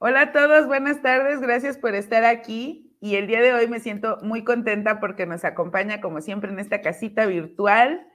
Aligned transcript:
Hola 0.00 0.20
a 0.20 0.32
todos, 0.32 0.68
buenas 0.68 1.02
tardes, 1.02 1.40
gracias 1.40 1.76
por 1.76 1.96
estar 1.96 2.24
aquí. 2.24 2.96
Y 3.00 3.16
el 3.16 3.26
día 3.26 3.42
de 3.42 3.52
hoy 3.52 3.66
me 3.66 3.80
siento 3.80 4.18
muy 4.22 4.44
contenta 4.44 5.00
porque 5.00 5.26
nos 5.26 5.44
acompaña, 5.44 6.00
como 6.00 6.20
siempre, 6.20 6.52
en 6.52 6.60
esta 6.60 6.82
casita 6.82 7.26
virtual, 7.26 8.06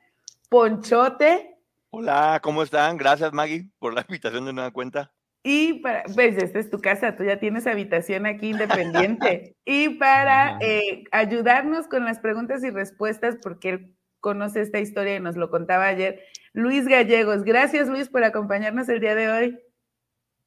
Ponchote. 0.49 1.57
Hola, 1.89 2.39
¿cómo 2.41 2.63
están? 2.63 2.95
Gracias, 2.95 3.33
Maggie, 3.33 3.69
por 3.79 3.93
la 3.93 4.05
invitación 4.07 4.45
de 4.45 4.53
nueva 4.53 4.71
cuenta. 4.71 5.11
Y 5.43 5.81
para, 5.81 6.03
pues 6.03 6.37
esta 6.37 6.57
es 6.59 6.69
tu 6.69 6.79
casa, 6.79 7.17
tú 7.17 7.25
ya 7.25 7.37
tienes 7.41 7.67
habitación 7.67 8.27
aquí 8.27 8.51
independiente. 8.51 9.57
y 9.65 9.89
para 9.89 10.57
eh, 10.61 11.03
ayudarnos 11.11 11.87
con 11.87 12.05
las 12.05 12.19
preguntas 12.19 12.63
y 12.63 12.69
respuestas, 12.69 13.35
porque 13.43 13.69
él 13.69 13.95
conoce 14.21 14.61
esta 14.61 14.79
historia 14.79 15.17
y 15.17 15.19
nos 15.19 15.35
lo 15.35 15.49
contaba 15.49 15.87
ayer, 15.87 16.23
Luis 16.53 16.87
Gallegos. 16.87 17.43
Gracias, 17.43 17.89
Luis, 17.89 18.07
por 18.07 18.23
acompañarnos 18.23 18.87
el 18.87 19.01
día 19.01 19.15
de 19.15 19.29
hoy. 19.29 19.59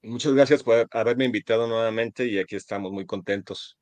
Muchas 0.07 0.35
gracias 0.35 0.63
por 0.63 0.87
haberme 0.93 1.25
invitado 1.25 1.67
nuevamente 1.67 2.27
y 2.27 2.39
aquí 2.39 2.55
estamos 2.55 2.93
muy 2.93 3.07
contentos. 3.07 3.77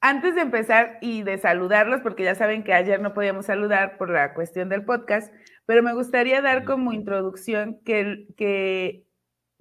Antes 0.00 0.34
de 0.34 0.40
empezar 0.40 0.96
y 1.02 1.22
de 1.22 1.36
saludarlos, 1.36 2.00
porque 2.00 2.24
ya 2.24 2.34
saben 2.34 2.64
que 2.64 2.72
ayer 2.72 3.00
no 3.02 3.12
podíamos 3.12 3.46
saludar 3.46 3.98
por 3.98 4.08
la 4.08 4.32
cuestión 4.32 4.70
del 4.70 4.84
podcast, 4.84 5.32
pero 5.66 5.82
me 5.82 5.92
gustaría 5.92 6.40
dar 6.40 6.64
como 6.64 6.94
introducción 6.94 7.78
que, 7.84 8.26
que 8.38 9.04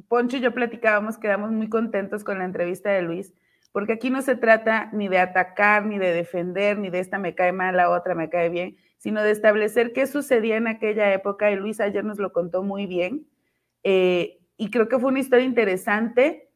Poncho 0.08 0.38
y 0.38 0.40
yo 0.40 0.54
platicábamos, 0.54 1.18
quedamos 1.18 1.52
muy 1.52 1.68
contentos 1.68 2.24
con 2.24 2.40
la 2.40 2.46
entrevista 2.46 2.92
de 2.92 3.02
Luis, 3.02 3.34
porque 3.74 3.94
aquí 3.94 4.10
no 4.10 4.22
se 4.22 4.38
trata 4.38 4.90
ni 4.94 5.10
de 5.10 5.20
atacar, 5.20 5.86
ni 5.86 5.98
de 5.98 6.14
defender, 6.14 6.78
ni 6.78 6.90
de 6.90 7.00
esta 7.00 7.18
me 7.18 7.36
cae 7.36 7.52
mal, 7.52 7.76
la 7.76 7.90
otra 7.90 8.16
me 8.16 8.30
cae 8.30 8.48
bien, 8.48 8.78
sino 8.98 9.22
de 9.22 9.32
establecer 9.32 9.92
qué 9.92 10.08
sucedía 10.08 10.56
en 10.56 10.68
aquella 10.68 11.12
época, 11.14 11.52
y 11.52 11.58
Luis 11.58 11.82
ayer 11.82 12.06
nos 12.06 12.20
lo 12.20 12.32
contó 12.32 12.64
muy 12.64 12.86
bien. 12.86 13.28
Eh, 13.84 14.40
y 14.58 14.70
creo 14.72 14.88
que 14.88 15.00
fue 15.00 15.10
una 15.10 15.20
historia 15.20 15.46
interesante 15.46 16.50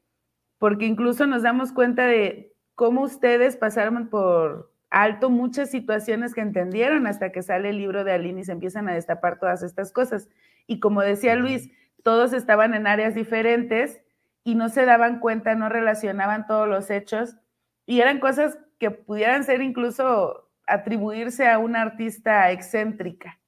porque 0.57 0.85
incluso 0.85 1.25
nos 1.25 1.43
damos 1.43 1.71
cuenta 1.71 2.05
de 2.05 2.53
cómo 2.75 3.01
ustedes 3.01 3.57
pasaron 3.57 4.09
por 4.09 4.73
alto 4.89 5.29
muchas 5.29 5.69
situaciones 5.69 6.33
que 6.33 6.41
entendieron 6.41 7.07
hasta 7.07 7.31
que 7.31 7.43
sale 7.43 7.69
el 7.69 7.77
libro 7.77 8.03
de 8.03 8.13
Aline 8.13 8.41
y 8.41 8.43
se 8.43 8.51
empiezan 8.51 8.89
a 8.89 8.93
destapar 8.93 9.39
todas 9.39 9.63
estas 9.63 9.91
cosas. 9.91 10.29
Y 10.67 10.79
como 10.79 11.01
decía 11.01 11.35
Luis, 11.35 11.71
todos 12.03 12.33
estaban 12.33 12.73
en 12.73 12.87
áreas 12.87 13.15
diferentes 13.15 14.01
y 14.43 14.55
no 14.55 14.69
se 14.69 14.85
daban 14.85 15.19
cuenta, 15.19 15.55
no 15.55 15.69
relacionaban 15.69 16.47
todos 16.47 16.67
los 16.67 16.89
hechos 16.89 17.35
y 17.85 18.01
eran 18.01 18.19
cosas 18.19 18.57
que 18.79 18.91
pudieran 18.91 19.43
ser 19.43 19.61
incluso 19.61 20.49
atribuirse 20.65 21.47
a 21.47 21.57
una 21.57 21.81
artista 21.81 22.51
excéntrica 22.51 23.38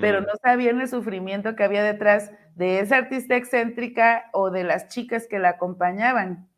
pero 0.00 0.20
no 0.20 0.32
sabían 0.42 0.80
el 0.80 0.88
sufrimiento 0.88 1.56
que 1.56 1.64
había 1.64 1.82
detrás 1.82 2.32
de 2.54 2.80
esa 2.80 2.96
artista 2.96 3.36
excéntrica 3.36 4.30
o 4.32 4.50
de 4.50 4.64
las 4.64 4.88
chicas 4.88 5.26
que 5.26 5.38
la 5.38 5.50
acompañaban. 5.50 6.48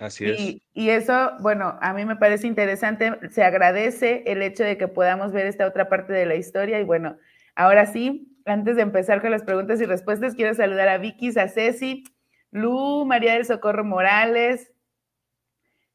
Así 0.00 0.26
es. 0.26 0.40
Y, 0.40 0.62
y, 0.74 0.90
eso, 0.90 1.32
bueno, 1.40 1.78
a 1.80 1.92
mí 1.92 2.04
me 2.04 2.16
parece 2.16 2.46
interesante, 2.46 3.12
se 3.30 3.42
agradece 3.42 4.22
el 4.26 4.42
hecho 4.42 4.64
de 4.64 4.76
que 4.76 4.88
podamos 4.88 5.32
ver 5.32 5.46
esta 5.46 5.66
otra 5.66 5.88
parte 5.88 6.12
de 6.12 6.26
la 6.26 6.34
historia 6.34 6.80
y 6.80 6.84
bueno, 6.84 7.16
ahora 7.54 7.86
sí, 7.86 8.36
antes 8.46 8.76
de 8.76 8.82
empezar 8.82 9.20
con 9.20 9.30
las 9.30 9.42
preguntas 9.42 9.80
y 9.80 9.84
respuestas, 9.84 10.34
quiero 10.34 10.54
saludar 10.54 10.88
a 10.88 10.98
Vicky, 10.98 11.36
a 11.38 11.48
Ceci, 11.48 12.04
Lu, 12.50 13.04
María 13.04 13.34
del 13.34 13.44
Socorro 13.44 13.84
Morales, 13.84 14.72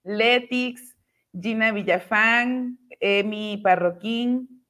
Letix, 0.04 0.96
Gina 1.40 1.72
Villafán, 1.72 2.78
Emi 3.00 3.62
Parroquín, 3.64 4.61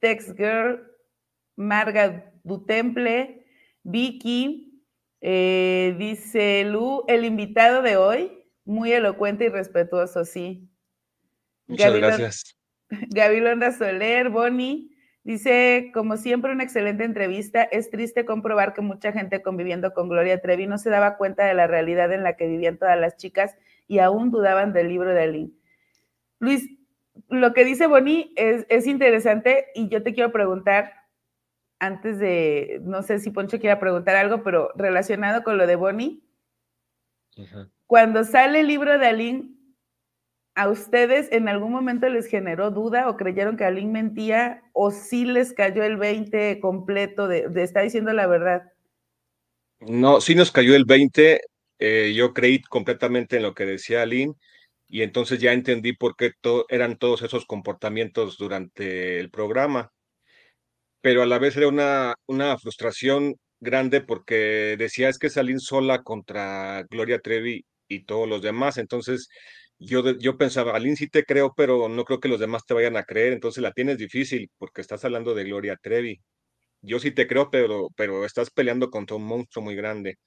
Tex 0.00 0.34
Girl, 0.36 0.80
Marga 1.56 2.32
Dutemple, 2.44 3.44
Vicky, 3.82 4.82
eh, 5.20 5.94
dice 5.98 6.64
Lu, 6.64 7.04
el 7.08 7.24
invitado 7.24 7.82
de 7.82 7.96
hoy, 7.96 8.44
muy 8.64 8.92
elocuente 8.92 9.46
y 9.46 9.48
respetuoso, 9.48 10.24
sí. 10.24 10.68
Muchas 11.66 11.94
gracias. 11.94 12.58
Gabilonda 13.10 13.72
Soler, 13.72 14.30
Bonnie, 14.30 14.90
dice, 15.24 15.90
como 15.92 16.16
siempre, 16.16 16.52
una 16.52 16.62
excelente 16.62 17.04
entrevista. 17.04 17.62
Es 17.64 17.90
triste 17.90 18.24
comprobar 18.24 18.74
que 18.74 18.82
mucha 18.82 19.12
gente 19.12 19.42
conviviendo 19.42 19.92
con 19.92 20.08
Gloria 20.08 20.40
Trevi 20.40 20.66
no 20.66 20.78
se 20.78 20.90
daba 20.90 21.16
cuenta 21.16 21.44
de 21.44 21.54
la 21.54 21.66
realidad 21.66 22.12
en 22.12 22.22
la 22.22 22.36
que 22.36 22.46
vivían 22.46 22.78
todas 22.78 22.98
las 22.98 23.16
chicas 23.16 23.56
y 23.88 23.98
aún 23.98 24.30
dudaban 24.30 24.72
del 24.72 24.88
libro 24.88 25.12
de 25.12 25.22
Aline. 25.22 25.52
Luis, 26.38 26.68
lo 27.28 27.52
que 27.52 27.64
dice 27.64 27.86
Bonnie 27.86 28.32
es, 28.36 28.86
interesante 28.86 29.66
y 29.74 29.88
yo 29.88 30.02
te 30.02 30.14
quiero 30.14 30.32
preguntar, 30.32 30.92
antes 31.78 32.18
de, 32.18 32.80
no 32.82 33.02
sé 33.02 33.18
si 33.18 33.30
Poncho 33.30 33.58
quiera 33.58 33.78
preguntar 33.78 34.16
algo, 34.16 34.42
pero 34.42 34.70
relacionado 34.76 35.42
con 35.42 35.58
lo 35.58 35.66
de 35.66 35.76
Bonnie, 35.76 36.22
cuando 37.86 38.24
sale 38.24 38.60
el 38.60 38.68
libro 38.68 38.98
de 38.98 39.06
Aline, 39.06 39.50
¿a 40.54 40.68
ustedes 40.68 41.30
en 41.32 41.48
algún 41.48 41.70
momento 41.70 42.08
les 42.08 42.26
generó 42.26 42.70
duda 42.70 43.08
o 43.08 43.16
creyeron 43.16 43.56
que 43.56 43.64
Aline 43.64 43.92
mentía 43.92 44.62
o 44.72 44.90
sí 44.90 45.26
les 45.26 45.52
cayó 45.52 45.84
el 45.84 45.98
20 45.98 46.60
completo 46.60 47.28
de, 47.28 47.46
estar 47.62 47.82
diciendo 47.82 48.12
la 48.14 48.26
verdad? 48.26 48.72
No, 49.80 50.22
sí 50.22 50.34
nos 50.34 50.50
cayó 50.50 50.74
el 50.74 50.86
20. 50.86 51.42
Eh, 51.78 52.14
yo 52.16 52.32
creí 52.32 52.62
completamente 52.62 53.36
en 53.36 53.42
lo 53.42 53.54
que 53.54 53.66
decía 53.66 54.00
Aline 54.00 54.34
y 54.88 55.02
entonces 55.02 55.40
ya 55.40 55.52
entendí 55.52 55.92
por 55.94 56.16
qué 56.16 56.32
eran 56.68 56.98
todos 56.98 57.22
esos 57.22 57.46
comportamientos 57.46 58.38
durante 58.38 59.18
el 59.20 59.30
programa. 59.30 59.92
Pero 61.00 61.22
a 61.22 61.26
la 61.26 61.38
vez 61.38 61.56
era 61.56 61.68
una, 61.68 62.14
una 62.26 62.58
frustración 62.58 63.36
grande 63.60 64.00
porque 64.00 64.76
decía 64.78 65.08
es 65.08 65.18
que 65.18 65.30
salí 65.30 65.58
sola 65.58 66.02
contra 66.02 66.84
Gloria 66.90 67.20
Trevi 67.20 67.64
y 67.88 68.04
todos 68.04 68.28
los 68.28 68.42
demás. 68.42 68.78
Entonces 68.78 69.28
yo, 69.78 70.16
yo 70.18 70.36
pensaba, 70.38 70.74
Aline 70.76 70.96
sí 70.96 71.08
te 71.08 71.24
creo, 71.24 71.52
pero 71.56 71.88
no 71.88 72.04
creo 72.04 72.20
que 72.20 72.28
los 72.28 72.40
demás 72.40 72.64
te 72.66 72.74
vayan 72.74 72.96
a 72.96 73.04
creer. 73.04 73.32
Entonces 73.32 73.62
la 73.62 73.72
tienes 73.72 73.98
difícil 73.98 74.50
porque 74.58 74.80
estás 74.80 75.04
hablando 75.04 75.34
de 75.34 75.44
Gloria 75.44 75.76
Trevi. 75.80 76.20
Yo 76.82 77.00
sí 77.00 77.12
te 77.12 77.26
creo, 77.26 77.50
pero, 77.50 77.88
pero 77.96 78.24
estás 78.24 78.50
peleando 78.50 78.90
contra 78.90 79.16
un 79.16 79.24
monstruo 79.26 79.64
muy 79.64 79.76
grande. 79.76 80.18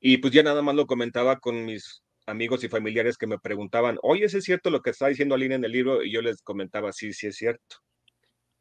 Y 0.00 0.18
pues 0.18 0.32
ya 0.34 0.42
nada 0.42 0.62
más 0.62 0.74
lo 0.76 0.86
comentaba 0.86 1.38
con 1.40 1.64
mis 1.64 2.02
amigos 2.28 2.62
y 2.62 2.68
familiares 2.68 3.16
que 3.16 3.26
me 3.26 3.38
preguntaban, 3.38 3.98
oye, 4.02 4.26
¿es 4.26 4.44
cierto 4.44 4.70
lo 4.70 4.82
que 4.82 4.90
está 4.90 5.08
diciendo 5.08 5.34
Aline 5.34 5.56
en 5.56 5.64
el 5.64 5.72
libro? 5.72 6.02
Y 6.02 6.12
yo 6.12 6.22
les 6.22 6.42
comentaba, 6.42 6.92
sí, 6.92 7.12
sí 7.12 7.26
es 7.26 7.36
cierto. 7.36 7.76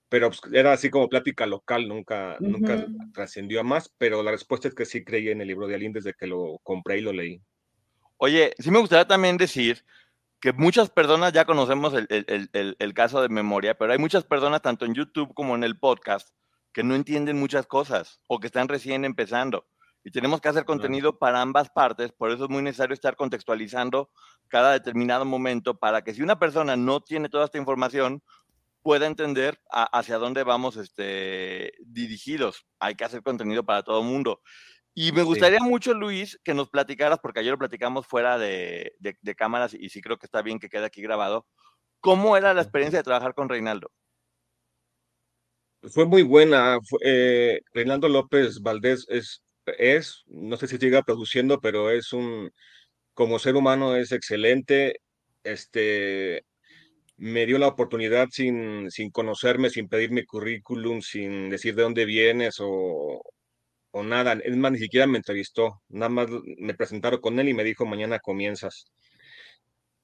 Pero 0.09 0.29
pues, 0.29 0.41
era 0.53 0.71
así 0.71 0.89
como 0.89 1.09
plática 1.09 1.45
local, 1.45 1.87
nunca, 1.87 2.37
nunca 2.39 2.87
trascendió 3.13 3.59
a 3.59 3.63
más, 3.63 3.93
pero 3.97 4.23
la 4.23 4.31
respuesta 4.31 4.69
es 4.69 4.73
que 4.73 4.85
sí 4.85 5.03
creí 5.03 5.29
en 5.29 5.41
el 5.41 5.49
libro 5.49 5.67
de 5.67 5.75
Aline 5.75 5.95
desde 5.95 6.13
que 6.13 6.27
lo 6.27 6.59
compré 6.63 6.99
y 6.99 7.01
lo 7.01 7.11
leí. 7.11 7.41
Oye, 8.17 8.53
sí 8.57 8.71
me 8.71 8.79
gustaría 8.79 9.05
también 9.05 9.37
decir 9.37 9.83
que 10.39 10.53
muchas 10.53 10.89
personas 10.89 11.33
ya 11.33 11.45
conocemos 11.45 11.93
el, 11.93 12.07
el, 12.09 12.75
el, 12.79 12.93
caso 12.93 13.21
de 13.21 13.29
memoria, 13.29 13.77
pero 13.77 13.91
hay 13.91 13.99
muchas 13.99 14.23
personas, 14.23 14.61
tanto 14.61 14.85
en 14.85 14.93
YouTube 14.93 15.33
como 15.33 15.55
en 15.55 15.63
el 15.63 15.77
podcast, 15.77 16.29
que 16.71 16.83
no 16.83 16.95
entienden 16.95 17.39
muchas 17.39 17.65
cosas 17.65 18.21
o 18.27 18.39
que 18.39 18.47
están 18.47 18.67
recién 18.67 19.03
empezando 19.03 19.65
y 20.07 20.11
tenemos 20.11 20.39
que 20.39 20.47
hacer 20.47 20.63
contenido 20.63 21.19
para 21.19 21.41
ambas 21.41 21.69
partes, 21.69 22.13
por 22.13 22.31
eso 22.31 22.45
es 22.45 22.49
muy 22.49 22.63
necesario 22.63 22.93
estar 22.93 23.17
contextualizando 23.17 24.09
cada 24.47 24.71
determinado 24.71 25.25
momento 25.25 25.77
para 25.77 26.01
que 26.01 26.13
si 26.13 26.21
una 26.21 26.39
persona 26.39 26.77
no 26.77 27.01
tiene 27.01 27.27
toda 27.27 27.43
esta 27.43 27.57
información, 27.57 28.23
pueda 28.81 29.05
entender 29.05 29.59
hacia 29.69 30.17
dónde 30.17 30.43
vamos 30.43 30.77
este, 30.77 31.73
dirigidos. 31.85 32.65
Hay 32.79 32.95
que 32.95 33.03
hacer 33.03 33.21
contenido 33.21 33.65
para 33.65 33.83
todo 33.83 33.99
el 33.99 34.07
mundo. 34.07 34.39
Y 34.93 35.11
me 35.11 35.23
gustaría 35.23 35.59
mucho, 35.59 35.93
Luis, 35.93 36.39
que 36.41 36.53
nos 36.53 36.69
platicaras, 36.69 37.19
porque 37.21 37.41
ayer 37.41 37.51
lo 37.51 37.57
platicamos 37.57 38.07
fuera 38.07 38.37
de, 38.37 38.93
de, 38.99 39.35
cámaras 39.35 39.73
y 39.73 39.89
sí 39.89 39.99
creo 39.99 40.17
que 40.17 40.25
está 40.25 40.41
bien 40.41 40.57
que 40.57 40.69
quede 40.69 40.85
aquí 40.85 41.01
grabado, 41.01 41.45
¿cómo 41.99 42.37
era 42.37 42.53
la 42.53 42.61
experiencia 42.61 42.99
de 42.99 43.03
trabajar 43.03 43.33
con 43.33 43.49
Reinaldo? 43.49 43.91
Fue 45.81 46.05
muy 46.05 46.23
buena. 46.23 46.79
Eh, 47.03 47.59
Reinaldo 47.73 48.07
López 48.07 48.61
Valdés 48.61 49.05
es 49.09 49.43
es, 49.77 50.23
no 50.27 50.57
sé 50.57 50.67
si 50.67 50.77
siga 50.77 51.03
produciendo, 51.03 51.59
pero 51.59 51.91
es 51.91 52.13
un, 52.13 52.51
como 53.13 53.39
ser 53.39 53.55
humano 53.55 53.95
es 53.95 54.11
excelente. 54.11 55.01
Este, 55.43 56.45
me 57.17 57.45
dio 57.45 57.57
la 57.57 57.67
oportunidad 57.67 58.27
sin, 58.31 58.91
sin 58.91 59.11
conocerme, 59.11 59.69
sin 59.69 59.89
pedir 59.89 60.11
mi 60.11 60.25
currículum, 60.25 61.01
sin 61.01 61.49
decir 61.49 61.75
de 61.75 61.83
dónde 61.83 62.05
vienes 62.05 62.57
o, 62.59 63.23
o 63.91 64.03
nada. 64.03 64.33
Es 64.43 64.55
más, 64.57 64.71
ni 64.71 64.79
siquiera 64.79 65.07
me 65.07 65.17
entrevistó. 65.17 65.81
Nada 65.89 66.09
más 66.09 66.27
me 66.57 66.75
presentaron 66.75 67.19
con 67.21 67.39
él 67.39 67.49
y 67.49 67.53
me 67.53 67.63
dijo, 67.63 67.85
mañana 67.85 68.19
comienzas. 68.19 68.85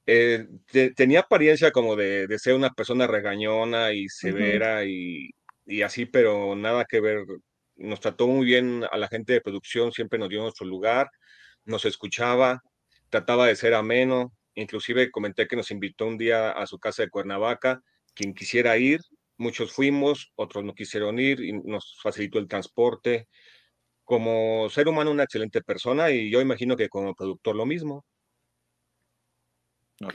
Eh, 0.05 0.47
tenía 0.95 1.21
apariencia 1.21 1.71
como 1.71 1.95
de, 1.95 2.27
de, 2.27 2.39
ser 2.39 2.55
una 2.55 2.71
persona 2.71 3.07
regañona 3.07 3.93
y 3.93 4.09
severa 4.09 4.83
y, 4.85 5.29
y, 5.65 5.81
así, 5.83 6.05
pero 6.05 6.55
nada 6.55 6.85
que 6.85 6.99
ver. 6.99 7.25
Nos 7.75 7.99
trató 7.99 8.27
muy 8.27 8.45
bien 8.45 8.83
a 8.91 8.97
la 8.97 9.07
gente 9.07 9.33
de 9.33 9.41
producción, 9.41 9.91
siempre 9.91 10.19
nos 10.19 10.29
dio 10.29 10.41
nuestro 10.41 10.65
lugar, 10.65 11.09
nos 11.65 11.85
escuchaba, 11.85 12.61
trataba 13.09 13.47
de 13.47 13.55
ser 13.55 13.73
ameno. 13.73 14.33
Inclusive 14.55 15.11
comenté 15.11 15.47
que 15.47 15.55
nos 15.55 15.71
invitó 15.71 16.05
un 16.05 16.17
día 16.17 16.51
a 16.51 16.65
su 16.67 16.79
casa 16.79 17.03
de 17.03 17.09
Cuernavaca. 17.09 17.81
Quien 18.13 18.33
quisiera 18.33 18.77
ir, 18.77 19.01
muchos 19.37 19.71
fuimos, 19.73 20.31
otros 20.35 20.63
no 20.63 20.73
quisieron 20.73 21.19
ir 21.19 21.39
y 21.41 21.53
nos 21.53 21.99
facilitó 22.01 22.39
el 22.39 22.47
transporte. 22.47 23.27
Como 24.03 24.69
ser 24.69 24.87
humano, 24.87 25.11
una 25.11 25.23
excelente 25.23 25.61
persona 25.61 26.11
y 26.11 26.29
yo 26.29 26.41
imagino 26.41 26.75
que 26.75 26.89
como 26.89 27.15
productor 27.15 27.55
lo 27.55 27.65
mismo. 27.65 28.05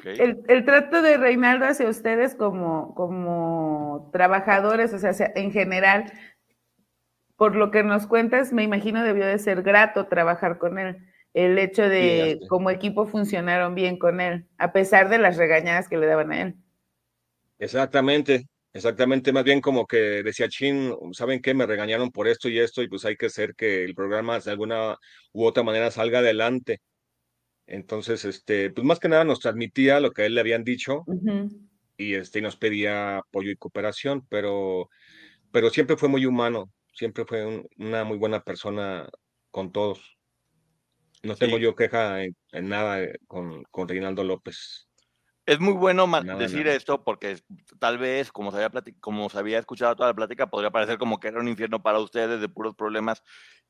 El, 0.04 0.64
trato 0.64 1.02
de 1.02 1.16
Reinaldo 1.16 1.66
hacia 1.66 1.88
ustedes 1.88 2.34
como, 2.34 2.94
como 2.94 4.10
trabajadores, 4.12 4.92
o 4.92 4.98
sea, 4.98 5.12
en 5.34 5.52
general, 5.52 6.12
por 7.38 7.54
lo 7.54 7.70
que 7.70 7.84
nos 7.84 8.08
cuentas, 8.08 8.52
me 8.52 8.64
imagino 8.64 9.04
debió 9.04 9.24
de 9.24 9.38
ser 9.38 9.62
grato 9.62 10.08
trabajar 10.08 10.58
con 10.58 10.76
él. 10.76 10.98
El 11.32 11.56
hecho 11.56 11.88
de 11.88 12.40
como 12.48 12.68
equipo 12.68 13.06
funcionaron 13.06 13.76
bien 13.76 13.96
con 13.96 14.20
él, 14.20 14.48
a 14.58 14.72
pesar 14.72 15.08
de 15.08 15.18
las 15.18 15.36
regañadas 15.36 15.88
que 15.88 15.98
le 15.98 16.08
daban 16.08 16.32
a 16.32 16.42
él. 16.42 16.56
Exactamente, 17.60 18.48
exactamente, 18.72 19.32
más 19.32 19.44
bien 19.44 19.60
como 19.60 19.86
que 19.86 20.24
decía 20.24 20.48
Chin, 20.48 20.92
¿saben 21.12 21.40
qué? 21.40 21.54
Me 21.54 21.64
regañaron 21.64 22.10
por 22.10 22.26
esto 22.26 22.48
y 22.48 22.58
esto 22.58 22.82
y 22.82 22.88
pues 22.88 23.04
hay 23.04 23.16
que 23.16 23.26
hacer 23.26 23.54
que 23.54 23.84
el 23.84 23.94
programa 23.94 24.40
de 24.40 24.50
alguna 24.50 24.96
u 25.32 25.44
otra 25.44 25.62
manera 25.62 25.92
salga 25.92 26.18
adelante. 26.18 26.80
Entonces, 27.68 28.24
este, 28.24 28.70
pues 28.70 28.84
más 28.84 28.98
que 28.98 29.08
nada 29.08 29.22
nos 29.22 29.38
transmitía 29.38 30.00
lo 30.00 30.10
que 30.10 30.22
a 30.22 30.26
él 30.26 30.34
le 30.34 30.40
habían 30.40 30.64
dicho 30.64 31.04
y 31.96 32.14
este, 32.14 32.40
nos 32.40 32.56
pedía 32.56 33.18
apoyo 33.18 33.52
y 33.52 33.56
cooperación, 33.56 34.26
pero, 34.28 34.90
pero 35.52 35.70
siempre 35.70 35.96
fue 35.96 36.08
muy 36.08 36.26
humano, 36.26 36.72
siempre 36.98 37.24
fue 37.24 37.64
una 37.76 38.04
muy 38.04 38.18
buena 38.18 38.42
persona 38.42 39.08
con 39.50 39.72
todos. 39.72 40.18
No 41.22 41.36
tengo 41.36 41.58
yo 41.58 41.74
queja 41.74 42.22
en, 42.22 42.34
nada 42.52 43.02
eh, 43.02 43.18
con, 43.26 43.62
con, 43.70 43.88
Reinaldo 43.88 44.24
López. 44.24 44.88
Es 45.46 45.60
muy 45.60 45.72
bueno 45.72 46.06
decir 46.38 46.66
esto 46.68 47.02
porque 47.04 47.38
tal 47.78 47.98
vez, 47.98 48.30
como 48.30 48.50
se, 48.50 48.62
había 48.62 48.82
como 49.00 49.30
se 49.30 49.38
había 49.38 49.58
escuchado 49.58 49.96
toda 49.96 50.10
la 50.10 50.14
plática, 50.14 50.50
podría 50.50 50.70
parecer 50.70 50.98
como 50.98 51.18
que 51.18 51.28
era 51.28 51.40
un 51.40 51.48
infierno 51.48 51.82
para 51.82 52.00
ustedes 52.00 52.40
de 52.40 52.48
puros 52.48 52.74
problemas. 52.74 53.22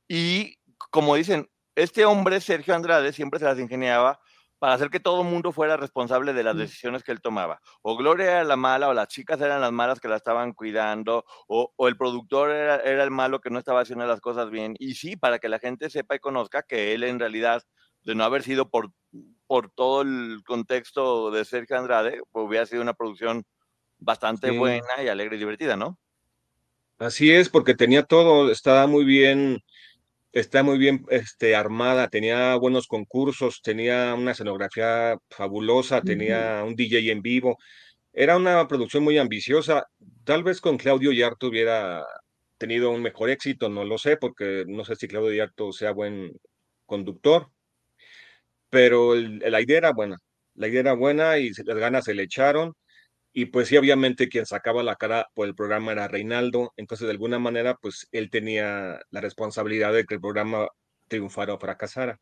Y 0.09 0.57
como 0.91 1.15
dicen, 1.15 1.49
este 1.77 2.05
hombre, 2.05 2.41
Sergio 2.41 2.75
Andrade, 2.75 3.13
siempre 3.13 3.39
se 3.39 3.47
las 3.47 3.61
ingeniaba 3.61 4.21
para 4.59 4.75
hacer 4.75 4.91
que 4.91 5.01
todo 5.01 5.23
el 5.23 5.29
mundo 5.29 5.53
fuera 5.53 5.77
responsable 5.77 6.33
de 6.33 6.43
las 6.43 6.57
decisiones 6.57 7.05
que 7.05 7.13
él 7.13 7.21
tomaba. 7.21 7.61
O 7.83 7.97
Gloria 7.97 8.27
era 8.27 8.45
la 8.45 8.57
mala, 8.57 8.89
o 8.89 8.95
las 8.95 9.09
chicas 9.09 9.41
eran 9.41 9.61
las 9.61 9.73
malas 9.73 10.01
que 10.01 10.09
la 10.09 10.17
estaban 10.17 10.53
cuidando, 10.53 11.25
o, 11.47 11.73
el 11.87 11.97
productor 11.97 12.51
era, 12.51 12.77
el 12.77 13.11
malo 13.11 13.41
que 13.41 13.51
no 13.51 13.59
estaba 13.59 13.81
haciendo 13.81 14.07
las 14.07 14.21
cosas 14.21 14.51
bien. 14.51 14.75
Y 14.79 14.95
sí, 14.95 15.17
para 15.17 15.39
que 15.39 15.49
la 15.49 15.59
gente 15.59 15.91
sepa 15.91 16.17
y 16.17 16.21
conozca 16.21 16.63
que 16.63 16.95
él 16.95 17.05
en 17.05 17.21
realidad, 17.21 17.63
de 18.03 18.15
no 18.15 18.25
haber 18.25 18.43
sido 18.43 18.69
por, 18.69 18.91
por 19.47 19.71
todo 19.71 20.03
el 20.03 20.43
contexto 20.45 21.31
de 21.31 21.45
Sergio 21.45 21.79
Andrade, 21.79 22.21
pues 22.33 22.47
hubiera 22.47 22.67
sido 22.67 22.83
una 22.83 22.95
producción 22.95 23.45
bastante 23.99 24.51
buena 24.51 25.03
y 25.03 25.09
alegre 25.09 25.37
y 25.37 25.39
divertida, 25.41 25.77
¿no? 25.77 25.99
Así 26.99 27.31
es, 27.31 27.49
porque 27.49 27.75
tenía 27.75 28.03
todo, 28.03 28.51
estaba 28.51 28.89
muy 28.89 29.05
bien 29.05 29.61
está 30.33 30.63
muy 30.63 30.79
bien 30.79 31.05
este, 31.11 31.55
armada, 31.57 32.09
tenía 32.09 32.57
buenos 32.57 32.87
concursos, 32.87 33.63
tenía 33.63 34.15
una 34.15 34.33
escenografía 34.33 35.17
fabulosa, 35.31 36.03
tenía 36.03 36.63
un 36.67 36.75
DJ 36.77 37.11
en 37.13 37.23
vivo. 37.23 37.59
Era 38.13 38.37
una 38.37 38.67
producción 38.69 39.05
muy 39.05 39.19
ambiciosa. 39.19 39.87
Tal 40.25 40.43
vez 40.45 40.61
con 40.61 40.77
Claudio 40.79 41.13
Yarto 41.13 41.49
hubiera 41.49 42.05
tenido 42.59 42.91
un 42.91 43.03
mejor 43.03 43.31
éxito, 43.31 43.69
no 43.69 43.85
lo 43.85 43.99
sé, 43.99 44.17
porque 44.17 44.65
no 44.67 44.85
sé 44.85 44.97
si 44.97 45.09
Claudio 45.09 45.33
Yarto 45.33 45.73
sea 45.73 45.93
buen 45.93 46.33
conductor, 46.87 47.51
pero 48.71 49.15
la 49.15 49.61
idea 49.61 49.79
era 49.79 49.93
buena. 49.93 50.17
La 50.55 50.69
idea 50.69 50.81
era 50.81 50.93
buena 50.95 51.39
y 51.39 51.51
las 51.65 51.79
ganas 51.79 52.05
se 52.05 52.15
le 52.15 52.25
echaron. 52.25 52.75
Y 53.33 53.47
pues 53.47 53.69
sí, 53.69 53.77
obviamente 53.77 54.29
quien 54.29 54.47
sacaba 54.47 54.83
la 54.83 54.97
cara 54.97 55.29
por 55.35 55.47
el 55.47 55.55
programa 55.55 55.93
era 55.93 56.09
Reinaldo, 56.09 56.73
entonces 56.77 57.07
de 57.07 57.13
alguna 57.13 57.39
manera 57.39 57.77
pues 57.81 58.09
él 58.11 58.31
tenía 58.31 59.01
la 59.11 59.21
responsabilidad 59.21 59.93
de 59.93 60.05
que 60.05 60.15
el 60.15 60.21
programa 60.21 60.69
triunfara 61.09 61.55
o 61.55 61.59
fracasara. 61.59 62.21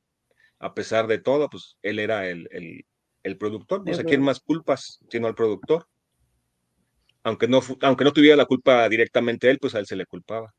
A 0.58 0.74
pesar 0.74 1.06
de 1.06 1.18
todo, 1.18 1.48
pues 1.50 1.76
él 1.82 1.98
era 1.98 2.26
el, 2.28 2.48
el, 3.22 3.38
productor, 3.38 3.86
no 3.86 3.94
sé 3.94 4.04
quién 4.04 4.22
más 4.22 4.40
culpas, 4.40 5.00
sino 5.10 5.26
al 5.26 5.34
productor. 5.34 5.86
Aunque 7.22 7.48
no, 7.48 7.60
aunque 7.82 8.04
no 8.04 8.12
tuviera 8.12 8.36
la 8.36 8.46
culpa 8.46 8.88
directamente 8.88 9.50
él, 9.50 9.58
pues 9.58 9.74
a 9.74 9.80
él 9.80 9.86
se 9.86 9.96
le 9.96 10.06
culpaba. 10.06 10.54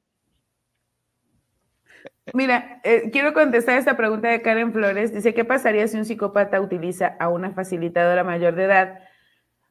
Mira, 2.34 2.82
eh, 2.84 3.10
quiero 3.12 3.34
contestar 3.34 3.78
esta 3.78 3.96
pregunta 3.96 4.30
de 4.30 4.42
Karen 4.42 4.74
Flores. 4.74 5.14
Dice, 5.14 5.34
¿qué 5.34 5.46
pasaría 5.46 5.88
si 5.88 5.98
un 5.98 6.06
psicópata 6.06 6.60
utiliza 6.60 7.16
a 7.20 7.30
una 7.30 7.52
facilitadora 7.52 8.24
mayor 8.24 8.56
de 8.56 8.66
edad 8.66 9.00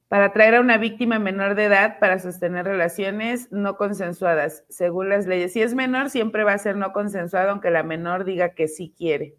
para 0.09 0.27
atraer 0.27 0.55
a 0.55 0.61
una 0.61 0.79
víctima 0.79 1.19
menor 1.19 1.57
de 1.57 1.65
edad 1.65 1.99
para 1.99 2.19
sostener 2.19 2.65
relaciones 2.65 3.51
no 3.51 3.77
consensuadas, 3.77 4.65
según 4.69 5.09
las 5.09 5.27
leyes. 5.27 5.53
Si 5.53 5.63
es 5.63 5.75
menor, 5.75 6.11
siempre 6.11 6.45
va 6.45 6.53
a 6.53 6.59
ser 6.59 6.77
no 6.77 6.93
consensuado, 6.93 7.51
aunque 7.51 7.71
la 7.71 7.83
menor 7.83 8.25
diga 8.25 8.51
que 8.51 8.69
sí 8.69 8.95
quiere. 8.97 9.35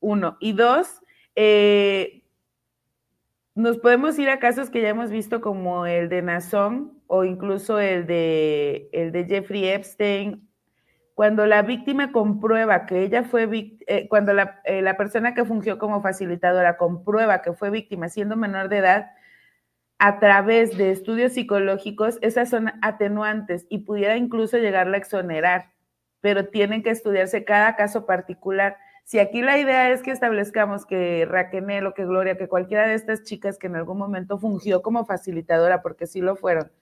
Uno. 0.00 0.36
Y 0.40 0.54
dos, 0.54 1.02
eh, 1.36 2.24
nos 3.54 3.78
podemos 3.78 4.18
ir 4.18 4.28
a 4.28 4.40
casos 4.40 4.70
que 4.70 4.82
ya 4.82 4.88
hemos 4.88 5.10
visto 5.10 5.40
como 5.40 5.86
el 5.86 6.08
de 6.08 6.22
Nazón 6.22 7.00
o 7.06 7.24
incluso 7.24 7.78
el 7.78 8.06
de, 8.06 8.88
el 8.92 9.12
de 9.12 9.24
Jeffrey 9.26 9.68
Epstein. 9.68 10.48
Cuando 11.14 11.46
la 11.46 11.62
víctima 11.62 12.12
comprueba 12.12 12.86
que 12.86 13.02
ella 13.02 13.22
fue 13.22 13.46
víctima, 13.46 13.84
eh, 13.86 14.08
cuando 14.08 14.32
la, 14.32 14.60
eh, 14.64 14.82
la 14.82 14.96
persona 14.96 15.34
que 15.34 15.44
fungió 15.44 15.78
como 15.78 16.02
facilitadora 16.02 16.76
comprueba 16.76 17.42
que 17.42 17.52
fue 17.52 17.70
víctima 17.70 18.08
siendo 18.08 18.36
menor 18.36 18.68
de 18.68 18.78
edad, 18.78 19.10
a 20.00 20.18
través 20.18 20.78
de 20.78 20.90
estudios 20.90 21.34
psicológicos, 21.34 22.18
esas 22.22 22.48
son 22.48 22.72
atenuantes 22.80 23.66
y 23.68 23.80
pudiera 23.80 24.16
incluso 24.16 24.56
llegarla 24.56 24.96
a 24.96 25.00
exonerar, 25.00 25.72
pero 26.22 26.48
tienen 26.48 26.82
que 26.82 26.88
estudiarse 26.88 27.44
cada 27.44 27.76
caso 27.76 28.06
particular. 28.06 28.78
Si 29.04 29.18
aquí 29.18 29.42
la 29.42 29.58
idea 29.58 29.90
es 29.90 30.02
que 30.02 30.10
establezcamos 30.10 30.86
que 30.86 31.26
Raquel 31.28 31.86
o 31.86 31.92
que 31.92 32.06
Gloria, 32.06 32.38
que 32.38 32.48
cualquiera 32.48 32.88
de 32.88 32.94
estas 32.94 33.24
chicas 33.24 33.58
que 33.58 33.66
en 33.66 33.76
algún 33.76 33.98
momento 33.98 34.38
fungió 34.38 34.80
como 34.80 35.04
facilitadora, 35.04 35.82
porque 35.82 36.06
sí 36.06 36.22
lo 36.22 36.34
fueron, 36.34 36.72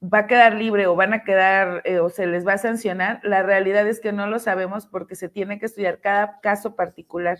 va 0.00 0.18
a 0.18 0.26
quedar 0.28 0.54
libre 0.54 0.86
o 0.86 0.94
van 0.94 1.12
a 1.14 1.24
quedar 1.24 1.82
eh, 1.84 1.98
o 1.98 2.10
se 2.10 2.28
les 2.28 2.46
va 2.46 2.52
a 2.52 2.58
sancionar, 2.58 3.18
la 3.24 3.42
realidad 3.42 3.88
es 3.88 3.98
que 3.98 4.12
no 4.12 4.28
lo 4.28 4.38
sabemos 4.38 4.86
porque 4.86 5.16
se 5.16 5.28
tiene 5.28 5.58
que 5.58 5.66
estudiar 5.66 6.00
cada 6.00 6.38
caso 6.40 6.76
particular. 6.76 7.38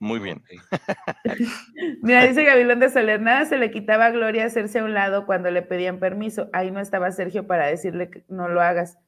Muy 0.00 0.20
bien. 0.20 0.42
Mira, 2.02 2.26
dice 2.26 2.44
Gabilón 2.44 2.78
de 2.78 2.88
Soler, 2.88 3.20
nada 3.20 3.44
se 3.46 3.58
le 3.58 3.70
quitaba 3.70 4.06
a 4.06 4.10
Gloria 4.10 4.44
hacerse 4.44 4.78
a 4.78 4.84
un 4.84 4.94
lado 4.94 5.26
cuando 5.26 5.50
le 5.50 5.62
pedían 5.62 5.98
permiso. 5.98 6.48
Ahí 6.52 6.70
no 6.70 6.80
estaba 6.80 7.10
Sergio 7.10 7.46
para 7.46 7.66
decirle 7.66 8.10
que 8.10 8.24
no 8.28 8.48
lo 8.48 8.60
hagas. 8.60 8.98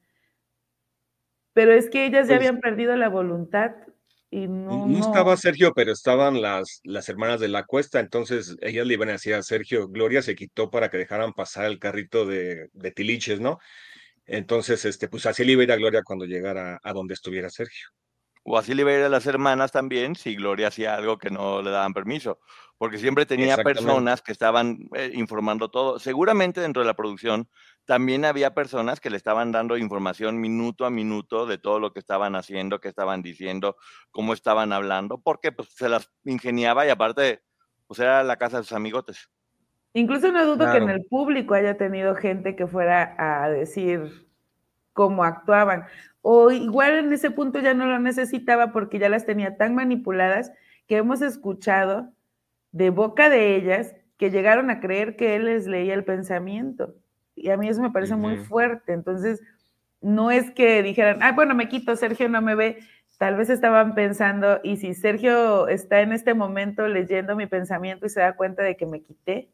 Pero 1.53 1.73
es 1.73 1.89
que 1.89 2.05
ellas 2.05 2.27
ya 2.27 2.35
pues 2.35 2.47
habían 2.47 2.59
perdido 2.59 2.95
la 2.95 3.09
voluntad 3.09 3.71
y 4.29 4.47
no, 4.47 4.87
no, 4.87 4.99
estaba 4.99 5.35
Sergio, 5.35 5.73
pero 5.73 5.91
estaban 5.91 6.41
las, 6.41 6.79
las 6.85 7.09
hermanas 7.09 7.41
de 7.41 7.49
la 7.49 7.65
cuesta, 7.65 7.99
entonces 7.99 8.55
ellas 8.61 8.87
le 8.87 8.93
iban 8.93 9.09
a 9.09 9.13
decir 9.13 9.33
a 9.33 9.43
Sergio, 9.43 9.89
Gloria 9.89 10.21
se 10.21 10.35
quitó 10.35 10.69
para 10.69 10.89
que 10.89 10.97
dejaran 10.97 11.33
pasar 11.33 11.65
el 11.65 11.79
carrito 11.79 12.25
de, 12.25 12.69
de 12.71 12.91
tiliches, 12.91 13.41
¿no? 13.41 13.59
Entonces, 14.25 14.85
este, 14.85 15.09
pues 15.09 15.25
así 15.25 15.43
le 15.43 15.51
iba 15.51 15.61
a 15.61 15.65
ir 15.65 15.71
a 15.73 15.75
Gloria 15.75 16.03
cuando 16.03 16.23
llegara 16.23 16.79
a 16.81 16.93
donde 16.93 17.13
estuviera 17.13 17.49
Sergio. 17.49 17.89
O 18.43 18.57
así 18.57 18.73
le 18.73 18.81
iba 18.81 19.05
a 19.05 19.09
las 19.09 19.27
hermanas 19.27 19.71
también 19.71 20.15
si 20.15 20.35
Gloria 20.35 20.69
hacía 20.69 20.95
algo 20.95 21.19
que 21.19 21.29
no 21.29 21.61
le 21.61 21.69
daban 21.69 21.93
permiso, 21.93 22.39
porque 22.77 22.97
siempre 22.97 23.27
tenía 23.27 23.55
personas 23.57 24.23
que 24.23 24.31
estaban 24.31 24.89
eh, 24.95 25.11
informando 25.13 25.69
todo. 25.69 25.99
Seguramente 25.99 26.59
dentro 26.59 26.81
de 26.81 26.87
la 26.87 26.95
producción 26.95 27.47
también 27.85 28.25
había 28.25 28.55
personas 28.55 28.99
que 28.99 29.11
le 29.11 29.17
estaban 29.17 29.51
dando 29.51 29.77
información 29.77 30.39
minuto 30.41 30.85
a 30.85 30.89
minuto 30.89 31.45
de 31.45 31.59
todo 31.59 31.79
lo 31.79 31.93
que 31.93 31.99
estaban 31.99 32.35
haciendo, 32.35 32.79
qué 32.79 32.87
estaban 32.87 33.21
diciendo, 33.21 33.77
cómo 34.09 34.33
estaban 34.33 34.73
hablando, 34.73 35.19
porque 35.21 35.51
pues, 35.51 35.69
se 35.69 35.87
las 35.87 36.11
ingeniaba 36.23 36.87
y 36.87 36.89
aparte, 36.89 37.43
pues 37.85 37.99
era 37.99 38.23
la 38.23 38.37
casa 38.37 38.57
de 38.57 38.63
sus 38.63 38.73
amigotes. 38.73 39.29
Incluso 39.93 40.31
no 40.31 40.45
dudo 40.45 40.71
que 40.71 40.77
en 40.77 40.89
el 40.89 41.05
público 41.05 41.53
haya 41.53 41.77
tenido 41.77 42.15
gente 42.15 42.55
que 42.55 42.65
fuera 42.65 43.15
a 43.19 43.49
decir 43.49 44.30
cómo 44.93 45.23
actuaban 45.23 45.85
o 46.21 46.51
igual 46.51 46.99
en 46.99 47.13
ese 47.13 47.31
punto 47.31 47.59
ya 47.59 47.73
no 47.73 47.85
lo 47.87 47.99
necesitaba 47.99 48.71
porque 48.71 48.99
ya 48.99 49.09
las 49.09 49.25
tenía 49.25 49.57
tan 49.57 49.75
manipuladas 49.75 50.51
que 50.87 50.97
hemos 50.97 51.21
escuchado 51.21 52.13
de 52.71 52.89
boca 52.89 53.29
de 53.29 53.55
ellas 53.55 53.95
que 54.17 54.29
llegaron 54.29 54.69
a 54.69 54.79
creer 54.79 55.15
que 55.15 55.35
él 55.35 55.45
les 55.45 55.65
leía 55.65 55.95
el 55.95 56.03
pensamiento. 56.03 56.95
Y 57.35 57.49
a 57.49 57.57
mí 57.57 57.67
eso 57.67 57.81
me 57.81 57.89
parece 57.89 58.15
muy 58.15 58.37
fuerte. 58.37 58.93
Entonces, 58.93 59.41
no 59.99 60.29
es 60.29 60.51
que 60.51 60.83
dijeran, 60.83 61.23
ah, 61.23 61.31
bueno, 61.31 61.55
me 61.55 61.69
quito, 61.69 61.95
Sergio 61.95 62.29
no 62.29 62.41
me 62.41 62.53
ve. 62.53 62.79
Tal 63.17 63.35
vez 63.35 63.49
estaban 63.49 63.95
pensando, 63.95 64.59
y 64.63 64.77
si 64.77 64.93
Sergio 64.93 65.67
está 65.67 66.01
en 66.01 66.11
este 66.11 66.33
momento 66.33 66.87
leyendo 66.87 67.35
mi 67.35 67.47
pensamiento 67.47 68.05
y 68.05 68.09
se 68.09 68.19
da 68.19 68.35
cuenta 68.35 68.63
de 68.63 68.75
que 68.75 68.85
me 68.85 69.01
quité. 69.01 69.49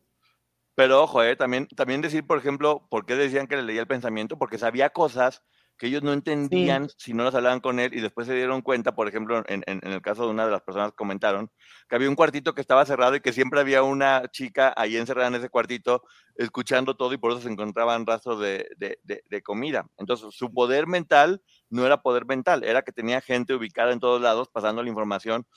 Pero 0.78 1.02
ojo, 1.02 1.24
eh, 1.24 1.36
también, 1.36 1.68
también 1.70 2.02
decir, 2.02 2.28
por 2.28 2.38
ejemplo, 2.38 2.86
por 2.92 3.08
qué 3.08 3.16
decían 3.16 3.48
que 3.48 3.56
le 3.56 3.64
leía 3.64 3.82
el 3.82 3.88
pensamiento, 3.88 4.38
porque 4.38 4.60
sabía 4.60 4.92
cosas 4.92 5.42
que 5.76 5.88
ellos 5.88 6.04
no 6.04 6.14
entendían 6.14 6.88
si 6.98 7.16
no 7.16 7.24
las 7.24 7.34
hablaban 7.34 7.62
con 7.62 7.80
él 7.80 7.96
y 7.96 8.00
después 8.00 8.28
se 8.28 8.36
dieron 8.36 8.62
cuenta, 8.62 8.94
por 8.94 9.08
ejemplo, 9.08 9.44
en, 9.48 9.64
el 9.66 10.02
caso 10.04 10.26
de 10.26 10.30
una 10.30 10.46
de 10.46 10.52
las 10.52 10.62
personas 10.62 10.92
que 10.92 10.96
comentaron, 10.96 11.50
que 11.90 11.96
había 11.96 12.08
un 12.10 12.16
cuartito 12.16 12.54
que 12.54 12.62
estaba 12.62 12.86
cerrado 12.86 13.16
y 13.16 13.22
que 13.22 13.34
siempre 13.34 13.60
había 13.60 13.82
una 13.82 14.28
chica 14.32 14.72
ahí 14.78 14.98
encerrada 14.98 15.30
en 15.30 15.36
ese 15.36 15.50
cuartito 15.50 16.04
escuchando 16.36 16.96
todo 16.96 17.12
y 17.14 17.18
por 17.18 17.32
eso 17.32 17.42
se 17.42 17.50
encontraban 17.50 18.06
rastros 18.06 18.40
de, 18.40 18.70
de, 18.78 19.42
comida. 19.42 19.88
Entonces, 19.98 20.28
su 20.36 20.54
poder 20.54 20.86
mental 20.86 21.42
no 21.72 21.88
era 21.88 22.04
poder 22.04 22.28
mental, 22.28 22.64
era 22.64 22.84
que 22.84 22.92
tenía 22.92 23.20
gente 23.20 23.56
ubicada 23.56 23.94
en 23.94 24.00
todos 24.00 24.22
lados 24.22 24.48
pasando 24.54 24.84
la 24.84 24.90
información, 24.90 25.48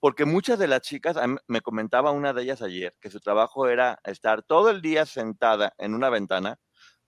porque 0.00 0.24
muchas 0.24 0.58
de 0.58 0.66
las 0.66 0.80
chicas, 0.80 1.16
me 1.46 1.60
comentaba 1.60 2.10
una 2.10 2.32
de 2.32 2.42
ellas 2.42 2.62
ayer, 2.62 2.96
que 3.00 3.10
su 3.10 3.20
trabajo 3.20 3.68
era 3.68 4.00
estar 4.04 4.42
todo 4.42 4.70
el 4.70 4.80
día 4.80 5.04
sentada 5.04 5.74
en 5.76 5.94
una 5.94 6.08
ventana, 6.08 6.58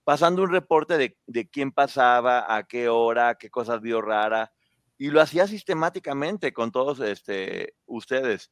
pasando 0.03 0.43
un 0.43 0.51
reporte 0.51 0.97
de, 1.25 1.49
quién 1.49 1.71
pasaba, 1.71 2.55
a 2.55 2.63
qué 2.63 2.89
hora, 2.89 3.35
qué 3.35 3.49
cosas 3.49 3.81
vio 3.81 3.99
rara, 3.99 4.53
y 4.97 5.09
lo 5.09 5.21
hacía 5.21 5.47
sistemáticamente 5.47 6.53
con 6.53 6.71
todos 6.71 6.99
este, 6.99 7.73
ustedes. 7.87 8.51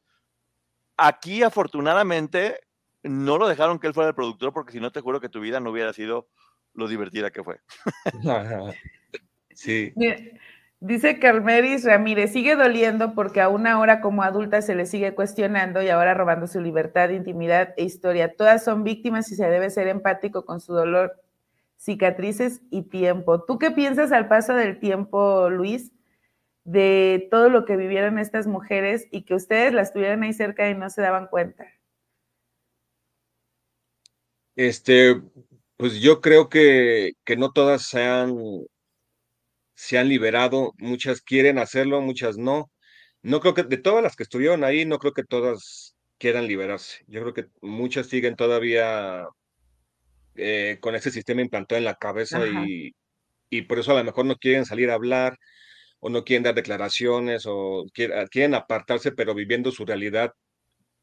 Aquí, 0.96 1.44
afortunadamente, 1.44 2.58
no 3.04 3.38
lo 3.38 3.46
dejaron 3.46 3.78
que 3.78 3.86
él 3.86 3.94
fuera 3.94 4.08
el 4.08 4.14
productor, 4.16 4.52
porque 4.52 4.72
si 4.72 4.80
no, 4.80 4.90
te 4.90 5.00
juro 5.00 5.20
que 5.20 5.28
tu 5.28 5.40
vida 5.40 5.60
no 5.60 5.70
hubiera 5.70 5.92
sido 5.92 6.28
lo 6.74 6.88
divertida 6.88 7.30
que 7.30 7.44
fue. 7.44 7.60
sí. 9.54 9.92
Dice 10.84 11.20
Carmeris 11.20 11.84
Ramírez, 11.84 12.32
sigue 12.32 12.56
doliendo 12.56 13.14
porque 13.14 13.40
a 13.40 13.48
una 13.48 13.78
hora 13.78 14.00
como 14.00 14.24
adulta 14.24 14.62
se 14.62 14.74
le 14.74 14.84
sigue 14.84 15.14
cuestionando 15.14 15.80
y 15.80 15.88
ahora 15.90 16.12
robando 16.12 16.48
su 16.48 16.60
libertad, 16.60 17.10
intimidad 17.10 17.72
e 17.76 17.84
historia. 17.84 18.34
Todas 18.34 18.64
son 18.64 18.82
víctimas 18.82 19.30
y 19.30 19.36
se 19.36 19.48
debe 19.48 19.70
ser 19.70 19.86
empático 19.86 20.44
con 20.44 20.60
su 20.60 20.72
dolor 20.72 21.22
cicatrices 21.76 22.62
y 22.72 22.82
tiempo. 22.82 23.44
¿Tú 23.44 23.60
qué 23.60 23.70
piensas 23.70 24.10
al 24.10 24.26
paso 24.26 24.54
del 24.54 24.80
tiempo, 24.80 25.48
Luis, 25.50 25.92
de 26.64 27.28
todo 27.30 27.48
lo 27.48 27.64
que 27.64 27.76
vivieron 27.76 28.18
estas 28.18 28.48
mujeres 28.48 29.06
y 29.12 29.22
que 29.22 29.36
ustedes 29.36 29.72
las 29.72 29.92
tuvieran 29.92 30.24
ahí 30.24 30.32
cerca 30.32 30.68
y 30.68 30.74
no 30.74 30.90
se 30.90 31.00
daban 31.00 31.28
cuenta? 31.28 31.64
Este, 34.56 35.22
pues 35.76 36.00
yo 36.00 36.20
creo 36.20 36.48
que, 36.48 37.12
que 37.24 37.36
no 37.36 37.52
todas 37.52 37.82
se 37.82 38.02
han, 38.02 38.36
se 39.74 39.98
han 39.98 40.08
liberado, 40.08 40.72
muchas 40.78 41.22
quieren 41.22 41.58
hacerlo, 41.58 42.00
muchas 42.00 42.36
no. 42.36 42.70
No 43.22 43.40
creo 43.40 43.54
que 43.54 43.62
de 43.64 43.78
todas 43.78 44.02
las 44.02 44.16
que 44.16 44.24
estuvieron 44.24 44.64
ahí, 44.64 44.84
no 44.84 44.98
creo 44.98 45.12
que 45.12 45.24
todas 45.24 45.96
quieran 46.18 46.46
liberarse. 46.48 47.04
Yo 47.08 47.20
creo 47.22 47.34
que 47.34 47.46
muchas 47.62 48.06
siguen 48.08 48.36
todavía 48.36 49.26
eh, 50.36 50.78
con 50.80 50.94
ese 50.94 51.10
sistema 51.10 51.42
implantado 51.42 51.78
en 51.78 51.84
la 51.84 51.96
cabeza 51.96 52.46
y, 52.46 52.92
y, 53.50 53.62
por 53.62 53.78
eso 53.78 53.92
a 53.92 53.98
lo 53.98 54.04
mejor 54.04 54.26
no 54.26 54.36
quieren 54.36 54.64
salir 54.64 54.90
a 54.90 54.94
hablar 54.94 55.36
o 56.00 56.10
no 56.10 56.24
quieren 56.24 56.42
dar 56.44 56.54
declaraciones 56.54 57.44
o 57.46 57.86
quieren, 57.92 58.26
quieren 58.28 58.54
apartarse, 58.54 59.12
pero 59.12 59.34
viviendo 59.34 59.70
su 59.72 59.84
realidad 59.84 60.32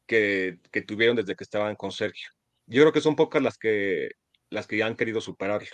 que, 0.06 0.58
que, 0.72 0.82
tuvieron 0.82 1.16
desde 1.16 1.36
que 1.36 1.44
estaban 1.44 1.76
con 1.76 1.92
Sergio. 1.92 2.30
Yo 2.66 2.82
creo 2.82 2.92
que 2.92 3.00
son 3.00 3.16
pocas 3.16 3.42
las 3.42 3.58
que, 3.58 4.10
las 4.50 4.66
que 4.66 4.78
ya 4.78 4.86
han 4.86 4.96
querido 4.96 5.20
superarlo. 5.20 5.70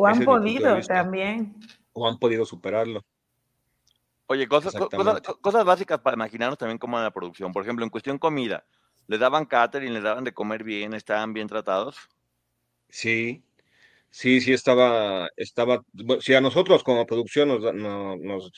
O 0.00 0.06
han 0.06 0.24
podido 0.24 0.80
también. 0.82 1.56
O 1.92 2.06
han 2.06 2.18
podido 2.18 2.44
superarlo. 2.44 3.04
Oye, 4.26 4.46
cosas, 4.46 4.72
cosas, 4.72 5.20
cosas, 5.40 5.64
básicas 5.64 5.98
para 5.98 6.14
imaginarnos 6.14 6.56
también 6.56 6.78
cómo 6.78 6.96
era 6.98 7.04
la 7.04 7.10
producción. 7.10 7.50
Por 7.50 7.64
ejemplo, 7.64 7.84
en 7.84 7.90
cuestión 7.90 8.16
comida, 8.18 8.64
¿Le 9.08 9.18
daban 9.18 9.46
catering, 9.46 9.92
le 9.92 10.02
daban 10.02 10.22
de 10.22 10.32
comer 10.34 10.62
bien, 10.62 10.94
estaban 10.94 11.32
bien 11.32 11.48
tratados? 11.48 11.96
Sí, 12.90 13.42
sí, 14.10 14.40
sí 14.40 14.52
estaba, 14.52 15.30
estaba, 15.36 15.82
si 16.20 16.34
a 16.34 16.40
nosotros 16.42 16.84
como 16.84 17.06
producción 17.06 17.48
nos, 17.48 17.74
nos 17.74 18.52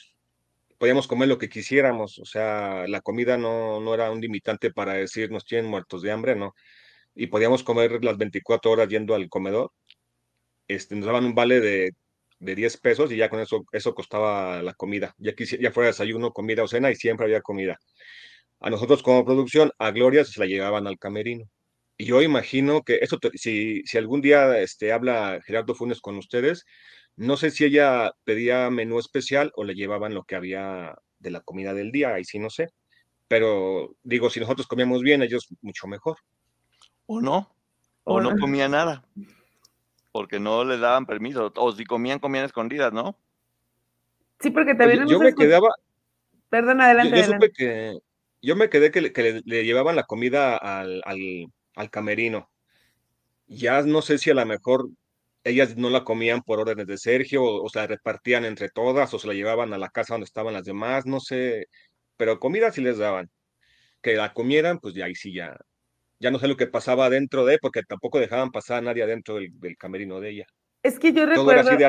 podíamos 0.77 1.07
comer 1.07 1.29
lo 1.29 1.37
que 1.37 1.49
quisiéramos, 1.49 2.19
o 2.19 2.25
sea, 2.25 2.85
la 2.87 3.01
comida 3.01 3.37
no, 3.37 3.79
no 3.79 3.93
era 3.93 4.11
un 4.11 4.19
limitante 4.19 4.71
para 4.71 4.93
decir 4.93 5.31
nos 5.31 5.45
tienen 5.45 5.71
muertos 5.71 6.01
de 6.01 6.11
hambre, 6.11 6.35
¿no? 6.35 6.53
Y 7.15 7.27
podíamos 7.27 7.63
comer 7.63 8.03
las 8.03 8.17
24 8.17 8.71
horas 8.71 8.89
yendo 8.89 9.15
al 9.15 9.29
comedor, 9.29 9.71
este, 10.73 10.95
nos 10.95 11.05
daban 11.05 11.25
un 11.25 11.35
vale 11.35 11.59
de, 11.59 11.93
de 12.39 12.55
10 12.55 12.77
pesos 12.77 13.11
y 13.11 13.17
ya 13.17 13.29
con 13.29 13.39
eso, 13.39 13.65
eso 13.71 13.93
costaba 13.93 14.61
la 14.61 14.73
comida, 14.73 15.15
ya, 15.17 15.33
ya 15.37 15.71
fuera 15.71 15.87
desayuno, 15.87 16.31
comida 16.31 16.63
o 16.63 16.67
cena 16.67 16.91
y 16.91 16.95
siempre 16.95 17.25
había 17.25 17.41
comida 17.41 17.79
a 18.61 18.69
nosotros 18.69 19.01
como 19.01 19.25
producción, 19.25 19.71
a 19.79 19.91
Gloria 19.91 20.23
se 20.23 20.39
la 20.39 20.45
llegaban 20.45 20.87
al 20.87 20.99
camerino. 20.99 21.49
Y 21.97 22.05
yo 22.05 22.21
imagino 22.21 22.83
que 22.83 22.99
eso, 23.01 23.19
si, 23.33 23.81
si 23.85 23.97
algún 23.97 24.21
día 24.21 24.59
este, 24.59 24.91
habla 24.91 25.39
Gerardo 25.45 25.75
Funes 25.75 25.99
con 25.99 26.17
ustedes, 26.17 26.65
no 27.15 27.37
sé 27.37 27.51
si 27.51 27.65
ella 27.65 28.11
pedía 28.23 28.69
menú 28.69 28.99
especial 28.99 29.51
o 29.55 29.63
le 29.63 29.73
llevaban 29.73 30.13
lo 30.13 30.23
que 30.23 30.35
había 30.35 30.95
de 31.19 31.31
la 31.31 31.41
comida 31.41 31.73
del 31.73 31.91
día, 31.91 32.13
ahí 32.13 32.23
sí 32.23 32.39
no 32.39 32.49
sé. 32.49 32.69
Pero 33.27 33.95
digo, 34.03 34.29
si 34.29 34.39
nosotros 34.39 34.67
comíamos 34.67 35.01
bien, 35.01 35.23
ellos 35.23 35.47
mucho 35.61 35.87
mejor. 35.87 36.17
O 37.07 37.19
no, 37.19 37.53
o 38.03 38.21
no 38.21 38.37
comía 38.37 38.69
nada, 38.69 39.03
porque 40.11 40.39
no 40.39 40.63
les 40.63 40.79
daban 40.79 41.05
permiso, 41.05 41.51
o 41.55 41.71
si 41.71 41.85
comían, 41.85 42.19
comían 42.19 42.45
escondidas, 42.45 42.91
¿no? 42.93 43.17
Sí, 44.39 44.49
porque 44.49 44.75
también... 44.75 45.07
yo 45.07 45.19
me 45.19 45.33
quedaba... 45.33 45.69
Perdón, 46.49 46.81
adelante. 46.81 47.17
Yo, 47.17 47.23
supe 47.23 47.51
que, 47.51 47.97
yo 48.41 48.55
me 48.55 48.69
quedé 48.69 48.91
que, 48.91 49.01
le, 49.45 49.65
llevaban 49.65 49.95
la 49.95 50.03
comida 50.03 50.57
al, 50.57 51.01
al, 51.05 51.89
camerino. 51.89 52.49
Ya 53.47 53.81
no 53.83 54.01
sé 54.01 54.17
si 54.17 54.31
a 54.31 54.33
lo 54.33 54.45
mejor 54.45 54.89
ellas 55.43 55.77
no 55.77 55.89
la 55.89 56.03
comían 56.03 56.41
por 56.41 56.59
órdenes 56.59 56.87
de 56.87 56.97
Sergio 56.97 57.43
o, 57.43 57.69
se 57.69 57.79
la 57.79 57.87
repartían 57.87 58.45
entre 58.45 58.69
todas 58.69 59.13
o 59.13 59.19
se 59.19 59.27
la 59.27 59.33
llevaban 59.33 59.73
a 59.73 59.77
la 59.77 59.89
casa 59.89 60.15
donde 60.15 60.25
estaban 60.25 60.53
las 60.53 60.65
demás, 60.65 61.05
no 61.05 61.19
sé, 61.19 61.67
pero 62.17 62.39
comida 62.39 62.71
sí 62.71 62.81
les 62.81 62.97
daban. 62.97 63.29
Que 64.01 64.15
la 64.15 64.33
comieran, 64.33 64.79
pues 64.79 64.95
ya 64.95 65.05
ahí 65.05 65.15
sí 65.15 65.33
ya, 65.33 65.57
ya 66.21 66.29
no 66.29 66.39
sé 66.39 66.47
lo 66.47 66.55
que 66.55 66.67
pasaba 66.67 67.09
dentro 67.09 67.45
de, 67.45 67.57
porque 67.59 67.81
tampoco 67.81 68.19
dejaban 68.19 68.51
pasar 68.51 68.77
a 68.77 68.81
nadie 68.81 69.03
adentro 69.03 69.35
del, 69.35 69.77
camerino 69.77 70.19
de 70.19 70.29
ella. 70.29 70.45
Es 70.83 70.99
que 70.99 71.13
yo 71.13 71.25
recuerdo... 71.25 71.43
Todo 71.43 71.51
era 71.51 71.61
así 71.61 71.75
de 71.75 71.85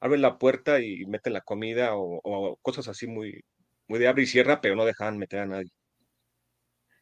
abren, 0.00 0.22
la 0.22 0.38
puerta 0.38 0.80
y 0.80 1.04
meten 1.04 1.34
la 1.34 1.42
comida 1.42 1.94
o, 1.94 2.20
o 2.24 2.56
cosas 2.62 2.88
así 2.88 3.06
muy, 3.06 3.44
muy 3.86 3.98
de 3.98 4.08
abre 4.08 4.22
y 4.22 4.26
cierra, 4.26 4.60
pero 4.60 4.74
no 4.74 4.86
dejaban 4.86 5.18
meter 5.18 5.40
a 5.40 5.46
nadie. 5.46 5.70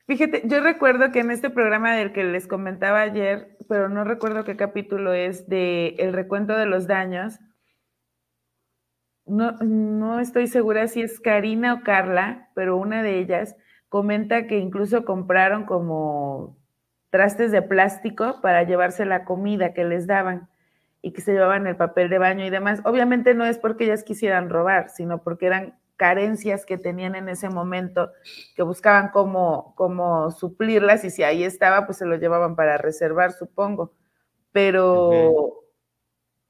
Fíjate, 0.06 0.42
yo 0.44 0.60
recuerdo 0.60 1.12
que 1.12 1.20
en 1.20 1.30
este 1.30 1.50
programa 1.50 1.94
del 1.94 2.12
que 2.12 2.24
les 2.24 2.48
comentaba 2.48 3.00
ayer, 3.00 3.56
pero 3.68 3.88
no 3.88 4.02
recuerdo 4.02 4.42
qué 4.42 4.56
capítulo 4.56 5.12
es, 5.12 5.48
de 5.48 5.94
el 5.98 6.12
recuento 6.12 6.56
de 6.56 6.66
los 6.66 6.88
daños, 6.88 7.38
no, 9.24 9.52
no 9.60 10.18
estoy 10.18 10.48
segura 10.48 10.88
si 10.88 11.02
es 11.02 11.20
Karina 11.20 11.74
o 11.74 11.82
Carla, 11.84 12.50
pero 12.56 12.76
una 12.76 13.04
de 13.04 13.20
ellas 13.20 13.54
comenta 13.90 14.46
que 14.46 14.56
incluso 14.56 15.04
compraron 15.04 15.64
como 15.66 16.56
trastes 17.10 17.50
de 17.50 17.60
plástico 17.60 18.40
para 18.40 18.62
llevarse 18.62 19.04
la 19.04 19.24
comida 19.24 19.74
que 19.74 19.84
les 19.84 20.06
daban 20.06 20.48
y 21.02 21.12
que 21.12 21.20
se 21.20 21.32
llevaban 21.32 21.66
el 21.66 21.76
papel 21.76 22.08
de 22.08 22.18
baño 22.18 22.46
y 22.46 22.50
demás. 22.50 22.80
Obviamente 22.84 23.34
no 23.34 23.44
es 23.44 23.58
porque 23.58 23.84
ellas 23.84 24.04
quisieran 24.04 24.48
robar, 24.48 24.90
sino 24.90 25.22
porque 25.22 25.46
eran 25.46 25.78
carencias 25.96 26.64
que 26.64 26.78
tenían 26.78 27.16
en 27.16 27.28
ese 27.28 27.50
momento, 27.50 28.10
que 28.54 28.62
buscaban 28.62 29.10
cómo, 29.10 29.74
cómo 29.76 30.30
suplirlas 30.30 31.04
y 31.04 31.10
si 31.10 31.24
ahí 31.24 31.42
estaba, 31.42 31.84
pues 31.84 31.98
se 31.98 32.06
lo 32.06 32.16
llevaban 32.16 32.54
para 32.54 32.78
reservar, 32.78 33.32
supongo. 33.32 33.92
Pero 34.52 35.64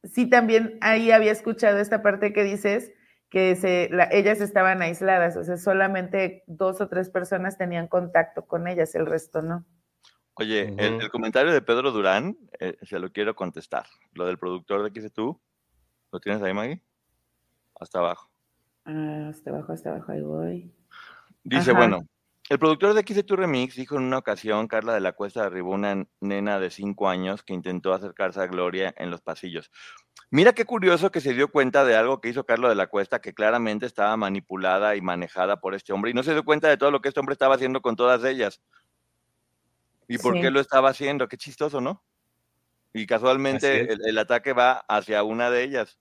sí 0.05 0.29
también 0.29 0.79
ahí 0.83 1.11
había 1.11 1.33
escuchado 1.33 1.79
esta 1.79 2.03
parte 2.03 2.33
que 2.35 2.45
dices, 2.45 2.93
que 3.31 3.55
se, 3.55 3.91
ellas 4.11 4.41
estaban 4.41 4.83
aisladas, 4.83 5.37
o 5.37 5.45
sea, 5.45 5.57
solamente 5.57 6.43
dos 6.49 6.81
o 6.81 6.89
tres 6.89 7.11
personas 7.11 7.57
tenían 7.57 7.87
contacto 7.87 8.47
con 8.47 8.67
ellas, 8.67 8.95
el 8.97 9.07
resto 9.07 9.41
no. 9.41 9.65
Oye, 10.35 10.75
el, 10.79 11.11
comentario 11.11 11.53
de 11.53 11.63
Pedro 11.63 11.93
Durán, 11.93 12.37
eh, 12.59 12.77
se 12.83 12.99
lo 12.99 13.13
quiero 13.13 13.35
contestar. 13.37 13.85
Lo 14.15 14.27
del 14.27 14.39
productor 14.39 14.83
de 14.83 14.91
¿Qué 14.91 15.11
tú? 15.11 15.41
¿Lo 16.11 16.19
tienes 16.19 16.43
ahí, 16.43 16.55
Maggie? 16.55 16.83
Hasta 17.79 17.99
abajo. 17.99 18.31
Ah, 18.85 19.29
hasta 19.29 19.51
abajo, 19.51 19.73
hasta 19.73 19.91
abajo, 19.91 20.13
ahí 20.13 20.23
voy. 20.23 20.75
Dice, 21.45 21.73
bueno, 21.73 22.07
el 22.51 22.59
productor 22.59 22.95
de 22.95 23.05
XC2 23.05 23.37
Remix 23.37 23.77
dijo 23.77 23.97
en 23.97 24.03
una 24.03 24.19
ocasión, 24.19 24.67
Carla 24.67 24.93
de 24.93 24.99
la 25.01 25.13
Cuesta 25.13 25.45
derribó 25.45 25.71
una 25.71 26.05
nena 26.19 26.59
de 26.59 26.71
cinco 26.71 27.09
años 27.09 27.45
que 27.45 27.55
intentó 27.55 27.95
acercarse 27.95 28.41
a 28.41 28.49
Gloria 28.49 28.93
en 28.99 29.09
los 29.09 29.21
pasillos. 29.21 29.71
Mira 30.33 30.53
qué 30.53 30.65
curioso 30.65 31.13
que 31.13 31.21
se 31.21 31.33
dio 31.33 31.49
cuenta 31.53 31.85
de 31.85 31.95
algo 31.95 32.21
que 32.21 32.29
hizo 32.29 32.45
Carla 32.45 32.69
de 32.69 32.75
la 32.75 32.89
Cuesta, 32.89 33.21
que 33.21 33.35
claramente 33.35 33.87
estaba 33.87 34.17
manipulada 34.17 34.97
y 34.97 35.01
manejada 35.01 35.61
por 35.61 35.77
este 35.77 35.93
hombre, 35.93 36.11
y 36.11 36.15
no 36.15 36.25
se 36.25 36.33
dio 36.33 36.45
cuenta 36.45 36.69
de 36.69 36.77
todo 36.77 36.91
lo 36.91 37.01
que 37.01 37.09
este 37.09 37.21
hombre 37.21 37.35
estaba 37.35 37.55
haciendo 37.55 37.81
con 37.83 37.95
todas 37.95 38.25
ellas. 38.25 38.61
¿Y 40.09 40.19
por 40.19 40.35
Sí. 40.35 40.41
qué 40.41 40.51
lo 40.51 40.59
estaba 40.59 40.91
haciendo? 40.91 41.29
Qué 41.29 41.37
chistoso, 41.37 41.81
¿no? 41.81 42.03
Y 42.93 43.07
casualmente 43.07 43.93
el, 43.93 44.01
el 44.05 44.19
ataque 44.19 44.53
va 44.55 44.85
hacia 44.89 45.23
una 45.23 45.51
de 45.51 45.63
ellas, 45.63 46.01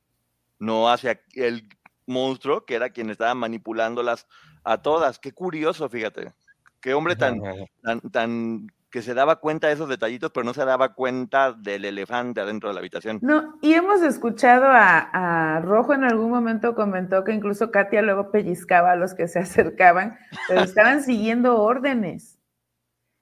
no 0.57 0.89
hacia 0.89 1.21
el 1.33 1.69
monstruo 2.07 2.65
que 2.65 2.73
era 2.73 2.89
quien 2.89 3.11
estaba 3.11 3.35
manipulándolas 3.35 4.27
a 4.63 4.81
todas. 4.81 5.19
Qué 5.19 5.31
curioso, 5.31 5.87
fíjate. 5.89 6.33
Qué 6.81 6.93
hombre 6.93 7.15
tan, 7.15 7.39
tan, 7.83 7.99
tan 8.11 8.67
que 8.91 9.01
se 9.03 9.13
daba 9.13 9.35
cuenta 9.39 9.67
de 9.67 9.73
esos 9.73 9.87
detallitos, 9.87 10.31
pero 10.33 10.43
no 10.43 10.53
se 10.53 10.65
daba 10.65 10.95
cuenta 10.95 11.53
del 11.53 11.85
elefante 11.85 12.41
adentro 12.41 12.69
de 12.69 12.73
la 12.73 12.79
habitación. 12.79 13.19
No, 13.21 13.55
y 13.61 13.73
hemos 13.73 14.01
escuchado 14.01 14.65
a, 14.65 15.55
a 15.57 15.59
Rojo 15.61 15.93
en 15.93 16.03
algún 16.03 16.31
momento 16.31 16.73
comentó 16.73 17.23
que 17.23 17.31
incluso 17.33 17.69
Katia 17.69 18.01
luego 18.01 18.31
pellizcaba 18.31 18.91
a 18.93 18.95
los 18.95 19.13
que 19.13 19.27
se 19.27 19.39
acercaban, 19.39 20.17
pero 20.47 20.61
estaban 20.61 21.03
siguiendo 21.03 21.61
órdenes. 21.61 22.39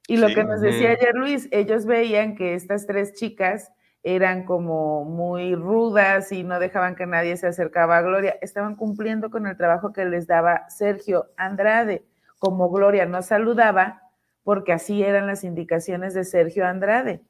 Y 0.08 0.18
lo 0.18 0.30
Sí. 0.30 0.36
que 0.36 0.44
nos 0.46 0.62
decía 0.62 0.92
ayer 0.92 1.14
Luis, 1.16 1.50
ellos 1.52 1.86
veían 1.86 2.36
que 2.36 2.54
estas 2.54 2.88
tres 2.88 3.14
chicas 3.14 3.72
eran 4.04 4.46
como 4.46 5.04
muy 5.04 5.54
rudas 5.54 6.32
y 6.32 6.44
no 6.46 6.60
dejaban 6.60 6.96
que 6.96 7.06
nadie 7.06 7.36
se 7.36 7.48
acercaba 7.48 7.98
a 7.98 8.02
Gloria. 8.04 8.38
Estaban 8.42 8.78
cumpliendo 8.78 9.30
con 9.30 9.48
el 9.48 9.58
trabajo 9.58 9.92
que 9.92 10.06
les 10.06 10.26
daba 10.28 10.70
Sergio 10.70 11.26
Andrade. 11.36 12.06
Como 12.40 12.70
Gloria 12.70 13.06
no 13.06 13.22
saludaba, 13.22 14.02
porque 14.44 14.74
así 14.74 15.04
eran 15.04 15.28
las 15.28 15.44
indicaciones 15.44 16.14
de 16.14 16.24
Sergio 16.24 16.66
Andrade. 16.66 17.22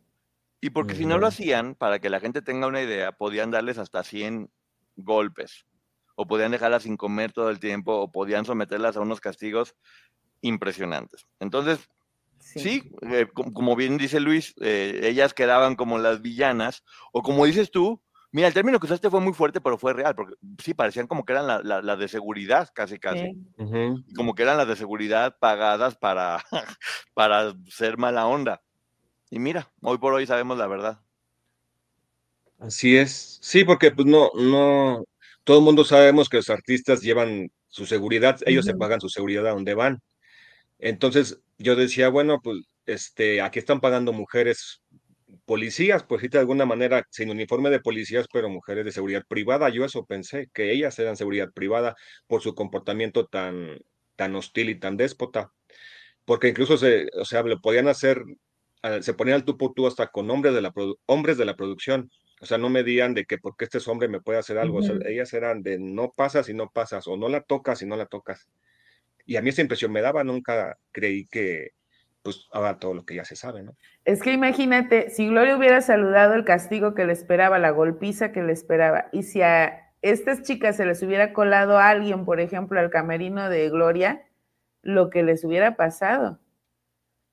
Y 0.62 0.72
porque 0.72 0.96
si 0.96 1.06
no 1.06 1.18
lo 1.18 1.28
hacían, 1.28 1.76
para 1.76 2.00
que 2.00 2.10
la 2.10 2.20
gente 2.20 2.42
tenga 2.42 2.68
una 2.68 2.82
idea, 2.82 3.12
podían 3.12 3.52
darles 3.52 3.78
hasta 3.78 4.04
100 4.04 4.50
golpes, 4.96 5.66
o 6.16 6.26
podían 6.28 6.52
dejarlas 6.52 6.84
sin 6.84 6.98
comer 6.98 7.32
todo 7.32 7.50
el 7.50 7.60
tiempo, 7.60 7.94
o 7.96 8.12
podían 8.12 8.44
someterlas 8.46 8.98
a 8.98 9.02
unos 9.02 9.22
castigos 9.22 9.76
impresionantes. 10.42 11.28
Entonces, 11.40 11.90
sí, 12.40 12.92
eh, 13.04 13.28
com- 13.34 13.54
como 13.54 13.76
bien 13.76 13.98
dice 13.98 14.20
Luis, 14.20 14.56
eh, 14.62 15.02
ellas 15.04 15.34
quedaban 15.34 15.76
como 15.76 15.98
las 16.00 16.22
villanas, 16.22 16.84
o 17.12 17.22
como 17.22 17.46
dices 17.46 17.72
tú, 17.72 18.02
mira, 18.32 18.48
el 18.48 18.54
término 18.54 18.80
que 18.80 18.86
usaste 18.86 19.10
fue 19.10 19.22
muy 19.22 19.34
fuerte, 19.34 19.62
pero 19.62 19.78
fue 19.78 19.94
real, 19.94 20.16
porque 20.16 20.36
sí, 20.64 20.74
parecían 20.74 21.08
como 21.08 21.26
que 21.26 21.34
eran 21.34 21.48
las 21.48 21.64
la, 21.64 21.82
la 21.82 21.96
de 21.96 22.08
seguridad, 22.08 22.70
casi, 22.74 23.00
casi. 23.00 23.20
Sí. 23.20 23.48
Ujú. 23.58 24.04
como 24.16 24.36
que 24.36 24.44
eran 24.44 24.58
las 24.58 24.68
de 24.68 24.76
seguridad 24.76 25.36
pagadas 25.40 25.96
para, 25.98 26.44
para 27.14 27.54
ser 27.70 27.98
mala 27.98 28.28
onda. 28.28 28.62
Y 29.30 29.40
mira, 29.40 29.72
hoy 29.82 29.98
por 29.98 30.14
hoy 30.14 30.26
sabemos 30.26 30.58
la 30.58 30.68
verdad. 30.68 31.00
Así 32.60 32.98
es. 32.98 33.40
Sí, 33.42 33.64
porque 33.64 33.92
pues 33.92 34.08
no, 34.08 34.32
no, 34.36 35.04
todo 35.44 35.60
el 35.60 35.64
mundo 35.64 35.84
sabemos 35.84 36.30
que 36.30 36.38
los 36.38 36.50
artistas 36.50 37.02
llevan 37.02 37.52
su 37.68 37.86
seguridad, 37.86 38.40
ellos 38.46 38.66
se 38.66 38.72
Ujú. 38.72 38.80
pagan 38.80 39.02
su 39.02 39.10
seguridad 39.10 39.46
a 39.48 39.52
donde 39.52 39.74
van. 39.76 40.00
Entonces 40.80 41.40
yo 41.58 41.76
decía, 41.76 42.10
bueno, 42.10 42.40
pues 42.42 42.60
este, 42.86 43.42
aquí 43.42 43.60
están 43.60 43.82
pagando 43.82 44.14
mujeres 44.14 44.82
policías, 45.46 46.04
pues 46.04 46.22
sí, 46.22 46.28
de 46.28 46.40
alguna 46.40 46.66
manera, 46.66 47.04
sin 47.10 47.30
uniforme 47.30 47.70
de 47.70 47.80
policías, 47.80 48.28
pero 48.32 48.50
mujeres 48.50 48.86
de 48.86 48.92
seguridad 48.92 49.24
privada. 49.28 49.70
Yo 49.70 49.86
eso 49.86 50.06
pensé, 50.06 50.50
que 50.54 50.72
ellas 50.72 50.98
eran 51.00 51.18
seguridad 51.18 51.52
privada 51.54 51.96
por 52.28 52.42
su 52.42 52.56
comportamiento 52.56 53.28
tan, 53.28 53.80
tan 54.16 54.36
hostil 54.36 54.70
y 54.70 54.80
tan 54.80 54.98
déspota. 54.98 55.52
Porque 56.26 56.50
incluso 56.50 56.78
se, 56.78 57.08
o 57.20 57.26
sea, 57.26 57.44
lo 57.44 57.62
podían 57.62 57.88
hacer, 57.88 58.24
se 59.02 59.14
ponían 59.14 59.36
al 59.36 59.46
tú 59.46 59.58
por 59.58 59.74
tú 59.74 59.88
hasta 59.88 60.08
con 60.08 60.30
hombres 60.32 60.54
de 60.54 60.62
la, 60.62 60.74
hombres 61.06 61.38
de 61.38 61.46
la 61.46 61.56
producción. 61.56 62.10
O 62.42 62.46
sea, 62.46 62.58
no 62.58 62.70
medían 62.70 63.14
de 63.14 63.26
que 63.26 63.38
porque 63.38 63.66
este 63.66 63.80
es 63.80 63.88
hombre 63.88 64.08
me 64.08 64.22
puede 64.22 64.40
hacer 64.40 64.58
algo. 64.58 64.80
O 64.80 64.84
sea, 64.84 64.96
Ujú. 64.96 65.08
ellas 65.08 65.34
eran 65.34 65.64
de 65.64 65.80
no 65.80 66.14
pasas 66.16 66.50
y 66.50 66.54
no 66.54 66.70
pasas, 66.72 67.08
o 67.08 67.18
no 67.18 67.30
la 67.30 67.42
tocas 67.42 67.82
y 67.82 67.86
no 67.86 67.96
la 67.98 68.06
tocas. 68.06 68.48
Y 69.26 69.36
a 69.36 69.42
mí 69.42 69.50
esa 69.50 69.62
impresión 69.62 69.92
me 69.92 70.02
daba, 70.02 70.24
nunca 70.24 70.78
creí 70.92 71.28
que 71.28 71.72
pues 72.28 72.50
haga 72.52 72.78
todo 72.78 72.94
lo 72.94 73.06
que 73.06 73.16
ya 73.16 73.24
se 73.24 73.38
sabe, 73.38 73.64
¿no? 73.64 73.78
Es 74.04 74.22
que 74.22 74.34
imagínate, 74.34 75.12
si 75.12 75.30
Gloria 75.30 75.56
hubiera 75.56 75.80
saludado 75.80 76.34
el 76.34 76.44
castigo 76.44 76.94
que 76.94 77.06
le 77.06 77.14
esperaba, 77.14 77.58
la 77.58 77.70
golpiza 77.70 78.34
que 78.34 78.44
le 78.44 78.52
esperaba, 78.52 79.08
y 79.14 79.24
si 79.24 79.42
a 79.42 79.94
estas 80.02 80.42
chicas 80.42 80.76
se 80.76 80.86
les 80.86 81.02
hubiera 81.04 81.32
colado 81.32 81.78
a 81.78 81.88
alguien, 81.88 82.26
por 82.26 82.42
ejemplo, 82.42 82.82
al 82.82 82.90
camerino 82.90 83.50
de 83.50 83.70
Gloria, 83.70 84.28
lo 84.82 85.10
que 85.10 85.24
les 85.24 85.46
hubiera 85.46 85.78
pasado. 85.78 86.38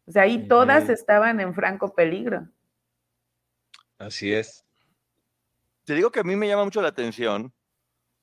O 0.06 0.12
sea, 0.12 0.22
ahí 0.22 0.46
todas 0.46 0.88
estaban 0.88 1.40
en 1.40 1.54
franco 1.54 1.92
peligro. 1.92 2.46
Así 3.98 4.32
es. 4.32 4.64
Te 5.82 5.94
digo 5.94 6.12
que 6.12 6.20
a 6.20 6.24
mí 6.24 6.36
me 6.36 6.46
llama 6.46 6.66
mucho 6.66 6.80
la 6.80 6.88
atención 6.90 7.52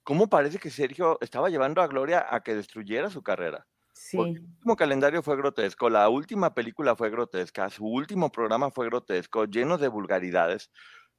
cómo 0.04 0.30
parece 0.30 0.58
que 0.58 0.70
Sergio 0.70 1.18
estaba 1.20 1.50
llevando 1.50 1.82
a 1.82 1.88
Gloria 1.88 2.26
a 2.30 2.42
que 2.44 2.56
destruyera 2.56 3.10
su 3.10 3.24
carrera. 3.24 3.68
Sí. 4.04 4.18
Porque 4.18 4.40
el 4.40 4.46
último 4.46 4.76
calendario 4.76 5.22
fue 5.22 5.38
grotesco, 5.38 5.88
la 5.88 6.10
última 6.10 6.56
película 6.56 6.96
fue 6.96 7.12
grotesca, 7.12 7.70
su 7.70 7.86
último 7.86 8.32
programa 8.32 8.72
fue 8.72 8.88
grotesco, 8.88 9.46
lleno 9.46 9.78
de 9.78 9.90
vulgaridades. 9.90 10.72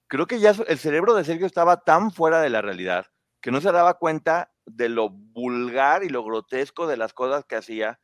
Creo 0.09 0.27
que 0.27 0.41
ya 0.41 0.51
el 0.51 0.79
cerebro 0.79 1.15
de 1.15 1.23
Sergio 1.23 1.47
estaba 1.47 1.77
tan 1.85 2.11
fuera 2.11 2.41
de 2.41 2.51
la 2.51 2.61
realidad 2.61 3.07
que 3.41 3.53
no 3.53 3.61
se 3.61 3.71
daba 3.71 3.95
cuenta 3.95 4.53
de 4.67 4.89
lo 4.89 5.11
vulgar 5.11 6.03
y 6.03 6.09
lo 6.09 6.25
grotesco 6.25 6.89
de 6.89 6.97
las 6.97 7.13
cosas 7.13 7.45
que 7.45 7.55
hacía, 7.55 8.01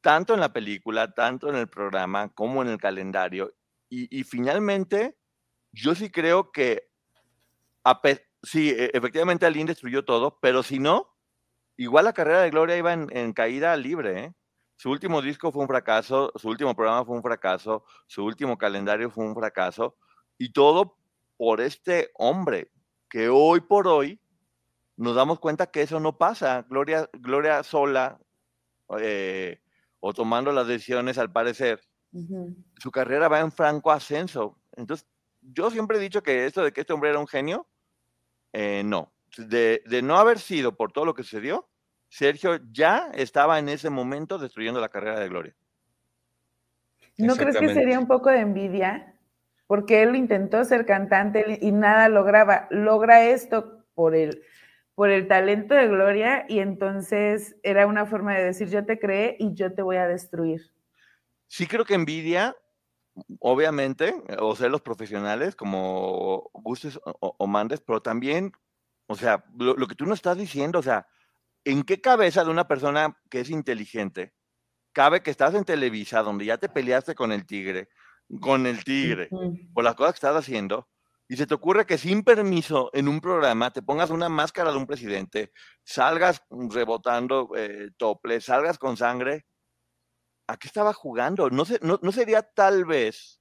tanto 0.00 0.32
en 0.32 0.40
la 0.40 0.54
película, 0.54 1.12
tanto 1.12 1.50
en 1.50 1.56
el 1.56 1.68
programa, 1.68 2.30
como 2.30 2.62
en 2.62 2.68
el 2.68 2.78
calendario. 2.78 3.54
Y, 3.90 4.18
y 4.18 4.24
finalmente, 4.24 5.18
yo 5.72 5.94
sí 5.94 6.10
creo 6.10 6.52
que, 6.52 6.88
a 7.84 8.00
sí, 8.42 8.70
e- 8.70 8.90
efectivamente 8.94 9.44
Aline 9.44 9.68
destruyó 9.68 10.06
todo, 10.06 10.38
pero 10.40 10.62
si 10.62 10.78
no, 10.78 11.13
igual 11.76 12.04
la 12.04 12.12
carrera 12.12 12.42
de 12.42 12.50
Gloria 12.50 12.76
iba 12.76 12.92
en, 12.92 13.08
en 13.16 13.32
caída 13.32 13.76
libre. 13.76 14.24
¿eh? 14.24 14.34
Su 14.76 14.90
último 14.90 15.22
disco 15.22 15.52
fue 15.52 15.62
un 15.62 15.68
fracaso, 15.68 16.32
su 16.36 16.48
último 16.48 16.74
programa 16.74 17.04
fue 17.04 17.16
un 17.16 17.22
fracaso, 17.22 17.84
su 18.06 18.24
último 18.24 18.58
calendario 18.58 19.10
fue 19.10 19.24
un 19.24 19.34
fracaso, 19.34 19.96
y 20.36 20.52
todo 20.52 20.98
por 21.36 21.60
este 21.60 22.10
hombre 22.14 22.70
que 23.08 23.28
hoy 23.28 23.60
por 23.60 23.86
hoy 23.86 24.20
nos 24.96 25.14
damos 25.14 25.38
cuenta 25.38 25.66
que 25.66 25.82
eso 25.82 26.00
no 26.00 26.18
pasa. 26.18 26.66
Gloria, 26.68 27.08
Gloria 27.12 27.62
sola, 27.62 28.18
eh, 28.98 29.60
o 30.00 30.12
tomando 30.12 30.52
las 30.52 30.66
decisiones 30.66 31.18
al 31.18 31.32
parecer, 31.32 31.80
su 32.78 32.90
carrera 32.90 33.28
va 33.28 33.40
en 33.40 33.50
franco 33.50 33.90
ascenso. 33.90 34.58
Entonces, 34.76 35.06
yo 35.40 35.70
siempre 35.70 35.96
he 35.96 36.00
dicho 36.00 36.22
que 36.22 36.46
esto 36.46 36.62
de 36.62 36.72
que 36.72 36.82
este 36.82 36.92
hombre 36.92 37.10
era 37.10 37.18
un 37.18 37.26
genio, 37.26 37.66
eh, 38.52 38.82
no. 38.84 39.13
De, 39.36 39.82
de 39.86 40.02
no 40.02 40.16
haber 40.16 40.38
sido 40.38 40.76
por 40.76 40.92
todo 40.92 41.04
lo 41.04 41.14
que 41.14 41.22
sucedió, 41.22 41.68
Sergio 42.08 42.60
ya 42.70 43.10
estaba 43.14 43.58
en 43.58 43.68
ese 43.68 43.90
momento 43.90 44.38
destruyendo 44.38 44.80
la 44.80 44.88
carrera 44.88 45.18
de 45.18 45.28
Gloria. 45.28 45.56
¿No 47.18 47.34
crees 47.36 47.56
que 47.56 47.68
sería 47.68 47.98
un 47.98 48.06
poco 48.06 48.30
de 48.30 48.40
envidia? 48.40 49.14
Porque 49.66 50.02
él 50.02 50.14
intentó 50.16 50.64
ser 50.64 50.84
cantante 50.86 51.58
y 51.60 51.72
nada 51.72 52.08
lograba. 52.08 52.66
Logra 52.70 53.24
esto 53.24 53.84
por 53.94 54.14
el, 54.14 54.42
por 54.94 55.10
el 55.10 55.26
talento 55.28 55.74
de 55.74 55.88
Gloria 55.88 56.44
y 56.48 56.58
entonces 56.58 57.56
era 57.62 57.86
una 57.86 58.06
forma 58.06 58.34
de 58.34 58.44
decir 58.44 58.68
yo 58.68 58.84
te 58.84 58.98
creé 58.98 59.36
y 59.38 59.54
yo 59.54 59.72
te 59.74 59.82
voy 59.82 59.96
a 59.96 60.06
destruir. 60.06 60.70
Sí 61.46 61.66
creo 61.66 61.84
que 61.84 61.94
envidia, 61.94 62.56
obviamente, 63.40 64.14
o 64.38 64.54
ser 64.56 64.70
los 64.70 64.82
profesionales, 64.82 65.54
como 65.56 66.50
gustes 66.52 66.96
o, 67.04 67.16
o- 67.20 67.36
o 67.38 67.46
mandes, 67.46 67.80
pero 67.80 68.02
también, 68.02 68.52
o 69.06 69.14
sea, 69.16 69.44
lo, 69.58 69.74
lo 69.74 69.86
que 69.86 69.94
tú 69.94 70.06
nos 70.06 70.18
estás 70.18 70.38
diciendo, 70.38 70.78
o 70.78 70.82
sea, 70.82 71.06
¿en 71.64 71.84
qué 71.84 72.00
cabeza 72.00 72.44
de 72.44 72.50
una 72.50 72.68
persona 72.68 73.18
que 73.30 73.40
es 73.40 73.50
inteligente 73.50 74.34
cabe 74.92 75.22
que 75.22 75.30
estás 75.30 75.54
en 75.54 75.64
Televisa, 75.64 76.22
donde 76.22 76.44
ya 76.46 76.58
te 76.58 76.68
peleaste 76.68 77.14
con 77.14 77.32
el 77.32 77.46
tigre, 77.46 77.88
con 78.40 78.66
el 78.66 78.84
tigre, 78.84 79.34
por 79.74 79.84
las 79.84 79.94
cosas 79.96 80.14
que 80.14 80.18
estás 80.18 80.36
haciendo, 80.36 80.88
y 81.28 81.36
se 81.36 81.46
te 81.46 81.54
ocurre 81.54 81.86
que 81.86 81.98
sin 81.98 82.22
permiso 82.24 82.90
en 82.94 83.08
un 83.08 83.20
programa 83.20 83.72
te 83.72 83.82
pongas 83.82 84.10
una 84.10 84.28
máscara 84.28 84.70
de 84.72 84.76
un 84.78 84.86
presidente, 84.86 85.52
salgas 85.84 86.42
rebotando 86.50 87.50
eh, 87.56 87.90
tople, 87.98 88.40
salgas 88.40 88.78
con 88.78 88.96
sangre? 88.96 89.46
¿A 90.46 90.56
qué 90.58 90.68
estaba 90.68 90.92
jugando? 90.92 91.48
No, 91.50 91.64
se- 91.64 91.80
no, 91.82 91.98
no 92.02 92.12
sería 92.12 92.42
tal 92.42 92.84
vez 92.84 93.40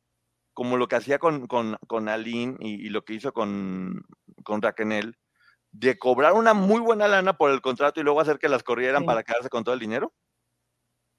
como 0.54 0.78
lo 0.78 0.88
que 0.88 0.96
hacía 0.98 1.20
con, 1.20 1.48
con, 1.48 1.78
con 1.88 2.10
Aline 2.10 2.56
y, 2.60 2.86
y 2.88 2.90
lo 2.90 3.04
que 3.04 3.14
hizo 3.16 3.34
con, 3.34 4.04
con 4.44 4.62
Raquel, 4.62 5.18
de 5.74 5.98
cobrar 5.98 6.34
una 6.34 6.54
muy 6.54 6.80
buena 6.80 7.08
lana 7.10 7.34
por 7.34 7.52
el 7.52 7.60
contrato 7.62 8.00
y 8.00 8.04
luego 8.04 8.22
hacer 8.22 8.40
que 8.40 8.48
las 8.48 8.64
corrieran 8.64 9.02
Sí. 9.02 9.06
para 9.06 9.24
quedarse 9.24 9.50
con 9.50 9.64
todo 9.66 9.74
el 9.74 9.82
dinero. 9.82 10.14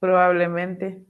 Probablemente. 0.01 1.05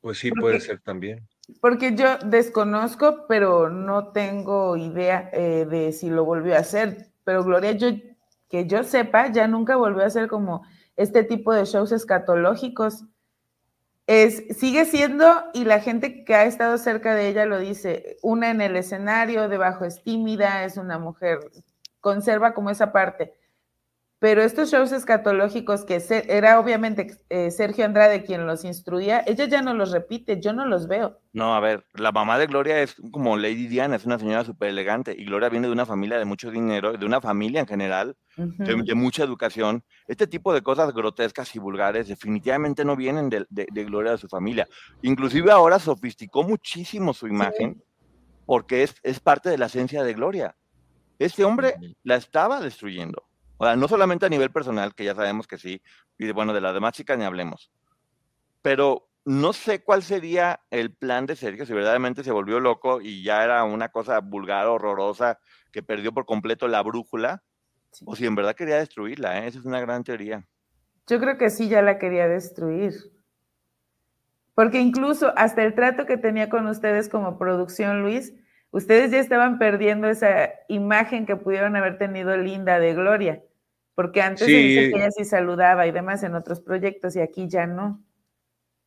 Pues 0.00 0.18
sí, 0.18 0.30
Porque- 0.30 0.40
puede 0.40 0.60
ser 0.60 0.80
también. 0.80 1.26
Porque 1.60 1.94
yo 1.94 2.18
desconozco, 2.18 3.26
pero 3.28 3.68
no 3.68 4.08
tengo 4.08 4.76
idea 4.76 5.28
eh, 5.32 5.66
de 5.68 5.92
si 5.92 6.08
lo 6.10 6.24
volvió 6.24 6.54
a 6.54 6.60
hacer. 6.60 7.08
Pero 7.24 7.44
Gloria, 7.44 7.72
yo 7.72 7.88
que 8.48 8.66
yo 8.66 8.84
sepa, 8.84 9.28
ya 9.32 9.48
nunca 9.48 9.76
volvió 9.76 10.02
a 10.02 10.06
hacer 10.06 10.28
como 10.28 10.62
este 10.96 11.24
tipo 11.24 11.54
de 11.54 11.64
shows 11.64 11.92
escatológicos. 11.92 13.04
es, 14.08 14.42
sigue 14.58 14.84
siendo, 14.84 15.24
y 15.54 15.64
la 15.64 15.78
gente 15.80 16.24
que 16.24 16.34
ha 16.34 16.44
estado 16.44 16.76
cerca 16.76 17.14
de 17.14 17.28
ella 17.28 17.46
lo 17.46 17.58
dice, 17.60 18.16
una 18.20 18.50
en 18.50 18.60
el 18.60 18.74
escenario, 18.76 19.48
debajo 19.48 19.84
es 19.84 20.02
tímida, 20.02 20.64
es 20.64 20.76
una 20.76 20.98
mujer, 20.98 21.38
conserva 22.02 22.52
como 22.52 22.68
esa 22.68 22.92
parte 22.92 23.32
pero 24.22 24.40
estos 24.40 24.70
shows 24.70 24.92
escatológicos 24.92 25.84
que 25.84 26.00
era 26.28 26.60
obviamente 26.60 27.08
eh, 27.28 27.50
Sergio 27.50 27.84
Andrade 27.84 28.22
quien 28.22 28.46
los 28.46 28.64
instruía, 28.64 29.24
ella 29.26 29.46
ya 29.46 29.62
no 29.62 29.74
los 29.74 29.90
repite, 29.90 30.40
yo 30.40 30.52
no 30.52 30.64
los 30.64 30.86
veo. 30.86 31.18
No, 31.32 31.56
a 31.56 31.58
ver, 31.58 31.84
la 31.94 32.12
mamá 32.12 32.38
de 32.38 32.46
Gloria 32.46 32.80
es 32.82 32.94
como 33.10 33.36
Lady 33.36 33.66
Diana, 33.66 33.96
es 33.96 34.06
una 34.06 34.20
señora 34.20 34.44
súper 34.44 34.68
elegante, 34.68 35.12
y 35.18 35.24
Gloria 35.24 35.48
viene 35.48 35.66
de 35.66 35.72
una 35.72 35.86
familia 35.86 36.18
de 36.18 36.24
mucho 36.24 36.52
dinero, 36.52 36.92
de 36.92 37.04
una 37.04 37.20
familia 37.20 37.58
en 37.58 37.66
general, 37.66 38.16
de, 38.36 38.94
mucha 38.94 39.24
educación. 39.24 39.82
Este 40.06 40.28
tipo 40.28 40.54
de 40.54 40.62
cosas 40.62 40.94
grotescas 40.94 41.52
y 41.56 41.58
vulgares 41.58 42.06
definitivamente 42.06 42.84
no 42.84 42.94
vienen 42.94 43.28
de, 43.28 43.44
Gloria 43.84 44.12
de 44.12 44.18
su 44.18 44.28
familia. 44.28 44.68
Inclusive 45.02 45.50
ahora 45.50 45.80
sofisticó 45.80 46.44
muchísimo 46.44 47.12
su 47.12 47.26
imagen, 47.26 47.82
porque 48.46 48.84
es, 48.84 48.94
es 49.02 49.18
parte 49.18 49.50
de 49.50 49.58
la 49.58 49.66
esencia 49.66 50.04
de 50.04 50.14
Gloria. 50.14 50.54
Este 51.24 51.44
hombre 51.44 51.76
la 52.02 52.16
estaba 52.16 52.60
destruyendo. 52.60 53.24
O 53.58 53.64
sea, 53.64 53.76
no 53.76 53.86
solamente 53.86 54.26
a 54.26 54.28
nivel 54.28 54.50
personal, 54.50 54.94
que 54.94 55.04
ya 55.04 55.14
sabemos 55.14 55.46
que 55.46 55.56
sí, 55.56 55.82
y 56.18 56.30
bueno, 56.32 56.52
de 56.52 56.60
las 56.60 56.74
demás 56.74 56.94
chicas 56.94 57.16
ni 57.16 57.24
hablemos. 57.24 57.70
Pero 58.60 59.08
no 59.24 59.52
sé 59.52 59.84
cuál 59.84 60.02
sería 60.02 60.60
el 60.70 60.92
plan 60.92 61.26
de 61.26 61.36
Sergio 61.36 61.64
si 61.64 61.72
verdaderamente 61.72 62.24
se 62.24 62.32
volvió 62.32 62.58
loco 62.58 63.00
y 63.00 63.22
ya 63.22 63.44
era 63.44 63.62
una 63.62 63.90
cosa 63.90 64.18
vulgar, 64.18 64.66
horrorosa, 64.66 65.38
que 65.70 65.82
perdió 65.82 66.12
por 66.12 66.26
completo 66.26 66.66
la 66.66 66.82
brújula, 66.82 67.42
o 68.04 68.16
si 68.16 68.26
en 68.26 68.34
verdad 68.34 68.56
quería 68.56 68.78
destruirla, 68.78 69.38
¿eh? 69.38 69.46
esa 69.46 69.60
es 69.60 69.64
una 69.64 69.80
gran 69.80 70.02
teoría. 70.02 70.44
Yo 71.06 71.20
creo 71.20 71.38
que 71.38 71.50
sí 71.50 71.68
ya 71.68 71.82
la 71.82 71.98
quería 71.98 72.26
destruir. 72.26 72.94
Porque 74.54 74.80
incluso 74.80 75.32
hasta 75.36 75.62
el 75.62 75.74
trato 75.74 76.04
que 76.04 76.16
tenía 76.16 76.48
con 76.48 76.66
ustedes 76.66 77.08
como 77.08 77.38
producción, 77.38 78.02
Luis, 78.02 78.34
ustedes 78.72 79.12
ya 79.12 79.20
estaban 79.20 79.58
perdiendo 79.58 80.08
esa 80.08 80.50
imagen 80.68 81.24
que 81.24 81.36
pudieron 81.36 81.76
haber 81.76 81.98
tenido 81.98 82.36
linda 82.36 82.80
de 82.80 82.94
Gloria. 82.94 83.44
Porque 83.94 84.22
antes 84.22 84.46
se 84.46 84.52
dice 84.52 84.90
que 84.90 84.96
ella 84.96 85.10
sí 85.10 85.24
saludaba 85.24 85.86
y 85.86 85.92
demás 85.92 86.22
en 86.22 86.34
otros 86.34 86.60
proyectos 86.60 87.14
y 87.14 87.20
aquí 87.20 87.46
ya 87.48 87.66
no. 87.66 88.02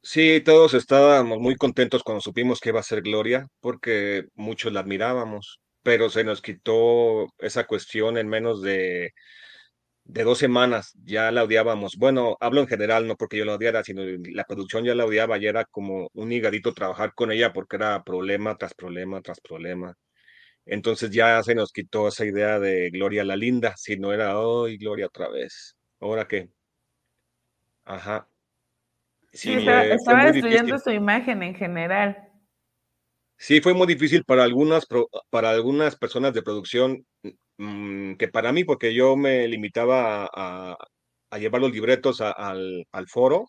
Sí, 0.02 0.42
todos 0.44 0.74
estábamos 0.74 1.40
muy 1.40 1.56
contentos 1.56 2.04
cuando 2.04 2.22
supimos 2.22 2.60
que 2.60 2.70
iba 2.70 2.80
a 2.80 2.84
ser 2.84 3.02
Gloria, 3.02 3.48
porque 3.60 4.26
muchos 4.36 4.74
la 4.74 4.82
admirábamos, 4.82 5.62
pero 5.84 6.10
se 6.10 6.24
nos 6.24 6.42
quitó 6.42 7.28
esa 7.40 7.66
cuestión 7.66 8.18
en 8.18 8.28
menos 8.28 8.62
de, 8.62 9.14
de 10.06 10.24
dos 10.24 10.38
semanas, 10.38 10.94
ya 11.04 11.32
la 11.32 11.44
odiábamos. 11.44 11.96
Bueno, 11.98 12.38
hablo 12.40 12.62
en 12.62 12.68
general, 12.68 13.08
no 13.08 13.16
porque 13.18 13.38
yo 13.38 13.46
la 13.46 13.56
odiara, 13.56 13.84
sino 13.84 14.04
la 14.04 14.46
producción 14.46 14.86
ya 14.86 14.96
la 14.96 15.06
odiaba 15.06 15.38
y 15.38 15.48
era 15.48 15.66
como 15.66 16.10
un 16.14 16.32
higadito 16.32 16.74
trabajar 16.74 17.14
con 17.16 17.32
ella 17.32 17.52
porque 17.52 17.78
era 17.78 18.04
problema 18.04 18.56
tras 18.56 18.76
problema 18.76 19.22
tras 19.22 19.42
problema. 19.42 19.96
Entonces 20.66 21.12
ya 21.12 21.42
se 21.44 21.56
nos 21.56 21.72
quitó 21.72 22.08
esa 22.08 22.26
idea 22.26 22.60
de 22.60 22.90
Gloria 22.92 23.24
la 23.24 23.36
Linda, 23.36 23.74
si 23.78 23.98
no 23.98 24.14
era 24.14 24.40
hoy 24.40 24.78
Gloria 24.78 25.08
otra 25.08 25.28
vez. 25.30 25.76
¿Ahora 26.00 26.28
qué? 26.28 26.50
Ajá. 27.84 28.28
Sí, 29.34 29.54
estaba, 29.54 30.32
destruyendo 30.32 30.80
su 30.80 30.92
imagen 30.92 31.44
en 31.44 31.56
general. 31.56 32.32
Sí, 33.38 33.60
fue 33.60 33.74
muy 33.74 33.86
difícil 33.86 34.24
para 34.24 34.44
algunas, 34.44 34.88
para 35.30 35.50
algunas 35.50 35.98
personas 35.98 36.34
de 36.34 36.42
producción, 36.42 37.06
mm, 37.58 38.16
que 38.16 38.28
para 38.28 38.52
mí, 38.54 38.64
porque 38.64 38.94
yo 38.94 39.16
me 39.16 39.48
limitaba 39.48 40.30
a, 40.34 40.78
llevar 41.38 41.62
los 41.62 41.72
libretos 41.74 42.22
al, 42.22 42.86
foro 43.08 43.48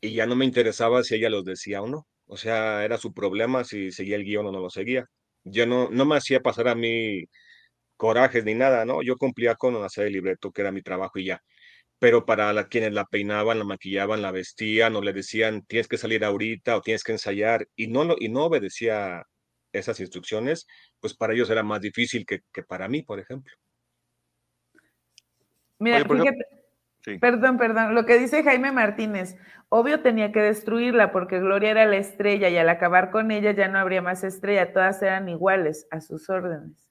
y 0.00 0.12
ya 0.14 0.26
no 0.26 0.36
me 0.36 0.44
interesaba 0.44 1.02
si 1.02 1.14
ella 1.16 1.30
los 1.30 1.44
decía 1.44 1.82
o 1.82 1.88
no. 1.88 2.06
O 2.26 2.36
sea, 2.36 2.84
era 2.84 2.98
su 2.98 3.12
problema 3.14 3.64
si 3.64 3.92
seguía 3.92 4.16
el 4.16 4.24
guion 4.24 4.46
o 4.46 4.52
no 4.52 4.60
lo 4.60 4.70
seguía 4.70 5.06
yo 5.44 5.66
no, 5.66 5.88
no 5.90 6.04
me 6.04 6.16
hacía 6.16 6.40
pasar 6.40 6.68
a 6.68 6.74
mí 6.74 7.24
corajes 7.96 8.44
ni 8.44 8.54
nada, 8.54 8.84
¿no? 8.84 9.02
Yo 9.02 9.16
cumplía 9.16 9.54
con 9.56 9.76
hacer 9.84 10.06
el 10.08 10.14
libreto, 10.14 10.52
que 10.52 10.62
era 10.62 10.72
mi 10.72 10.82
trabajo 10.82 11.18
y 11.18 11.26
ya. 11.26 11.42
Pero 11.98 12.26
para 12.26 12.52
la, 12.52 12.68
quienes 12.68 12.92
la 12.94 13.06
peinaban, 13.06 13.58
la 13.58 13.64
maquillaban, 13.64 14.22
la 14.22 14.32
vestían 14.32 14.96
o 14.96 15.02
le 15.02 15.12
decían, 15.12 15.64
tienes 15.66 15.88
que 15.88 15.98
salir 15.98 16.24
ahorita 16.24 16.76
o 16.76 16.82
tienes 16.82 17.04
que 17.04 17.12
ensayar 17.12 17.68
y 17.76 17.88
no, 17.88 18.16
y 18.18 18.28
no 18.28 18.46
obedecía 18.46 19.24
esas 19.72 20.00
instrucciones, 20.00 20.66
pues 21.00 21.14
para 21.14 21.32
ellos 21.32 21.50
era 21.50 21.62
más 21.62 21.80
difícil 21.80 22.26
que, 22.26 22.42
para 22.62 22.88
mí, 22.88 23.02
por 23.02 23.18
ejemplo. 23.18 23.52
Mira, 25.78 26.04
fíjate, 26.04 26.46
perdón, 27.20 27.58
perdón, 27.58 27.94
lo 27.94 28.06
que 28.06 28.18
dice 28.18 28.44
Jaime 28.44 28.70
Martínez, 28.70 29.36
Obvio 29.74 30.02
tenía 30.02 30.32
que 30.32 30.40
destruirla 30.40 31.12
porque 31.12 31.40
Gloria 31.40 31.70
era 31.70 31.86
la 31.86 31.96
estrella 31.96 32.50
y 32.50 32.58
al 32.58 32.68
acabar 32.68 33.10
con 33.10 33.30
ella 33.30 33.52
ya 33.52 33.68
no 33.68 33.78
habría 33.78 34.02
más 34.02 34.22
estrella, 34.22 34.74
todas 34.74 35.00
eran 35.00 35.30
iguales 35.30 35.86
a 35.90 36.02
sus 36.02 36.28
órdenes. 36.28 36.90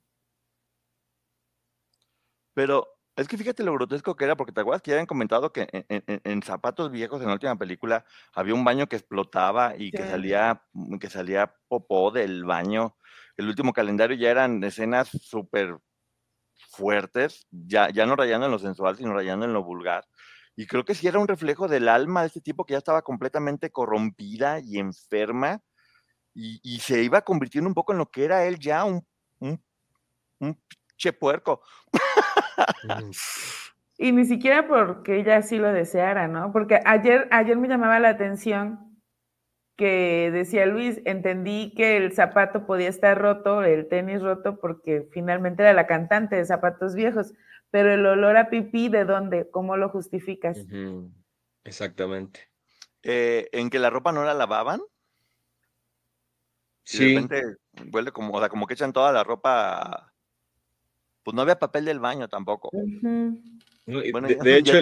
Pero 2.55 2.87
es 3.21 3.27
que 3.27 3.37
fíjate 3.37 3.63
lo 3.63 3.73
grotesco 3.73 4.15
que 4.15 4.25
era, 4.25 4.35
porque 4.35 4.51
te 4.51 4.61
acuerdas 4.61 4.81
que 4.81 4.91
ya 4.91 4.95
habían 4.95 5.05
comentado 5.07 5.51
que 5.51 5.67
en, 5.89 6.43
Zapatos 6.43 6.91
Viejos, 6.91 7.21
en 7.21 7.27
la 7.27 7.33
última 7.33 7.55
película, 7.57 8.05
había 8.33 8.53
un 8.53 8.63
baño 8.63 8.87
que 8.87 8.95
explotaba 8.95 9.75
y 9.77 9.91
que 9.91 10.05
salía, 10.07 10.63
que 10.99 11.09
salía 11.09 11.53
popó 11.67 12.11
del 12.11 12.43
baño. 12.43 12.97
El 13.37 13.47
último 13.47 13.73
calendario 13.73 14.17
ya 14.17 14.29
eran 14.29 14.63
escenas 14.63 15.09
súper 15.09 15.77
fuertes, 16.69 17.47
ya, 17.51 17.89
ya 17.89 18.05
no 18.05 18.15
rayando 18.15 18.45
en 18.45 18.51
lo 18.51 18.59
sensual, 18.59 18.97
sino 18.97 19.13
rayando 19.13 19.45
en 19.45 19.53
lo 19.53 19.63
vulgar. 19.63 20.05
Y 20.55 20.67
creo 20.67 20.83
que 20.83 20.95
sí 20.95 21.07
era 21.07 21.19
un 21.19 21.27
reflejo 21.27 21.67
del 21.67 21.87
alma 21.87 22.21
de 22.21 22.27
este 22.27 22.41
tipo 22.41 22.65
que 22.65 22.73
ya 22.73 22.77
estaba 22.77 23.01
completamente 23.01 23.71
corrompida 23.71 24.59
y 24.59 24.79
enferma 24.79 25.61
y, 26.33 26.79
se 26.79 27.03
iba 27.03 27.21
convirtiendo 27.21 27.67
un 27.67 27.73
poco 27.73 27.91
en 27.91 27.97
lo 27.97 28.09
que 28.09 28.23
era 28.23 28.45
él 28.45 28.57
ya, 28.57 28.85
un, 28.85 29.05
un, 29.39 29.61
un 30.39 30.57
che 30.97 31.13
puerco. 31.13 31.61
Y 33.97 34.11
ni 34.13 34.25
siquiera 34.25 34.67
porque 34.67 35.19
ella 35.19 35.37
así 35.37 35.57
lo 35.57 35.71
deseara, 35.71 36.27
¿no? 36.27 36.51
Porque 36.51 36.79
ayer, 36.85 37.27
ayer 37.29 37.55
me 37.57 37.67
llamaba 37.67 37.99
la 37.99 38.09
atención 38.09 38.99
que 39.77 40.31
decía 40.31 40.65
Luis, 40.65 41.01
entendí 41.05 41.73
que 41.75 41.97
el 41.97 42.11
zapato 42.13 42.65
podía 42.65 42.89
estar 42.89 43.19
roto, 43.19 43.63
el 43.63 43.87
tenis 43.87 44.21
roto, 44.21 44.59
porque 44.59 45.07
finalmente 45.11 45.61
era 45.61 45.73
la 45.73 45.87
cantante 45.87 46.35
de 46.35 46.45
zapatos 46.45 46.95
viejos 46.95 47.33
pero 47.71 47.93
el 47.93 48.05
olor 48.05 48.35
a 48.35 48.49
pipí, 48.49 48.89
¿de 48.89 49.05
dónde? 49.05 49.49
¿Cómo 49.49 49.77
lo 49.77 49.89
justificas? 49.89 50.59
Exactamente. 51.63 52.51
Eh, 53.01 53.49
¿En 53.53 53.69
que 53.69 53.79
la 53.79 53.89
ropa 53.89 54.11
no 54.11 54.23
la 54.23 54.33
lavaban? 54.33 54.81
Sí. 56.83 57.05
de 57.05 57.21
repente 57.21 57.43
huele 57.91 58.11
como, 58.11 58.33
o 58.33 58.39
sea, 58.39 58.49
como 58.49 58.67
que 58.67 58.73
echan 58.73 58.91
toda 58.91 59.13
la 59.13 59.23
ropa. 59.23 60.10
Pues 61.23 61.35
no 61.35 61.41
había 61.41 61.59
papel 61.59 61.85
del 61.85 61.99
baño 61.99 62.27
tampoco. 62.27 62.71
de, 62.73 64.57
hecho, 64.57 64.73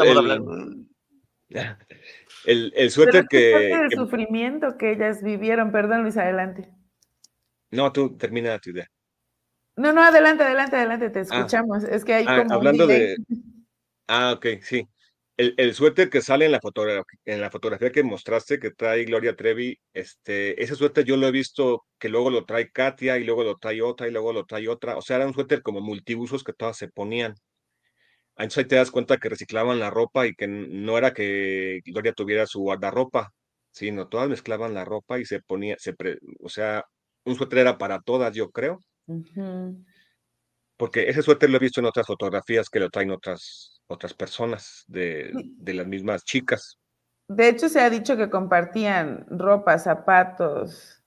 el, 2.45 2.73
el, 2.75 2.91
suéter 2.91 3.25
que. 3.27 3.71
el 3.71 3.91
sufrimiento 3.91 4.77
que 4.77 4.91
ellas 4.91 5.21
vivieron. 5.23 5.71
Perdón, 5.71 6.03
Luis, 6.03 6.17
adelante. 6.17 6.69
No, 7.71 7.91
tú 7.91 8.15
termina 8.17 8.57
tu 8.59 8.69
idea. 8.71 8.89
No, 9.75 9.93
no, 9.93 10.03
adelante, 10.03 10.43
adelante, 10.43 10.75
adelante, 10.75 11.09
te 11.09 11.19
ah. 11.19 11.21
escuchamos. 11.23 11.83
es 11.83 12.03
que 12.05 12.13
hay 12.13 12.25
ah, 12.27 12.43
como. 12.43 12.53
Hablando 12.53 12.87
de. 12.87 13.17
Ah, 14.07 14.33
ok, 14.35 14.45
sí. 14.61 14.87
El, 15.39 15.73
suéter 15.73 16.09
que 16.09 16.21
sale 16.21 16.45
en 16.47 16.51
la, 16.51 16.59
fotografía, 16.59 17.03
en 17.23 17.39
la 17.39 17.49
fotografía 17.49 17.93
que 17.93 18.03
mostraste, 18.03 18.59
que 18.59 18.71
trae 18.71 19.05
Gloria 19.05 19.37
Trevi, 19.37 19.79
este, 19.93 20.61
ese 20.61 20.75
suéter 20.75 21.05
yo 21.05 21.15
lo 21.15 21.27
he 21.27 21.31
visto 21.31 21.85
que 21.97 22.09
luego 22.09 22.29
lo 22.29 22.43
trae 22.43 22.69
Katia 22.71 23.17
y 23.17 23.23
luego 23.23 23.45
lo 23.45 23.55
trae 23.55 23.81
otra 23.81 24.09
y 24.09 24.11
luego 24.11 24.33
lo 24.33 24.45
trae 24.45 24.67
otra. 24.67 24.97
O 24.97 25.01
sea, 25.01 25.15
era 25.15 25.27
un 25.27 25.33
suéter 25.33 25.61
como 25.61 25.79
multiusos 25.79 26.43
que 26.43 26.51
todas 26.51 26.75
se 26.75 26.89
ponían. 26.89 27.35
Entonces 28.35 28.57
ahí 28.57 28.65
te 28.65 28.75
das 28.75 28.91
cuenta 28.91 29.17
que 29.17 29.29
reciclaban 29.29 29.79
la 29.79 29.89
ropa 29.89 30.27
y 30.27 30.33
que 30.35 30.47
no 30.47 30.97
era 30.97 31.13
que 31.13 31.79
Gloria 31.85 32.11
tuviera 32.11 32.45
su 32.45 32.59
guardarropa, 32.59 33.33
sino 33.71 34.09
todas 34.09 34.27
mezclaban 34.27 34.73
la 34.73 34.83
ropa 34.83 35.19
y 35.19 35.25
se 35.25 35.41
ponía, 35.41 35.77
se 35.79 35.95
o 36.41 36.49
sea, 36.49 36.83
un 37.23 37.35
suéter 37.35 37.59
era 37.59 37.77
para 37.77 38.01
todas, 38.01 38.35
yo 38.35 38.51
creo. 38.51 38.79
Porque 40.75 41.09
ese 41.09 41.21
suéter 41.21 41.49
lo 41.49 41.57
he 41.57 41.59
visto 41.61 41.79
en 41.79 41.85
otras 41.85 42.07
fotografías 42.07 42.69
que 42.69 42.81
lo 42.81 42.89
traen 42.89 43.11
otras, 43.11 43.78
otras 43.89 44.13
personas 44.13 44.85
de, 44.87 45.31
las 45.65 45.87
mismas 45.87 46.23
chicas. 46.23 46.77
De 47.27 47.49
hecho, 47.49 47.69
se 47.69 47.81
ha 47.81 47.89
dicho 47.89 48.15
que 48.15 48.29
compartían 48.29 49.25
ropa, 49.29 49.77
zapatos, 49.79 51.03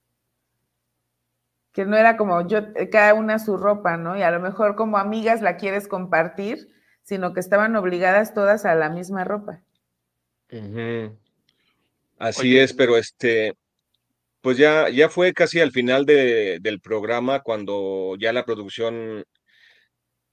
que 1.71 1.85
no 1.85 1.97
era 1.97 2.17
como 2.17 2.45
yo, 2.47 2.59
eh, 2.75 2.89
cada 2.89 3.13
una 3.13 3.39
su 3.39 3.57
ropa, 3.57 3.97
¿no? 3.97 4.17
Y 4.17 4.21
a 4.21 4.31
lo 4.31 4.39
mejor 4.39 4.75
como 4.75 4.97
amigas 4.97 5.41
la 5.41 5.57
quieres 5.57 5.87
compartir, 5.87 6.69
sino 7.03 7.33
que 7.33 7.39
estaban 7.39 7.75
obligadas 7.75 8.33
todas 8.33 8.65
a 8.65 8.75
la 8.75 8.89
misma 8.89 9.23
ropa. 9.23 9.61
Así 12.19 12.59
es, 12.59 12.73
pero 12.73 12.97
este, 12.97 13.53
pues 14.41 14.57
ya, 14.57 14.89
ya 14.89 15.09
fue 15.09 15.33
casi 15.33 15.61
al 15.61 15.71
final 15.71 16.05
del 16.05 16.79
programa 16.81 17.39
cuando 17.39 18.15
ya 18.19 18.33
la 18.33 18.45
producción 18.45 19.23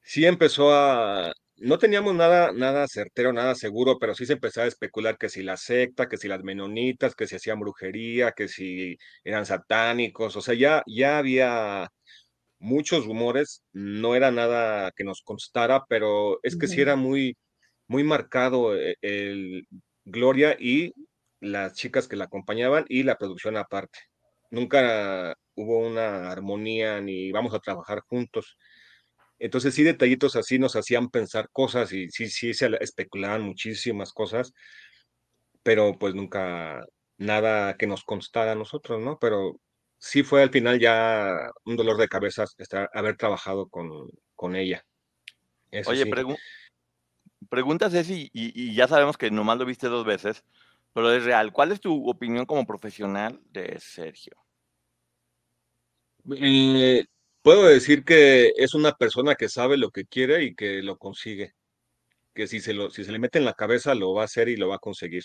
sí 0.03 0.27
empezó 0.27 0.75
a, 0.75 1.33
no 1.61 1.79
teníamos 1.79 2.15
nada, 2.15 2.53
nada 2.53 2.87
certero, 2.89 3.33
nada 3.33 3.55
seguro, 3.55 3.99
pero 3.99 4.15
sí 4.15 4.27
se 4.27 4.35
empezaba 4.35 4.65
a 4.65 4.69
especular 4.69 5.19
que 5.19 5.29
si 5.29 5.43
la 5.43 5.57
secta, 5.57 6.09
que 6.09 6.17
si 6.17 6.29
las 6.29 6.43
menonitas, 6.43 7.15
que 7.15 7.27
si 7.27 7.37
hacían 7.37 7.61
brujería, 7.61 8.33
que 8.33 8.49
si 8.49 8.97
eran 9.25 9.47
satánicos, 9.47 10.37
o 10.37 10.43
sea, 10.43 10.55
ya, 10.55 10.83
ya 10.87 11.19
había 11.19 11.89
muchos 12.59 13.07
rumores, 13.07 13.63
no 13.73 14.15
era 14.17 14.31
nada 14.31 14.93
que 14.97 15.05
nos 15.05 15.23
constara, 15.23 15.85
pero 15.89 16.41
es 16.43 16.57
que 16.57 16.69
sí 16.69 16.81
era 16.81 16.97
muy, 16.97 17.37
muy 17.89 18.05
marcado 18.05 18.77
eh, 18.77 18.97
el, 19.03 19.67
Gloria 20.05 20.57
y 20.59 20.93
las 21.41 21.75
chicas 21.75 22.09
que 22.09 22.17
la 22.17 22.25
acompañaban 22.25 22.85
y 22.89 23.03
la 23.05 23.17
producción 23.17 23.57
aparte. 23.57 23.99
Nunca 24.51 25.37
hubo 25.55 25.79
una 25.79 26.31
armonía 26.31 27.01
ni 27.01 27.31
vamos 27.33 27.55
a 27.55 27.61
trabajar 27.61 28.01
juntos. 28.01 28.57
Entonces 29.41 29.75
sí, 29.75 29.83
detallitos 29.83 30.37
así 30.37 30.59
nos 30.59 30.77
hacían 30.77 31.09
pensar 31.09 31.49
cosas 31.51 31.93
y 31.93 32.11
sí, 32.11 32.29
sí, 32.29 32.53
se 32.53 32.69
especulaban 32.81 33.41
muchísimas 33.43 34.13
cosas, 34.13 34.53
pero 35.63 35.99
pues 35.99 36.15
nunca 36.15 36.85
nada 37.17 37.77
que 37.79 37.87
nos 37.87 38.05
constara 38.05 38.53
a 38.53 38.55
nosotros, 38.55 39.01
¿no? 39.01 39.19
Pero 39.19 39.59
sí 39.99 40.23
fue 40.23 40.43
al 40.43 40.51
final 40.51 40.79
ya 40.79 41.51
un 41.65 41.77
dolor 41.77 41.97
de 41.97 42.09
cabeza 42.09 42.45
estar, 42.59 42.91
haber 42.93 43.17
trabajado 43.17 43.69
con, 43.69 44.11
con 44.37 44.57
ella. 44.57 44.85
Oye, 45.87 46.05
preguntas 47.49 47.93
Ceci, 47.93 48.31
y, 48.35 48.75
ya 48.75 48.89
sabemos 48.89 49.17
que 49.17 49.31
nomás 49.31 49.57
lo 49.57 49.65
viste 49.65 49.89
dos 49.89 50.05
veces, 50.05 50.45
pero 50.93 51.13
es 51.13 51.25
real. 51.25 51.51
¿Cuál 51.51 51.73
es 51.73 51.81
tu 51.81 52.11
opinión 52.11 52.45
como 52.45 52.67
profesional 52.67 53.41
de 53.51 53.79
Sergio? 53.81 54.37
Eh, 56.37 57.07
puedo 57.43 57.65
decir 57.67 58.05
que 58.05 58.53
es 58.57 58.75
una 58.75 58.93
persona 58.93 59.35
que 59.35 59.49
sabe 59.49 59.77
lo 59.77 59.91
que 59.91 60.05
quiere 60.07 60.45
y 60.45 60.55
que 60.55 60.83
lo 60.83 60.99
consigue. 60.99 61.55
Que 62.35 62.47
si 62.47 62.61
se, 62.61 62.75
lo, 62.75 62.91
si 62.91 63.05
se 63.05 63.13
le 63.13 63.19
mete 63.19 63.39
en 63.39 63.45
la 63.45 63.55
cabeza 63.55 63.95
lo 63.95 64.15
va 64.15 64.23
a 64.23 64.25
hacer 64.27 64.49
y 64.49 64.57
lo 64.57 64.69
va 64.69 64.77
a 64.77 64.79
conseguir. 64.79 65.25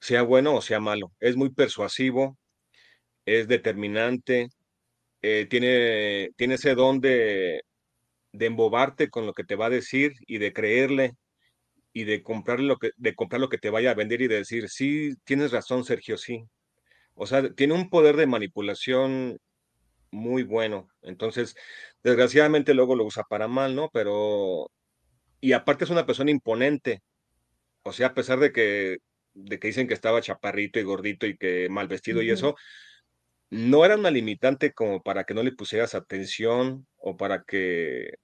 Sea 0.00 0.22
bueno 0.22 0.54
o 0.56 0.62
sea 0.62 0.80
malo. 0.80 1.12
Es 1.20 1.36
muy 1.36 1.50
persuasivo, 1.50 2.38
es 3.26 3.48
determinante, 3.48 4.48
eh, 5.22 5.46
tiene, 5.50 6.30
tiene 6.36 6.54
ese 6.54 6.74
don 6.74 7.00
de, 7.00 7.62
de 8.32 8.46
embobarte 8.46 9.10
con 9.10 9.26
lo 9.26 9.34
que 9.34 9.44
te 9.44 9.56
va 9.56 9.66
a 9.66 9.70
decir 9.70 10.12
y 10.26 10.38
de 10.38 10.52
creerle 10.52 11.14
y 11.92 12.04
de 12.04 12.22
comprar 12.22 12.60
lo 12.60 12.78
que, 12.78 12.90
de 12.96 13.14
comprar 13.14 13.40
lo 13.40 13.48
que 13.48 13.58
te 13.58 13.70
vaya 13.70 13.92
a 13.92 13.94
vender 13.94 14.22
y 14.22 14.28
de 14.28 14.36
decir, 14.36 14.68
sí, 14.68 15.14
tienes 15.24 15.52
razón, 15.52 15.84
Sergio, 15.84 16.16
sí. 16.18 16.44
O 17.14 17.26
sea, 17.26 17.52
tiene 17.54 17.74
un 17.74 17.90
poder 17.90 18.16
de 18.16 18.26
manipulación 18.26 19.38
muy 20.10 20.42
bueno. 20.42 20.88
Entonces, 21.02 21.56
desgraciadamente 22.02 22.74
luego 22.74 22.96
lo 22.96 23.04
usa 23.04 23.24
para 23.28 23.48
mal, 23.48 23.74
¿no? 23.76 23.90
Pero, 23.92 24.70
y 25.40 25.52
aparte 25.52 25.84
es 25.84 25.90
una 25.90 26.06
persona 26.06 26.30
imponente. 26.30 27.02
O 27.82 27.92
sea, 27.92 28.08
a 28.08 28.14
pesar 28.14 28.40
de 28.40 28.52
que, 28.52 28.98
de 29.34 29.58
que 29.58 29.68
dicen 29.68 29.88
que 29.88 29.94
estaba 29.94 30.22
chaparrito 30.22 30.80
y 30.80 30.84
gordito 30.84 31.26
y 31.26 31.36
que 31.36 31.68
mal 31.70 31.88
vestido 31.88 32.22
y 32.22 32.30
eso, 32.30 32.56
no 33.50 33.84
era 33.84 33.96
una 33.96 34.10
limitante 34.10 34.72
como 34.72 35.02
para 35.02 35.24
que 35.24 35.34
no 35.34 35.42
le 35.42 35.52
pusieras 35.52 35.94
atención 35.94 36.86
o 36.98 37.16
para 37.16 37.42
que 37.44 38.14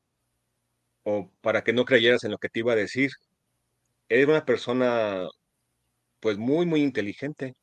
o 1.04 1.30
para 1.40 1.62
que 1.64 1.72
no 1.72 1.84
creyeras 1.84 2.24
en 2.24 2.32
lo 2.32 2.38
que 2.38 2.48
te 2.48 2.60
iba 2.60 2.72
a 2.72 2.76
decir. 2.76 3.10
Era 4.08 4.30
una 4.32 4.44
persona 4.44 5.28
pues 6.20 6.38
muy 6.38 6.66
muy 6.66 6.82
inteligente. 6.82 7.54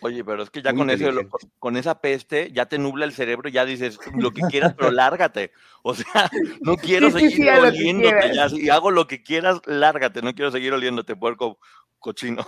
Oye, 0.00 0.24
pero 0.24 0.42
es 0.42 0.50
que 0.50 0.62
ya 0.62 0.74
con 0.74 0.90
eso, 0.90 1.10
con 1.58 1.76
esa 1.76 2.00
peste, 2.00 2.50
ya 2.52 2.66
te 2.66 2.78
nubla 2.78 3.04
el 3.04 3.12
cerebro, 3.12 3.48
ya 3.48 3.64
dices 3.64 3.98
lo 4.14 4.30
que 4.30 4.42
quieras, 4.42 4.74
pero 4.76 4.90
lárgate. 4.92 5.52
O 5.82 5.94
sea, 5.94 6.30
no 6.60 6.76
quiero 6.76 7.10
seguir 7.10 7.50
oliéndote, 7.50 8.34
ya, 8.34 8.48
si 8.48 8.68
hago 8.68 8.90
lo 8.90 9.06
que 9.06 9.22
quieras, 9.22 9.60
lárgate, 9.66 10.22
no 10.22 10.34
quiero 10.34 10.50
seguir 10.50 10.72
oliéndote, 10.72 11.16
puerco 11.16 11.58
cochino. 11.98 12.44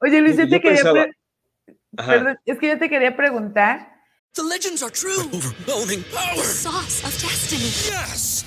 Oye, 0.00 0.20
Luis, 0.20 0.36
yo 0.36 0.48
te 0.48 0.60
quería, 0.60 0.82
Perdón, 1.94 2.38
es 2.46 2.58
que 2.58 2.68
yo 2.68 2.78
te 2.78 2.88
quería 2.88 3.16
preguntar. 3.16 3.92
The 4.34 4.42
legends 4.42 4.82
are 4.82 4.90
true. 4.90 5.28
Overwhelming 5.30 6.02
power. 6.04 6.36
The 6.36 6.42
sauce 6.42 7.04
of 7.04 7.12
destiny. 7.20 7.68
Yes. 7.68 8.46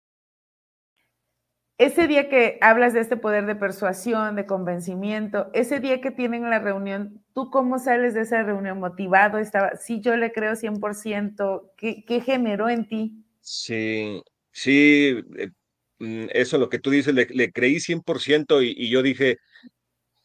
Ese 1.81 2.07
día 2.07 2.29
que 2.29 2.59
hablas 2.61 2.93
de 2.93 2.99
este 2.99 3.17
poder 3.17 3.47
de 3.47 3.55
persuasión, 3.55 4.35
de 4.35 4.45
convencimiento, 4.45 5.49
ese 5.53 5.79
día 5.79 5.99
que 5.99 6.11
tienen 6.11 6.47
la 6.47 6.59
reunión, 6.59 7.23
¿tú 7.33 7.49
cómo 7.49 7.79
sales 7.79 8.13
de 8.13 8.21
esa 8.21 8.43
reunión 8.43 8.79
motivado? 8.79 9.39
Estaba, 9.39 9.75
sí, 9.77 9.99
yo 9.99 10.15
le 10.15 10.31
creo 10.31 10.55
100%, 10.55 11.73
¿qué, 11.77 12.05
qué 12.05 12.21
generó 12.21 12.69
en 12.69 12.87
ti? 12.87 13.25
Sí, 13.39 14.21
sí, 14.51 15.23
eh, 15.39 15.49
mm, 15.97 16.27
eso 16.33 16.59
lo 16.59 16.69
que 16.69 16.77
tú 16.77 16.91
dices, 16.91 17.15
le, 17.15 17.51
creí 17.51 17.79
100% 17.79 18.61
y, 18.61 18.75
y 18.77 18.91
yo 18.91 19.01
dije, 19.01 19.37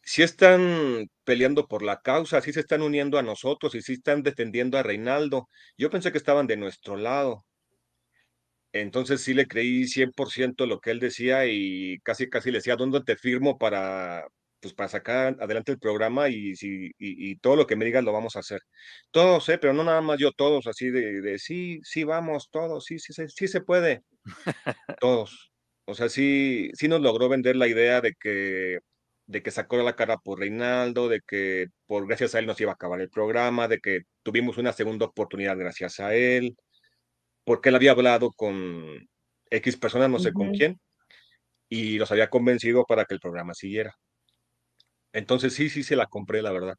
si 0.03 0.23
están 0.23 1.09
peleando 1.25 1.67
por 1.69 1.83
la 1.83 2.03
causa, 2.03 2.43
si 2.43 2.53
se 2.53 2.61
están 2.61 2.83
uniendo 2.83 3.19
a 3.19 3.23
nosotros 3.23 3.75
y 3.75 3.81
si 3.81 3.95
están 3.95 4.23
defendiendo 4.23 4.77
a 4.77 4.83
Reinaldo. 4.83 5.49
Yo 5.79 5.89
pensé 5.89 6.13
que 6.13 6.19
estaban 6.19 6.47
de 6.47 6.59
nuestro 6.59 6.97
lado. 6.97 7.46
Entonces 8.81 9.21
sí 9.23 9.35
le 9.35 9.47
creí 9.47 9.87
100% 9.87 10.67
lo 10.67 10.81
que 10.81 10.91
él 10.91 11.01
decía 11.01 11.47
y 11.47 11.99
casi 12.01 12.29
casi 12.29 12.51
le 12.51 12.59
decía, 12.59 12.77
¿dónde 12.77 13.03
te 13.03 13.17
firmo 13.17 13.59
para, 13.59 14.27
pues, 14.61 14.75
para 14.75 14.89
sacar 14.89 15.37
adelante 15.41 15.73
el 15.73 15.79
programa 15.79 16.29
y, 16.29 16.57
si, 16.57 16.91
y, 16.99 17.37
todo 17.37 17.57
lo 17.57 17.67
que 17.67 17.77
me 17.77 17.85
digas 17.85 18.05
lo 18.05 18.13
vamos 18.13 18.37
a 18.37 18.41
hacer? 18.41 18.61
Todos, 19.11 19.49
¿eh? 19.49 19.59
Pero 19.59 19.73
no 19.73 19.85
nada 19.85 20.01
más 20.01 20.19
yo, 20.19 20.33
todos, 20.33 20.67
así 20.67 20.91
de, 20.91 21.21
de 21.21 21.39
sí, 21.39 21.81
sí, 21.85 22.05
vamos, 22.05 22.49
todos, 22.51 22.85
sí, 22.85 22.99
sí, 22.99 23.13
sí, 23.13 23.25
sí 23.29 23.49
se 23.49 23.61
puede. 23.61 24.03
todos. 25.01 25.53
O 25.87 25.95
sea, 25.95 26.09
sí, 26.09 26.71
sí 26.75 26.89
nos 26.89 27.01
logró 27.01 27.29
vender 27.29 27.57
la 27.57 27.69
idea 27.69 28.01
de 28.01 28.15
que 28.21 28.79
de 29.27 29.43
que 29.43 29.51
sacó 29.51 29.77
la 29.79 29.97
cara 29.97 30.19
por 30.19 30.39
Reinaldo, 30.39 31.09
de 31.09 31.21
que 31.27 31.67
por 31.87 32.07
gracias 32.07 32.35
a 32.35 32.39
él 32.39 32.47
nos 32.47 32.61
iba 32.61 32.71
a 32.73 32.75
acabar 32.75 33.01
el 33.01 33.11
programa, 33.11 33.69
de 33.69 33.81
que 33.81 34.03
tuvimos 34.23 34.59
una 34.59 34.73
segunda 34.73 35.07
oportunidad 35.07 35.59
gracias 35.59 36.01
a 36.01 36.15
él 36.15 36.57
porque 37.47 37.69
él 37.69 37.77
había 37.77 37.93
hablado 37.93 38.33
con 38.33 39.09
X 39.51 39.77
personas, 39.77 40.11
no 40.11 40.19
sé 40.19 40.33
con 40.33 40.51
quién, 40.51 40.81
y 41.69 41.97
los 41.97 42.11
había 42.11 42.29
convencido 42.29 42.85
para 42.85 43.05
que 43.05 43.15
el 43.15 43.21
programa 43.21 43.55
siguiera. 43.55 43.95
Entonces 45.13 45.55
sí, 45.55 45.71
sí 45.71 45.85
se 45.85 45.95
la 45.95 46.07
compré, 46.07 46.43
la 46.43 46.51
verdad. 46.51 46.75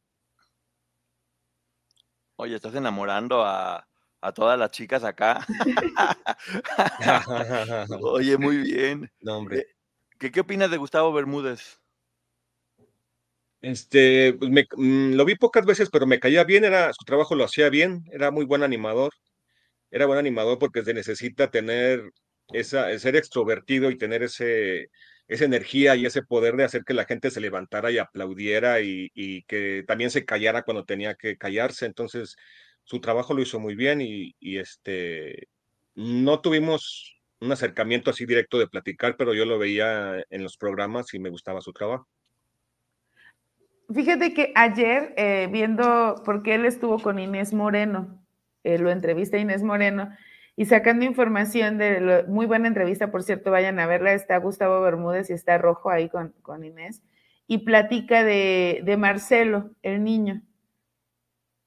Oye, 2.35 2.55
estás 2.55 2.75
enamorando 2.75 3.45
a, 3.45 3.87
todas 4.35 4.59
las 4.59 4.71
chicas 4.71 5.05
acá. 5.05 5.47
Oye, 8.01 8.37
muy 8.37 8.57
bien. 8.57 9.09
No, 9.21 9.37
hombre. 9.37 9.59
Eh, 9.59 9.67
¿Qué, 10.19 10.31
¿Qué 10.31 10.41
opinas 10.41 10.69
de 10.69 10.77
Gustavo 10.77 11.13
Bermúdez? 11.13 11.79
Este, 13.61 14.33
pues 14.33 14.51
me, 14.51 14.67
mm, 14.69 15.13
lo 15.13 15.23
vi 15.23 15.35
pocas 15.35 15.65
veces, 15.65 15.89
pero 15.89 16.05
me 16.05 16.19
caía 16.19 16.43
bien, 16.43 16.65
era, 16.65 16.91
su 16.91 17.05
trabajo 17.05 17.35
lo 17.35 17.45
hacía 17.45 17.69
bien, 17.69 18.03
era 18.11 18.31
muy 18.31 18.43
buen 18.43 18.63
animador 18.63 19.13
era 19.91 20.05
buen 20.05 20.19
animador 20.19 20.59
porque 20.59 20.83
se 20.83 20.93
necesita 20.93 21.49
tener 21.49 22.11
esa, 22.53 22.97
ser 22.99 23.15
extrovertido 23.15 23.89
y 23.91 23.97
tener 23.97 24.23
ese, 24.23 24.89
esa 25.27 25.45
energía 25.45 25.95
y 25.95 26.05
ese 26.05 26.23
poder 26.23 26.55
de 26.55 26.63
hacer 26.63 26.83
que 26.83 26.93
la 26.93 27.05
gente 27.05 27.31
se 27.31 27.41
levantara 27.41 27.91
y 27.91 27.97
aplaudiera 27.97 28.79
y, 28.81 29.43
que 29.47 29.83
también 29.87 30.09
se 30.09 30.25
callara 30.25 30.63
cuando 30.63 30.85
tenía 30.85 31.15
que 31.15 31.37
callarse. 31.37 31.85
Entonces, 31.85 32.35
su 32.83 33.01
trabajo 33.01 33.33
lo 33.33 33.41
hizo 33.41 33.59
muy 33.59 33.75
bien 33.75 34.01
y, 34.01 34.33
este, 34.39 35.47
no 35.95 36.41
tuvimos 36.41 37.19
un 37.39 37.51
acercamiento 37.51 38.09
así 38.09 38.25
directo 38.25 38.57
de 38.57 38.67
platicar, 38.67 39.15
pero 39.17 39.33
yo 39.33 39.45
lo 39.45 39.59
veía 39.59 40.23
en 40.29 40.43
los 40.43 40.57
programas 40.57 41.13
y 41.13 41.19
me 41.19 41.29
gustaba 41.29 41.61
su 41.61 41.73
trabajo. 41.73 42.07
Fíjate 43.93 44.33
que 44.33 44.51
ayer, 44.55 45.13
eh, 45.17 45.47
viendo, 45.51 46.21
porque 46.25 46.55
él 46.55 46.65
estuvo 46.65 46.99
con 46.99 47.19
Inés 47.19 47.53
Moreno, 47.53 48.26
eh, 48.63 48.77
lo 48.77 48.91
entrevista 48.91 49.37
Inés 49.37 49.63
Moreno, 49.63 50.09
y 50.55 50.65
sacando 50.65 51.05
información 51.05 51.77
de 51.77 52.25
muy 52.27 52.47
buena 52.47 52.67
entrevista, 52.67 53.11
por 53.11 53.23
cierto, 53.23 53.51
vayan 53.51 53.79
a 53.79 53.85
verla, 53.85 54.13
está 54.13 54.37
Gustavo 54.37 54.81
Bermúdez 54.81 55.29
y 55.29 55.33
está 55.33 55.57
Rojo 55.57 55.91
ahí 55.91 56.09
con, 56.09 56.33
con 56.41 56.63
Inés, 56.63 57.03
y 57.45 57.59
platica 57.59 58.23
de, 58.23 58.81
de 58.83 58.97
Marcelo, 58.97 59.71
el 59.83 60.03
niño. 60.03 60.41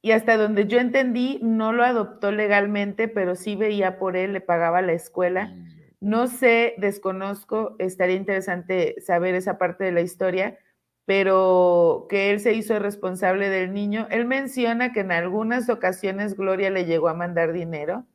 Y 0.02 0.12
hasta 0.12 0.36
donde 0.36 0.66
yo 0.66 0.78
entendí, 0.78 1.38
no 1.42 1.72
lo 1.72 1.84
adoptó 1.84 2.32
legalmente, 2.32 3.06
pero 3.06 3.36
sí 3.36 3.54
veía 3.54 3.98
por 3.98 4.16
él, 4.16 4.32
le 4.32 4.40
pagaba 4.40 4.82
la 4.82 4.92
escuela. 4.92 5.46
Mm. 5.46 5.68
No 6.00 6.26
sé, 6.26 6.74
desconozco, 6.78 7.76
estaría 7.78 8.16
interesante 8.16 8.96
saber 9.00 9.34
esa 9.34 9.58
parte 9.58 9.84
de 9.84 9.92
la 9.92 10.00
historia, 10.00 10.58
pero 11.04 12.06
que 12.08 12.30
él 12.30 12.40
se 12.40 12.54
hizo 12.54 12.78
responsable 12.78 13.48
del 13.48 13.72
niño. 13.72 14.06
Él 14.10 14.26
menciona 14.26 14.92
que 14.92 15.00
en 15.00 15.12
algunas 15.12 15.68
ocasiones 15.68 16.36
Gloria 16.36 16.70
le 16.70 16.84
llegó 16.84 17.08
a 17.08 17.14
mandar 17.14 17.52
dinero 17.52 18.06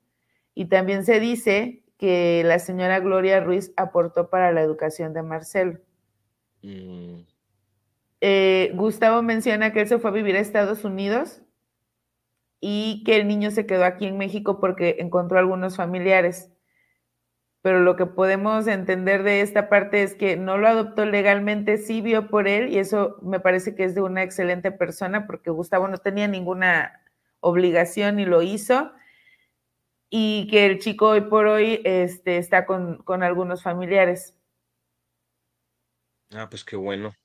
y 0.53 0.65
también 0.65 1.05
se 1.05 1.19
dice 1.19 1.83
que 1.97 2.43
la 2.45 2.59
señora 2.59 2.99
Gloria 2.99 3.39
Ruiz 3.41 3.73
aportó 3.77 4.29
para 4.29 4.51
la 4.51 4.61
educación 4.61 5.13
de 5.13 5.23
Marcelo. 5.23 5.79
Mm. 6.61 7.21
Eh, 8.21 8.71
Gustavo 8.75 9.21
menciona 9.21 9.71
que 9.71 9.81
él 9.81 9.87
se 9.87 9.99
fue 9.99 10.09
a 10.09 10.13
vivir 10.13 10.35
a 10.35 10.39
Estados 10.39 10.83
Unidos 10.83 11.41
y 12.59 13.03
que 13.03 13.17
el 13.17 13.27
niño 13.27 13.51
se 13.51 13.65
quedó 13.65 13.85
aquí 13.85 14.05
en 14.05 14.17
México 14.17 14.59
porque 14.59 14.97
encontró 14.99 15.37
algunos 15.37 15.75
familiares. 15.75 16.51
Pero 17.65 17.79
lo 17.79 17.95
que 17.95 18.05
podemos 18.05 18.67
entender 18.67 19.23
de 19.23 19.41
esta 19.41 19.69
parte 19.69 20.03
es 20.03 20.13
que 20.13 20.37
no 20.37 20.59
lo 20.59 20.67
adoptó 20.67 21.03
legalmente, 21.03 21.79
sí 21.79 21.99
vio 21.99 22.27
por 22.27 22.47
él 22.47 22.69
y 22.69 22.77
eso 22.77 23.17
me 23.23 23.39
parece 23.39 23.73
que 23.73 23.85
es 23.85 23.95
de 23.95 24.03
una 24.03 24.21
excelente 24.21 24.71
persona 24.71 25.25
porque 25.25 25.49
Gustavo 25.49 25.87
no 25.87 25.97
tenía 25.97 26.27
ninguna 26.27 27.01
obligación 27.39 28.19
y 28.19 28.25
lo 28.25 28.43
hizo 28.43 28.91
y 30.11 30.47
que 30.51 30.67
el 30.67 30.77
chico 30.77 31.07
hoy 31.07 31.21
por 31.21 31.47
hoy 31.47 31.81
este, 31.85 32.37
está 32.37 32.67
con, 32.67 32.97
con 32.97 33.23
algunos 33.23 33.63
familiares. 33.63 34.37
Ah, 36.35 36.47
pues 36.47 36.63
qué 36.63 36.75
bueno. 36.75 37.15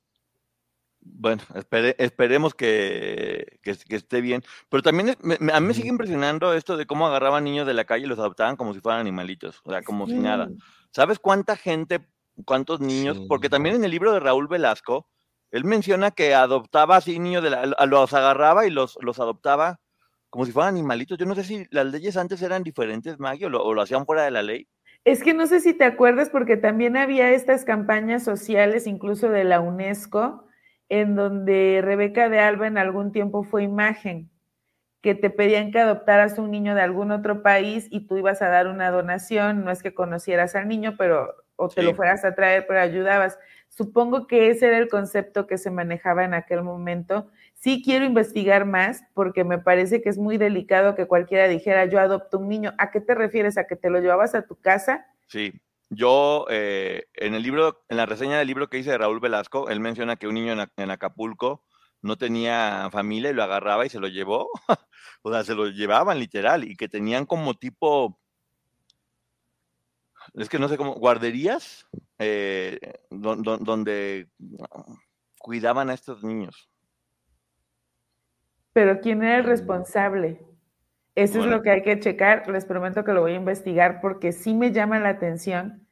Bueno, 1.03 1.41
esperemos 1.97 2.53
que, 2.53 3.59
esté 3.63 4.21
bien. 4.21 4.43
Pero 4.69 4.83
también 4.83 5.09
a 5.53 5.59
mí 5.59 5.67
me 5.67 5.73
sigue 5.73 5.89
impresionando 5.89 6.53
esto 6.53 6.77
de 6.77 6.85
cómo 6.85 7.07
agarraban 7.07 7.43
niños 7.43 7.65
de 7.65 7.73
la 7.73 7.85
calle 7.85 8.05
y 8.05 8.07
los 8.07 8.19
adoptaban 8.19 8.55
como 8.55 8.73
si 8.73 8.79
fueran 8.79 9.01
animalitos, 9.01 9.61
o 9.63 9.71
sea, 9.71 9.81
como 9.81 10.07
si 10.07 10.15
nada. 10.15 10.49
¿Sabes 10.91 11.19
cuánta 11.19 11.55
gente, 11.55 12.07
cuántos 12.45 12.81
niños? 12.81 13.19
Porque 13.27 13.49
también 13.49 13.75
en 13.75 13.83
el 13.83 13.91
libro 13.91 14.13
de 14.13 14.19
Raúl 14.19 14.47
Velasco, 14.47 15.07
él 15.49 15.65
menciona 15.65 16.11
que 16.11 16.35
adoptaba 16.35 16.97
así 16.97 17.17
niños, 17.19 17.43
de 17.43 17.49
la, 17.49 17.65
los 17.65 18.13
agarraba 18.13 18.65
y 18.67 18.69
los, 18.69 18.97
los 19.01 19.19
adoptaba 19.19 19.79
como 20.29 20.45
si 20.45 20.51
fueran 20.51 20.75
animalitos. 20.75 21.17
Yo 21.17 21.25
no 21.25 21.35
sé 21.35 21.43
si 21.43 21.65
las 21.71 21.87
leyes 21.87 22.15
antes 22.15 22.41
eran 22.41 22.63
diferentes, 22.63 23.19
Maggie, 23.19 23.47
o 23.47 23.73
lo 23.73 23.81
hacían 23.81 24.05
fuera 24.05 24.23
de 24.23 24.31
la 24.31 24.43
ley. 24.43 24.67
Es 25.03 25.23
que 25.23 25.33
no 25.33 25.47
sé 25.47 25.61
si 25.61 25.73
te 25.73 25.83
acuerdas, 25.83 26.29
porque 26.29 26.57
también 26.57 26.95
había 26.95 27.31
estas 27.31 27.65
campañas 27.65 28.23
sociales, 28.23 28.85
incluso 28.85 29.29
de 29.29 29.43
la 29.43 29.59
UNESCO, 29.59 30.45
en 30.91 31.15
donde 31.15 31.79
Rebeca 31.81 32.27
de 32.27 32.39
Alba 32.39 32.67
en 32.67 32.77
algún 32.77 33.13
tiempo 33.13 33.43
fue 33.43 33.63
imagen, 33.63 34.29
que 34.99 35.15
te 35.15 35.29
pedían 35.29 35.71
que 35.71 35.79
adoptaras 35.79 36.37
un 36.37 36.51
niño 36.51 36.75
de 36.75 36.81
algún 36.81 37.11
otro 37.11 37.41
país 37.41 37.87
y 37.89 38.07
tú 38.07 38.17
ibas 38.17 38.41
a 38.41 38.49
dar 38.49 38.67
una 38.67 38.91
donación, 38.91 39.63
no 39.63 39.71
es 39.71 39.81
que 39.81 39.93
conocieras 39.93 40.53
al 40.53 40.67
niño, 40.67 40.95
pero 40.97 41.33
o 41.55 41.69
te 41.69 41.81
lo 41.81 41.95
fueras 41.95 42.25
a 42.25 42.35
traer, 42.35 42.65
pero 42.67 42.81
ayudabas. 42.81 43.39
Supongo 43.69 44.27
que 44.27 44.49
ese 44.49 44.67
era 44.67 44.79
el 44.79 44.89
concepto 44.89 45.47
que 45.47 45.57
se 45.57 45.71
manejaba 45.71 46.25
en 46.25 46.33
aquel 46.33 46.61
momento. 46.61 47.31
Sí 47.53 47.81
quiero 47.85 48.03
investigar 48.03 48.65
más 48.65 49.01
porque 49.13 49.45
me 49.45 49.59
parece 49.59 50.01
que 50.01 50.09
es 50.09 50.17
muy 50.17 50.37
delicado 50.37 50.93
que 50.93 51.07
cualquiera 51.07 51.47
dijera, 51.47 51.85
yo 51.85 52.01
adopto 52.01 52.37
un 52.37 52.49
niño. 52.49 52.73
¿A 52.77 52.91
qué 52.91 52.99
te 52.99 53.15
refieres? 53.15 53.57
¿A 53.57 53.63
que 53.63 53.77
te 53.77 53.89
lo 53.89 54.01
llevabas 54.01 54.35
a 54.35 54.41
tu 54.41 54.59
casa? 54.59 55.05
Sí, 55.27 55.53
yo, 55.93 56.45
eh, 56.49 57.07
en 57.15 57.35
el 57.35 57.43
libro, 57.43 57.83
en 57.89 57.97
la 57.97 58.05
reseña 58.05 58.39
del 58.39 58.47
libro 58.47 58.69
que 58.69 58.77
hice 58.77 58.91
de 58.91 58.97
Raúl 58.97 59.19
Velasco, 59.19 59.69
él 59.69 59.81
menciona 59.81 60.15
que 60.15 60.25
un 60.25 60.35
niño 60.35 60.53
en, 60.77 60.89
Acapulco 60.89 61.65
no 62.01 62.17
tenía 62.17 62.87
familia 62.93 63.29
y 63.29 63.33
lo 63.33 63.43
agarraba 63.43 63.85
y 63.85 63.89
se 63.89 63.99
lo 63.99 64.07
llevó. 64.07 64.49
o 65.21 65.31
sea, 65.33 65.43
se 65.43 65.53
lo 65.53 65.67
llevaban 65.67 66.17
literal 66.17 66.63
y 66.63 66.77
que 66.77 66.87
tenían 66.87 67.25
como 67.25 67.55
tipo, 67.55 68.17
es 70.35 70.47
que 70.47 70.59
no 70.59 70.69
sé 70.69 70.77
cómo, 70.77 70.93
guarderías 70.93 71.85
eh, 72.17 72.79
donde 73.09 74.29
cuidaban 75.39 75.89
a 75.89 75.93
estos 75.93 76.23
niños. 76.23 76.69
Pero 78.71 79.01
¿quién 79.01 79.21
era 79.23 79.39
el 79.39 79.43
responsable? 79.43 80.50
Eso 81.21 81.39
es 81.39 81.45
lo 81.45 81.61
que 81.61 81.71
hay 81.71 81.83
que 81.83 81.99
checar. 81.99 82.47
Les 82.49 82.65
prometo 82.65 83.03
que 83.03 83.13
lo 83.13 83.21
voy 83.21 83.33
a 83.33 83.35
investigar 83.35 84.01
porque 84.01 84.31
sí 84.31 84.53
me 84.53 84.71
llama 84.71 84.99
la 84.99 85.09
atención. 85.09 85.87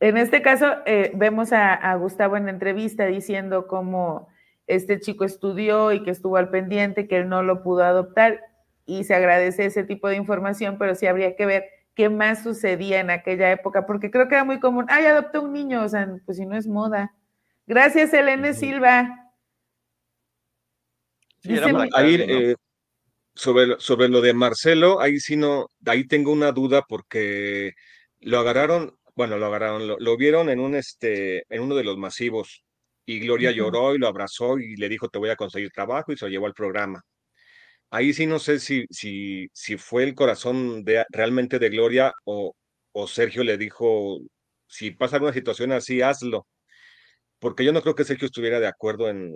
En 0.00 0.16
este 0.16 0.42
caso, 0.42 0.66
eh, 0.86 1.12
vemos 1.14 1.52
a, 1.52 1.94
Gustavo 1.96 2.36
en 2.36 2.46
la 2.46 2.50
entrevista 2.50 3.06
diciendo 3.06 3.66
cómo 3.66 4.28
este 4.66 5.00
chico 5.00 5.24
estudió 5.24 5.92
y 5.92 6.02
que 6.02 6.10
estuvo 6.10 6.36
al 6.36 6.50
pendiente, 6.50 7.06
que 7.08 7.18
él 7.18 7.28
no 7.28 7.42
lo 7.42 7.62
pudo 7.62 7.84
adoptar 7.84 8.40
y 8.86 9.04
se 9.04 9.14
agradece 9.14 9.66
ese 9.66 9.84
tipo 9.84 10.08
de 10.08 10.16
información, 10.16 10.76
pero 10.78 10.94
sí 10.94 11.06
habría 11.06 11.36
que 11.36 11.46
ver 11.46 11.64
qué 11.94 12.08
más 12.08 12.42
sucedía 12.42 13.00
en 13.00 13.10
aquella 13.10 13.50
época, 13.50 13.86
porque 13.86 14.10
creo 14.10 14.28
que 14.28 14.34
era 14.34 14.44
muy 14.44 14.60
común, 14.60 14.86
ay, 14.88 15.06
adoptó 15.06 15.42
un 15.42 15.52
niño, 15.52 15.82
o 15.82 15.88
sea, 15.88 16.08
pues 16.26 16.38
si 16.38 16.44
no 16.44 16.56
es 16.56 16.66
moda. 16.66 17.14
Gracias, 17.66 18.12
Elena 18.12 18.52
Silva. 18.52 19.30
ahí, 21.94 22.54
sobre, 23.34 23.78
sobre 23.80 24.08
lo 24.08 24.20
de 24.20 24.34
Marcelo, 24.34 25.00
ahí 25.00 25.18
sí 25.20 25.36
no, 25.36 25.68
ahí 25.86 26.06
tengo 26.06 26.32
una 26.32 26.52
duda 26.52 26.82
porque 26.88 27.72
lo 28.20 28.38
agarraron, 28.38 28.96
bueno, 29.14 29.38
lo 29.38 29.46
agarraron, 29.46 29.86
lo, 29.98 30.16
vieron 30.16 30.50
en 30.50 30.60
un 30.60 30.74
este, 30.76 31.44
en 31.48 31.62
uno 31.62 31.74
de 31.74 31.84
los 31.84 31.96
masivos 31.98 32.64
y 33.06 33.20
Gloria 33.20 33.50
lloró 33.52 33.94
y 33.94 33.98
lo 33.98 34.08
abrazó 34.08 34.58
y 34.58 34.76
le 34.76 34.88
dijo 34.88 35.08
te 35.08 35.18
voy 35.18 35.30
a 35.30 35.36
conseguir 35.36 35.70
trabajo 35.70 36.12
y 36.12 36.16
se 36.16 36.26
lo 36.26 36.30
llevó 36.30 36.46
al 36.46 36.54
programa. 36.54 37.02
Ahí 37.90 38.12
sí 38.12 38.26
no 38.26 38.38
sé 38.38 38.58
si, 38.60 38.86
si, 38.90 39.48
si 39.52 39.76
fue 39.76 40.04
el 40.04 40.14
corazón 40.14 40.84
de, 40.84 41.04
realmente 41.10 41.58
de 41.58 41.70
Gloria 41.70 42.12
o, 42.24 42.54
o 42.92 43.06
Sergio 43.08 43.44
le 43.44 43.58
dijo 43.58 44.20
si 44.66 44.90
pasa 44.92 45.16
alguna 45.16 45.32
situación 45.32 45.72
así, 45.72 46.02
hazlo. 46.02 46.46
Porque 47.38 47.64
yo 47.64 47.72
no 47.72 47.82
creo 47.82 47.94
que 47.94 48.04
Sergio 48.04 48.26
estuviera 48.26 48.60
de 48.60 48.66
acuerdo 48.66 49.08
en, 49.08 49.32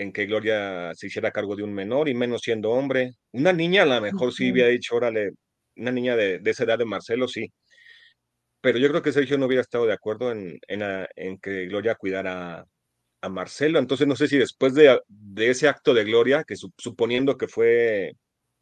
en 0.00 0.12
que 0.12 0.24
Gloria 0.24 0.92
se 0.94 1.08
hiciera 1.08 1.30
cargo 1.30 1.54
de 1.54 1.62
un 1.62 1.74
menor 1.74 2.08
y 2.08 2.14
menos 2.14 2.40
siendo 2.40 2.70
hombre. 2.70 3.12
Una 3.32 3.52
niña 3.52 3.82
a 3.82 3.86
lo 3.86 4.00
mejor 4.00 4.32
sí 4.32 4.48
había 4.48 4.66
dicho, 4.66 4.96
órale, 4.96 5.32
una 5.76 5.92
niña 5.92 6.16
de, 6.16 6.40
esa 6.42 6.64
edad 6.64 6.78
de 6.78 6.86
Marcelo, 6.86 7.28
sí. 7.28 7.52
Pero 8.62 8.78
yo 8.78 8.88
creo 8.88 9.02
que 9.02 9.12
Sergio 9.12 9.36
no 9.36 9.44
hubiera 9.44 9.60
estado 9.60 9.84
de 9.84 9.92
acuerdo 9.92 10.32
en, 10.32 10.58
en, 10.68 11.38
que 11.38 11.66
Gloria 11.66 11.96
cuidara 11.96 12.64
a 13.20 13.28
Marcelo. 13.28 13.78
Entonces 13.78 14.06
no 14.06 14.16
sé 14.16 14.26
si 14.26 14.38
después 14.38 14.72
de, 14.72 15.02
ese 15.36 15.68
acto 15.68 15.92
de 15.92 16.04
Gloria, 16.04 16.44
que 16.44 16.56
suponiendo 16.56 17.36
que 17.36 17.48
fue 17.48 18.12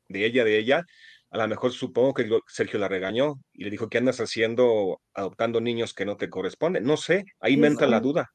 de 0.09 0.27
ella, 0.27 0.45
de 0.45 0.59
ella, 0.59 0.85
a 1.31 1.39
lo 1.39 1.47
mejor 1.47 1.71
supongo 1.71 2.15
que 2.15 2.29
Sergio 2.49 2.81
la 2.81 2.89
regañó 2.89 3.35
y 3.53 3.63
le 3.63 3.71
dijo, 3.71 3.89
¿qué 3.89 3.99
andas 3.99 4.19
haciendo 4.19 5.01
adoptando 5.15 5.61
niños 5.61 5.95
que 5.95 6.05
no 6.05 6.17
te 6.17 6.31
corresponden? 6.31 6.83
No 6.83 6.97
sé, 6.97 7.27
ahí 7.39 7.57
me 7.57 7.69
entra 7.69 7.87
la 7.87 8.01
duda. 8.01 8.29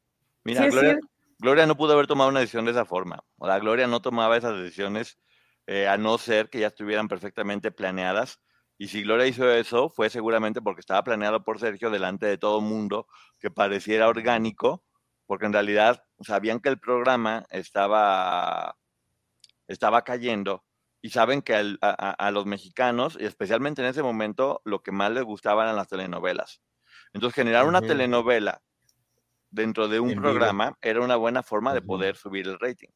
Mira, 0.46 0.70
Gloria, 0.70 1.00
Gloria 1.44 1.66
no 1.66 1.76
pudo 1.76 1.92
haber 1.92 2.08
tomado 2.08 2.30
una 2.30 2.40
decisión 2.40 2.64
de 2.64 2.72
esa 2.72 2.86
forma. 2.86 3.22
O 3.38 3.46
la 3.48 3.60
Gloria 3.60 3.86
no 3.86 4.02
tomaba 4.02 4.38
esas 4.38 4.56
decisiones 4.56 5.20
eh, 5.68 5.90
a 5.90 5.98
no 5.98 6.18
ser 6.18 6.50
que 6.50 6.60
ya 6.60 6.68
estuvieran 6.68 7.10
perfectamente 7.10 7.70
planeadas. 7.70 8.40
Y 8.78 8.88
si 8.88 9.04
Gloria 9.04 9.28
hizo 9.28 9.52
eso, 9.52 9.90
fue 9.90 10.10
seguramente 10.10 10.62
porque 10.62 10.80
estaba 10.80 11.04
planeado 11.04 11.44
por 11.44 11.60
Sergio 11.60 11.90
delante 11.90 12.28
de 12.28 12.38
todo 12.38 12.62
mundo, 12.62 13.08
que 13.42 13.52
pareciera 13.52 14.08
orgánico, 14.08 14.86
porque 15.26 15.46
en 15.46 15.52
realidad 15.52 16.06
sabían 16.22 16.62
que 16.62 16.70
el 16.70 16.80
programa 16.80 17.46
estaba, 17.50 18.78
estaba 19.68 20.06
cayendo 20.06 20.64
y 21.02 21.10
saben 21.10 21.42
que 21.42 21.78
a, 21.82 22.32
los 22.32 22.46
mexicanos, 22.46 23.18
y 23.20 23.26
especialmente 23.26 23.82
en 23.82 23.90
ese 23.90 24.02
momento, 24.02 24.62
lo 24.64 24.82
que 24.82 24.94
más 24.94 25.12
les 25.12 25.26
gustaban 25.26 25.66
eran 25.66 25.76
las 25.76 25.90
telenovelas. 25.90 26.62
Entonces, 27.12 27.36
generar 27.36 27.66
una 27.66 27.82
telenovela 27.82 28.62
dentro 29.54 29.88
de 29.88 30.00
un 30.00 30.16
programa 30.16 30.78
era 30.82 31.02
una 31.02 31.16
buena 31.16 31.44
forma 31.44 31.74
de 31.74 31.82
poder 31.82 32.16
subir 32.16 32.48
el 32.48 32.60
rating. 32.60 32.90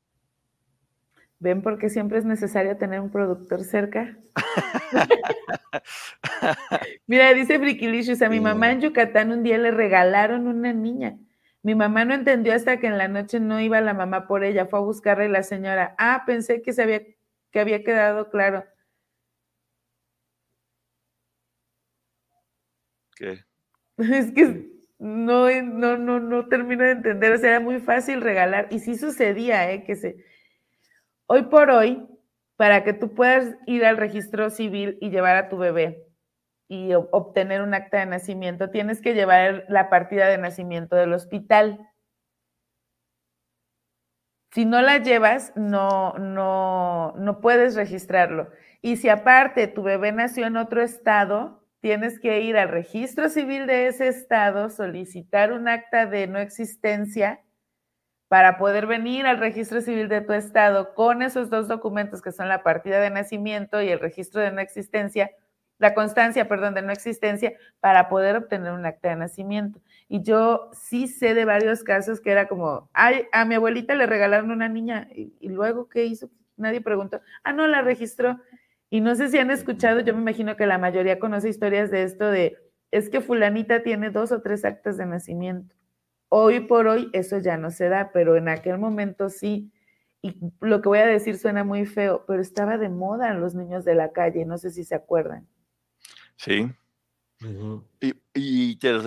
¿Ven 1.39 1.61
por 1.61 1.77
qué 1.77 1.89
siempre 1.89 2.17
es 2.17 2.25
necesario 2.25 2.77
tener 2.77 2.99
un 2.99 3.11
productor 3.11 3.63
cerca? 3.63 4.17
Mira, 7.07 7.31
dice 7.33 7.59
Frikilicious, 7.59 8.23
a 8.23 8.29
mi 8.29 8.39
mamá 8.39 8.71
en 8.71 8.81
Yucatán 8.81 9.31
un 9.31 9.43
día 9.43 9.59
le 9.59 9.69
regalaron 9.69 10.47
una 10.47 10.73
niña. 10.73 11.15
Mi 11.61 11.75
mamá 11.75 12.05
no 12.05 12.15
entendió 12.15 12.53
hasta 12.53 12.79
que 12.79 12.87
en 12.87 12.97
la 12.97 13.07
noche 13.07 13.39
no 13.39 13.59
iba 13.59 13.79
la 13.81 13.93
mamá 13.93 14.25
por 14.25 14.43
ella, 14.43 14.65
fue 14.65 14.79
a 14.79 14.81
buscarle 14.81 15.29
la 15.29 15.43
señora. 15.43 15.93
Ah, 15.99 16.23
pensé 16.25 16.63
que 16.63 16.73
se 16.73 16.81
había, 16.81 17.01
que 17.51 17.59
había 17.59 17.83
quedado 17.83 18.31
claro. 18.31 18.65
¿Qué? 23.15 23.43
Es 23.97 24.31
que 24.31 24.76
no, 24.99 25.49
no, 25.61 25.97
no, 25.97 26.19
no 26.19 26.47
termino 26.47 26.83
de 26.83 26.91
entender. 26.91 27.33
O 27.33 27.37
sea, 27.37 27.49
era 27.51 27.59
muy 27.59 27.79
fácil 27.79 28.21
regalar. 28.21 28.67
Y 28.71 28.79
sí 28.79 28.95
sucedía, 28.95 29.71
¿eh? 29.71 29.83
Que 29.83 29.95
se. 29.95 30.17
Hoy 31.27 31.43
por 31.43 31.69
hoy, 31.69 32.07
para 32.55 32.83
que 32.83 32.93
tú 32.93 33.13
puedas 33.13 33.55
ir 33.67 33.85
al 33.85 33.97
registro 33.97 34.49
civil 34.49 34.97
y 35.01 35.09
llevar 35.09 35.35
a 35.35 35.49
tu 35.49 35.57
bebé 35.57 36.03
y 36.69 36.93
obtener 36.93 37.61
un 37.61 37.73
acta 37.73 37.99
de 37.99 38.05
nacimiento, 38.07 38.69
tienes 38.71 39.01
que 39.01 39.13
llevar 39.13 39.65
la 39.69 39.89
partida 39.89 40.27
de 40.27 40.37
nacimiento 40.37 40.95
del 40.95 41.13
hospital. 41.13 41.79
Si 44.51 44.65
no 44.65 44.81
la 44.81 44.97
llevas, 44.97 45.53
no, 45.55 46.13
no, 46.13 47.13
no 47.17 47.41
puedes 47.41 47.75
registrarlo. 47.75 48.49
Y 48.81 48.97
si 48.97 49.09
aparte 49.09 49.67
tu 49.67 49.83
bebé 49.83 50.11
nació 50.11 50.47
en 50.47 50.57
otro 50.57 50.81
estado, 50.81 51.66
tienes 51.87 52.19
que 52.19 52.41
ir 52.41 52.57
al 52.57 52.67
registro 52.67 53.29
civil 53.29 53.65
de 53.65 53.87
ese 53.87 54.09
estado, 54.09 54.69
solicitar 54.69 55.53
un 55.53 55.69
acta 55.69 56.05
de 56.05 56.27
no 56.27 56.37
existencia 56.37 57.39
para 58.27 58.57
poder 58.57 58.87
venir 58.87 59.25
al 59.25 59.37
registro 59.37 59.79
civil 59.79 60.09
de 60.09 60.19
tu 60.19 60.33
estado 60.33 60.93
con 60.95 61.21
esos 61.21 61.49
dos 61.49 61.69
documentos 61.69 62.21
que 62.21 62.33
son 62.33 62.49
la 62.49 62.61
partida 62.61 62.99
de 62.99 63.09
nacimiento 63.09 63.81
y 63.81 63.87
el 63.87 64.01
registro 64.01 64.41
de 64.41 64.51
no 64.51 64.59
existencia, 64.59 65.31
la 65.77 65.93
constancia, 65.93 66.49
perdón, 66.49 66.73
de 66.73 66.81
no 66.81 66.91
existencia, 66.91 67.53
para 67.79 68.09
poder 68.09 68.35
obtener 68.35 68.73
un 68.73 68.85
acta 68.85 69.07
de 69.07 69.15
nacimiento. 69.15 69.79
Y 70.09 70.23
yo 70.23 70.69
sí 70.73 71.07
sé 71.07 71.35
de 71.35 71.45
varios 71.45 71.85
casos 71.85 72.19
que 72.19 72.31
era 72.31 72.49
como, 72.49 72.89
ay, 72.91 73.27
a 73.31 73.45
mi 73.45 73.55
abuelita 73.55 73.95
le 73.95 74.07
regalaron 74.07 74.51
una 74.51 74.67
niña 74.67 75.07
y, 75.15 75.47
luego, 75.47 75.87
¿qué 75.87 76.03
hizo? 76.03 76.29
Nadie 76.57 76.81
preguntó, 76.81 77.21
ah, 77.45 77.53
no, 77.53 77.65
la 77.65 77.81
registró. 77.81 78.41
Y 78.89 79.01
no 79.01 79.15
sé 79.15 79.29
si 79.29 79.37
han 79.37 79.51
escuchado, 79.51 79.99
yo 79.99 80.13
me 80.13 80.21
imagino 80.21 80.55
que 80.55 80.65
la 80.65 80.77
mayoría 80.77 81.19
conoce 81.19 81.49
historias 81.49 81.91
de 81.91 82.03
esto 82.03 82.29
de, 82.29 82.57
es 82.91 83.09
que 83.09 83.21
fulanita 83.21 83.83
tiene 83.83 84.09
dos 84.09 84.31
o 84.31 84.41
tres 84.41 84.63
actas 84.63 84.97
de 84.97 85.05
nacimiento. 85.05 85.75
Hoy 86.29 86.61
por 86.61 86.87
hoy 86.87 87.09
eso 87.13 87.39
ya 87.39 87.57
no 87.57 87.71
se 87.71 87.89
da, 87.89 88.11
pero 88.13 88.35
en 88.37 88.49
aquel 88.49 88.77
momento 88.77 89.29
sí. 89.29 89.71
Y 90.21 90.39
lo 90.61 90.81
que 90.81 90.89
voy 90.89 90.99
a 90.99 91.05
decir 91.05 91.37
suena 91.37 91.63
muy 91.63 91.85
feo, 91.85 92.25
pero 92.27 92.41
estaba 92.41 92.77
de 92.77 92.89
moda 92.89 93.29
en 93.29 93.39
los 93.39 93.55
niños 93.55 93.85
de 93.85 93.95
la 93.95 94.11
calle, 94.11 94.45
no 94.45 94.57
sé 94.57 94.71
si 94.71 94.83
se 94.83 94.95
acuerdan. 94.95 95.47
Sí. 96.37 96.71
Y, 98.01 98.13
y 98.33 98.75
te 98.77 98.91
los, 98.91 99.05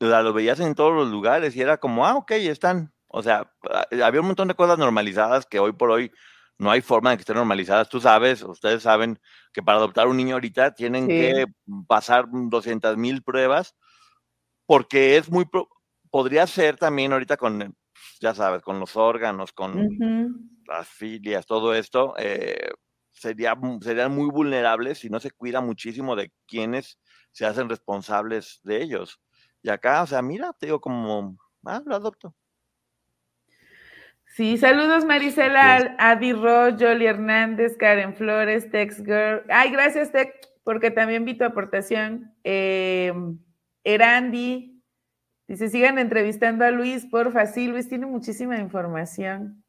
lo 0.00 0.32
veías 0.32 0.60
en 0.60 0.74
todos 0.74 0.94
los 0.94 1.10
lugares 1.10 1.54
y 1.56 1.60
era 1.60 1.76
como, 1.76 2.06
ah, 2.06 2.16
ok, 2.16 2.30
están. 2.32 2.92
O 3.08 3.22
sea, 3.22 3.52
ah, 3.70 3.86
había 4.04 4.20
un 4.20 4.28
montón 4.28 4.48
de 4.48 4.54
cosas 4.54 4.78
normalizadas 4.78 5.46
que 5.46 5.58
hoy 5.58 5.72
por 5.72 5.90
hoy 5.90 6.10
no 6.58 6.70
hay 6.70 6.80
forma 6.80 7.10
de 7.10 7.16
que 7.16 7.22
estén 7.22 7.36
normalizadas. 7.36 7.88
Tú 7.88 8.00
sabes, 8.00 8.42
ustedes 8.42 8.82
saben 8.82 9.18
que 9.52 9.62
para 9.62 9.78
adoptar 9.78 10.08
un 10.08 10.16
niño 10.16 10.34
ahorita 10.34 10.74
tienen 10.74 11.08
que 11.08 11.46
pasar 11.86 12.26
200 12.30 12.96
mil 12.96 13.22
pruebas 13.22 13.74
porque 14.66 15.16
es 15.16 15.30
muy, 15.30 15.46
podría 16.10 16.46
ser 16.46 16.76
también 16.76 17.12
ahorita 17.12 17.36
con, 17.36 17.76
ya 18.20 18.34
sabes, 18.34 18.62
con 18.62 18.80
los 18.80 18.96
órganos, 18.96 19.52
con 19.52 19.88
las 20.66 20.88
filias, 20.88 21.46
todo 21.46 21.74
esto, 21.74 22.14
eh, 22.18 22.70
sería, 23.12 23.56
serían 23.80 24.14
muy 24.14 24.30
vulnerables 24.30 24.98
si 24.98 25.08
no 25.08 25.20
se 25.20 25.30
cuida 25.30 25.60
muchísimo 25.60 26.16
de 26.16 26.32
quienes 26.46 26.98
se 27.30 27.46
hacen 27.46 27.68
responsables 27.68 28.60
de 28.64 28.82
ellos. 28.82 29.20
Y 29.62 29.68
acá, 29.68 30.02
o 30.02 30.06
sea, 30.06 30.22
mira, 30.22 30.52
te 30.58 30.66
digo 30.66 30.80
como, 30.80 31.36
ah, 31.64 31.82
lo 31.84 31.94
adopto. 31.94 32.34
Sí, 34.36 34.58
saludos 34.58 35.06
Marisela, 35.06 35.96
Adi 35.98 36.34
Ro, 36.34 36.76
Jolie 36.78 37.08
Hernández, 37.08 37.74
Karen 37.78 38.14
Flores, 38.14 38.70
Tex 38.70 39.02
Girl. 39.02 39.42
Ay, 39.48 39.70
gracias 39.70 40.12
Tex, 40.12 40.30
porque 40.62 40.90
también 40.90 41.24
vi 41.24 41.38
tu 41.38 41.44
aportación. 41.44 42.34
Eh, 42.44 43.14
Erandi, 43.82 44.84
dice, 45.48 45.70
sigan 45.70 45.98
entrevistando 45.98 46.66
a 46.66 46.70
Luis, 46.70 47.06
porfa. 47.06 47.46
Sí, 47.46 47.66
Luis 47.66 47.88
tiene 47.88 48.04
muchísima 48.04 48.58
información. 48.58 49.64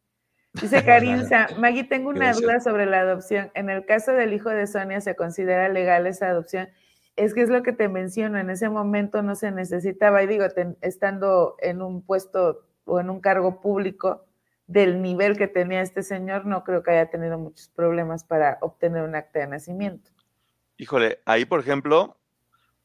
Dice 0.52 0.84
Carinza, 0.86 1.48
Maggie, 1.58 1.86
tengo 1.86 2.10
una 2.10 2.34
duda 2.34 2.60
sobre 2.60 2.88
la 2.88 3.00
adopción. 3.00 3.50
En 3.54 3.70
el 3.70 3.86
caso 3.86 4.12
del 4.12 4.34
hijo 4.34 4.50
de 4.50 4.68
Sonia, 4.68 5.00
¿se 5.00 5.16
considera 5.16 5.70
legal 5.70 6.08
esa 6.08 6.28
adopción? 6.28 6.68
Es 7.16 7.34
que 7.34 7.42
es 7.42 7.50
lo 7.50 7.64
que 7.64 7.72
te 7.72 7.88
menciono, 7.88 8.38
en 8.38 8.50
ese 8.50 8.68
momento 8.68 9.22
no 9.22 9.36
se 9.36 9.50
necesitaba, 9.50 10.24
y 10.24 10.28
digo, 10.28 10.44
estando 10.82 11.56
en 11.60 11.82
un 11.82 12.06
puesto 12.06 12.68
o 12.84 13.00
en 13.00 13.10
un 13.10 13.22
cargo 13.22 13.62
público, 13.62 14.27
del 14.68 15.02
nivel 15.02 15.38
que 15.38 15.48
tenía 15.48 15.82
este 15.82 16.04
señor, 16.04 16.46
no 16.46 16.64
creo 16.64 16.84
que 16.84 16.92
haya 16.92 17.10
tenido 17.10 17.38
muchos 17.38 17.70
problemas 17.70 18.24
para 18.24 18.58
obtener 18.62 19.04
un 19.04 19.16
acta 19.16 19.40
de 19.40 19.48
nacimiento. 19.48 20.12
Híjole, 20.78 21.22
ahí 21.26 21.46
por 21.46 21.62
ejemplo, 21.62 22.18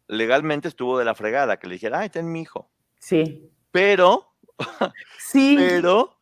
legalmente 0.06 0.68
estuvo 0.68 0.98
de 0.98 1.04
la 1.04 1.14
fregada, 1.14 1.58
que 1.58 1.66
le 1.66 1.74
dijera, 1.74 2.00
ay, 2.00 2.08
ten 2.08 2.30
mi 2.30 2.42
hijo. 2.42 2.70
Sí. 2.98 3.50
Pero, 3.72 4.32
sí. 5.18 5.56
pero 5.58 6.16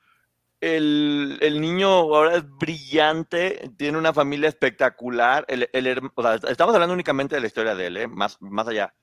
el, 0.60 1.58
niño 1.60 1.88
ahora 1.88 2.36
es 2.36 2.44
brillante, 2.48 3.70
tiene 3.76 3.98
una 3.98 4.12
familia 4.12 4.48
espectacular. 4.48 5.44
El, 5.48 5.68
estamos 5.72 6.74
hablando 6.74 6.94
únicamente 6.94 7.34
de 7.34 7.40
la 7.40 7.46
historia 7.46 7.74
de 7.74 7.86
él, 7.86 7.96
¿eh? 7.98 8.08
más, 8.08 8.40
más 8.40 8.66
allá. 8.66 8.94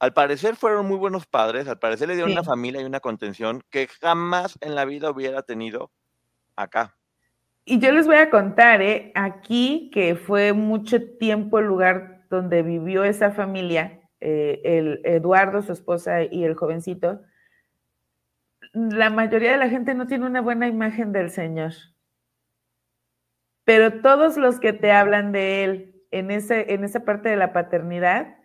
Al 0.00 0.12
parecer 0.12 0.54
fueron 0.54 0.86
muy 0.86 0.96
buenos 0.96 1.26
padres, 1.26 1.66
al 1.66 1.78
parecer 1.78 2.08
le 2.08 2.14
dieron 2.14 2.32
una 2.32 2.44
familia 2.44 2.80
y 2.80 2.84
una 2.84 3.00
contención 3.00 3.62
que 3.70 3.88
jamás 4.00 4.56
en 4.60 4.74
la 4.74 4.84
vida 4.84 5.10
hubiera 5.10 5.42
tenido 5.42 5.90
acá. 6.54 6.96
Y 7.64 7.80
yo 7.80 7.92
les 7.92 8.06
voy 8.06 8.16
a 8.16 8.30
contar, 8.30 8.80
¿eh? 8.80 9.12
aquí 9.14 9.90
que 9.92 10.14
fue 10.14 10.52
mucho 10.52 11.02
tiempo 11.18 11.58
el 11.58 11.66
lugar 11.66 12.24
donde 12.30 12.62
vivió 12.62 13.04
esa 13.04 13.30
familia, 13.32 14.00
eh, 14.20 14.60
el 14.64 15.00
Eduardo, 15.04 15.62
su 15.62 15.72
esposa 15.72 16.22
y 16.22 16.44
el 16.44 16.54
jovencito, 16.54 17.20
la 18.72 19.10
mayoría 19.10 19.52
de 19.52 19.58
la 19.58 19.68
gente 19.68 19.94
no 19.94 20.06
tiene 20.06 20.26
una 20.26 20.40
buena 20.40 20.66
imagen 20.66 21.12
del 21.12 21.30
Señor. 21.30 21.72
Pero 23.64 24.00
todos 24.00 24.36
los 24.36 24.60
que 24.60 24.72
te 24.72 24.92
hablan 24.92 25.32
de 25.32 25.64
Él 25.64 26.02
en, 26.10 26.30
ese, 26.30 26.72
en 26.72 26.84
esa 26.84 27.00
parte 27.00 27.28
de 27.28 27.36
la 27.36 27.52
paternidad, 27.52 28.37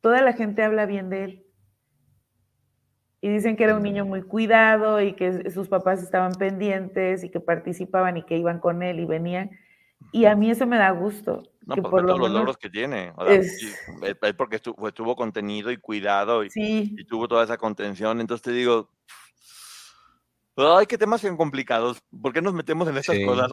toda 0.00 0.22
la 0.22 0.32
gente 0.32 0.62
habla 0.62 0.86
bien 0.86 1.10
de 1.10 1.24
Él 1.24 1.46
y 3.22 3.28
dicen 3.28 3.56
que 3.56 3.64
era 3.64 3.76
un 3.76 3.82
niño 3.82 4.06
muy 4.06 4.22
cuidado 4.22 5.00
y 5.00 5.12
que 5.12 5.50
sus 5.50 5.68
papás 5.68 6.02
estaban 6.02 6.32
pendientes 6.32 7.22
y 7.22 7.28
que 7.28 7.40
participaban 7.40 8.16
y 8.16 8.22
que 8.22 8.38
iban 8.38 8.60
con 8.60 8.82
él 8.82 8.98
y 8.98 9.04
venían. 9.04 9.50
Y 10.12 10.24
a 10.24 10.34
mí 10.34 10.50
eso 10.50 10.66
me 10.66 10.78
da 10.78 10.90
gusto. 10.90 11.42
No, 11.66 11.74
que 11.74 11.82
por, 11.82 12.06
todos 12.06 12.18
los 12.18 12.30
logros 12.30 12.56
que 12.56 12.70
tiene. 12.70 13.12
es... 13.28 13.78
porque 14.38 14.56
estuvo, 14.56 15.14
contenido 15.14 15.70
y 15.70 15.76
cuidado 15.76 16.42
y, 16.44 16.48
y, 16.54 17.04
tuvo 17.04 17.28
toda 17.28 17.44
esa 17.44 17.58
contención. 17.58 18.20
Entonces 18.20 18.42
te 18.42 18.52
digo, 18.52 18.88
ay, 20.68 20.86
qué 20.86 20.98
temas 20.98 21.22
tan 21.22 21.36
complicados. 21.36 22.02
¿Por 22.22 22.32
qué 22.32 22.42
nos 22.42 22.54
metemos 22.54 22.88
en 22.88 22.96
esas 22.96 23.16
cosas? 23.24 23.52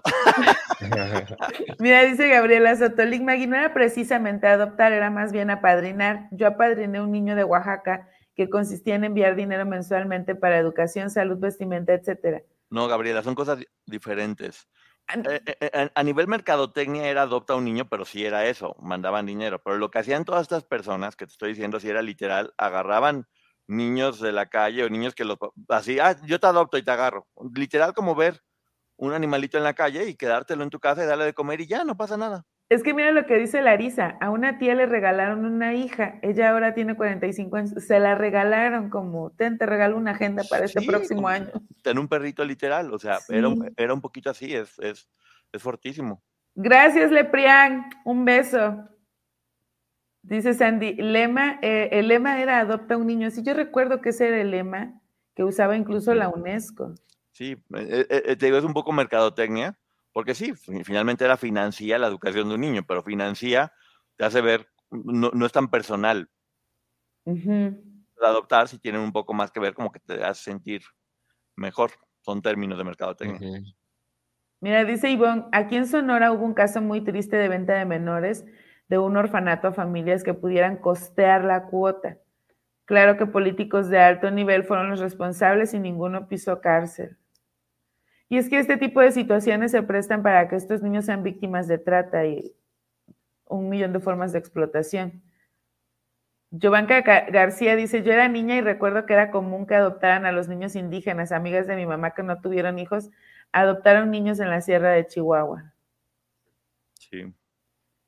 Mira, 1.80 2.04
dice 2.04 2.28
Gabriela 2.28 2.76
Sotolic 2.76 3.22
Magui, 3.22 3.48
no 3.48 3.56
era 3.56 3.74
precisamente 3.74 4.48
adoptar, 4.48 4.94
era 4.94 5.10
más 5.10 5.32
bien 5.32 5.50
apadrinar. 5.50 6.28
Yo 6.32 6.48
apadriné 6.48 7.02
un 7.02 7.12
niño 7.12 7.36
de 7.36 7.44
Oaxaca 7.44 8.08
que 8.36 8.50
consistía 8.50 8.96
en 8.96 9.04
enviar 9.04 9.36
dinero 9.36 9.66
mensualmente 9.66 10.36
para 10.36 10.58
educación, 10.58 11.10
salud, 11.10 11.38
vestimenta, 11.38 11.94
etcétera. 11.94 12.44
No, 12.70 12.88
Gabriela, 12.88 13.24
son 13.24 13.36
cosas 13.36 13.60
diferentes. 13.86 14.68
Eh, 15.16 15.42
eh, 15.46 15.58
eh, 15.62 15.90
a, 15.94 16.04
nivel 16.04 16.28
mercadotecnia 16.28 17.08
era 17.08 17.22
adopta 17.22 17.56
un 17.56 17.64
niño, 17.64 17.88
pero 17.88 18.04
sí 18.04 18.26
era 18.26 18.46
eso, 18.46 18.76
mandaban 18.80 19.26
dinero. 19.26 19.62
Pero 19.64 19.78
lo 19.78 19.90
que 19.90 20.00
hacían 20.00 20.26
todas 20.26 20.42
estas 20.42 20.66
personas, 20.66 21.16
que 21.16 21.26
te 21.26 21.32
estoy 21.32 21.50
diciendo, 21.50 21.80
si 21.80 21.90
era 21.90 22.02
literal, 22.02 22.54
agarraban 22.58 23.26
niños 23.68 24.20
de 24.20 24.32
la 24.32 24.48
calle 24.48 24.84
o 24.84 24.90
niños 24.90 25.14
que 25.14 25.26
los 25.26 25.38
así, 25.70 26.00
ah, 26.00 26.16
yo 26.26 26.40
te 26.40 26.48
adopto 26.48 26.78
y 26.78 26.84
te 26.84 26.92
agarro. 26.92 27.28
Literal 27.54 27.94
como 27.94 28.16
ver 28.16 28.42
un 28.98 29.14
animalito 29.14 29.58
en 29.58 29.64
la 29.64 29.74
calle 29.74 30.10
y 30.10 30.16
quedártelo 30.16 30.64
en 30.64 30.70
tu 30.70 30.80
casa 30.80 31.04
y 31.04 31.08
darle 31.08 31.26
de 31.26 31.34
comer 31.34 31.62
y 31.62 31.68
ya, 31.68 31.84
no 31.84 31.96
pasa 31.96 32.18
nada. 32.18 32.46
Es 32.70 32.84
que 32.84 32.94
mira 32.94 33.12
lo 33.12 33.26
que 33.26 33.38
dice 33.38 33.62
Larisa, 33.62 34.18
a 34.20 34.30
una 34.30 34.58
tía 34.58 34.76
le 34.76 34.86
regalaron 34.88 35.46
una 35.46 35.74
hija, 35.74 36.20
ella 36.22 36.50
ahora 36.50 36.74
tiene 36.74 36.98
45 36.98 37.56
años, 37.56 37.72
se 37.78 38.00
la 38.00 38.16
regalaron 38.16 38.90
como, 38.90 39.30
ten, 39.32 39.58
te 39.58 39.66
regalo 39.66 39.96
una 39.96 40.12
agenda 40.12 40.44
para 40.50 40.66
este 40.66 40.86
próximo 40.86 41.30
año. 41.30 41.48
Ten 41.82 41.98
un 41.98 42.10
perrito 42.10 42.44
literal, 42.44 42.94
o 42.94 43.00
sea, 43.00 43.20
era, 43.30 43.48
era, 43.78 43.94
un 43.94 44.02
poquito 44.02 44.30
así, 44.30 44.54
es, 44.54 44.78
es, 44.80 45.08
es 45.54 45.64
fortísimo. 45.64 46.22
Gracias, 46.56 47.10
Leprián, 47.10 47.90
un 48.04 48.26
beso. 48.26 48.90
Dice 50.28 50.54
Sandy, 50.54 50.94
lema, 50.96 51.58
eh, 51.62 51.88
el 51.94 52.10
lema 52.10 52.42
era 52.42 52.60
adopta 52.60 52.98
un 52.98 53.08
niño. 53.08 53.32
Sí, 53.32 53.44
yo 53.44 53.54
recuerdo 53.54 54.02
que 54.02 54.10
ese 54.10 54.28
era 54.28 54.42
el 54.42 54.52
lema 54.52 55.02
que 55.34 55.46
usaba 55.46 55.78
incluso 55.78 56.14
la 56.14 56.28
UNESCO. 56.28 56.96
Sí, 57.32 57.56
eh, 57.76 58.06
eh, 58.10 58.36
te 58.36 58.48
digo, 58.48 58.58
es 58.58 58.66
un 58.66 58.74
poco 58.74 58.92
mercadotecnia, 58.92 59.78
porque 60.12 60.36
sí, 60.36 60.54
finalmente 60.84 61.24
era 61.24 61.38
financia 61.38 61.98
la 61.98 62.08
educación 62.08 62.50
de 62.50 62.56
un 62.56 62.62
niño, 62.62 62.84
pero 62.86 63.04
financia 63.04 63.72
te 64.18 64.26
hace 64.26 64.42
ver, 64.42 64.68
no, 64.92 65.46
es 65.46 65.52
tan 65.54 65.70
personal. 65.70 66.30
Adoptar 68.22 68.68
si 68.68 68.80
tienen 68.80 69.02
un 69.02 69.14
poco 69.14 69.34
más 69.34 69.52
que 69.52 69.62
ver, 69.62 69.74
como 69.74 69.94
que 69.94 70.00
te 70.00 70.22
hace 70.26 70.52
sentir 70.52 70.82
mejor. 71.56 71.92
Son 72.20 72.42
términos 72.42 72.78
de 72.78 72.84
mercadotecnia. 72.84 73.62
Mira, 74.60 74.84
dice 74.84 75.10
Ivonne, 75.10 75.46
aquí 75.54 75.78
en 75.78 75.88
Sonora 75.88 76.34
hubo 76.34 76.44
un 76.44 76.54
caso 76.54 76.82
muy 76.82 77.02
triste 77.02 77.38
de 77.38 77.48
venta 77.48 77.76
de 77.76 77.86
menores 77.86 78.44
de 78.90 78.98
un 78.98 79.18
orfanato 79.18 79.68
a 79.68 79.74
familias 79.74 80.24
que 80.24 80.34
pudieran 80.34 80.78
costear 80.78 81.44
la 81.44 81.64
cuota. 81.64 82.18
Claro 82.86 83.18
que 83.18 83.26
políticos 83.26 83.90
de 83.90 84.00
alto 84.00 84.32
nivel 84.32 84.64
fueron 84.64 84.90
los 84.90 85.00
responsables 85.00 85.74
y 85.74 85.80
ninguno 85.80 86.28
pisó 86.28 86.62
cárcel. 86.62 87.18
Y 88.30 88.38
es 88.38 88.50
que 88.50 88.60
este 88.60 88.78
tipo 88.78 89.02
de 89.02 89.12
situaciones 89.12 89.72
se 89.72 89.84
prestan 89.84 90.24
para 90.24 90.48
que 90.48 90.56
estos 90.56 90.82
niños 90.82 91.06
sean 91.06 91.24
víctimas 91.24 91.68
de 91.68 91.78
trata 91.78 92.26
y 92.26 92.56
un 93.46 93.70
millón 93.70 93.94
de 93.94 94.00
formas 94.00 94.32
de 94.34 94.40
explotación. 94.40 95.22
Giovanca 96.52 97.02
García 97.02 97.76
dice, 97.76 98.04
yo 98.04 98.14
era 98.14 98.30
niña 98.30 98.56
y 98.56 98.62
recuerdo 98.62 99.06
que 99.06 99.14
era 99.14 99.32
común 99.32 99.66
que 99.66 99.76
adoptaran 99.76 100.26
a 100.26 100.32
los 100.32 100.48
niños 100.48 100.76
indígenas, 100.76 101.34
amigas 101.34 101.68
de 101.68 101.76
mi 101.76 101.86
mamá 101.86 102.12
que 102.12 102.24
no 102.24 102.40
tuvieron 102.40 102.80
hijos, 102.80 103.10
adoptaron 103.52 104.12
niños 104.12 104.40
en 104.40 104.50
la 104.50 104.62
sierra 104.62 104.92
de 104.92 105.08
Chihuahua. 105.08 105.74
Sí. 107.00 107.34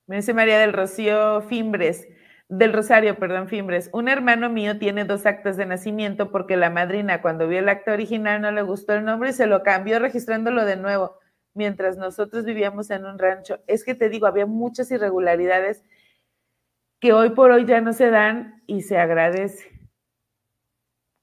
Me 0.09 0.15
dice 0.15 0.33
María 0.33 0.57
del 0.57 0.73
Rocío 0.73 1.41
Fimbres, 1.43 2.07
del 2.47 2.73
Rosario, 2.73 3.19
perdón, 3.19 3.47
Fimbres. 3.47 3.91
Un 3.93 4.07
hermano 4.07 4.49
mío 4.49 4.79
tiene 4.79 5.05
dos 5.05 5.27
actas 5.27 5.55
de 5.55 5.67
nacimiento 5.67 6.31
porque 6.31 6.57
la 6.57 6.71
madrina 6.71 7.21
cuando 7.21 7.47
vio 7.47 7.59
el 7.59 7.69
acta 7.69 7.93
original 7.93 8.41
no 8.41 8.51
le 8.51 8.63
gustó 8.63 8.93
el 8.93 9.05
nombre 9.05 9.29
y 9.29 9.33
se 9.33 9.45
lo 9.45 9.61
cambió 9.61 9.99
registrándolo 9.99 10.65
de 10.65 10.77
nuevo 10.77 11.19
mientras 11.53 11.97
nosotros 11.97 12.43
vivíamos 12.43 12.89
en 12.89 13.05
un 13.05 13.19
rancho. 13.19 13.59
Es 13.67 13.83
que 13.83 13.93
te 13.93 14.09
digo, 14.09 14.25
había 14.25 14.47
muchas 14.47 14.89
irregularidades 14.89 15.83
que 16.99 17.13
hoy 17.13 17.29
por 17.29 17.51
hoy 17.51 17.67
ya 17.67 17.79
no 17.79 17.93
se 17.93 18.09
dan 18.09 18.63
y 18.65 18.81
se 18.81 18.97
agradece. 18.97 19.69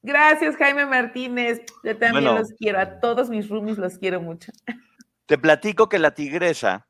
Gracias, 0.00 0.54
Jaime 0.54 0.86
Martínez. 0.86 1.60
Yo 1.82 1.98
también 1.98 2.36
los 2.36 2.52
quiero. 2.52 2.78
A 2.78 3.00
todos 3.00 3.30
mis 3.30 3.48
roomies 3.48 3.78
los 3.78 3.98
quiero 3.98 4.20
mucho. 4.20 4.52
Te 5.26 5.38
platico 5.38 5.88
que 5.88 5.98
la 5.98 6.12
tigresa, 6.12 6.85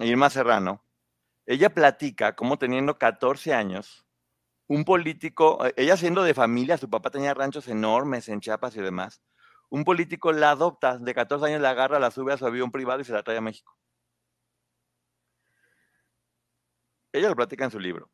Irma 0.00 0.30
Serrano, 0.30 0.84
ella 1.46 1.70
platica 1.70 2.36
cómo 2.36 2.58
teniendo 2.58 2.98
14 2.98 3.54
años, 3.54 4.06
un 4.66 4.84
político, 4.84 5.64
eh, 5.66 5.74
ella 5.76 5.96
siendo 5.96 6.22
de 6.22 6.34
familia, 6.34 6.76
su 6.76 6.88
papá 6.88 7.10
tenía 7.10 7.34
ranchos 7.34 7.66
enormes 7.68 8.28
en 8.28 8.40
Chiapas 8.40 8.76
y 8.76 8.80
demás, 8.80 9.22
un 9.70 9.84
político 9.84 10.32
la 10.32 10.50
adopta, 10.50 10.98
de 10.98 11.14
14 11.14 11.46
años 11.46 11.60
la 11.60 11.70
agarra, 11.70 11.98
la 11.98 12.10
sube 12.10 12.32
a 12.32 12.36
su 12.36 12.46
avión 12.46 12.70
privado 12.70 13.00
y 13.00 13.04
se 13.04 13.12
la 13.12 13.22
trae 13.22 13.38
a 13.38 13.40
México. 13.40 13.76
Ella 17.12 17.28
lo 17.28 17.36
platica 17.36 17.64
en 17.64 17.70
su 17.70 17.80
libro. 17.80 18.10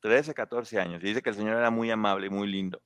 13, 0.00 0.34
14 0.34 0.80
años. 0.80 1.02
Y 1.02 1.08
dice 1.08 1.22
que 1.22 1.30
el 1.30 1.36
señor 1.36 1.56
era 1.56 1.70
muy 1.70 1.90
amable 1.90 2.28
y 2.28 2.30
muy 2.30 2.46
lindo. 2.48 2.80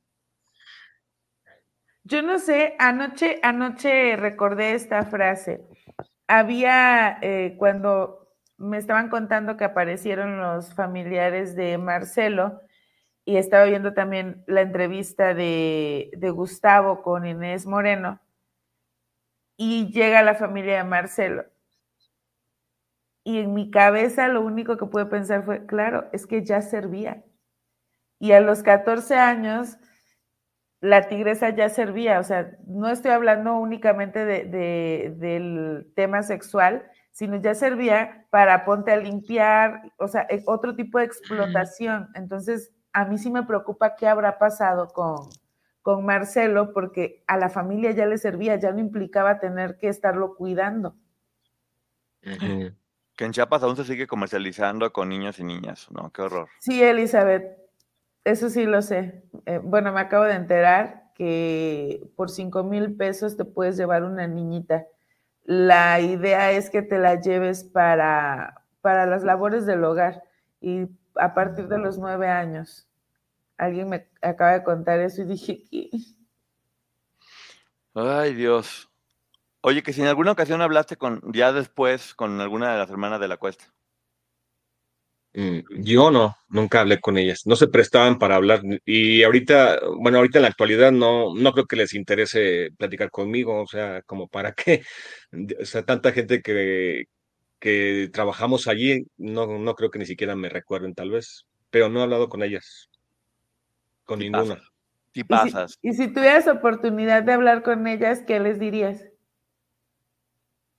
Yo 2.03 2.22
no 2.22 2.39
sé, 2.39 2.74
anoche, 2.78 3.39
anoche 3.43 4.16
recordé 4.16 4.72
esta 4.72 5.05
frase. 5.05 5.61
Había, 6.33 7.18
eh, 7.22 7.57
cuando 7.59 8.28
me 8.57 8.78
estaban 8.78 9.09
contando 9.09 9.57
que 9.57 9.64
aparecieron 9.64 10.39
los 10.39 10.74
familiares 10.74 11.57
de 11.57 11.76
Marcelo 11.76 12.61
y 13.24 13.37
estaba 13.37 13.64
viendo 13.64 13.95
también 13.95 14.45
la 14.47 14.61
entrevista 14.61 15.35
de, 15.35 16.12
Gustavo 16.33 17.03
con 17.03 17.26
Inés 17.26 17.66
Moreno 17.66 18.20
y 19.57 19.91
llega 19.91 20.22
la 20.22 20.37
familia 20.37 20.76
de 20.76 20.85
Marcelo. 20.85 21.47
Y 23.24 23.41
en 23.41 23.53
mi 23.53 23.68
cabeza 23.72 24.28
lo 24.28 24.41
único 24.43 24.76
que 24.76 24.87
pude 24.87 25.07
pensar 25.07 25.45
fue, 25.45 25.66
claro, 25.66 26.09
es 26.12 26.28
que 26.28 26.45
ya 26.45 26.62
servía. 26.62 27.24
Y 28.20 28.31
a 28.31 28.41
los 28.41 28.62
14 28.62 29.16
años, 29.16 29.78
la 30.81 31.09
tigresa 31.09 31.51
ya 31.51 31.68
servía. 31.68 32.18
O 32.20 32.24
sea, 32.24 32.57
no 32.66 32.89
estoy 32.89 33.11
hablando 33.11 33.55
únicamente 33.57 34.24
del 34.24 35.93
tema 35.95 36.22
sexual, 36.22 36.85
sino 37.12 37.37
ya 37.37 37.55
servía 37.55 38.26
para 38.31 38.64
ponte 38.64 38.93
a 38.93 38.97
limpiar, 38.97 39.93
o 39.99 40.09
sea, 40.09 40.26
e, 40.31 40.43
otro 40.47 40.74
tipo 40.74 40.99
de 40.99 41.05
explotación. 41.05 42.09
Entonces, 42.14 42.72
a 42.93 43.05
mí 43.05 43.18
sí 43.18 43.31
me 43.31 43.43
preocupa 43.43 43.95
qué 43.97 44.09
habrá 44.09 44.39
pasado 44.39 44.89
con, 44.89 45.28
con 45.83 46.05
Marcelo, 46.05 46.72
porque 46.72 47.22
a 47.26 47.37
la 47.37 47.49
familia 47.49 47.91
ya 47.91 48.07
le 48.07 48.18
servía, 48.18 48.57
ya 48.57 48.72
no 48.72 48.81
implicaba 48.81 49.39
tener 49.39 49.76
que 49.76 49.89
estarlo 49.89 50.35
cuidando. 50.35 50.97
Que 52.20 53.24
en 53.24 53.33
Chiapas 53.33 53.62
aún 53.62 53.76
se 53.76 53.85
sigue 53.85 54.07
comercializando 54.07 54.93
con 54.93 55.09
niños 55.09 55.39
y 55.41 55.45
niñas, 55.45 55.89
¿no? 55.91 56.11
Qué 56.11 56.22
horror. 56.22 56.49
Sí, 56.61 56.83
Elizabeth, 56.83 57.60
eso 58.25 58.51
sí 58.51 58.64
lo 58.64 58.83
sé. 58.83 59.25
Eh, 59.47 59.61
bueno, 59.62 59.93
me 59.93 60.01
acabo 60.01 60.25
de 60.25 60.35
enterar 60.35 61.12
que 61.14 62.09
por 62.16 62.31
cinco 62.31 62.64
mil 62.64 62.97
pesos 62.97 63.37
te 63.37 63.45
puedes 63.45 63.77
llevar 63.77 64.05
una 64.05 64.27
niñita 64.27 64.87
la 65.51 66.01
idea 66.01 66.53
es 66.53 66.71
que 66.71 66.81
te 66.81 66.99
la 66.99 67.21
lleves 67.21 67.64
para, 67.64 68.64
para 68.81 69.05
las 69.07 69.25
labores 69.25 69.66
del 69.66 69.83
hogar 69.83 70.23
y 70.61 70.87
a 71.16 71.35
partir 71.35 71.66
de 71.66 71.79
los 71.79 71.99
nueve 71.99 72.29
años. 72.29 72.89
Alguien 73.57 73.89
me 73.89 74.09
acaba 74.23 74.53
de 74.53 74.62
contar 74.62 75.01
eso 75.01 75.23
y 75.23 75.25
dije. 75.25 75.64
Ay, 77.95 78.35
Dios. 78.35 78.89
Oye, 79.62 79.83
que 79.83 79.93
si 79.93 80.03
en 80.03 80.07
alguna 80.07 80.31
ocasión 80.31 80.62
hablaste 80.62 80.97
con, 80.97 81.21
ya 81.33 81.53
después, 81.53 82.14
con 82.14 82.41
alguna 82.41 82.71
de 82.73 82.79
las 82.79 82.91
hermanas 82.91 83.18
de 83.18 83.27
la 83.27 83.37
cuesta. 83.37 83.64
Mm, 85.33 85.61
yo 85.83 86.11
no, 86.11 86.37
nunca 86.49 86.81
hablé 86.81 87.01
con 87.01 87.16
ellas, 87.16 87.43
no 87.45 87.55
se 87.55 87.68
prestaban 87.68 88.18
para 88.18 88.35
hablar 88.35 88.62
y 88.85 89.22
ahorita, 89.22 89.78
bueno, 90.01 90.18
ahorita 90.18 90.39
en 90.39 90.43
la 90.43 90.49
actualidad 90.49 90.91
no, 90.91 91.37
no 91.37 91.53
creo 91.53 91.66
que 91.66 91.76
les 91.76 91.95
interese 91.95 92.70
platicar 92.76 93.11
conmigo, 93.11 93.62
o 93.62 93.66
sea, 93.68 94.03
como 94.03 94.26
para 94.26 94.53
qué, 94.53 94.83
o 95.61 95.64
sea, 95.64 95.85
tanta 95.85 96.11
gente 96.11 96.43
que, 96.43 97.05
que 97.61 98.11
trabajamos 98.12 98.66
allí, 98.66 99.07
no, 99.18 99.47
no 99.47 99.74
creo 99.76 99.91
que 99.91 100.01
ni 100.01 100.07
siquiera 100.07 100.35
me 100.35 100.49
recuerden 100.49 100.95
tal 100.95 101.11
vez, 101.11 101.47
pero 101.70 101.89
no 101.89 102.01
he 102.01 102.03
hablado 102.03 102.28
con 102.28 102.43
ellas, 102.43 102.91
con 104.05 104.18
ninguna. 104.18 104.61
Y 105.12 105.24
pasas. 105.24 105.78
¿Y 105.83 105.93
si, 105.93 106.09
tuvieras 106.09 106.49
oportunidad 106.49 107.22
de 107.22 107.33
hablar 107.33 107.62
con 107.62 107.87
ellas, 107.87 108.22
¿qué 108.26 108.41
les 108.41 108.59
dirías? 108.59 109.09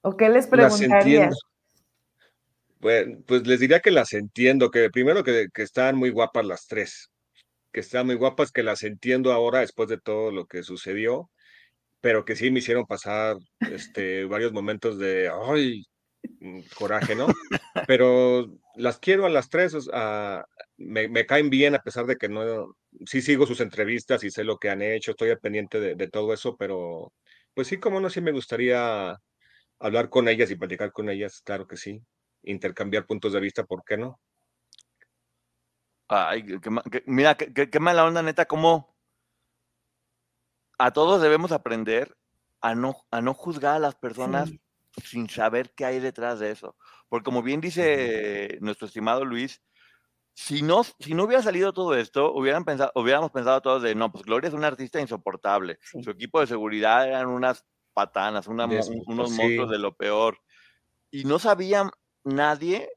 ¿O 0.02 0.18
qué 0.18 0.28
les 0.30 0.47
preguntarías? 0.47 1.38
Pues 2.82 3.48
les 3.48 3.60
diría 3.60 3.80
que 3.80 3.92
las 3.92 4.14
entiendo, 4.14 4.72
que 4.72 4.90
primero 4.90 5.24
que, 5.24 5.48
están 5.56 5.98
muy 5.98 6.10
guapas 6.10 6.46
las 6.46 6.68
tres, 6.68 7.12
que 7.72 7.82
están 7.82 8.08
muy 8.08 8.16
guapas, 8.16 8.52
que 8.52 8.64
las 8.64 8.84
entiendo 8.84 9.32
ahora 9.34 9.60
después 9.60 9.90
de 9.90 10.00
todo 10.00 10.32
lo 10.32 10.48
que 10.48 10.64
sucedió, 10.64 11.30
pero 12.02 12.26
que 12.26 12.36
sí 12.36 12.52
me 12.52 12.60
hicieron 12.60 12.86
pasar 12.88 13.38
este, 13.72 14.26
varios 14.26 14.54
momentos 14.54 14.98
de, 14.98 15.30
ay, 15.30 15.86
mm, 16.40 16.62
coraje, 16.76 17.16
¿no? 17.16 17.28
Pero 17.88 18.48
las 18.76 19.00
quiero 19.00 19.26
a 19.26 19.30
las 19.30 19.50
tres, 19.50 19.76
me, 20.78 21.26
caen 21.28 21.50
bien 21.52 21.76
a 21.76 21.84
pesar 21.84 22.06
de 22.08 22.18
que 22.18 22.30
no, 22.30 22.76
sí 23.06 23.22
sigo 23.22 23.46
sus 23.48 23.62
entrevistas 23.62 24.24
y 24.24 24.32
sé 24.32 24.44
lo 24.44 24.58
que 24.58 24.70
han 24.70 24.82
hecho, 24.82 25.12
estoy 25.12 25.30
al 25.32 25.40
pendiente 25.40 25.80
de, 25.80 25.96
de 25.96 26.10
todo 26.10 26.34
eso, 26.34 26.58
pero 26.58 27.14
pues 27.54 27.68
sí, 27.68 27.78
como 27.80 28.00
no, 28.00 28.10
sí 28.10 28.22
me 28.22 28.32
gustaría 28.32 29.16
hablar 29.80 30.10
con 30.10 30.28
ellas 30.30 30.52
y 30.52 30.56
platicar 30.56 30.92
con 30.92 31.10
ellas, 31.10 31.42
claro 31.44 31.68
que 31.68 31.78
sí 31.78 32.02
intercambiar 32.44 33.06
puntos 33.06 33.34
de 33.34 33.39
vista, 33.39 33.64
¿por 33.66 33.84
qué 33.84 33.98
no? 33.98 34.20
Ay, 36.08 36.46
mira, 37.06 37.36
qué, 37.36 37.80
mala 37.80 38.06
onda, 38.06 38.22
neta, 38.22 38.46
como 38.46 38.96
a 40.78 40.92
todos 40.92 41.22
debemos 41.22 41.52
aprender 41.52 42.18
a 42.60 42.76
no, 42.76 42.96
a 43.12 43.22
no 43.22 43.34
juzgar 43.34 43.76
a 43.76 43.80
las 43.80 43.96
personas 43.96 44.52
sin 45.04 45.30
saber 45.30 45.72
qué 45.74 45.86
hay 45.86 46.00
detrás 46.00 46.39
de 46.39 46.52
eso. 46.52 46.76
Porque 47.08 47.24
como 47.24 47.42
bien 47.44 47.62
dice 47.62 48.58
nuestro 48.62 48.88
estimado 48.88 49.24
Luis, 49.24 49.62
si 50.34 50.62
no, 50.62 50.84
si 50.84 51.14
no 51.14 51.26
hubiera 51.26 51.44
salido 51.44 51.74
todo 51.74 51.96
esto, 51.96 52.34
hubieran 52.34 52.66
pensado, 52.66 52.92
hubiéramos 52.96 53.32
pensado 53.32 53.62
todos 53.62 53.84
de, 53.84 53.96
no, 53.96 54.12
pues 54.12 54.24
Gloria 54.26 54.48
es 54.48 54.54
una 54.54 54.68
artista 54.68 55.00
insoportable. 55.00 55.80
Su 55.82 56.10
equipo 56.10 56.39
de 56.39 56.48
seguridad 56.48 57.08
eran 57.08 57.28
unas 57.28 57.66
patanas, 57.94 58.48
unos 58.48 58.70
monstruos 59.08 59.70
de 59.70 59.80
lo 59.80 59.96
peor. 59.96 60.39
Y 61.10 61.26
no 61.26 61.39
sabían, 61.39 61.92
nadie, 62.24 62.89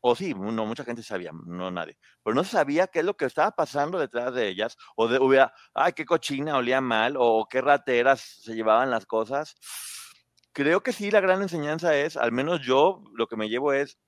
o 0.00 0.14
sí, 0.14 0.34
no, 0.34 0.66
mucha 0.66 0.84
gente 0.84 1.02
sabía, 1.02 1.32
no 1.46 1.70
nadie, 1.70 1.96
pero 2.22 2.34
no 2.34 2.44
sabía 2.44 2.86
qué 2.86 3.00
es 3.00 3.04
lo 3.04 3.16
que 3.16 3.24
estaba 3.24 3.50
pasando 3.50 3.98
detrás 3.98 4.34
de 4.34 4.48
ellas, 4.48 4.76
o 4.96 5.08
de, 5.08 5.18
hubiera, 5.18 5.52
ay, 5.74 5.92
qué 5.92 6.04
cochina, 6.04 6.56
olía 6.56 6.80
mal, 6.80 7.16
o 7.18 7.46
qué 7.50 7.60
rateras 7.60 8.20
se 8.42 8.54
llevaban 8.54 8.90
las 8.90 9.06
cosas. 9.06 9.56
Creo 10.52 10.82
que 10.82 10.92
sí, 10.92 11.10
la 11.10 11.20
gran 11.20 11.42
enseñanza 11.42 11.96
es, 11.96 12.16
al 12.16 12.32
menos 12.32 12.60
yo 12.62 13.02
lo 13.14 13.26
que 13.26 13.36
me 13.36 13.48
llevo 13.48 13.72
es, 13.72 13.98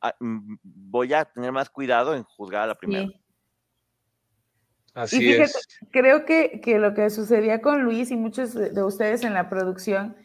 ah, 0.00 0.14
mm, 0.18 0.56
voy 0.62 1.12
a 1.12 1.24
tener 1.24 1.52
más 1.52 1.70
cuidado 1.70 2.14
en 2.14 2.24
juzgar 2.24 2.62
a 2.62 2.66
la 2.68 2.74
primera. 2.74 3.08
Así 4.94 5.32
es. 5.32 5.68
Creo 5.90 6.24
que, 6.24 6.60
que, 6.60 6.78
lo 6.78 6.94
que 6.94 7.10
sucedía 7.10 7.60
con 7.60 7.82
Luis 7.82 8.12
y 8.12 8.16
muchos 8.16 8.54
de 8.54 8.82
ustedes 8.82 9.24
en 9.24 9.34
la 9.34 9.48
producción 9.48 10.16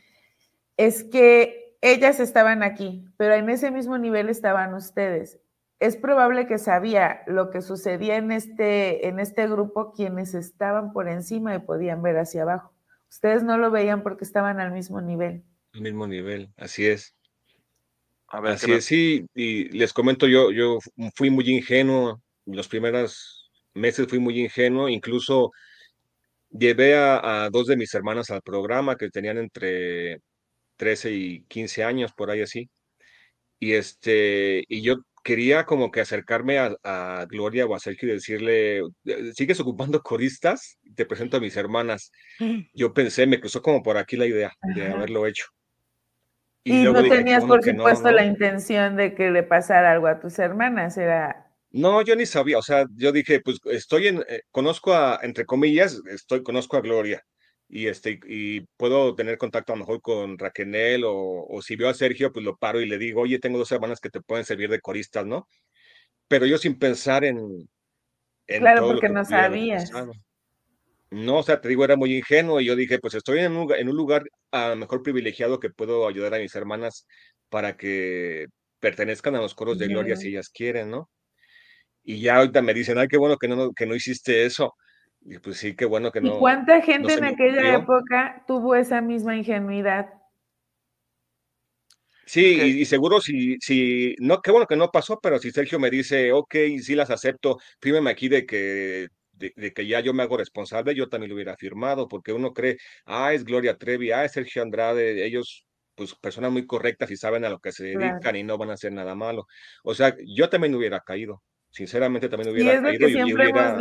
es 0.78 1.04
que 1.04 1.69
ellas 1.82 2.20
estaban 2.20 2.64
aquí, 2.64 3.06
pero 3.18 3.34
en 3.36 3.50
ese 3.50 3.72
mismo 3.72 3.98
nivel 3.98 4.30
estaban 4.30 4.74
ustedes. 4.74 5.40
Es 5.80 5.96
probable 5.96 6.46
que 6.46 6.58
sabía 6.58 7.22
lo 7.26 7.52
que 7.52 7.62
sucedía 7.62 8.18
en 8.18 8.32
este, 8.32 9.08
en 9.08 9.20
este 9.20 9.48
grupo 9.48 9.94
quienes 9.94 10.34
estaban 10.34 10.92
por 10.92 11.08
encima 11.08 11.56
y 11.56 11.60
podían 11.60 12.02
ver 12.02 12.18
hacia 12.18 12.42
abajo. 12.42 12.74
Ustedes 13.10 13.44
no 13.44 13.58
lo 13.58 13.72
veían 13.72 14.04
porque 14.04 14.26
estaban 14.26 14.60
al 14.60 14.72
mismo 14.72 15.00
nivel. 15.02 15.44
Al 15.74 15.82
mismo 15.82 16.06
nivel, 16.06 16.50
así 16.58 16.86
es. 16.86 17.16
A 18.28 18.42
ver, 18.42 18.54
así 18.54 18.72
es, 18.72 18.86
sí, 18.86 19.26
y 19.34 19.70
les 19.70 19.92
comento, 19.92 20.28
yo, 20.28 20.52
yo 20.52 20.78
fui 21.16 21.32
muy 21.32 21.50
ingenuo, 21.50 22.22
los 22.46 22.68
primeros 22.68 23.50
meses 23.74 24.08
fui 24.08 24.20
muy 24.20 24.40
ingenuo, 24.40 24.88
incluso 24.88 25.52
llevé 26.52 26.96
a, 26.96 27.46
a 27.46 27.50
dos 27.50 27.66
de 27.66 27.78
mis 27.78 27.92
hermanas 27.96 28.30
al 28.30 28.44
programa 28.44 28.98
que 28.98 29.10
tenían 29.10 29.40
entre 29.40 30.22
13 30.80 31.12
y 31.12 31.44
15 31.44 31.84
años, 31.84 32.14
por 32.14 32.32
ahí 32.32 32.42
así. 32.42 32.70
Y 33.60 33.74
este, 33.74 34.64
y 34.68 34.82
yo 34.82 34.96
quería 35.24 35.66
como 35.66 35.92
que 35.92 36.00
acercarme 36.00 36.58
a, 36.58 37.28
Gloria 37.30 37.66
o 37.66 37.76
a 37.76 37.80
Sergio 37.80 38.10
y 38.10 38.14
decirle, 38.14 38.80
eh, 39.06 39.34
¿sigues 39.36 39.60
ocupando 39.60 40.02
coristas? 40.02 40.80
Te 40.96 41.06
presento 41.06 41.38
a 41.38 41.42
mis 41.42 41.58
hermanas. 41.58 42.12
Yo 42.74 42.94
pensé, 42.94 43.28
me 43.28 43.40
cruzó 43.40 43.62
como 43.62 43.84
por 43.84 43.98
aquí 43.98 44.16
la 44.16 44.26
idea 44.26 44.54
de 44.74 44.88
haberlo 44.88 45.28
hecho. 45.28 45.46
Y, 46.64 46.84
no 46.84 47.04
tenías, 47.04 47.44
por 47.44 47.64
supuesto, 47.64 48.12
la 48.12 48.26
intención 48.26 48.96
de 48.96 49.14
que 49.16 49.32
le 49.32 49.44
pasara 49.44 49.92
algo 49.92 50.08
a 50.08 50.20
tus 50.20 50.40
hermanas, 50.40 50.98
era... 50.98 51.46
No, 51.72 52.02
yo 52.02 52.16
ni 52.16 52.26
sabía, 52.26 52.58
o 52.58 52.62
sea, 52.62 52.86
yo 52.96 53.12
dije, 53.12 53.42
pues 53.42 53.60
estoy 53.66 54.08
en, 54.08 54.24
eh, 54.28 54.42
conozco 54.52 54.94
a, 54.94 55.20
entre 55.22 55.46
comillas, 55.46 56.02
estoy, 56.08 56.42
conozco 56.42 56.78
a 56.78 56.82
Gloria 56.82 57.24
y 57.70 57.88
este, 57.88 58.20
y 58.28 58.62
puedo 58.78 59.14
tener 59.14 59.38
contacto 59.38 59.72
a 59.72 59.76
lo 59.76 59.82
mejor 59.82 60.02
con 60.02 60.40
Raquel 60.40 61.04
o, 61.06 61.46
o 61.48 61.62
si 61.62 61.76
veo 61.76 61.88
a 61.88 61.94
Sergio, 61.94 62.34
pues 62.34 62.44
lo 62.44 62.58
paro 62.58 62.82
y 62.82 62.88
le 62.88 62.98
digo, 62.98 63.22
oye, 63.22 63.38
tengo 63.38 63.60
dos 63.60 63.72
hermanas 63.72 64.00
que 64.00 64.10
te 64.10 64.22
pueden 64.22 64.44
servir 64.44 64.70
de 64.70 64.82
coristas, 64.82 65.26
¿no? 65.26 65.48
Pero 66.28 66.48
yo 66.48 66.58
sin 66.58 66.80
pensar 66.80 67.24
en... 67.24 67.70
claro, 68.48 68.88
porque 68.88 69.10
no 69.10 69.24
sabías. 69.24 69.92
No, 71.12 71.38
o 71.38 71.44
sea, 71.44 71.62
te 71.62 71.70
digo, 71.70 71.84
era 71.84 71.96
muy 71.96 72.18
ingenuo 72.18 72.60
y 72.60 72.66
yo 72.66 72.76
dije, 72.76 73.00
pues 73.00 73.14
estoy 73.14 73.40
en 73.40 73.56
un, 73.56 73.72
en 73.74 73.90
un 73.90 73.96
lugar 73.96 74.24
a 74.52 74.70
lo 74.70 74.76
mejor 74.76 75.02
privilegiado 75.02 75.60
que 75.60 75.70
puedo 75.70 76.08
ayudar 76.08 76.36
a 76.36 76.40
mis 76.40 76.54
hermanas 76.56 77.08
para 77.50 77.78
que 77.78 78.48
pertenezcan 78.80 79.36
a 79.36 79.42
los 79.42 79.56
coros 79.56 79.78
de 79.78 79.88
gloria 79.88 80.16
si 80.16 80.30
ellas 80.30 80.50
quieren, 80.50 80.90
¿no? 80.90 81.10
Y 82.04 82.22
ya 82.22 82.38
ahorita 82.38 82.62
me 82.62 82.74
dicen, 82.74 82.98
ay, 82.98 83.08
qué 83.08 83.18
bueno 83.18 83.38
que 83.38 83.48
no, 83.48 83.74
que 83.74 83.86
no 83.86 83.96
hiciste 83.96 84.46
eso. 84.46 84.76
Y 85.22 85.38
pues 85.40 85.58
sí, 85.58 85.76
qué 85.76 85.86
bueno 85.86 86.12
que 86.12 86.22
no. 86.22 86.36
¿Y 86.36 86.40
cuánta 86.40 86.82
gente 86.82 87.14
en 87.14 87.24
aquella 87.24 87.76
época 87.76 88.44
tuvo 88.48 88.76
esa 88.76 89.02
misma 89.02 89.36
ingenuidad? 89.36 90.10
Sí, 92.26 92.62
y, 92.80 92.86
seguro 92.86 93.22
si, 93.22 93.58
si, 93.60 94.16
no, 94.20 94.40
qué 94.42 94.52
bueno 94.52 94.68
que 94.68 94.76
no 94.76 94.92
pasó, 94.92 95.20
pero 95.20 95.40
si 95.40 95.50
Sergio 95.50 95.80
me 95.80 95.90
dice, 95.90 96.32
ok, 96.32 96.56
sí 96.80 96.94
las 96.94 97.10
acepto, 97.10 97.58
fírmeme 97.82 98.12
aquí 98.12 98.30
de 98.30 98.46
que 98.46 99.08
de, 99.40 99.74
que 99.74 99.88
ya 99.88 100.00
yo 100.02 100.14
me 100.14 100.24
hago 100.24 100.38
responsable, 100.38 100.94
yo 100.94 101.10
también 101.10 101.30
lo 101.30 101.36
hubiera 101.36 101.56
firmado, 101.58 102.08
porque 102.08 102.34
uno 102.34 102.54
cree, 102.54 102.78
ah, 103.06 103.34
es 103.34 103.44
Gloria 103.44 103.78
Trevi, 103.78 104.12
ah, 104.12 104.26
es 104.26 104.34
Sergio 104.34 104.62
Andrade, 104.62 105.26
ellos, 105.26 105.66
pues, 105.96 106.14
personas 106.16 106.52
muy 106.52 106.66
correctas 106.68 107.10
y 107.10 107.18
saben 107.18 107.46
a 107.46 107.50
lo 107.50 107.60
que 107.60 107.72
se 107.72 107.86
dedican 107.86 108.36
y 108.36 108.44
no 108.44 108.58
van 108.58 108.70
a 108.70 108.74
hacer 108.74 108.92
nada 108.92 109.16
malo. 109.16 109.48
O 109.84 109.96
sea, 109.96 110.16
yo 110.24 110.50
también 110.50 110.76
hubiera 110.76 111.00
caído, 111.00 111.42
sinceramente 111.72 112.30
también 112.30 112.54
hubiera 112.54 112.82
caído 112.82 113.08
y 113.08 113.34
hubiera, 113.34 113.78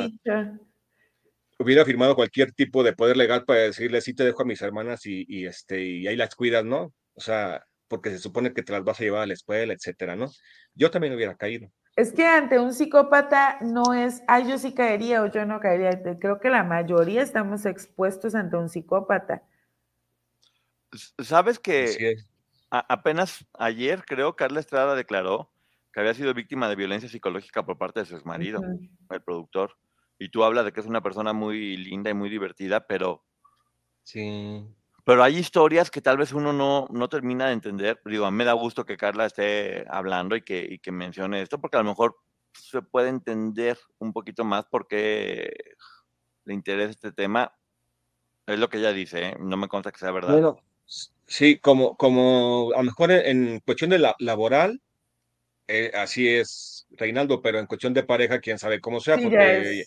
hubiera 1.58 1.84
firmado 1.84 2.14
cualquier 2.14 2.52
tipo 2.52 2.82
de 2.82 2.92
poder 2.92 3.16
legal 3.16 3.44
para 3.44 3.60
decirle, 3.60 4.00
sí 4.00 4.14
te 4.14 4.24
dejo 4.24 4.42
a 4.42 4.46
mis 4.46 4.62
hermanas 4.62 5.04
y, 5.06 5.24
y, 5.28 5.46
este, 5.46 5.82
y 5.82 6.06
ahí 6.06 6.16
las 6.16 6.34
cuidas, 6.34 6.64
¿no? 6.64 6.92
O 7.14 7.20
sea, 7.20 7.64
porque 7.88 8.10
se 8.10 8.18
supone 8.18 8.52
que 8.52 8.62
te 8.62 8.72
las 8.72 8.84
vas 8.84 9.00
a 9.00 9.04
llevar 9.04 9.22
a 9.22 9.26
la 9.26 9.34
escuela, 9.34 9.72
etcétera, 9.72 10.14
¿no? 10.14 10.30
Yo 10.74 10.90
también 10.90 11.14
hubiera 11.14 11.36
caído. 11.36 11.70
Es 11.96 12.12
que 12.12 12.24
ante 12.24 12.60
un 12.60 12.72
psicópata 12.72 13.58
no 13.60 13.92
es, 13.92 14.22
ay, 14.28 14.48
yo 14.48 14.56
sí 14.58 14.72
caería 14.72 15.22
o 15.22 15.26
yo 15.26 15.44
no 15.46 15.58
caería. 15.58 16.00
Creo 16.20 16.38
que 16.38 16.48
la 16.48 16.62
mayoría 16.62 17.22
estamos 17.22 17.66
expuestos 17.66 18.36
ante 18.36 18.56
un 18.56 18.68
psicópata. 18.68 19.42
Sabes 21.18 21.58
que 21.58 22.16
apenas 22.70 23.44
ayer, 23.58 24.04
creo, 24.04 24.36
Carla 24.36 24.60
Estrada 24.60 24.94
declaró 24.94 25.50
que 25.92 25.98
había 25.98 26.14
sido 26.14 26.32
víctima 26.34 26.68
de 26.68 26.76
violencia 26.76 27.08
psicológica 27.08 27.64
por 27.64 27.78
parte 27.78 28.00
de 28.00 28.06
su 28.06 28.14
exmarido, 28.14 28.62
el 29.10 29.22
productor. 29.22 29.76
Y 30.18 30.30
tú 30.30 30.44
hablas 30.44 30.64
de 30.64 30.72
que 30.72 30.80
es 30.80 30.86
una 30.86 31.02
persona 31.02 31.32
muy 31.32 31.76
linda 31.76 32.10
y 32.10 32.14
muy 32.14 32.28
divertida, 32.28 32.86
pero. 32.86 33.24
Sí. 34.02 34.64
Pero 35.04 35.22
hay 35.22 35.38
historias 35.38 35.90
que 35.90 36.02
tal 36.02 36.18
vez 36.18 36.32
uno 36.32 36.52
no, 36.52 36.86
no 36.90 37.08
termina 37.08 37.46
de 37.46 37.52
entender. 37.52 38.00
Digo, 38.04 38.26
a 38.26 38.30
mí 38.30 38.36
me 38.36 38.44
da 38.44 38.52
gusto 38.52 38.84
que 38.84 38.96
Carla 38.96 39.26
esté 39.26 39.86
hablando 39.88 40.36
y 40.36 40.42
que, 40.42 40.66
y 40.68 40.78
que 40.78 40.92
mencione 40.92 41.40
esto, 41.40 41.58
porque 41.60 41.76
a 41.78 41.82
lo 41.82 41.88
mejor 41.88 42.16
se 42.52 42.82
puede 42.82 43.08
entender 43.08 43.78
un 43.98 44.12
poquito 44.12 44.44
más 44.44 44.66
por 44.66 44.86
qué 44.86 45.54
le 46.44 46.54
interesa 46.54 46.90
este 46.90 47.12
tema. 47.12 47.54
Es 48.46 48.58
lo 48.58 48.68
que 48.68 48.78
ella 48.78 48.92
dice, 48.92 49.28
¿eh? 49.28 49.36
no 49.38 49.56
me 49.56 49.68
consta 49.68 49.92
que 49.92 49.98
sea 49.98 50.10
verdad. 50.10 50.32
Bueno, 50.32 50.58
sí, 51.26 51.58
como, 51.58 51.96
como 51.96 52.72
a 52.74 52.78
lo 52.78 52.84
mejor 52.84 53.10
en, 53.10 53.60
cuestión 53.60 53.90
de 53.90 53.98
la, 53.98 54.16
laboral, 54.18 54.80
eh, 55.68 55.92
así 55.94 56.28
es 56.28 56.86
Reinaldo, 56.90 57.42
pero 57.42 57.58
en 57.58 57.66
cuestión 57.66 57.92
de 57.92 58.02
pareja, 58.02 58.40
quién 58.40 58.58
sabe 58.58 58.80
cómo 58.80 59.00
sea, 59.00 59.18
porque 59.18 59.84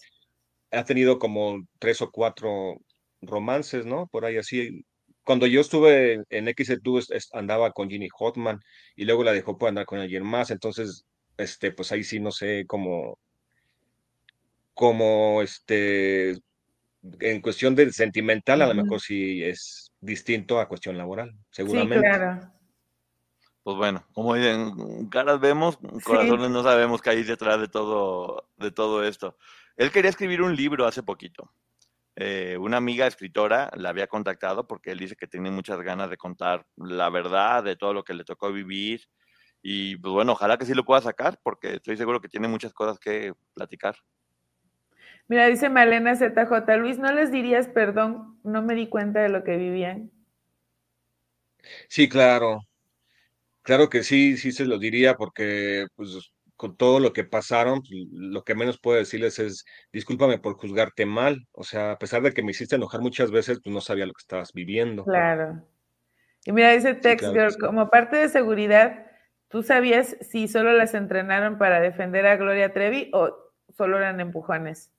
ha 0.72 0.84
tenido 0.86 1.20
como 1.20 1.66
tres 1.80 2.02
o 2.02 2.12
cuatro 2.12 2.78
romances, 3.22 3.86
¿no? 3.86 4.08
Por 4.08 4.26
ahí 4.26 4.38
así, 4.38 4.86
cuando 5.24 5.46
yo 5.48 5.62
estuve 5.62 6.24
en 6.30 6.48
XZ 6.48 7.30
andaba 7.34 7.72
con 7.72 7.90
Ginny 7.90 8.10
Hotman 8.12 8.60
y 8.96 9.06
luego 9.06 9.24
la 9.24 9.34
dejó 9.34 9.58
por 9.58 9.70
andar 9.70 9.86
con 9.86 10.00
alguien 10.00 10.24
más, 10.24 10.52
entonces, 10.52 11.06
este, 11.38 11.72
pues 11.72 11.92
ahí 11.92 12.04
sí 12.04 12.20
no 12.20 12.32
sé 12.32 12.66
cómo, 12.68 13.20
como, 14.74 15.42
este, 15.42 16.38
en 17.20 17.42
cuestión 17.42 17.76
de 17.76 17.92
sentimental, 17.92 18.62
a 18.62 18.68
lo 18.68 18.76
mejor 18.76 19.02
sí 19.02 19.44
es 19.44 19.92
distinto 20.00 20.60
a 20.60 20.68
cuestión 20.68 20.98
laboral, 20.98 21.36
seguramente. 21.52 22.08
Sí, 22.08 22.18
claro. 22.18 22.52
Pues 23.64 23.78
bueno, 23.78 24.04
como 24.14 24.34
dicen, 24.34 25.08
caras 25.10 25.40
vemos, 25.40 25.78
corazones 26.04 26.50
no 26.50 26.64
sabemos 26.64 27.00
qué 27.00 27.12
hay 27.12 27.24
detrás 27.24 27.60
de 27.60 27.68
todo, 27.68 28.50
de 28.58 28.72
todo 28.72 29.04
esto. 29.04 29.38
Él 29.82 29.92
quería 29.92 30.12
escribir 30.12 30.44
un 30.44 30.56
libro 30.56 30.86
hace 30.86 31.02
poquito. 31.02 31.52
Eh, 32.16 32.56
una 32.60 32.78
amiga 32.78 33.08
escritora 33.08 33.72
la 33.76 33.90
había 33.90 34.06
contactado 34.06 34.68
porque 34.68 34.92
él 34.92 35.00
dice 35.00 35.16
que 35.16 35.26
tiene 35.26 35.50
muchas 35.50 35.82
ganas 35.82 36.12
de 36.12 36.18
contar 36.18 36.68
la 36.76 37.10
verdad 37.10 37.64
de 37.64 37.76
todo 37.76 37.92
lo 37.92 38.04
que 38.04 38.14
le 38.14 38.24
tocó 38.24 38.54
vivir. 38.54 39.02
Y 39.64 39.96
pues 39.96 40.14
bueno, 40.14 40.34
ojalá 40.34 40.60
que 40.60 40.68
sí 40.68 40.76
lo 40.76 40.86
pueda 40.86 41.02
sacar 41.02 41.40
porque 41.42 41.74
estoy 41.78 41.98
seguro 41.98 42.22
que 42.22 42.30
tiene 42.30 42.48
muchas 42.48 42.74
cosas 42.74 43.00
que 43.00 43.34
platicar. 43.56 43.96
Mira, 45.28 45.48
dice 45.48 45.68
Malena 45.68 46.16
ZJ, 46.16 46.78
Luis, 46.78 47.00
¿no 47.00 47.12
les 47.12 47.32
dirías 47.32 47.68
perdón? 47.68 48.40
No 48.44 48.62
me 48.62 48.76
di 48.76 48.86
cuenta 48.86 49.22
de 49.22 49.30
lo 49.30 49.44
que 49.44 49.58
vivían. 49.58 50.12
Sí, 51.90 52.08
claro. 52.08 52.60
Claro 53.64 53.90
que 53.90 54.04
sí, 54.04 54.38
sí 54.38 54.52
se 54.52 54.66
lo 54.66 54.78
diría 54.78 55.16
porque 55.18 55.88
pues 55.96 56.31
con 56.62 56.78
todo 56.78 57.00
lo 57.00 57.12
que 57.12 57.24
pasaron, 57.24 57.82
pues, 57.82 58.06
lo 58.12 58.44
que 58.44 58.54
menos 58.54 58.80
puedo 58.80 59.00
decirles 59.00 59.40
es, 59.40 59.66
discúlpame 59.92 60.38
por 60.38 60.54
juzgarte 60.54 61.08
mal. 61.08 61.48
O 61.54 61.64
sea, 61.64 61.94
a 61.94 61.98
pesar 61.98 62.22
de 62.22 62.34
que 62.34 62.44
me 62.44 62.52
hiciste 62.52 62.76
enojar 62.76 63.02
muchas 63.02 63.32
veces, 63.32 63.60
pues 63.64 63.74
no 63.74 63.82
sabía 63.82 64.06
lo 64.06 64.14
que 64.14 64.22
estabas 64.22 64.54
viviendo. 64.54 65.04
Claro. 65.04 65.66
Y 66.46 66.52
mira, 66.52 66.70
dice 66.70 66.94
Tex 66.94 67.58
como 67.58 67.90
parte 67.90 68.18
de 68.18 68.30
seguridad, 68.30 69.08
¿tú 69.48 69.64
sabías 69.64 70.16
si 70.22 70.48
solo 70.48 70.72
las 70.74 70.94
entrenaron 70.94 71.58
para 71.58 71.82
defender 71.82 72.28
a 72.28 72.38
Gloria 72.38 72.72
Trevi 72.72 73.10
o 73.12 73.36
solo 73.76 73.98
eran 73.98 74.20
empujones? 74.20 74.92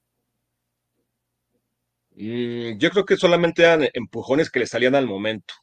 Mm, 2.17 2.77
yo 2.79 2.91
creo 2.91 3.05
que 3.05 3.17
solamente 3.17 3.63
eran 3.63 3.87
empujones 3.95 4.51
que 4.51 4.59
le 4.59 4.67
salían 4.67 4.97
al 4.97 5.07
momento. 5.07 5.55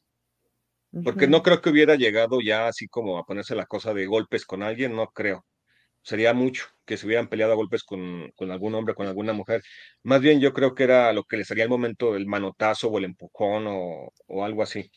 Porque 1.03 1.27
no 1.27 1.43
creo 1.43 1.61
que 1.61 1.69
hubiera 1.71 1.95
llegado 1.95 2.39
ya 2.39 2.67
así 2.67 2.87
como 2.87 3.17
a 3.17 3.25
ponerse 3.25 3.53
la 3.53 3.65
cosa 3.65 3.93
de 3.93 4.05
golpes 4.05 4.45
con 4.45 4.63
alguien, 4.63 4.95
no 4.95 5.07
creo 5.07 5.43
sería 6.10 6.34
mucho 6.34 6.66
que 6.86 6.97
se 6.97 7.05
hubieran 7.05 7.28
peleado 7.28 7.53
a 7.53 7.55
golpes 7.55 7.84
con, 7.84 8.32
con, 8.36 8.51
algún 8.51 8.74
hombre, 8.74 8.95
con 8.95 9.07
alguna 9.07 9.32
mujer. 9.32 9.62
Más 10.03 10.22
bien 10.22 10.39
yo 10.41 10.53
creo 10.53 10.74
que 10.74 10.84
era 10.84 11.14
lo 11.14 11.24
que 11.24 11.38
les 11.38 11.49
haría 11.51 11.64
el 11.64 11.70
momento 11.70 12.16
el 12.16 12.26
manotazo 12.26 12.89
o 12.89 12.97
el 12.97 13.05
empujón 13.05 13.66
o, 13.68 14.12
o 14.28 14.43
algo 14.43 14.64
así. 14.64 14.91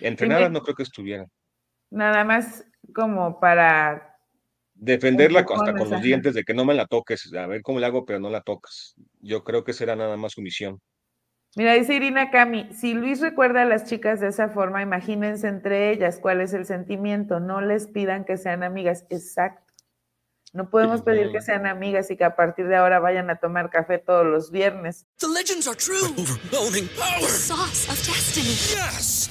Entrenadas 0.00 0.50
no 0.50 0.62
creo 0.62 0.74
que 0.74 0.82
estuvieran. 0.82 1.26
Nada 1.90 2.24
más 2.24 2.66
como 2.94 3.38
para... 3.38 4.16
Defenderla 4.74 5.40
hasta 5.40 5.74
con 5.74 5.90
los 5.90 6.02
dientes 6.02 6.34
de 6.34 6.44
que 6.44 6.54
no 6.54 6.64
me 6.64 6.72
la 6.72 6.86
toques, 6.86 7.32
a 7.34 7.46
ver 7.48 7.62
cómo 7.62 7.80
le 7.80 7.86
hago, 7.86 8.06
pero 8.06 8.20
no 8.20 8.30
la 8.30 8.42
tocas. 8.42 8.94
Yo 9.20 9.42
creo 9.42 9.64
que 9.64 9.72
será 9.72 9.96
nada 9.96 10.16
más 10.16 10.32
su 10.32 10.40
misión. 10.40 10.80
Mira, 11.56 11.74
dice 11.74 11.94
Irina 11.94 12.30
Cami, 12.30 12.72
si 12.72 12.94
Luis 12.94 13.20
recuerda 13.20 13.62
a 13.62 13.64
las 13.64 13.84
chicas 13.84 14.20
de 14.20 14.28
esa 14.28 14.48
forma, 14.48 14.80
imagínense 14.80 15.48
entre 15.48 15.90
ellas 15.90 16.20
cuál 16.20 16.40
es 16.40 16.52
el 16.52 16.64
sentimiento, 16.64 17.40
no 17.40 17.60
les 17.60 17.88
pidan 17.88 18.24
que 18.24 18.36
sean 18.36 18.62
amigas. 18.62 19.04
Exacto. 19.10 19.67
No 20.52 20.70
podemos 20.70 21.02
pedir 21.02 21.30
que 21.30 21.40
sean 21.40 21.66
amigas 21.66 22.10
y 22.10 22.16
que 22.16 22.24
a 22.24 22.34
partir 22.34 22.68
de 22.68 22.76
ahora 22.76 23.00
vayan 23.00 23.28
a 23.30 23.36
tomar 23.36 23.70
café 23.70 23.98
todos 23.98 24.26
los 24.26 24.50
viernes. 24.50 25.06
The 25.18 25.28
legends 25.28 25.66
are 25.68 25.76
true. 25.76 26.14
Overwhelming 26.16 26.88
power. 26.96 27.20
The 27.20 27.28
sauce 27.28 27.88
of 27.88 27.96
destiny. 28.06 28.56
Yes. 28.74 29.30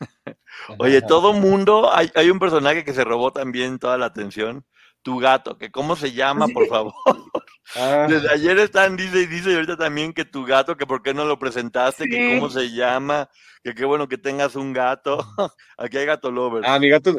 Oye, 0.78 1.02
todo 1.02 1.32
mundo, 1.32 1.92
hay, 1.92 2.10
hay, 2.14 2.30
un 2.30 2.38
personaje 2.38 2.84
que 2.84 2.94
se 2.94 3.04
robó 3.04 3.32
también 3.32 3.78
toda 3.78 3.98
la 3.98 4.06
atención, 4.06 4.64
tu 5.02 5.18
gato, 5.18 5.58
que 5.58 5.70
cómo 5.70 5.96
se 5.96 6.12
llama, 6.12 6.48
por 6.48 6.66
favor. 6.66 6.94
Ah. 7.76 8.06
Desde 8.08 8.28
ayer 8.32 8.58
están, 8.58 8.96
dice 8.96 9.20
y 9.20 9.26
dice, 9.26 9.52
y 9.52 9.54
ahorita 9.54 9.76
también 9.76 10.12
que 10.12 10.24
tu 10.24 10.44
gato, 10.44 10.76
que 10.76 10.86
por 10.86 11.02
qué 11.02 11.14
no 11.14 11.24
lo 11.24 11.38
presentaste, 11.38 12.08
que 12.08 12.34
cómo 12.34 12.50
se 12.50 12.72
llama, 12.72 13.28
que 13.62 13.74
qué 13.76 13.84
bueno 13.84 14.08
que 14.08 14.18
tengas 14.18 14.56
un 14.56 14.72
gato. 14.72 15.18
Aquí 15.78 15.96
hay 15.96 16.04
gato 16.04 16.32
lover. 16.32 16.64
Ah, 16.66 16.80
mi 16.80 16.88
gato, 16.88 17.16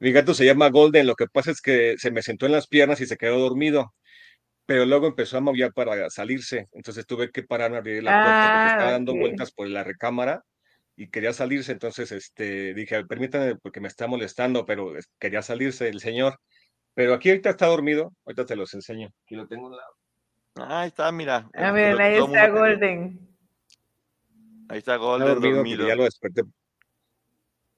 Mi 0.00 0.10
gato 0.10 0.34
se 0.34 0.44
llama 0.44 0.70
Golden, 0.70 1.06
lo 1.06 1.14
que 1.14 1.28
pasa 1.28 1.52
es 1.52 1.60
que 1.60 1.94
se 1.98 2.10
me 2.10 2.22
sentó 2.22 2.46
en 2.46 2.52
las 2.52 2.66
piernas 2.66 3.00
y 3.00 3.06
se 3.06 3.16
quedó 3.16 3.38
dormido, 3.38 3.94
pero 4.66 4.86
luego 4.86 5.06
empezó 5.06 5.38
a 5.38 5.40
maullar 5.40 5.72
para 5.72 6.10
salirse, 6.10 6.66
entonces 6.72 7.06
tuve 7.06 7.30
que 7.30 7.44
pararme 7.44 7.76
a 7.76 7.78
abrir 7.78 8.02
la 8.02 8.10
puerta 8.10 8.42
porque 8.42 8.58
Ah, 8.58 8.70
estaba 8.72 8.90
dando 8.90 9.14
vueltas 9.14 9.52
por 9.52 9.68
la 9.68 9.84
recámara 9.84 10.42
y 10.96 11.08
quería 11.10 11.32
salirse, 11.32 11.72
entonces 11.72 12.10
este, 12.10 12.72
dije, 12.72 13.04
permítanme 13.04 13.56
porque 13.56 13.80
me 13.80 13.88
está 13.88 14.06
molestando, 14.06 14.64
pero 14.64 14.94
quería 15.18 15.42
salirse 15.42 15.88
el 15.88 16.00
señor. 16.00 16.40
Pero 16.94 17.12
aquí 17.12 17.28
ahorita 17.28 17.50
está 17.50 17.66
dormido, 17.66 18.14
ahorita 18.24 18.46
te 18.46 18.56
los 18.56 18.72
enseño. 18.72 19.10
Aquí 19.24 19.36
lo 19.36 19.46
tengo 19.46 19.66
a 19.66 19.70
un 19.70 19.76
lado. 19.76 19.94
Ahí 20.54 20.88
está, 20.88 21.12
mira. 21.12 21.50
A 21.52 21.68
es 21.68 21.74
ver, 21.74 22.00
ahí 22.00 22.16
está. 22.16 22.48
Golden. 22.48 23.20
Ahí 24.68 24.78
está 24.78 24.94
Está 24.94 24.96
Golden 24.96 25.40
dormido, 25.40 25.86
ya 25.86 25.94
lo 25.94 26.04
desperté. 26.04 26.42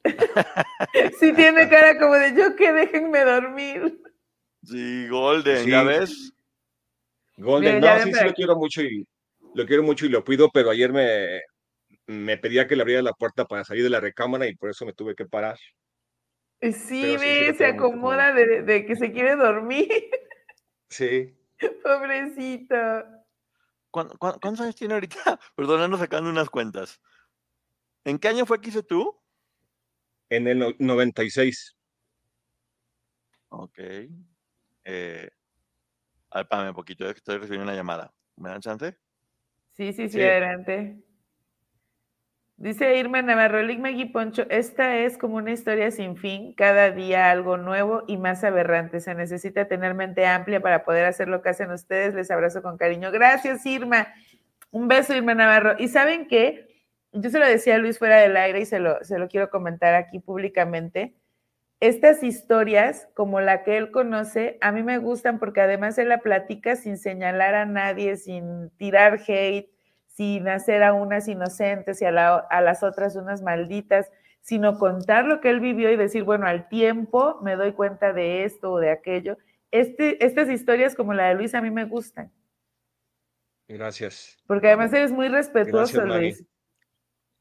Sí 1.18 1.32
tiene 1.34 1.68
cara 1.68 1.98
como 1.98 2.14
de 2.14 2.34
yo 2.34 2.54
que 2.54 2.72
déjenme 2.72 3.24
dormir. 3.24 4.00
Sí, 4.62 5.08
Golden, 5.08 5.64
Sí. 5.64 5.70
¿ya 5.70 5.82
ves? 5.82 6.32
Golden, 7.36 7.76
Mira, 7.76 7.98
no, 7.98 8.04
sí, 8.04 8.12
sí 8.14 8.24
lo 8.24 8.32
quiero 8.32 8.56
mucho 8.56 8.82
y 8.82 9.06
lo 9.54 9.66
quiero 9.66 9.82
mucho 9.82 10.06
y 10.06 10.08
lo 10.08 10.24
cuido, 10.24 10.50
pero 10.52 10.70
ayer 10.70 10.92
me, 10.92 11.40
me 12.09 12.38
pedía 12.38 12.66
que 12.66 12.74
le 12.74 12.82
abriera 12.82 13.02
la 13.02 13.12
puerta 13.12 13.44
para 13.44 13.64
salir 13.64 13.84
de 13.84 13.90
la 13.90 14.00
recámara 14.00 14.46
y 14.48 14.56
por 14.56 14.70
eso 14.70 14.84
me 14.86 14.94
tuve 14.94 15.14
que 15.14 15.26
parar. 15.26 15.59
Sí, 16.61 17.02
Pero 17.02 17.18
sí, 17.20 17.26
ve, 17.26 17.54
se 17.56 17.66
acomoda 17.66 18.32
de, 18.32 18.62
de 18.62 18.84
que 18.86 18.96
se 18.96 19.12
quiere 19.12 19.36
dormir. 19.36 19.88
Sí. 20.88 21.38
Pobrecito. 21.84 22.74
¿Cuán- 23.90 24.09
cuán- 24.18 24.38
¿Cuántos 24.40 24.61
años 24.62 24.74
tiene 24.74 24.94
ahorita? 24.94 25.38
Perdón, 25.54 25.82
ando 25.82 25.98
sacando 25.98 26.30
unas 26.30 26.48
cuentas. 26.50 27.00
¿En 28.04 28.18
qué 28.18 28.28
año 28.28 28.46
fue 28.46 28.61
que 28.61 28.70
hice 28.70 28.82
tú? 28.82 29.20
En 30.30 30.48
el 30.48 30.59
no- 30.59 30.72
96. 30.78 31.76
Ok. 33.50 33.78
Eh, 34.84 35.30
a 36.30 36.38
ver, 36.38 36.44
espérame 36.44 36.68
un 36.70 36.74
poquito, 36.74 37.06
es 37.06 37.12
que 37.12 37.18
estoy 37.18 37.36
recibiendo 37.36 37.64
una 37.64 37.74
llamada. 37.74 38.14
¿Me 38.36 38.48
dan 38.48 38.61
chance? 38.61 38.96
Sí, 39.72 39.92
sí, 39.92 40.09
sí, 40.09 40.14
Sí. 40.14 40.20
adelante. 40.22 41.02
Dice 42.59 42.96
Irma 42.96 43.22
Navarro, 43.22 43.61
Maggie 43.78 44.11
Poncho, 44.11 44.44
esta 44.50 44.96
es 44.96 45.16
como 45.16 45.36
una 45.36 45.52
historia 45.52 45.92
sin 45.92 46.16
fin, 46.16 46.54
cada 46.54 46.90
día 46.90 47.30
algo 47.30 47.56
nuevo 47.56 48.02
y 48.09 48.16
más 48.16 48.42
aberrante. 48.42 48.98
Se 48.98 49.14
necesita 49.14 49.68
tener 49.68 49.94
mente 49.94 50.26
amplia 50.26 50.61
para 50.61 50.84
poder 50.84 51.04
hacer 51.04 51.28
lo 51.28 51.40
que 51.40 51.50
hacen 51.50 51.70
ustedes. 51.70 52.14
Les 52.14 52.32
abrazo 52.32 52.61
con 52.61 52.76
cariño. 52.76 53.12
Gracias, 53.12 53.64
Irma. 53.64 54.09
Un 54.72 54.88
beso, 54.88 55.14
Irma 55.14 55.36
Navarro. 55.36 55.76
Y 55.78 55.86
saben 55.86 56.26
qué, 56.26 56.66
yo 57.12 57.30
se 57.30 57.38
lo 57.38 57.46
decía 57.46 57.76
a 57.76 57.78
Luis 57.78 57.96
fuera 57.96 58.16
del 58.16 58.36
aire 58.36 58.59
y 58.59 58.66
se 58.66 58.80
lo, 58.80 59.04
se 59.04 59.20
lo 59.20 59.28
quiero 59.28 59.50
comentar 59.50 59.94
aquí 59.94 60.18
públicamente. 60.18 61.14
Estas 61.78 62.24
historias, 62.24 63.09
como 63.14 63.40
la 63.40 63.62
que 63.62 63.76
él 63.76 63.92
conoce, 63.92 64.59
a 64.61 64.72
mí 64.72 64.82
me 64.82 64.98
gustan 64.98 65.38
porque 65.38 65.61
además 65.61 65.96
él 65.98 66.09
la 66.09 66.18
platica 66.18 66.74
sin 66.74 66.98
señalar 66.98 67.54
a 67.54 67.66
nadie, 67.66 68.16
sin 68.16 68.70
tirar 68.78 69.20
hate, 69.28 69.70
sin 70.18 70.48
hacer 70.48 70.82
a 70.82 70.94
unas 70.94 71.28
inocentes 71.28 72.02
y 72.02 72.04
a, 72.04 72.10
la- 72.10 72.38
a 72.50 72.60
las 72.60 72.82
otras 72.82 73.14
unas 73.14 73.40
malditas, 73.40 74.10
sino 74.40 74.76
contar 74.80 75.26
lo 75.26 75.40
que 75.40 75.48
él 75.48 75.60
vivió 75.60 75.92
y 75.92 75.96
decir, 75.96 76.24
bueno, 76.24 76.48
al 76.48 76.68
tiempo 76.68 77.38
me 77.40 77.54
doy 77.54 77.72
cuenta 77.72 78.12
de 78.12 78.42
esto 78.42 78.72
o 78.72 78.80
de 78.80 78.90
aquello. 78.90 79.38
Este, 79.70 80.24
estas 80.26 80.48
historias 80.48 80.96
como 80.96 81.14
la 81.14 81.28
de 81.28 81.36
Luis 81.36 81.54
a 81.54 81.60
mí 81.62 81.70
me 81.70 81.84
gustan, 81.84 82.32
Gracias. 83.68 84.36
porque 84.48 84.66
además 84.68 84.92
eres 84.92 85.12
muy 85.12 85.28
respetuoso, 85.28 85.98
Gracias, 85.98 86.04
Maggie. 86.06 86.20
Luis. 86.30 86.44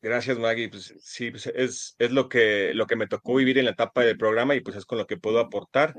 Gracias, 0.01 0.37
Maggie. 0.37 0.69
Pues 0.69 0.93
sí, 0.99 1.31
pues 1.31 1.47
es, 1.47 1.95
es 1.97 2.11
lo 2.11 2.29
que, 2.29 2.73
lo 2.75 2.85
que 2.85 2.95
me 2.95 3.07
tocó 3.07 3.33
vivir 3.35 3.57
en 3.57 3.65
la 3.65 3.71
etapa 3.71 4.03
del 4.03 4.17
programa 4.19 4.53
y 4.53 4.61
pues 4.61 4.77
es 4.77 4.85
con 4.85 4.99
lo 4.99 5.07
que 5.07 5.17
puedo 5.17 5.39
aportar. 5.39 5.95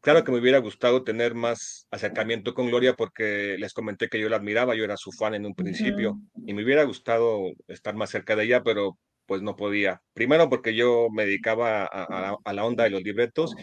Claro 0.00 0.24
que 0.24 0.32
me 0.32 0.38
hubiera 0.38 0.58
gustado 0.58 1.04
tener 1.04 1.34
más 1.34 1.86
acercamiento 1.90 2.54
con 2.54 2.68
Gloria 2.68 2.94
porque 2.94 3.56
les 3.58 3.74
comenté 3.74 4.08
que 4.08 4.18
yo 4.18 4.30
la 4.30 4.36
admiraba, 4.36 4.74
yo 4.74 4.84
era 4.84 4.96
su 4.96 5.12
fan 5.12 5.34
en 5.34 5.44
un 5.44 5.54
principio 5.54 6.18
y 6.46 6.54
me 6.54 6.64
hubiera 6.64 6.84
gustado 6.84 7.42
estar 7.68 7.94
más 7.94 8.08
cerca 8.10 8.34
de 8.34 8.44
ella, 8.44 8.62
pero 8.62 8.98
pues 9.26 9.42
no 9.42 9.56
podía. 9.56 10.00
Primero 10.14 10.48
porque 10.48 10.74
yo 10.74 11.08
me 11.12 11.26
dedicaba 11.26 11.82
a, 11.84 12.30
a- 12.30 12.36
a 12.42 12.52
la 12.52 12.64
onda 12.64 12.84
de 12.84 12.90
los 12.90 13.02
libretos 13.02 13.54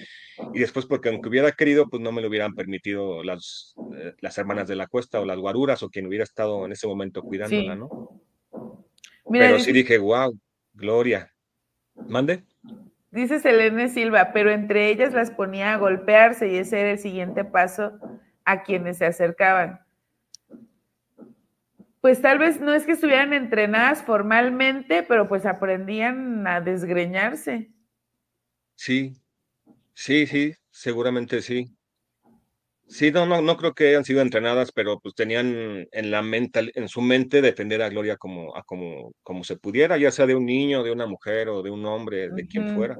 y 0.54 0.60
después 0.60 0.86
porque 0.86 1.10
aunque 1.10 1.28
hubiera 1.30 1.52
querido, 1.52 1.88
pues 1.90 2.02
no 2.04 2.12
me 2.12 2.22
lo 2.22 2.28
hubieran 2.28 2.54
permitido 2.54 3.24
las, 3.24 3.76
eh, 3.98 4.14
las 4.22 4.38
hermanas 4.38 4.68
de 4.68 4.76
la 4.76 4.86
cuesta 4.88 5.20
o 5.20 5.26
las 5.26 5.38
guaruras 5.40 5.82
o 5.82 5.90
quien 5.90 6.06
hubiera 6.06 6.24
estado 6.24 6.66
en 6.66 6.72
ese 6.72 6.88
momento 6.88 7.24
cuidándola, 7.24 7.74
Sí. 7.74 7.80
¿no? 7.80 7.90
Mira, 9.30 9.46
Pero 9.48 9.60
sí 9.60 9.72
dije, 9.74 9.98
wow, 9.98 10.38
Gloria. 10.74 11.34
¿Mande? 12.08 12.44
Dice 13.12 13.40
Selene 13.40 13.90
Silva, 13.90 14.32
pero 14.34 14.52
entre 14.52 14.90
ellas 14.90 15.14
las 15.14 15.32
ponía 15.32 15.74
a 15.74 15.78
golpearse 15.78 16.50
y 16.50 16.58
ese 16.58 16.80
era 16.80 16.92
el 16.92 17.00
siguiente 17.00 17.46
paso 17.46 18.00
a 18.44 18.64
quienes 18.64 18.98
se 18.98 19.06
acercaban. 19.06 19.80
Pues 22.02 22.22
tal 22.22 22.38
vez 22.38 22.62
no 22.62 22.74
es 22.74 22.86
que 22.86 22.94
estuvieran 22.94 23.34
entrenadas 23.34 24.04
formalmente, 24.04 25.04
pero 25.04 25.28
pues 25.28 25.46
aprendían 25.46 26.46
a 26.48 26.62
desgreñarse. 26.62 27.72
Sí, 28.76 29.14
sí, 29.94 30.28
sí, 30.28 30.54
seguramente 30.70 31.42
sí. 31.42 31.77
Sí, 32.88 33.12
no, 33.12 33.26
no, 33.26 33.42
no 33.42 33.58
creo 33.58 33.74
que 33.74 33.90
hayan 33.90 34.06
sido 34.06 34.22
entrenadas, 34.22 34.72
pero 34.72 35.00
pues 35.00 35.14
tenían 35.14 35.88
en 35.92 36.12
la 36.12 36.22
mente, 36.22 36.72
en 36.74 36.88
su 36.88 37.02
mente 37.02 37.42
defender 37.42 37.82
a 37.82 37.90
Gloria 37.90 38.16
como, 38.16 38.56
a 38.56 38.64
como, 38.64 39.12
como 39.24 39.44
se 39.44 39.58
pudiera, 39.58 39.98
ya 39.98 40.10
sea 40.10 40.26
de 40.26 40.36
un 40.36 40.46
niño, 40.46 40.84
de 40.84 40.92
una 40.92 41.06
mujer 41.06 41.50
o 41.50 41.62
de 41.62 41.70
un 41.70 41.86
hombre, 41.86 42.30
de 42.30 42.48
quien 42.48 42.68
fuera. 42.70 42.98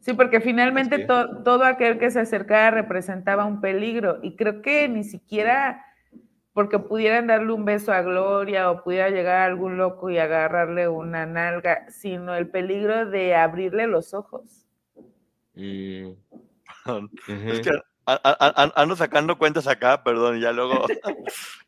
Sí, 0.00 0.12
porque 0.12 0.40
finalmente 0.40 0.98
to- 1.06 1.42
todo 1.42 1.64
aquel 1.64 1.98
que 1.98 2.10
se 2.10 2.20
acercaba 2.20 2.70
representaba 2.70 3.44
un 3.46 3.60
peligro 3.60 4.18
y 4.22 4.36
creo 4.36 4.60
que 4.62 4.88
ni 4.88 5.04
siquiera 5.04 5.82
porque 6.52 6.78
pudieran 6.78 7.26
darle 7.26 7.52
un 7.52 7.64
beso 7.64 7.92
a 7.92 8.02
Gloria 8.02 8.70
o 8.70 8.82
pudiera 8.82 9.10
llegar 9.10 9.40
algún 9.42 9.76
loco 9.78 10.08
y 10.10 10.18
agarrarle 10.18 10.88
una 10.88 11.26
nalga, 11.26 11.90
sino 11.90 12.34
el 12.34 12.48
peligro 12.48 13.06
de 13.06 13.34
abrirle 13.34 13.86
los 13.86 14.14
ojos. 14.14 14.66
Mm, 15.54 16.12
Es 17.48 17.60
que 17.60 17.72
ando 18.06 18.96
sacando 18.96 19.36
cuentas 19.36 19.66
acá, 19.66 20.02
perdón, 20.04 20.38
y 20.38 20.40
ya 20.40 20.52
luego. 20.52 20.86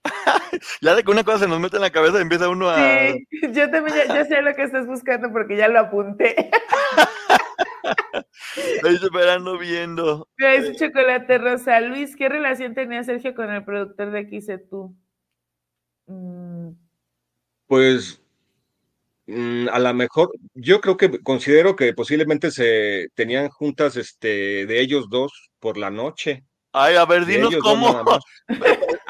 ya 0.80 0.94
de 0.94 1.02
que 1.02 1.10
una 1.10 1.24
cosa 1.24 1.40
se 1.40 1.48
nos 1.48 1.58
mete 1.60 1.76
en 1.76 1.82
la 1.82 1.90
cabeza 1.90 2.18
y 2.18 2.22
empieza 2.22 2.48
uno 2.48 2.70
a. 2.70 2.76
Sí, 2.76 3.26
yo 3.52 3.70
también 3.70 3.96
ya, 3.96 4.06
ya 4.14 4.24
sé 4.24 4.40
lo 4.42 4.54
que 4.54 4.62
estás 4.62 4.86
buscando 4.86 5.32
porque 5.32 5.56
ya 5.56 5.68
lo 5.68 5.80
apunté. 5.80 6.50
Ahí 8.84 8.94
esperando 8.94 9.58
viendo. 9.58 10.28
Mira, 10.36 10.52
dice 10.52 10.76
Chocolate 10.76 11.38
Rosa. 11.38 11.80
Luis, 11.80 12.16
¿qué 12.16 12.28
relación 12.28 12.74
tenía 12.74 13.02
Sergio 13.02 13.34
con 13.34 13.50
el 13.50 13.64
productor 13.64 14.10
de 14.10 14.28
Quise 14.28 14.58
tú? 14.58 14.94
Mm, 16.06 16.70
Pues 17.66 18.22
a 19.70 19.78
lo 19.78 19.94
mejor, 19.94 20.30
yo 20.54 20.80
creo 20.80 20.96
que 20.96 21.22
considero 21.22 21.76
que 21.76 21.92
posiblemente 21.92 22.50
se 22.50 23.08
tenían 23.14 23.48
juntas 23.48 23.96
este, 23.96 24.66
de 24.66 24.80
ellos 24.80 25.08
dos 25.10 25.50
por 25.58 25.76
la 25.76 25.90
noche. 25.90 26.44
Ay, 26.72 26.96
a 26.96 27.04
ver, 27.04 27.26
dinos 27.26 27.54
cómo. 27.62 28.02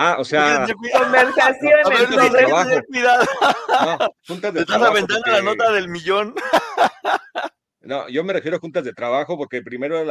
Ah, 0.00 0.16
o 0.20 0.24
sea. 0.24 0.64
Conversaciones 0.96 1.86
A 1.86 1.88
ver, 1.88 2.06
juntas 2.06 2.32
de 2.32 2.38
ten 2.38 2.82
cuidado. 2.84 3.26
no, 3.68 3.98
juntas 4.28 4.54
Te 4.54 4.60
estás 4.60 4.82
aventando 4.82 5.26
la 5.26 5.42
nota 5.42 5.72
del 5.72 5.88
millón. 5.88 6.34
No, 7.80 8.08
yo 8.08 8.24
me 8.24 8.32
refiero 8.32 8.56
a 8.56 8.60
juntas 8.60 8.84
de 8.84 8.92
trabajo 8.92 9.36
porque 9.38 9.62
primero 9.62 10.04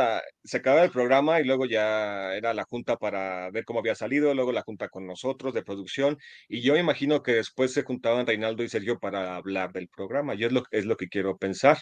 se 0.43 0.57
acababa 0.57 0.85
el 0.85 0.91
programa 0.91 1.41
y 1.41 1.43
luego 1.43 1.65
ya 1.65 2.33
era 2.33 2.53
la 2.53 2.63
junta 2.63 2.95
para 2.95 3.51
ver 3.51 3.65
cómo 3.65 3.79
había 3.79 3.93
salido, 3.93 4.33
luego 4.33 4.53
la 4.53 4.61
junta 4.61 4.87
con 4.87 5.05
nosotros 5.05 5.53
de 5.53 5.63
producción 5.63 6.17
y 6.47 6.61
yo 6.61 6.77
imagino 6.77 7.21
que 7.23 7.33
después 7.33 7.73
se 7.73 7.83
juntaban 7.83 8.25
Reinaldo 8.25 8.63
y 8.63 8.69
Sergio 8.69 8.99
para 8.99 9.35
hablar 9.35 9.73
del 9.73 9.89
programa. 9.89 10.33
Yo 10.33 10.47
es 10.47 10.53
lo, 10.53 10.63
es 10.71 10.85
lo 10.85 10.95
que 10.95 11.09
quiero 11.09 11.37
pensar, 11.37 11.77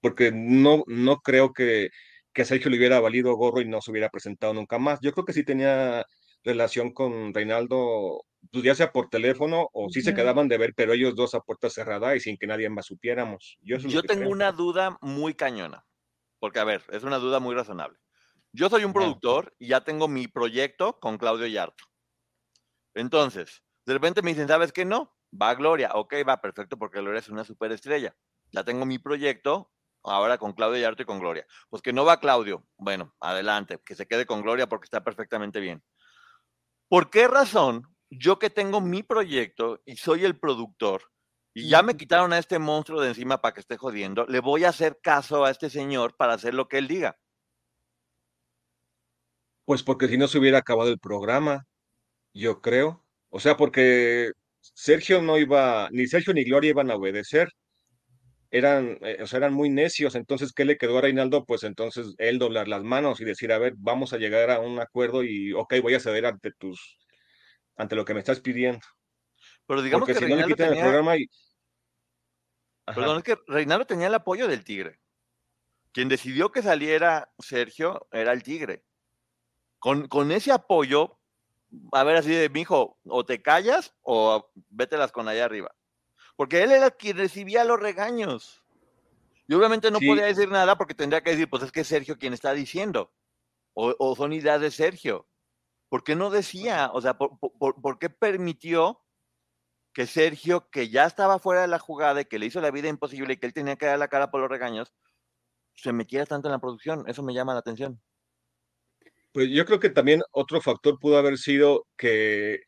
porque 0.00 0.32
no, 0.34 0.82
no 0.88 1.18
creo 1.20 1.52
que, 1.52 1.90
que 2.32 2.44
Sergio 2.44 2.70
le 2.70 2.78
hubiera 2.78 2.98
valido 3.00 3.34
gorro 3.36 3.60
y 3.60 3.68
no 3.68 3.80
se 3.80 3.92
hubiera 3.92 4.08
presentado 4.10 4.52
nunca 4.54 4.78
más. 4.78 4.98
Yo 5.00 5.12
creo 5.12 5.24
que 5.24 5.32
sí 5.32 5.44
tenía 5.44 6.04
relación 6.42 6.92
con 6.92 7.32
Reinaldo, 7.34 8.24
pues 8.50 8.64
ya 8.64 8.74
sea 8.74 8.92
por 8.92 9.08
teléfono 9.10 9.68
o 9.72 9.88
sí 9.90 10.02
se 10.02 10.14
quedaban 10.14 10.48
de 10.48 10.58
ver, 10.58 10.74
pero 10.74 10.92
ellos 10.92 11.14
dos 11.14 11.34
a 11.34 11.40
puerta 11.40 11.70
cerrada 11.70 12.16
y 12.16 12.20
sin 12.20 12.36
que 12.36 12.46
nadie 12.46 12.68
más 12.68 12.86
supiéramos. 12.86 13.58
Yo, 13.60 13.76
Yo 13.78 14.02
tengo 14.02 14.22
creo. 14.22 14.32
una 14.32 14.52
duda 14.52 14.98
muy 15.00 15.34
cañona. 15.34 15.84
Porque, 16.38 16.58
a 16.58 16.64
ver, 16.64 16.82
es 16.90 17.02
una 17.04 17.18
duda 17.18 17.38
muy 17.38 17.54
razonable. 17.54 17.98
Yo 18.52 18.68
soy 18.70 18.84
un 18.84 18.92
productor 18.92 19.54
y 19.58 19.68
ya 19.68 19.82
tengo 19.82 20.08
mi 20.08 20.26
proyecto 20.26 20.98
con 20.98 21.18
Claudio 21.18 21.46
Yarto. 21.46 21.84
Entonces, 22.94 23.62
de 23.86 23.92
repente 23.92 24.22
me 24.22 24.30
dicen, 24.30 24.48
¿sabes 24.48 24.72
qué? 24.72 24.84
No, 24.84 25.14
va 25.30 25.54
Gloria. 25.54 25.90
Ok, 25.94 26.14
va, 26.26 26.40
perfecto, 26.40 26.78
porque 26.78 27.00
Gloria 27.00 27.20
es 27.20 27.28
una 27.28 27.44
superestrella. 27.44 28.16
Ya 28.52 28.64
tengo 28.64 28.86
mi 28.86 28.98
proyecto 28.98 29.70
ahora 30.02 30.38
con 30.38 30.54
Claudio 30.54 30.80
Yarto 30.80 31.02
y 31.02 31.06
con 31.06 31.20
Gloria. 31.20 31.46
Pues 31.68 31.82
que 31.82 31.92
no 31.92 32.04
va 32.04 32.18
Claudio. 32.20 32.66
Bueno, 32.78 33.14
adelante, 33.20 33.78
que 33.84 33.94
se 33.94 34.06
quede 34.06 34.26
con 34.26 34.42
Gloria 34.42 34.66
porque 34.68 34.86
está 34.86 35.04
perfectamente 35.04 35.60
bien. 35.60 35.82
¿Por 36.88 37.10
qué 37.10 37.28
razón 37.28 37.89
yo 38.10 38.38
que 38.38 38.50
tengo 38.50 38.80
mi 38.80 39.02
proyecto 39.02 39.80
y 39.86 39.96
soy 39.96 40.24
el 40.24 40.38
productor, 40.38 41.02
y 41.54 41.68
ya 41.68 41.82
me 41.82 41.96
quitaron 41.96 42.32
a 42.32 42.38
este 42.38 42.58
monstruo 42.58 43.00
de 43.00 43.08
encima 43.08 43.40
para 43.40 43.54
que 43.54 43.60
esté 43.60 43.76
jodiendo, 43.76 44.26
le 44.26 44.40
voy 44.40 44.64
a 44.64 44.68
hacer 44.68 44.98
caso 45.02 45.44
a 45.44 45.50
este 45.50 45.70
señor 45.70 46.16
para 46.16 46.34
hacer 46.34 46.54
lo 46.54 46.68
que 46.68 46.78
él 46.78 46.88
diga. 46.88 47.18
Pues 49.64 49.82
porque 49.82 50.08
si 50.08 50.16
no 50.16 50.28
se 50.28 50.38
hubiera 50.38 50.58
acabado 50.58 50.90
el 50.90 50.98
programa, 50.98 51.66
yo 52.34 52.60
creo. 52.60 53.04
O 53.30 53.40
sea, 53.40 53.56
porque 53.56 54.32
Sergio 54.60 55.22
no 55.22 55.38
iba, 55.38 55.88
ni 55.92 56.06
Sergio 56.06 56.34
ni 56.34 56.44
Gloria 56.44 56.70
iban 56.70 56.90
a 56.90 56.96
obedecer. 56.96 57.50
Eran, 58.50 58.98
eh, 59.02 59.18
o 59.22 59.26
sea, 59.26 59.38
eran 59.38 59.54
muy 59.54 59.70
necios. 59.70 60.16
Entonces, 60.16 60.52
¿qué 60.52 60.64
le 60.64 60.76
quedó 60.76 60.98
a 60.98 61.02
Reinaldo? 61.02 61.44
Pues 61.46 61.62
entonces 61.62 62.14
él 62.18 62.38
doblar 62.38 62.66
las 62.66 62.82
manos 62.82 63.20
y 63.20 63.24
decir, 63.24 63.52
a 63.52 63.58
ver, 63.58 63.74
vamos 63.76 64.12
a 64.12 64.18
llegar 64.18 64.50
a 64.50 64.60
un 64.60 64.80
acuerdo 64.80 65.22
y, 65.22 65.52
ok, 65.52 65.74
voy 65.82 65.94
a 65.94 66.00
ceder 66.00 66.26
ante 66.26 66.50
tus, 66.52 66.98
ante 67.80 67.96
lo 67.96 68.04
que 68.04 68.14
me 68.14 68.20
estás 68.20 68.40
pidiendo. 68.40 68.86
Pero 69.66 69.82
digamos 69.82 70.06
Porque 70.06 70.20
que 70.20 70.26
si 70.26 70.30
no 70.30 70.36
le 70.36 70.46
quitan 70.46 70.74
el 70.74 70.80
programa 70.80 71.16
y. 71.16 71.30
Perdón, 72.84 73.18
es 73.18 73.24
que 73.24 73.38
Reinaldo 73.46 73.86
tenía 73.86 74.08
el 74.08 74.14
apoyo 74.14 74.48
del 74.48 74.64
Tigre. 74.64 75.00
Quien 75.92 76.08
decidió 76.08 76.52
que 76.52 76.62
saliera 76.62 77.32
Sergio 77.38 78.06
era 78.12 78.32
el 78.32 78.42
Tigre. 78.42 78.84
Con, 79.78 80.08
con 80.08 80.30
ese 80.30 80.52
apoyo, 80.52 81.18
a 81.92 82.04
ver, 82.04 82.16
así 82.16 82.30
de, 82.30 82.48
mijo, 82.48 82.98
o 83.04 83.24
te 83.24 83.40
callas 83.40 83.94
o 84.02 84.50
vételas 84.68 85.10
con 85.12 85.28
allá 85.28 85.44
arriba. 85.44 85.74
Porque 86.36 86.62
él 86.62 86.72
era 86.72 86.90
quien 86.90 87.16
recibía 87.16 87.64
los 87.64 87.80
regaños. 87.80 88.62
Y 89.46 89.54
obviamente 89.54 89.90
no 89.90 89.98
Sí. 89.98 90.06
podía 90.06 90.26
decir 90.26 90.48
nada 90.48 90.76
porque 90.76 90.94
tendría 90.94 91.22
que 91.22 91.30
decir, 91.30 91.48
pues 91.48 91.62
es 91.62 91.72
que 91.72 91.80
es 91.80 91.88
Sergio 91.88 92.18
quien 92.18 92.34
está 92.34 92.52
diciendo. 92.52 93.12
O, 93.72 93.94
o 93.98 94.16
son 94.16 94.32
ideas 94.32 94.60
de 94.60 94.70
Sergio. 94.70 95.26
¿Por 95.90 96.04
qué 96.04 96.16
no 96.16 96.30
decía? 96.30 96.90
O 96.94 97.02
sea, 97.02 97.18
¿por, 97.18 97.38
por- 97.38 97.82
por 97.82 97.98
qué 97.98 98.08
permitió 98.08 99.02
que 99.92 100.06
Sergio, 100.06 100.70
que 100.70 100.88
ya 100.88 101.04
estaba 101.04 101.38
fuera 101.40 101.62
de 101.62 101.68
la 101.68 101.80
jugada 101.80 102.22
y 102.22 102.24
que 102.26 102.38
le 102.38 102.46
hizo 102.46 102.60
la 102.62 102.70
vida 102.70 102.88
imposible 102.88 103.34
y 103.34 103.36
que 103.38 103.46
él 103.46 103.52
tenía 103.52 103.76
que 103.76 103.86
dar 103.86 103.98
la 103.98 104.08
cara 104.08 104.30
por 104.30 104.40
los 104.40 104.48
regaños, 104.50 104.94
se 105.74 105.92
metiera 105.92 106.26
tanto 106.26 106.48
en 106.48 106.52
la 106.52 106.60
producción? 106.60 107.04
Eso 107.08 107.22
me 107.24 107.34
llama 107.34 107.54
la 107.54 107.60
atención. 107.60 108.00
Pues 109.32 109.48
yo 109.50 109.64
creo 109.64 109.80
que 109.80 109.90
también 109.90 110.22
otro 110.32 110.60
factor 110.60 110.98
pudo 110.98 111.18
haber 111.18 111.38
sido 111.38 111.86
que, 111.96 112.60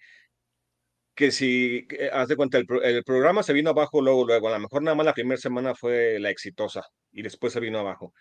que 1.14 1.31
si, 1.31 1.87
que, 1.89 2.09
haz 2.11 2.29
de 2.29 2.37
cuenta, 2.37 2.59
el, 2.59 2.66
pro- 2.66 2.83
el 2.83 3.05
programa 3.05 3.43
se 3.43 3.53
vino 3.53 3.70
abajo 3.70 4.01
luego, 4.01 4.25
luego, 4.27 4.49
a 4.49 4.53
lo 4.53 4.61
mejor 4.61 4.83
nada 4.83 4.95
más 4.95 5.07
la 5.07 5.14
primera 5.14 5.41
semana 5.41 5.75
fue 5.75 6.18
la 6.18 6.31
exitosa 6.31 6.83
y 7.12 7.23
después 7.23 7.53
se 7.53 7.61
vino 7.61 7.79
abajo. 7.79 8.14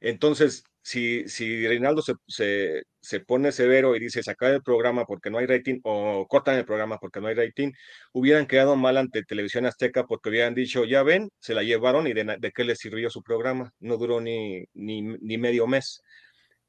Entonces, 0.00 0.64
si, 0.82 1.28
si 1.28 1.66
Reinaldo 1.66 2.02
se, 2.02 2.14
se, 2.28 2.82
se 3.00 3.20
pone 3.20 3.52
severo 3.52 3.96
y 3.96 4.00
dice 4.00 4.22
sacar 4.22 4.52
el 4.52 4.62
programa 4.62 5.04
porque 5.04 5.30
no 5.30 5.38
hay 5.38 5.46
rating 5.46 5.80
o 5.84 6.26
cortan 6.28 6.56
el 6.58 6.64
programa 6.64 6.98
porque 6.98 7.20
no 7.20 7.28
hay 7.28 7.34
rating, 7.34 7.72
hubieran 8.12 8.46
quedado 8.46 8.76
mal 8.76 8.96
ante 8.96 9.24
Televisión 9.24 9.66
Azteca 9.66 10.04
porque 10.06 10.28
hubieran 10.28 10.54
dicho, 10.54 10.84
ya 10.84 11.02
ven, 11.02 11.28
se 11.40 11.54
la 11.54 11.62
llevaron 11.62 12.06
y 12.06 12.12
de, 12.12 12.52
qué 12.54 12.64
les 12.64 12.78
sirvió 12.78 13.10
su 13.10 13.22
programa. 13.22 13.72
No 13.80 13.96
duró 13.96 14.20
ni, 14.20 14.64
ni, 14.74 15.02
ni 15.02 15.38
medio 15.38 15.66
mes. 15.66 16.02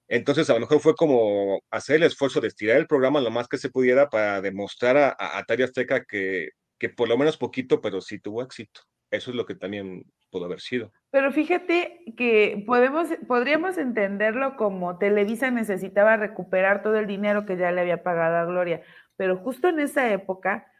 Entonces, 0.08 0.50
a 0.50 0.54
lo 0.54 0.62
mejor 0.62 0.80
fue 0.80 0.96
como 0.96 1.62
hacer 1.70 1.98
el 1.98 2.04
esfuerzo 2.04 2.40
de 2.42 2.48
estirar 2.48 2.78
el 2.78 2.88
programa 2.88 3.22
lo 3.22 3.32
más 3.32 3.48
que 3.48 3.58
se 3.58 3.70
pudiera 3.70 4.10
para 4.10 4.42
demostrar 4.42 4.98
a, 4.98 5.10
a, 5.10 5.40
a 5.40 5.46
Azteca 5.64 6.04
que, 6.06 6.50
que 6.80 6.90
por 6.90 7.10
lo 7.10 7.18
menos 7.18 7.38
poquito, 7.38 7.82
pero 7.82 8.02
sí 8.02 8.20
tuvo 8.20 8.42
éxito. 8.42 8.82
Eso 9.12 9.32
es 9.32 9.36
lo 9.36 9.46
que 9.46 9.56
también 9.56 10.04
pudo 10.30 10.46
haber 10.46 10.62
sido. 10.62 10.92
Pero 11.18 11.32
fíjate 11.32 12.14
que 12.16 12.64
podemos, 12.68 13.10
podríamos 13.28 13.80
entenderlo 13.80 14.56
como 14.56 15.00
Televisa 15.00 15.50
necesitaba 15.50 16.16
recuperar 16.16 16.84
todo 16.84 16.96
el 16.98 17.08
dinero 17.08 17.48
que 17.48 17.58
ya 17.58 17.72
le 17.72 17.82
había 17.82 18.04
pagado 18.04 18.38
a 18.38 18.46
Gloria, 18.46 18.84
pero 19.16 19.36
justo 19.38 19.68
en 19.68 19.80
esa 19.80 20.12
época, 20.12 20.72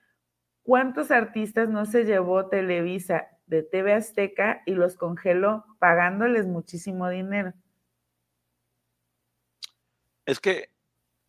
¿cuántos 0.62 1.10
artistas 1.10 1.70
no 1.70 1.88
se 1.88 2.06
llevó 2.06 2.50
Televisa 2.50 3.30
de 3.48 3.64
TV 3.64 3.94
Azteca 3.94 4.62
y 4.68 4.74
los 4.74 4.96
congeló 4.96 5.66
pagándoles 5.80 6.46
muchísimo 6.46 7.10
dinero? 7.10 7.54
Es 10.24 10.40
que 10.40 10.70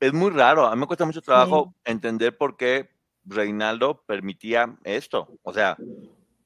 es 0.01 0.13
muy 0.13 0.33
raro. 0.33 0.67
A 0.67 0.75
mí 0.75 0.81
me 0.81 0.87
cuesta 0.87 1.07
mucho 1.07 1.23
trabajo 1.23 1.75
entender 1.87 2.37
por 2.37 2.59
qué 2.59 2.91
Reinaldo 3.25 4.03
permitía 4.05 4.77
esto. 4.85 5.39
O 5.45 5.55
sea, 5.55 5.79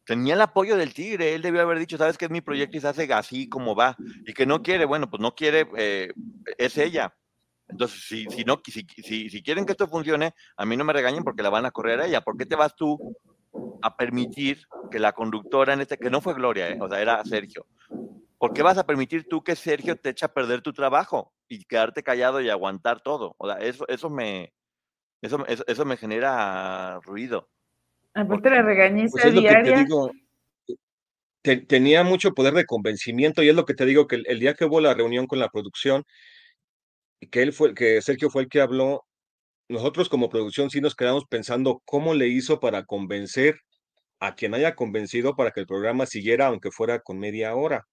tenía 0.05 0.35
el 0.35 0.41
apoyo 0.41 0.77
del 0.77 0.95
Tigre. 0.95 1.35
Él 1.35 1.43
debió 1.43 1.63
haber 1.63 1.79
dicho, 1.79 1.99
sabes 1.99 2.19
que 2.19 2.27
es 2.27 2.31
mi 2.31 2.41
proyecto 2.41 2.77
y 2.77 2.81
se 2.81 2.89
hace 2.89 3.13
así 3.13 3.49
como 3.49 3.75
va. 3.75 3.97
Y 4.27 4.33
que 4.33 4.47
no 4.47 4.63
quiere, 4.63 4.85
bueno, 4.85 5.09
pues 5.11 5.21
no 5.21 5.35
quiere, 5.35 5.69
eh, 5.77 6.13
es 6.59 6.79
ella. 6.79 7.15
Entonces, 7.69 8.03
si, 8.07 8.27
si, 8.27 8.45
no, 8.45 8.61
si, 8.65 8.87
si, 9.03 9.31
si 9.31 9.43
quieren 9.43 9.65
que 9.65 9.73
esto 9.73 9.89
funcione, 9.89 10.35
a 10.57 10.67
mí 10.67 10.77
no 10.77 10.85
me 10.85 10.93
regañen 10.93 11.25
porque 11.25 11.43
la 11.43 11.51
van 11.51 11.67
a 11.67 11.71
correr 11.71 12.01
a 12.01 12.07
ella. 12.07 12.21
¿Por 12.21 12.37
qué 12.37 12.45
te 12.45 12.57
vas 12.57 12.75
tú 12.77 13.17
a 13.83 13.97
permitir 13.97 14.67
que 14.91 14.99
la 14.99 15.13
conductora 15.13 15.73
en 15.73 15.81
este, 15.81 15.99
que 15.99 16.11
no 16.11 16.21
fue 16.21 16.35
Gloria, 16.35 16.71
eh, 16.71 16.79
o 16.81 16.89
sea, 16.89 17.01
era 17.01 17.25
Sergio, 17.25 17.67
¿por 18.39 18.53
qué 18.53 18.63
vas 18.63 18.79
a 18.79 18.87
permitir 18.87 19.27
tú 19.29 19.43
que 19.43 19.57
Sergio 19.57 19.97
te 19.97 20.11
eche 20.11 20.25
a 20.25 20.33
perder 20.33 20.63
tu 20.63 20.73
trabajo 20.73 21.33
y 21.49 21.65
quedarte 21.65 22.03
callado 22.03 22.41
y 22.41 22.51
aguantar 22.51 23.03
todo? 23.03 23.35
O 23.39 23.49
sea, 23.49 23.59
eso, 23.59 23.87
eso 23.89 24.11
me, 24.11 24.53
eso, 25.21 25.45
eso, 25.47 25.65
eso 25.67 25.85
me 25.85 25.97
genera 25.97 27.01
ruido. 27.01 27.49
Aparte 28.15 28.51
la 28.51 28.63
regañiza 28.63 29.11
Pues 29.13 29.25
es 29.25 29.35
lo 29.35 29.41
que 29.43 29.49
diaria. 29.49 29.75
te 29.75 29.81
digo. 29.85 30.11
te- 31.43 31.57
tenía 31.57 32.05
mucho 32.05 32.33
poder 32.35 32.55
de 32.55 32.65
convencimiento 32.67 33.43
y 33.43 33.49
es 33.49 33.55
lo 33.57 33.65
que 33.65 33.75
te 33.75 33.85
digo 33.87 34.07
que 34.07 34.17
el, 34.17 34.25
el 34.29 34.39
día 34.39 34.55
que 34.55 34.65
hubo 34.65 34.81
la 34.81 34.95
reunión 34.95 35.27
con 35.27 35.39
la 35.41 35.49
producción 35.49 36.05
y 37.21 37.27
que 37.29 37.43
él 37.43 37.53
fue 37.53 37.75
que 37.75 38.01
Sergio 38.03 38.31
fue 38.31 38.43
el 38.43 38.49
que 38.49 38.61
habló, 38.61 39.05
nosotros 39.69 40.09
como 40.09 40.29
producción 40.29 40.71
sí 40.71 40.81
nos 40.81 40.95
quedamos 40.95 41.25
pensando 41.29 41.83
cómo 41.85 42.15
le 42.15 42.29
hizo 42.29 42.61
para 42.61 42.85
convencer 42.85 43.57
a 44.21 44.35
quien 44.37 44.55
haya 44.55 44.75
convencido 44.77 45.35
para 45.35 45.51
que 45.51 45.61
el 45.61 45.67
programa 45.67 46.07
siguiera 46.07 46.47
aunque 46.47 46.71
fuera 46.71 47.01
con 47.01 47.19
media 47.19 47.55
hora. 47.57 47.87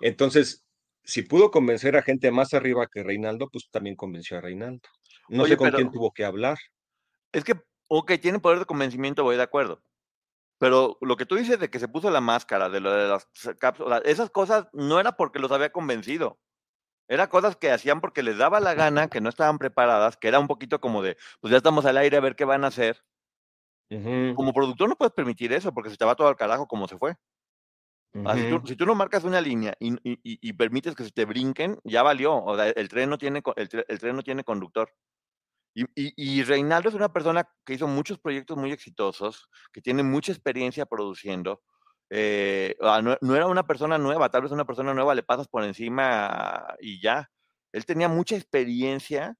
Entonces, 0.00 0.64
si 1.02 1.22
pudo 1.22 1.50
convencer 1.50 1.96
a 1.96 2.02
gente 2.02 2.30
más 2.30 2.54
arriba 2.54 2.86
que 2.92 3.02
Reinaldo, 3.02 3.48
pues 3.50 3.68
también 3.70 3.96
convenció 3.96 4.38
a 4.38 4.42
Reinaldo. 4.42 4.88
No 5.28 5.42
Oye, 5.42 5.52
sé 5.52 5.56
con 5.56 5.66
pero- 5.66 5.78
quién 5.78 5.90
tuvo 5.90 6.12
que 6.12 6.24
hablar. 6.24 6.58
Es 7.32 7.42
que, 7.44 7.54
ok, 7.90 8.12
tiene 8.22 8.40
poder 8.40 8.60
de 8.60 8.66
convencimiento, 8.66 9.24
voy 9.24 9.36
de 9.36 9.42
acuerdo. 9.42 9.84
Pero 10.58 10.98
lo 11.02 11.16
que 11.16 11.26
tú 11.26 11.36
dices 11.36 11.60
de 11.60 11.70
que 11.70 11.80
se 11.80 11.88
puso 11.88 12.10
la 12.10 12.20
máscara, 12.22 12.68
de 12.70 12.80
lo 12.80 12.92
de 12.92 13.08
las 13.08 13.28
cápsulas, 13.60 14.02
esas 14.06 14.30
cosas 14.30 14.68
no 14.72 15.00
era 15.00 15.12
porque 15.14 15.40
los 15.40 15.52
había 15.52 15.72
convencido. 15.72 16.40
Era 17.08 17.28
cosas 17.28 17.56
que 17.56 17.72
hacían 17.72 18.00
porque 18.00 18.22
les 18.22 18.38
daba 18.38 18.60
la 18.60 18.74
gana, 18.74 19.08
que 19.08 19.20
no 19.20 19.30
estaban 19.30 19.58
preparadas, 19.58 20.16
que 20.16 20.28
era 20.28 20.40
un 20.40 20.48
poquito 20.48 20.80
como 20.80 21.02
de, 21.02 21.16
pues 21.40 21.52
ya 21.52 21.58
estamos 21.58 21.86
al 21.86 21.98
aire 21.98 22.16
a 22.18 22.20
ver 22.20 22.36
qué 22.36 22.44
van 22.46 22.64
a 22.64 22.68
hacer. 22.68 23.04
Como 24.32 24.52
productor 24.52 24.88
no 24.88 24.96
puedes 24.96 25.12
permitir 25.14 25.52
eso 25.52 25.72
porque 25.72 25.90
se 25.90 25.96
te 25.96 26.04
va 26.04 26.16
todo 26.16 26.26
al 26.26 26.34
carajo 26.36 26.66
como 26.66 26.88
se 26.88 26.98
fue. 26.98 27.14
Ah, 28.22 28.36
si, 28.36 28.44
tú, 28.44 28.60
ujú. 28.60 28.66
si 28.66 28.76
tú 28.76 28.84
no 28.84 28.94
marcas 28.94 29.24
una 29.24 29.40
línea 29.40 29.74
y, 29.80 29.94
y- 30.04 30.52
permites 30.52 30.94
que 30.94 31.04
se 31.04 31.10
te 31.10 31.24
brinquen, 31.24 31.78
ya 31.84 32.02
valió. 32.02 32.36
O 32.36 32.54
sea, 32.56 32.68
el 32.68 32.88
tren 32.88 33.08
no 33.08 33.16
tiene, 33.18 33.42
el 33.56 33.98
tren 33.98 34.16
no 34.16 34.22
tiene 34.22 34.44
conductor. 34.44 34.92
Y, 35.94 36.40
y- 36.40 36.42
Reinaldo 36.42 36.88
es 36.88 36.94
una 36.94 37.12
persona 37.12 37.48
que 37.64 37.74
hizo 37.74 37.86
muchos 37.86 38.18
proyectos 38.18 38.56
muy 38.56 38.72
exitosos, 38.72 39.48
que 39.72 39.80
tiene 39.80 40.02
mucha 40.02 40.32
experiencia 40.32 40.86
produciendo. 40.86 41.62
eh, 42.10 42.76
ah, 42.82 43.00
no, 43.02 43.16
no 43.20 43.36
era 43.36 43.46
una 43.46 43.66
persona 43.66 43.96
nueva, 43.98 44.30
tal 44.30 44.42
vez 44.42 44.50
una 44.52 44.64
persona 44.64 44.92
nueva 44.94 45.14
le 45.14 45.22
pasas 45.22 45.46
por 45.48 45.62
encima 45.64 46.74
y 46.80 47.00
ya. 47.00 47.30
Él 47.72 47.84
tenía 47.86 48.08
mucha 48.08 48.34
experiencia 48.36 49.36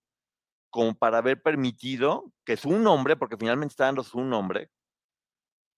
como 0.71 0.95
para 0.97 1.19
haber 1.19 1.43
permitido 1.43 2.33
que 2.45 2.57
su 2.57 2.71
nombre, 2.79 3.17
porque 3.17 3.37
finalmente 3.39 3.73
está 3.73 3.87
dando 3.87 4.05
su 4.05 4.23
nombre, 4.23 4.71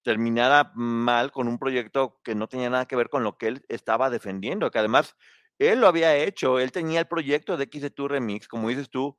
terminara 0.02 0.72
mal 0.74 1.30
con 1.30 1.48
un 1.48 1.58
proyecto 1.58 2.20
que 2.24 2.34
no 2.34 2.48
tenía 2.48 2.70
nada 2.70 2.86
que 2.86 2.96
ver 2.96 3.08
con 3.08 3.22
lo 3.22 3.36
que 3.36 3.48
él 3.48 3.64
estaba 3.68 4.10
defendiendo, 4.10 4.70
que 4.70 4.78
además 4.78 5.14
él 5.58 5.80
lo 5.80 5.86
había 5.86 6.16
hecho, 6.16 6.58
él 6.58 6.72
tenía 6.72 7.00
el 7.00 7.06
proyecto 7.06 7.56
de 7.56 7.64
X 7.64 7.82
de 7.82 7.90
tu 7.90 8.08
remix, 8.08 8.48
como 8.48 8.68
dices 8.68 8.90
tú, 8.90 9.16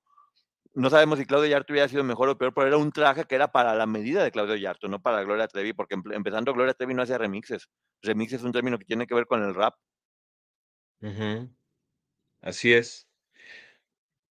no 0.76 0.90
sabemos 0.90 1.20
si 1.20 1.26
Claudio 1.26 1.50
Yarto 1.50 1.74
hubiera 1.74 1.88
sido 1.88 2.04
mejor 2.04 2.30
o 2.30 2.38
peor, 2.38 2.54
pero 2.54 2.68
era 2.68 2.78
un 2.78 2.92
traje 2.92 3.26
que 3.26 3.36
era 3.36 3.52
para 3.52 3.76
la 3.76 3.86
medida 3.86 4.24
de 4.24 4.32
Claudio 4.32 4.56
Yarto, 4.56 4.88
no 4.88 5.02
para 5.02 5.24
Gloria 5.24 5.48
Trevi, 5.48 5.74
porque 5.74 5.96
empe- 5.96 6.16
empezando 6.16 6.54
Gloria 6.54 6.74
Trevi 6.74 6.94
no 6.94 7.04
hacía 7.04 7.18
remixes. 7.18 7.70
Remix 8.02 8.34
es 8.34 8.44
un 8.44 8.52
término 8.52 8.78
que 8.78 8.86
tiene 8.86 9.06
que 9.08 9.16
ver 9.16 9.26
con 9.28 9.44
el 9.44 9.54
rap. 9.54 9.76
Así 12.42 12.74
es. 12.74 13.08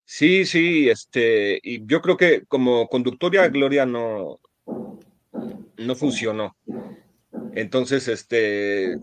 Sí, 0.05 0.45
sí, 0.45 0.90
este, 0.90 1.59
y 1.62 1.86
yo 1.86 2.03
creo 2.03 2.16
que 2.16 2.45
como 2.47 2.86
conductoria 2.88 3.49
Gloria 3.49 3.86
no, 3.86 4.40
no 5.78 5.95
funcionó. 5.95 6.57
Entonces, 7.55 8.09
este, 8.09 8.97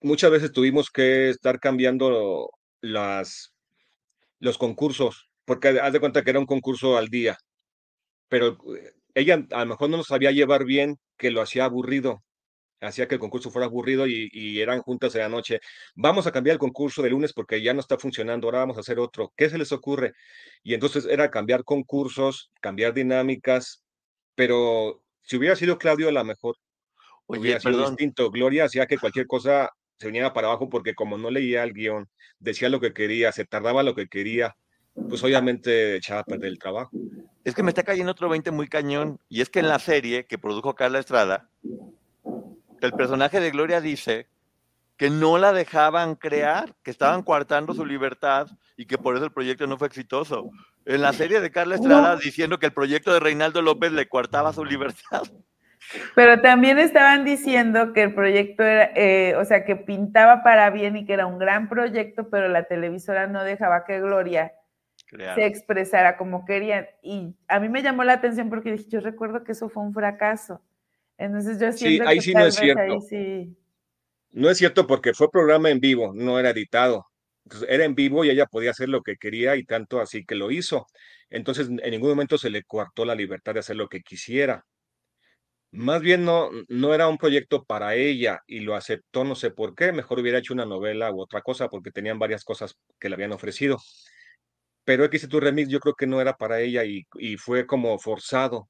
muchas 0.00 0.30
veces 0.30 0.52
tuvimos 0.52 0.90
que 0.90 1.30
estar 1.30 1.58
cambiando 1.60 2.50
las, 2.80 3.54
los 4.40 4.58
concursos, 4.58 5.30
porque 5.44 5.68
haz 5.68 5.92
de 5.92 6.00
cuenta 6.00 6.22
que 6.22 6.30
era 6.30 6.40
un 6.40 6.46
concurso 6.46 6.96
al 6.96 7.08
día, 7.08 7.36
pero 8.28 8.58
eh, 8.76 8.92
ella 9.14 9.46
a 9.52 9.60
lo 9.60 9.66
mejor 9.66 9.90
no 9.90 9.98
nos 9.98 10.08
sabía 10.08 10.32
llevar 10.32 10.64
bien, 10.64 10.98
que 11.18 11.30
lo 11.30 11.42
hacía 11.42 11.64
aburrido. 11.66 12.22
hacía 12.80 13.08
que 13.08 13.14
el 13.16 13.20
concurso 13.20 13.50
fuera 13.50 13.66
aburrido 13.66 14.06
y, 14.06 14.28
y 14.32 14.60
eran 14.60 14.80
juntas 14.82 15.12
de 15.14 15.20
la 15.20 15.28
noche. 15.28 15.60
Vamos 15.94 16.26
a 16.26 16.32
cambiar 16.32 16.54
el 16.54 16.60
concurso 16.60 17.02
de 17.02 17.10
lunes 17.10 17.32
porque 17.32 17.62
ya 17.62 17.74
no 17.74 17.80
está 17.80 17.98
funcionando, 17.98 18.46
ahora 18.48 18.60
vamos 18.60 18.76
a 18.78 18.80
hacer 18.80 18.98
otro. 18.98 19.32
¿Qué 19.36 19.48
se 19.50 19.58
les 19.58 19.72
ocurre? 19.72 20.12
Y 20.62 20.74
entonces 20.74 21.06
era 21.06 21.30
cambiar 21.30 21.64
concursos, 21.64 22.50
cambiar 22.60 22.94
dinámicas, 22.94 23.82
pero 24.34 25.02
si 25.22 25.36
hubiera 25.36 25.56
sido 25.56 25.78
Claudio, 25.78 26.08
a 26.08 26.12
lo 26.12 26.24
mejor 26.24 26.56
Oye, 27.26 27.40
hubiera 27.40 27.60
sido 27.60 27.80
distinto. 27.88 28.30
Gloria 28.30 28.64
hacía 28.64 28.86
que 28.86 28.98
cualquier 28.98 29.26
cosa 29.26 29.70
se 29.98 30.08
viniera 30.08 30.32
para 30.32 30.48
abajo 30.48 30.68
porque 30.68 30.94
como 30.94 31.18
no 31.18 31.30
leía 31.30 31.64
el 31.64 31.72
guion, 31.72 32.08
decía 32.38 32.68
lo 32.68 32.80
que 32.80 32.92
quería, 32.92 33.32
se 33.32 33.44
tardaba 33.46 33.82
lo 33.82 33.94
que 33.94 34.08
quería, 34.08 34.54
pues 35.08 35.22
obviamente 35.24 35.96
echaba 35.96 36.20
a 36.20 36.24
perder 36.24 36.48
el 36.48 36.58
trabajo. 36.58 36.90
es 37.44 37.54
que 37.54 37.62
me 37.62 37.70
está 37.70 37.82
cayendo 37.82 38.12
otro 38.12 38.28
20 38.28 38.50
muy 38.50 38.68
cañón. 38.68 39.18
Y 39.28 39.40
es 39.40 39.50
que 39.50 39.60
en 39.60 39.68
la 39.68 39.78
serie 39.78 40.26
que 40.26 40.38
produjo 40.38 40.74
Carla 40.74 40.98
Estrada, 40.98 41.48
el 42.80 42.92
personaje 42.92 43.40
de 43.40 43.50
Gloria 43.50 43.80
dice 43.80 44.28
que 44.96 45.10
no 45.10 45.38
la 45.38 45.52
dejaban 45.52 46.14
crear, 46.14 46.74
que 46.82 46.90
estaban 46.90 47.22
coartando 47.22 47.74
su 47.74 47.84
libertad 47.84 48.48
y 48.76 48.86
que 48.86 48.98
por 48.98 49.16
eso 49.16 49.24
el 49.24 49.32
proyecto 49.32 49.66
no 49.66 49.76
fue 49.76 49.88
exitoso. 49.88 50.50
En 50.86 51.02
la 51.02 51.12
serie 51.12 51.40
de 51.40 51.50
Carla 51.50 51.74
Estrada 51.74 52.16
diciendo 52.16 52.58
que 52.58 52.66
el 52.66 52.72
proyecto 52.72 53.12
de 53.12 53.20
Reinaldo 53.20 53.62
López 53.62 53.92
le 53.92 54.08
coartaba 54.08 54.52
su 54.52 54.64
libertad. 54.64 55.22
Pero 56.14 56.40
también 56.40 56.78
estaban 56.78 57.24
diciendo 57.24 57.92
que 57.92 58.04
el 58.04 58.14
proyecto 58.14 58.62
era, 58.62 58.90
eh, 58.94 59.34
o 59.36 59.44
sea, 59.44 59.64
que 59.64 59.76
pintaba 59.76 60.42
para 60.42 60.70
bien 60.70 60.96
y 60.96 61.04
que 61.04 61.12
era 61.12 61.26
un 61.26 61.38
gran 61.38 61.68
proyecto, 61.68 62.30
pero 62.30 62.48
la 62.48 62.64
televisora 62.64 63.26
no 63.26 63.44
dejaba 63.44 63.84
que 63.84 64.00
Gloria 64.00 64.52
Se 65.34 65.46
expresara 65.46 66.16
como 66.16 66.44
querían. 66.44 66.86
Y 67.02 67.34
a 67.48 67.60
mí 67.60 67.68
me 67.68 67.82
llamó 67.82 68.04
la 68.04 68.14
atención 68.14 68.48
porque 68.50 68.72
dije, 68.72 68.88
yo 68.88 69.00
recuerdo 69.00 69.44
que 69.44 69.52
eso 69.52 69.68
fue 69.68 69.82
un 69.82 69.92
fracaso. 69.94 70.62
Entonces 71.18 71.60
yo 71.60 71.72
Sí, 71.76 71.98
siento 71.98 72.04
ahí 72.04 72.16
que 72.16 72.22
sí 72.22 72.34
no 72.34 72.44
es 72.46 72.54
vez 72.54 72.60
cierto. 72.60 72.82
ahí 72.82 73.00
sí. 73.00 73.56
No 74.32 74.50
es 74.50 74.58
cierto 74.58 74.86
porque 74.86 75.14
fue 75.14 75.30
programa 75.30 75.70
en 75.70 75.80
vivo, 75.80 76.12
no 76.14 76.38
era 76.38 76.50
editado. 76.50 77.06
Entonces, 77.44 77.68
era 77.70 77.84
en 77.84 77.94
vivo 77.94 78.24
y 78.24 78.30
ella 78.30 78.46
podía 78.46 78.70
hacer 78.72 78.88
lo 78.88 79.02
que 79.02 79.16
quería 79.16 79.56
y 79.56 79.64
tanto 79.64 80.00
así 80.00 80.24
que 80.26 80.34
lo 80.34 80.50
hizo. 80.50 80.86
Entonces, 81.30 81.68
en 81.68 81.90
ningún 81.90 82.10
momento 82.10 82.36
se 82.38 82.50
le 82.50 82.64
coartó 82.64 83.04
la 83.04 83.14
libertad 83.14 83.54
de 83.54 83.60
hacer 83.60 83.76
lo 83.76 83.88
que 83.88 84.00
quisiera. 84.00 84.64
Más 85.72 86.00
bien 86.02 86.24
no, 86.24 86.50
no 86.68 86.94
era 86.94 87.08
un 87.08 87.18
proyecto 87.18 87.64
para 87.64 87.96
ella 87.96 88.38
y 88.46 88.60
lo 88.60 88.76
aceptó, 88.76 89.24
no 89.24 89.34
sé 89.34 89.50
por 89.50 89.74
qué. 89.74 89.92
Mejor 89.92 90.20
hubiera 90.20 90.38
hecho 90.38 90.54
una 90.54 90.64
novela 90.66 91.10
u 91.12 91.20
otra 91.20 91.42
cosa 91.42 91.68
porque 91.68 91.90
tenían 91.90 92.18
varias 92.18 92.44
cosas 92.44 92.76
que 93.00 93.08
le 93.08 93.16
habían 93.16 93.32
ofrecido. 93.32 93.78
Pero 94.84 95.04
X 95.04 95.28
tu 95.28 95.40
remix 95.40 95.68
yo 95.68 95.80
creo 95.80 95.94
que 95.94 96.06
no 96.06 96.20
era 96.20 96.36
para 96.36 96.60
ella 96.60 96.84
y, 96.84 97.06
y 97.18 97.36
fue 97.36 97.66
como 97.66 97.98
forzado. 97.98 98.68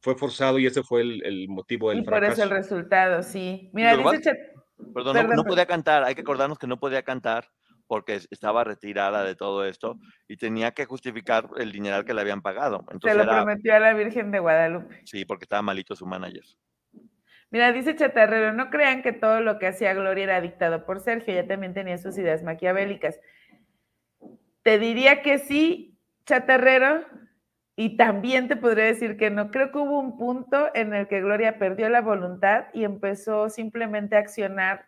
Fue 0.00 0.16
forzado 0.16 0.58
y 0.58 0.66
ese 0.66 0.82
fue 0.82 1.02
el, 1.02 1.24
el 1.24 1.48
motivo 1.48 1.90
del 1.90 2.00
Y 2.00 2.02
por 2.04 2.24
eso 2.24 2.42
el 2.42 2.50
resultado, 2.50 3.22
sí. 3.22 3.70
Mira, 3.72 3.94
Lo 3.94 4.10
dice 4.10 4.30
Chet- 4.30 4.38
Perdón, 4.94 4.94
no- 4.94 4.94
Perdón, 4.94 5.14
no, 5.14 5.26
perdón. 5.28 5.44
podía 5.46 5.66
cantar. 5.66 6.02
Hay 6.04 6.14
que 6.14 6.22
acordarnos 6.22 6.58
que 6.58 6.66
no 6.66 6.80
podía 6.80 7.02
cantar 7.02 7.46
porque 7.86 8.16
es- 8.16 8.26
estaba 8.30 8.64
retirada 8.64 9.22
de 9.22 9.36
todo 9.36 9.64
esto 9.64 9.96
y 10.26 10.36
tenía 10.38 10.72
que 10.72 10.86
justificar 10.86 11.48
el 11.58 11.70
dineral 11.72 12.04
que 12.04 12.14
le 12.14 12.20
habían 12.22 12.40
pagado. 12.42 12.84
se 12.88 12.94
Entonces 12.94 13.16
lo 13.18 13.22
era, 13.24 13.42
prometió 13.42 13.74
a 13.74 13.78
la 13.80 13.92
Virgen 13.94 14.30
de 14.32 14.38
Guadalupe. 14.40 15.02
sí, 15.04 15.24
porque 15.24 15.44
estaba 15.44 15.62
malito 15.62 15.94
su 15.94 16.06
manager. 16.06 16.42
Mira, 17.50 17.70
dice 17.70 17.94
Chatarrero, 17.94 18.54
no 18.54 18.70
crean 18.70 19.02
que 19.02 19.12
todo 19.12 19.40
lo 19.40 19.58
que 19.58 19.66
hacía 19.66 19.92
Gloria 19.92 20.24
era 20.24 20.40
dictado 20.40 20.86
por 20.86 21.00
Sergio, 21.00 21.34
ella 21.34 21.46
también 21.46 21.74
tenía 21.74 21.98
sus 21.98 22.16
ideas 22.16 22.42
maquiavélicas. 22.42 23.20
Te 24.62 24.78
diría 24.78 25.22
que 25.22 25.38
sí, 25.38 25.98
Chatarrero, 26.24 27.04
y 27.76 27.96
también 27.96 28.48
te 28.48 28.56
podría 28.56 28.84
decir 28.84 29.16
que 29.16 29.30
no. 29.30 29.50
Creo 29.50 29.72
que 29.72 29.78
hubo 29.78 29.98
un 29.98 30.16
punto 30.16 30.70
en 30.74 30.94
el 30.94 31.08
que 31.08 31.20
Gloria 31.20 31.58
perdió 31.58 31.88
la 31.88 32.00
voluntad 32.00 32.66
y 32.72 32.84
empezó 32.84 33.48
simplemente 33.48 34.16
a 34.16 34.20
accionar 34.20 34.86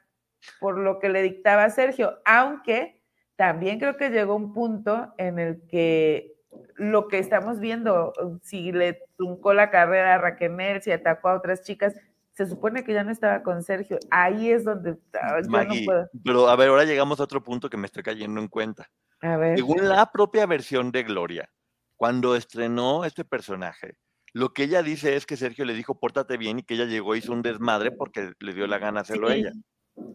por 0.60 0.78
lo 0.78 0.98
que 0.98 1.08
le 1.08 1.22
dictaba 1.22 1.70
Sergio, 1.70 2.18
aunque 2.24 3.00
también 3.36 3.78
creo 3.78 3.96
que 3.96 4.10
llegó 4.10 4.36
un 4.36 4.52
punto 4.52 5.12
en 5.18 5.38
el 5.38 5.66
que 5.66 6.34
lo 6.76 7.08
que 7.08 7.18
estamos 7.18 7.58
viendo, 7.58 8.12
si 8.42 8.70
le 8.70 9.00
truncó 9.16 9.54
la 9.54 9.70
carrera 9.70 10.14
a 10.14 10.18
Raquel, 10.18 10.82
si 10.82 10.92
atacó 10.92 11.28
a 11.28 11.34
otras 11.34 11.62
chicas, 11.62 11.94
se 12.32 12.46
supone 12.46 12.84
que 12.84 12.92
ya 12.92 13.04
no 13.04 13.10
estaba 13.10 13.42
con 13.42 13.62
Sergio. 13.62 13.98
Ahí 14.10 14.50
es 14.50 14.64
donde 14.64 14.96
ah, 15.20 15.40
yo 15.42 15.50
Maggie, 15.50 15.80
no 15.80 15.86
puedo. 15.86 16.10
pero 16.24 16.48
a 16.48 16.56
ver, 16.56 16.68
ahora 16.68 16.84
llegamos 16.84 17.20
a 17.20 17.24
otro 17.24 17.42
punto 17.42 17.70
que 17.70 17.76
me 17.76 17.86
estoy 17.86 18.02
cayendo 18.02 18.40
en 18.40 18.48
cuenta. 18.48 18.88
A 19.24 19.36
ver. 19.36 19.56
Según 19.56 19.88
la 19.88 20.12
propia 20.12 20.44
versión 20.46 20.92
de 20.92 21.02
Gloria, 21.02 21.50
cuando 21.96 22.36
estrenó 22.36 23.04
este 23.04 23.24
personaje, 23.24 23.96
lo 24.34 24.52
que 24.52 24.64
ella 24.64 24.82
dice 24.82 25.16
es 25.16 25.26
que 25.26 25.36
Sergio 25.36 25.64
le 25.64 25.74
dijo 25.74 25.98
pórtate 25.98 26.36
bien 26.36 26.58
y 26.58 26.62
que 26.62 26.74
ella 26.74 26.84
llegó 26.84 27.14
y 27.14 27.20
hizo 27.20 27.32
un 27.32 27.40
desmadre 27.40 27.90
porque 27.90 28.32
le 28.38 28.52
dio 28.52 28.66
la 28.66 28.78
gana 28.78 29.00
hacerlo 29.00 29.28
Sí. 29.28 29.34
ella. 29.36 29.52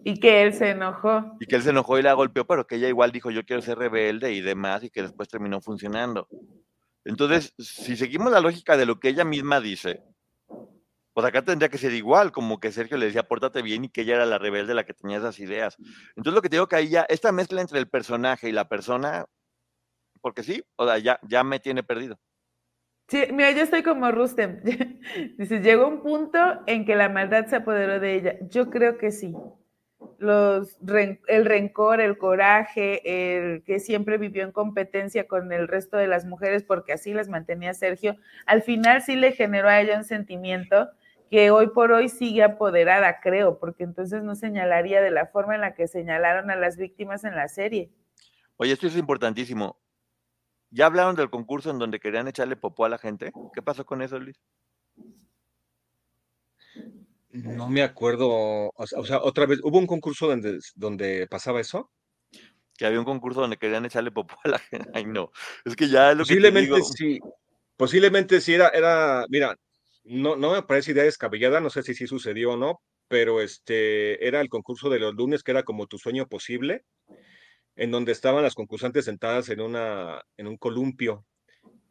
Y 0.04 0.20
que 0.20 0.44
él 0.44 0.54
se 0.54 0.72
enojó. 0.72 1.38
Y 1.40 1.46
que 1.48 1.56
él 1.56 1.64
se 1.64 1.70
enojó 1.70 1.98
y 1.98 2.02
la 2.04 2.14
golpeó, 2.14 2.46
pero 2.46 2.68
que 2.68 2.76
ella 2.76 2.90
igual 2.90 3.12
dijo 3.12 3.32
yo 3.32 3.46
quiero 3.46 3.62
ser 3.62 3.80
rebelde 3.80 4.34
y 4.34 4.42
demás 4.42 4.84
y 4.84 4.90
que 4.90 5.02
después 5.02 5.30
terminó 5.30 5.62
funcionando. 5.62 6.28
Entonces, 7.06 7.54
si 7.58 7.96
seguimos 7.96 8.32
la 8.32 8.42
lógica 8.42 8.78
de 8.78 8.86
lo 8.86 9.00
que 9.00 9.10
ella 9.10 9.24
misma 9.24 9.60
dice, 9.62 10.04
pues 11.14 11.26
acá 11.26 11.42
tendría 11.42 11.70
que 11.70 11.78
ser 11.78 11.94
igual, 11.94 12.32
como 12.32 12.60
que 12.60 12.72
Sergio 12.72 12.98
le 12.98 13.08
decía 13.08 13.28
pórtate 13.28 13.62
bien 13.62 13.86
y 13.86 13.90
que 13.90 14.02
ella 14.02 14.16
era 14.16 14.26
la 14.26 14.38
rebelde 14.38 14.74
la 14.74 14.86
que 14.86 14.94
tenía 14.94 15.18
esas 15.18 15.40
ideas. 15.40 15.78
Entonces 16.16 16.34
lo 16.34 16.42
que 16.42 16.50
te 16.50 16.56
digo 16.56 16.68
que 16.68 16.76
ahí 16.76 16.90
ya, 16.90 17.06
esta 17.10 17.32
mezcla 17.32 17.62
entre 17.62 17.80
el 17.80 17.90
personaje 17.90 18.50
y 18.50 18.52
la 18.52 18.70
persona, 18.70 19.26
porque 20.22 20.44
sí, 20.44 20.64
o 20.76 20.86
sea, 20.86 20.98
ya, 20.98 21.20
ya 21.24 21.44
me 21.44 21.60
tiene 21.60 21.84
perdido. 21.84 22.20
Sí, 23.10 23.24
mira, 23.34 23.52
yo 23.52 23.64
estoy 23.64 23.82
como 23.82 24.12
Rustem. 24.12 24.62
Dice, 25.38 25.60
llegó 25.62 25.88
un 25.88 26.04
punto 26.04 26.38
en 26.68 26.86
que 26.86 26.96
la 26.96 27.10
maldad 27.10 27.48
se 27.48 27.56
apoderó 27.56 28.00
de 28.00 28.16
ella. 28.16 28.36
Yo 28.50 28.70
creo 28.70 29.00
que 29.00 29.12
sí. 29.12 29.34
Los, 30.20 30.78
el 31.28 31.46
rencor, 31.46 32.02
el 32.02 32.18
coraje, 32.18 33.02
el 33.04 33.64
que 33.64 33.80
siempre 33.80 34.18
vivió 34.18 34.44
en 34.44 34.52
competencia 34.52 35.28
con 35.28 35.52
el 35.52 35.68
resto 35.68 35.98
de 35.98 36.08
las 36.08 36.26
mujeres 36.26 36.64
porque 36.64 36.94
así 36.94 37.14
las 37.14 37.30
mantenía 37.30 37.74
Sergio, 37.74 38.16
al 38.46 38.62
final 38.62 39.02
sí 39.02 39.16
le 39.16 39.32
generó 39.32 39.70
a 39.70 39.82
ella 39.82 39.98
un 39.98 40.04
sentimiento 40.04 40.90
que 41.30 41.52
hoy 41.52 41.68
por 41.68 41.92
hoy 41.92 42.10
sigue 42.10 42.44
apoderada, 42.44 43.20
creo, 43.22 43.60
porque 43.60 43.84
entonces 43.84 44.24
no 44.24 44.36
señalaría 44.36 45.02
de 45.02 45.12
la 45.12 45.28
forma 45.28 45.56
en 45.56 45.62
la 45.62 45.76
que 45.76 45.88
señalaron 45.88 46.50
a 46.52 46.56
las 46.56 46.78
víctimas 46.78 47.24
en 47.24 47.36
la 47.36 47.48
serie. 47.48 47.92
Oye, 48.58 48.74
esto 48.74 48.88
es 48.88 48.98
importantísimo. 48.98 49.80
¿Ya 50.72 50.86
hablaron 50.86 51.16
del 51.16 51.30
concurso 51.30 51.72
en 51.72 51.80
donde 51.80 52.00
querían 52.00 52.28
echarle 52.28 52.56
popó 52.56 52.86
a 52.86 52.90
la 52.90 52.98
gente? 52.98 53.32
¿Qué 53.54 53.62
pasó 53.62 53.86
con 53.86 54.02
eso, 54.02 54.20
Luis? 54.20 54.40
No 57.32 57.70
me 57.70 57.84
acuerdo, 57.84 58.72
o 58.76 58.88
sea, 58.88 59.00
o 59.00 59.06
sea, 59.06 59.20
otra 59.22 59.46
vez, 59.46 59.60
¿hubo 59.64 59.78
un 59.78 59.86
concurso 59.88 60.28
donde, 60.28 60.60
donde 60.76 61.28
pasaba 61.28 61.62
eso? 61.62 61.92
Que 62.76 62.86
había 62.86 63.00
un 63.00 63.06
concurso 63.06 63.42
donde 63.42 63.58
querían 63.58 63.86
echarle 63.86 64.12
popó 64.12 64.36
a 64.44 64.50
la 64.50 64.60
gente. 64.60 64.90
Ay, 64.94 65.06
no. 65.06 65.32
Es 65.64 65.76
que 65.76 65.88
ya 65.88 66.12
es 66.12 66.18
lo 66.18 66.24
que 66.26 66.36
te 66.36 66.42
Posiblemente 66.42 66.76
digo. 66.76 66.86
sí, 66.86 67.20
posiblemente 67.78 68.42
sí 68.42 68.56
era, 68.56 68.70
era, 68.70 69.26
mira, 69.30 69.56
no, 70.10 70.36
no 70.36 70.54
me 70.54 70.64
parece 70.64 70.92
idea 70.92 71.04
descabellada, 71.04 71.60
no 71.62 71.70
sé 71.70 71.84
si 71.84 71.94
sí 71.94 72.08
sucedió 72.08 72.54
o 72.54 72.58
no, 72.58 72.82
pero 73.08 73.42
este 73.42 74.28
era 74.28 74.42
el 74.42 74.50
concurso 74.50 74.90
de 74.90 75.00
los 75.00 75.16
lunes 75.16 75.44
que 75.44 75.52
era 75.52 75.64
como 75.64 75.88
tu 75.88 75.98
sueño 75.98 76.28
posible, 76.28 76.84
en 77.76 77.92
donde 77.92 78.12
estaban 78.12 78.44
las 78.44 78.56
concursantes 78.56 79.06
sentadas 79.06 79.50
en 79.50 79.62
una, 79.62 80.22
en 80.38 80.48
un 80.48 80.58
columpio. 80.58 81.26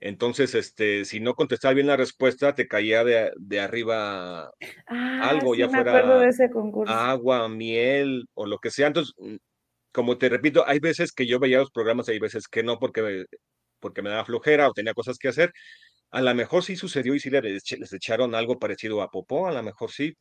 Entonces, 0.01 0.55
este, 0.55 1.05
si 1.05 1.21
no 1.21 1.35
contestabas 1.35 1.75
bien 1.75 1.89
la 1.89 1.97
respuesta, 1.97 2.55
te 2.55 2.69
caía 2.69 3.05
de, 3.05 3.33
de 3.37 3.61
arriba 3.61 4.51
Ah, 4.87 5.31
Algo, 5.31 5.55
sí 5.55 5.61
ya 5.61 5.67
me 5.67 5.83
fuera 5.83 6.19
de 6.19 6.29
ese 6.29 6.51
agua, 6.87 7.49
miel 7.49 8.27
o 8.35 8.47
lo 8.47 8.59
que 8.59 8.71
sea. 8.71 8.89
Entonces, 8.89 9.15
mm, 9.19 9.37
como 9.93 10.19
te 10.19 10.29
repito, 10.29 10.65
hay 10.67 10.81
veces 10.81 11.13
que 11.13 11.27
yo 11.27 11.41
veía 11.41 11.59
los 11.59 11.71
programas, 11.71 12.09
hay 12.09 12.19
veces 12.21 12.49
que 12.49 12.63
no, 12.63 12.79
porque 12.79 13.03
me, 13.03 13.25
porque 13.81 14.03
me 14.03 14.11
daba 14.11 14.25
flojera 14.25 14.69
o 14.69 14.73
tenía 14.73 14.95
cosas 14.95 15.19
que 15.19 15.29
hacer. 15.29 15.53
A 16.11 16.23
lo 16.23 16.35
mejor 16.35 16.65
sí 16.65 16.77
sucedió 16.77 17.15
y 17.15 17.21
sí 17.21 17.31
les, 17.31 17.93
echaron 17.93 18.35
algo 18.35 18.59
parecido 18.59 19.03
a 19.03 19.11
popó, 19.11 19.47
a 19.47 19.53
lo 19.53 19.63
mejor 19.63 19.91
sí. 19.91 20.17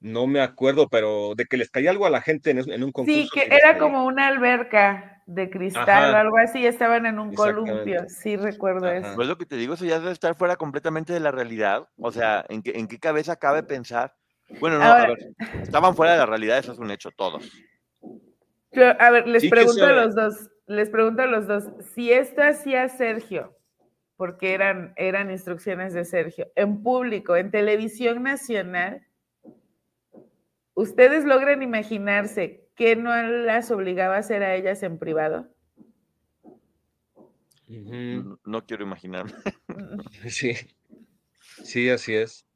No 0.00 0.26
me 0.26 0.40
acuerdo, 0.40 0.88
pero 0.88 1.34
de 1.36 1.44
que 1.46 1.56
les 1.56 1.70
caía 1.70 1.90
algo 1.90 2.06
a 2.06 2.10
la 2.10 2.20
gente 2.20 2.50
en, 2.50 2.82
un 2.82 2.92
concurso. 2.92 3.22
Sí, 3.22 3.28
que 3.32 3.44
era 3.46 3.72
caía. 3.72 3.78
como 3.78 4.04
una 4.04 4.26
alberca 4.26 5.22
de 5.26 5.48
cristal 5.50 6.12
o 6.12 6.16
algo 6.16 6.36
así, 6.38 6.66
estaban 6.66 7.06
en 7.06 7.18
un 7.18 7.34
columpio, 7.34 8.08
sí 8.08 8.36
recuerdo 8.36 8.86
Ajá. 8.86 8.96
eso. 8.96 9.14
Pues 9.14 9.28
lo 9.28 9.38
que 9.38 9.46
te 9.46 9.56
digo, 9.56 9.74
eso 9.74 9.84
ya 9.84 10.00
debe 10.00 10.12
estar 10.12 10.34
fuera 10.34 10.56
completamente 10.56 11.12
de 11.12 11.20
la 11.20 11.30
realidad. 11.30 11.88
O 11.98 12.10
sea, 12.10 12.44
¿en 12.48 12.62
qué, 12.62 12.72
en 12.74 12.88
qué 12.88 12.98
cabeza 12.98 13.36
cabe 13.36 13.62
pensar? 13.62 14.14
Bueno, 14.60 14.78
no, 14.78 14.84
a 14.84 15.06
ver, 15.06 15.18
estaban 15.62 15.96
fuera 15.96 16.12
de 16.12 16.18
la 16.18 16.26
realidad, 16.26 16.58
eso 16.58 16.72
es 16.72 16.78
un 16.78 16.90
hecho, 16.90 17.10
todos. 17.10 17.50
Yo, 18.72 19.00
a 19.00 19.10
ver, 19.10 19.26
les 19.26 19.42
Sí 19.42 19.48
pregunto 19.48 19.84
a 19.84 19.92
los 19.92 20.14
dos, 20.14 20.50
les 20.66 20.90
pregunto 20.90 21.22
a 21.22 21.26
los 21.26 21.46
dos, 21.46 21.64
si 21.94 22.12
esto 22.12 22.42
hacía 22.42 22.88
Sergio, 22.88 23.56
porque 24.22 24.54
eran, 24.54 24.92
eran 24.94 25.32
instrucciones 25.32 25.94
de 25.94 26.04
Sergio, 26.04 26.46
en 26.54 26.84
público, 26.84 27.34
en 27.34 27.50
televisión 27.50 28.22
nacional, 28.22 29.04
¿ustedes 30.74 31.24
logran 31.24 31.60
imaginarse 31.60 32.68
que 32.76 32.94
no 32.94 33.20
las 33.20 33.72
obligaba 33.72 34.14
a 34.14 34.18
hacer 34.20 34.44
a 34.44 34.54
ellas 34.54 34.84
en 34.84 35.00
privado? 35.00 35.52
No, 37.66 38.38
no 38.44 38.64
quiero 38.64 38.84
imaginarme, 38.84 39.32
Sí, 40.28 40.54
sí, 41.64 41.90
así 41.90 42.14
es. 42.14 42.46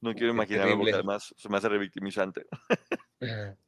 no 0.00 0.14
quiero 0.14 0.32
imaginarme 0.32 0.74
porque 0.74 0.94
además 0.94 1.34
se 1.36 1.50
me 1.50 1.58
hace 1.58 1.68
revictimizante. 1.68 2.46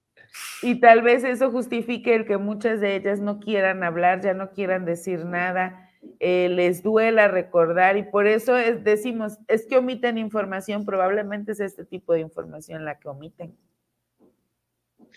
Y 0.63 0.81
tal 0.81 1.03
vez 1.03 1.25
eso 1.25 1.51
justifique 1.51 2.15
el 2.15 2.27
que 2.27 2.39
muchas 2.39 2.81
de 2.81 2.97
ellas 2.97 3.21
no 3.21 3.41
quieran 3.41 3.83
hablar, 3.83 4.21
ya 4.21 4.35
no 4.35 4.51
quieran 4.51 4.85
decir 4.85 5.25
nada, 5.25 5.88
eh, 6.21 6.49
les 6.49 6.83
duela 6.83 7.29
recordar 7.29 7.97
y 7.97 8.03
por 8.03 8.27
eso 8.27 8.55
decimos, 8.55 9.39
es 9.49 9.67
que 9.67 9.77
omiten 9.77 10.19
información, 10.19 10.85
probablemente 10.85 11.53
es 11.53 11.61
este 11.61 11.85
tipo 11.85 12.13
de 12.13 12.21
información 12.21 12.85
la 12.85 12.99
que 12.99 13.09
omiten. 13.09 13.57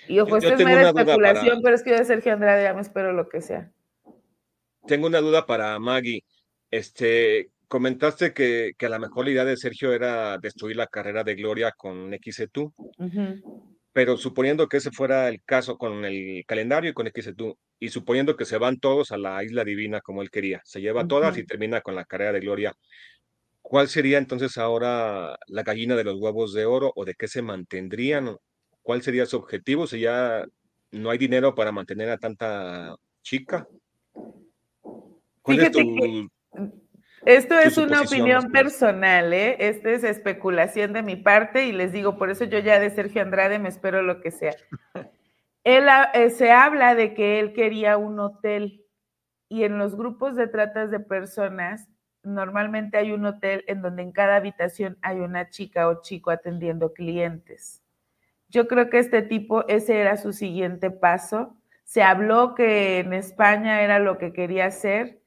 Y 0.08 0.20
ojo, 0.20 0.38
esto 0.38 0.54
es 0.54 0.64
mera 0.64 0.90
especulación, 0.90 1.62
pero 1.62 1.76
es 1.76 1.84
que 1.84 1.92
yo 1.92 1.98
de 1.98 2.06
Sergio 2.06 2.34
Andrade 2.34 2.64
ya 2.64 2.74
me 2.74 2.82
espero 2.82 3.14
lo 3.14 3.30
que 3.30 3.42
sea. 3.42 3.72
Tengo 4.88 5.08
una 5.08 5.20
duda 5.20 5.46
para 5.46 5.78
Maggie. 5.80 6.24
Este, 6.72 7.52
comentaste 7.68 8.34
que, 8.34 8.74
que 8.78 8.86
a 8.86 8.90
lo 8.90 9.00
mejor 9.00 9.26
la 9.26 9.32
idea 9.32 9.46
de 9.46 9.58
Sergio 9.58 9.94
era 9.94 10.38
destruir 10.38 10.78
la 10.78 10.88
carrera 10.88 11.24
de 11.24 11.36
Gloria 11.36 11.72
con 11.72 12.12
XETU, 12.12 12.74
pero 13.94 14.18
suponiendo 14.18 14.68
que 14.68 14.78
ese 14.78 14.92
fuera 14.92 15.28
el 15.28 15.42
caso 15.44 15.78
con 15.78 16.06
el 16.06 16.44
calendario 16.46 16.92
y 16.92 16.94
con 16.94 17.08
XETU, 17.08 17.58
y 17.80 17.90
suponiendo 17.90 18.38
que 18.38 18.46
se 18.46 18.58
van 18.58 18.80
todos 18.80 19.12
a 19.12 19.18
la 19.18 19.44
isla 19.44 19.64
divina 19.64 20.02
como 20.02 20.22
él 20.22 20.30
quería, 20.30 20.62
se 20.64 20.82
lleva 20.82 21.08
todas 21.08 21.38
y 21.38 21.46
termina 21.46 21.82
con 21.82 21.96
la 21.96 22.06
carrera 22.06 22.34
de 22.34 22.40
Gloria, 22.40 22.74
¿cuál 23.62 23.88
sería 23.88 24.18
entonces 24.18 24.58
ahora 24.58 25.38
la 25.48 25.64
gallina 25.64 25.96
de 25.96 26.04
los 26.04 26.20
huevos 26.20 26.54
de 26.54 26.66
oro 26.66 26.94
o 26.96 27.06
de 27.06 27.16
qué 27.16 27.28
se 27.28 27.42
mantendrían? 27.42 28.38
¿Cuál 28.82 29.02
sería 29.02 29.26
su 29.26 29.38
objetivo 29.38 29.88
si 29.88 30.02
ya 30.02 30.46
no 30.92 31.10
hay 31.10 31.18
dinero 31.18 31.56
para 31.56 31.72
mantener 31.72 32.10
a 32.10 32.18
tanta 32.18 32.96
chica? 33.24 33.68
Esto 37.26 37.58
es 37.60 37.78
una 37.78 38.02
opinión 38.02 38.52
personal, 38.52 39.32
¿eh? 39.34 39.58
Esta 39.60 39.92
es 39.92 40.04
especulación 40.04 40.94
de 40.94 41.04
mi 41.04 41.16
parte 41.16 41.66
y 41.66 41.72
les 41.72 41.92
digo, 41.92 42.18
por 42.18 42.30
eso 42.30 42.46
yo 42.46 42.60
ya 42.60 42.80
de 42.80 42.90
Sergio 42.90 43.22
Andrade 43.22 43.60
me 43.60 43.70
espero 43.70 44.02
lo 44.02 44.22
que 44.22 44.32
sea. 44.32 44.56
Él, 45.64 45.86
eh, 46.14 46.30
se 46.32 46.52
habla 46.52 46.96
de 46.96 47.14
que 47.14 47.40
él 47.40 47.54
quería 47.54 47.98
un 47.98 48.20
hotel 48.20 48.86
y 49.48 49.64
en 49.64 49.78
los 49.78 49.96
grupos 49.96 50.36
de 50.36 50.48
tratas 50.48 50.90
de 50.90 51.00
personas 51.00 51.88
normalmente 52.24 52.98
hay 52.98 53.12
un 53.12 53.26
hotel 53.26 53.64
en 53.68 53.82
donde 53.82 54.02
en 54.02 54.12
cada 54.12 54.38
habitación 54.38 54.98
hay 55.02 55.20
una 55.20 55.50
chica 55.50 55.88
o 55.88 56.02
chico 56.02 56.32
atendiendo 56.32 56.94
clientes. 56.94 57.84
Yo 58.50 58.68
creo 58.68 58.90
que 58.90 59.00
este 59.00 59.22
tipo, 59.22 59.68
ese 59.68 60.00
era 60.00 60.18
su 60.18 60.34
siguiente 60.34 60.90
paso. 60.92 61.56
Se 61.84 62.02
habló 62.02 62.56
que 62.56 63.00
en 63.00 63.14
España 63.14 63.82
era 63.82 64.00
lo 64.00 64.18
que 64.18 64.34
quería 64.34 64.66
hacer 64.66 65.21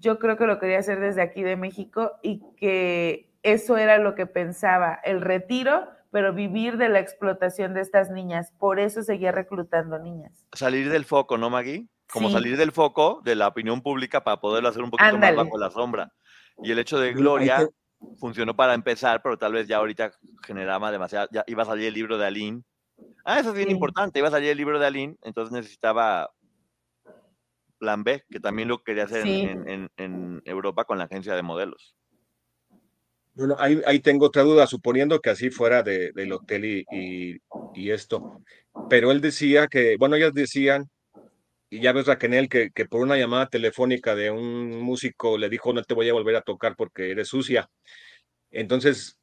yo 0.00 0.18
creo 0.18 0.36
que 0.36 0.46
lo 0.46 0.58
quería 0.58 0.78
hacer 0.78 0.98
desde 0.98 1.22
aquí 1.22 1.42
de 1.42 1.56
México 1.56 2.12
y 2.22 2.42
que 2.56 3.30
eso 3.42 3.76
era 3.76 3.98
lo 3.98 4.14
que 4.14 4.26
pensaba, 4.26 4.98
el 5.04 5.20
retiro, 5.20 5.88
pero 6.10 6.32
vivir 6.32 6.76
de 6.76 6.88
la 6.88 6.98
explotación 6.98 7.74
de 7.74 7.82
estas 7.82 8.10
niñas. 8.10 8.52
Por 8.58 8.80
eso 8.80 9.02
seguía 9.02 9.30
reclutando 9.30 9.98
niñas. 9.98 10.46
Salir 10.52 10.90
del 10.90 11.04
foco, 11.04 11.38
¿no, 11.38 11.50
Maggie? 11.50 11.88
Como 12.12 12.28
salir 12.30 12.56
del 12.56 12.72
foco 12.72 13.20
de 13.24 13.36
la 13.36 13.46
opinión 13.46 13.82
pública 13.82 14.24
para 14.24 14.40
poderlo 14.40 14.68
hacer 14.68 14.82
un 14.82 14.90
poquito 14.90 15.16
más 15.16 15.36
bajo 15.36 15.56
la 15.58 15.70
sombra. 15.70 16.12
Y 16.62 16.72
el 16.72 16.78
hecho 16.80 16.98
de 16.98 17.12
Gloria 17.12 17.68
funcionó 18.18 18.56
para 18.56 18.74
empezar, 18.74 19.22
pero 19.22 19.38
tal 19.38 19.52
vez 19.52 19.68
ya 19.68 19.76
ahorita 19.76 20.10
generaba 20.44 20.90
demasiado, 20.90 21.28
ya 21.30 21.44
iba 21.46 21.62
a 21.62 21.66
salir 21.66 21.86
el 21.86 21.94
libro 21.94 22.18
de 22.18 22.26
Aline. 22.26 22.62
Ah, 23.24 23.38
eso 23.38 23.50
es 23.50 23.54
bien 23.54 23.70
importante, 23.70 24.18
iba 24.18 24.28
a 24.28 24.32
salir 24.32 24.50
el 24.50 24.56
libro 24.56 24.78
de 24.78 24.86
Aline, 24.86 25.16
entonces 25.22 25.52
necesitaba 25.52 26.30
plan 27.80 28.04
B, 28.04 28.22
que 28.30 28.38
también 28.38 28.68
lo 28.68 28.84
quería 28.84 29.04
hacer 29.04 29.26
en, 29.26 30.42
Europa 30.44 30.84
con 30.84 30.98
la 30.98 31.04
agencia 31.04 31.34
de 31.34 31.42
modelos. 31.42 31.96
Bueno, 33.34 33.56
ahí, 33.58 33.80
ahí 33.86 34.00
tengo 34.00 34.26
otra 34.26 34.42
duda, 34.42 34.66
suponiendo 34.66 35.20
que 35.20 35.30
así 35.30 35.50
fuera 35.50 35.82
de, 35.82 36.12
del 36.12 36.32
hotel 36.32 36.64
y, 36.64 37.40
y, 37.74 37.90
esto. 37.90 38.42
Pero 38.88 39.10
él 39.10 39.20
decía 39.20 39.66
que, 39.66 39.96
bueno, 39.98 40.16
ellas 40.16 40.34
decían, 40.34 40.90
y 41.70 41.80
ya 41.80 41.92
ves 41.92 42.06
Raquel, 42.06 42.48
que, 42.48 42.70
que 42.70 42.86
por 42.86 43.00
una 43.00 43.16
llamada 43.16 43.48
telefónica 43.48 44.14
de 44.14 44.30
un 44.30 44.80
músico 44.82 45.38
le 45.38 45.48
dijo, 45.48 45.72
no 45.72 45.82
te 45.82 45.94
voy 45.94 46.08
a 46.08 46.12
volver 46.12 46.36
a 46.36 46.42
tocar 46.42 46.76
porque 46.76 47.10
eres 47.10 47.28
sucia. 47.28 47.70
Entonces, 48.50 49.18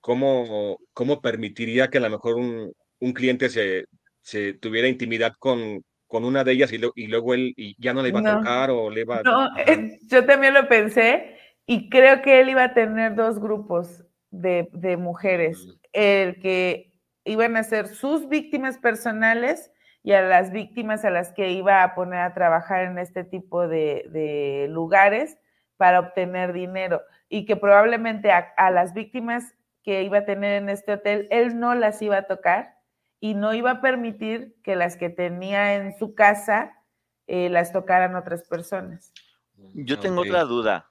¿cómo, 0.00 0.78
cómo 0.92 1.20
permitiría 1.20 1.88
que 1.88 1.98
a 1.98 2.02
lo 2.02 2.10
mejor 2.10 2.34
un, 2.34 2.72
un 2.98 3.12
cliente 3.12 3.48
se, 3.48 3.86
se 4.22 4.54
tuviera 4.54 4.88
intimidad 4.88 5.32
con, 5.38 5.82
con 6.10 6.24
una 6.24 6.42
de 6.42 6.52
ellas 6.52 6.72
y, 6.72 7.06
luego 7.06 7.34
él 7.34 7.54
ya 7.78 7.94
no 7.94 8.02
le 8.02 8.08
iba 8.08 8.18
a 8.18 8.38
tocar 8.38 8.70
o 8.72 8.90
le 8.90 9.02
iba 9.02 9.18
a... 9.18 9.22
No, 9.22 9.48
yo 10.08 10.26
también 10.26 10.54
lo 10.54 10.66
pensé 10.66 11.36
y 11.66 11.88
creo 11.88 12.20
que 12.20 12.40
él 12.40 12.48
iba 12.48 12.64
a 12.64 12.74
tener 12.74 13.14
dos 13.14 13.38
grupos 13.38 14.04
de, 14.32 14.96
mujeres, 14.98 15.64
mm. 15.64 15.70
el 15.92 16.40
que 16.40 16.92
iban 17.24 17.56
a 17.56 17.62
ser 17.62 17.86
sus 17.86 18.28
víctimas 18.28 18.76
personales 18.76 19.70
y 20.02 20.12
a 20.12 20.22
las 20.22 20.50
víctimas 20.50 21.04
a 21.04 21.10
las 21.10 21.32
que 21.32 21.52
iba 21.52 21.84
a 21.84 21.94
poner 21.94 22.18
a 22.18 22.34
trabajar 22.34 22.86
en 22.86 22.98
este 22.98 23.22
tipo 23.22 23.68
de, 23.68 24.66
lugares 24.68 25.38
para 25.76 26.00
obtener 26.00 26.52
dinero 26.52 27.02
y 27.28 27.46
que 27.46 27.54
probablemente 27.54 28.32
a 28.32 28.70
las 28.72 28.94
víctimas 28.94 29.54
que 29.84 30.02
iba 30.02 30.18
a 30.18 30.24
tener 30.24 30.60
en 30.60 30.70
este 30.70 30.94
hotel, 30.94 31.28
él 31.30 31.60
no 31.60 31.76
las 31.76 32.02
iba 32.02 32.16
a 32.16 32.26
tocar 32.26 32.79
y 33.20 33.34
no 33.34 33.52
iba 33.54 33.70
a 33.70 33.80
permitir 33.82 34.56
que 34.62 34.74
las 34.74 34.96
que 34.96 35.10
tenía 35.10 35.76
en 35.76 35.96
su 35.98 36.14
casa 36.14 36.72
eh, 37.26 37.50
las 37.50 37.72
tocaran 37.72 38.16
otras 38.16 38.48
personas. 38.48 39.12
Yo 39.74 40.00
tengo 40.00 40.22
otra 40.22 40.44
duda. 40.44 40.90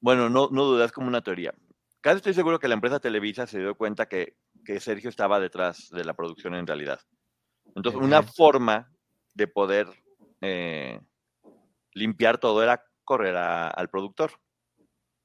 Bueno, 0.00 0.30
no, 0.30 0.48
no 0.50 0.64
duda, 0.64 0.84
es 0.84 0.92
como 0.92 1.08
una 1.08 1.20
teoría. 1.20 1.52
Casi 2.00 2.18
estoy 2.18 2.32
seguro 2.32 2.60
que 2.60 2.68
la 2.68 2.74
empresa 2.74 3.00
Televisa 3.00 3.46
se 3.48 3.58
dio 3.58 3.74
cuenta 3.74 4.06
que, 4.06 4.36
Sergio 4.80 5.08
estaba 5.08 5.40
detrás 5.40 5.88
de 5.90 6.04
la 6.04 6.14
producción 6.14 6.54
en 6.54 6.66
realidad. 6.66 7.00
Entonces, 7.74 8.00
una 8.00 8.22
forma 8.22 8.92
de 9.34 9.46
poder 9.46 9.86
eh, 10.42 11.00
limpiar 11.94 12.36
todo 12.36 12.62
era 12.62 12.84
correr 13.02 13.34
al 13.34 13.88
productor. 13.88 14.32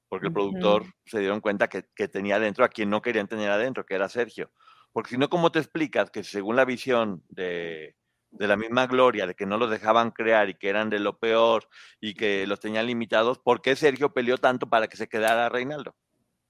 Porque 0.07 0.27
el 0.27 0.33
productor 0.33 0.85
se 1.05 1.19
dieron 1.19 1.41
cuenta 1.41 1.67
que, 1.67 1.85
que 1.93 2.07
tenía 2.07 2.37
adentro 2.37 2.63
a 2.63 2.69
quien 2.69 2.89
no 2.89 3.01
querían 3.01 3.27
tener 3.27 3.49
adentro, 3.49 3.85
que 3.85 3.95
era 3.95 4.07
Sergio. 4.07 4.51
Porque 4.93 5.09
si 5.09 5.17
no, 5.17 5.29
¿cómo 5.29 5.51
te 5.51 5.59
explicas 5.59 6.09
que 6.11 6.23
según 6.23 6.55
la 6.55 6.65
visión 6.65 7.23
de, 7.29 7.95
la 8.31 8.55
misma 8.55 8.87
Gloria, 8.87 9.27
de 9.27 9.35
que 9.35 9.45
no 9.45 9.57
los 9.57 9.69
dejaban 9.69 10.11
crear 10.11 10.49
y 10.49 10.55
que 10.55 10.69
eran 10.69 10.89
de 10.89 10.99
lo 10.99 11.17
peor 11.17 11.67
y 11.99 12.13
que 12.13 12.47
los 12.47 12.59
tenían 12.59 12.87
limitados, 12.87 13.39
¿por 13.39 13.61
qué 13.61 13.75
Sergio 13.75 14.13
peleó 14.13 14.37
tanto 14.37 14.69
para 14.69 14.87
que 14.87 14.95
se 14.95 15.09
quedara 15.09 15.49
Reinaldo? 15.49 15.95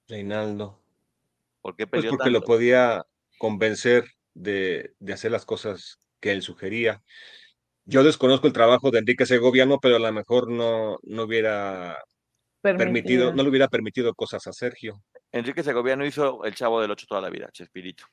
Reinaldo. 0.08 0.80
¿Por 1.62 1.76
qué 1.76 1.88
pues 1.88 2.02
peleó 2.02 2.18
porque 2.18 2.30
lo 2.30 2.42
podía 2.42 3.06
convencer 3.40 4.06
de, 4.34 4.94
hacer 5.12 5.32
las 5.32 5.46
cosas 5.46 6.00
que 6.20 6.32
él 6.32 6.42
sugería. 6.42 7.02
Yo 7.86 8.04
desconozco 8.04 8.48
el 8.48 8.54
trabajo 8.54 8.92
de 8.92 9.00
Enrique 9.00 9.26
Segoviano, 9.26 9.80
pero 9.80 9.98
a 9.98 10.00
lo 10.00 10.12
mejor 10.12 10.50
no, 10.50 10.98
no 11.04 11.24
hubiera 11.24 11.98
permitido. 12.62 13.34
no 13.34 13.44
le 13.44 13.50
hubiera 13.50 13.68
permitido 13.68 14.14
cosas 14.14 14.48
a 14.48 14.54
Sergio. 14.54 15.04
Enrique 15.32 15.64
Segoviano 15.64 16.06
hizo 16.06 16.44
El 16.46 16.56
Chavo 16.56 16.80
del 16.82 16.92
Ocho 16.92 17.06
toda 17.08 17.22
la 17.22 17.30
vida, 17.30 17.50
Chespirito. 17.52 18.06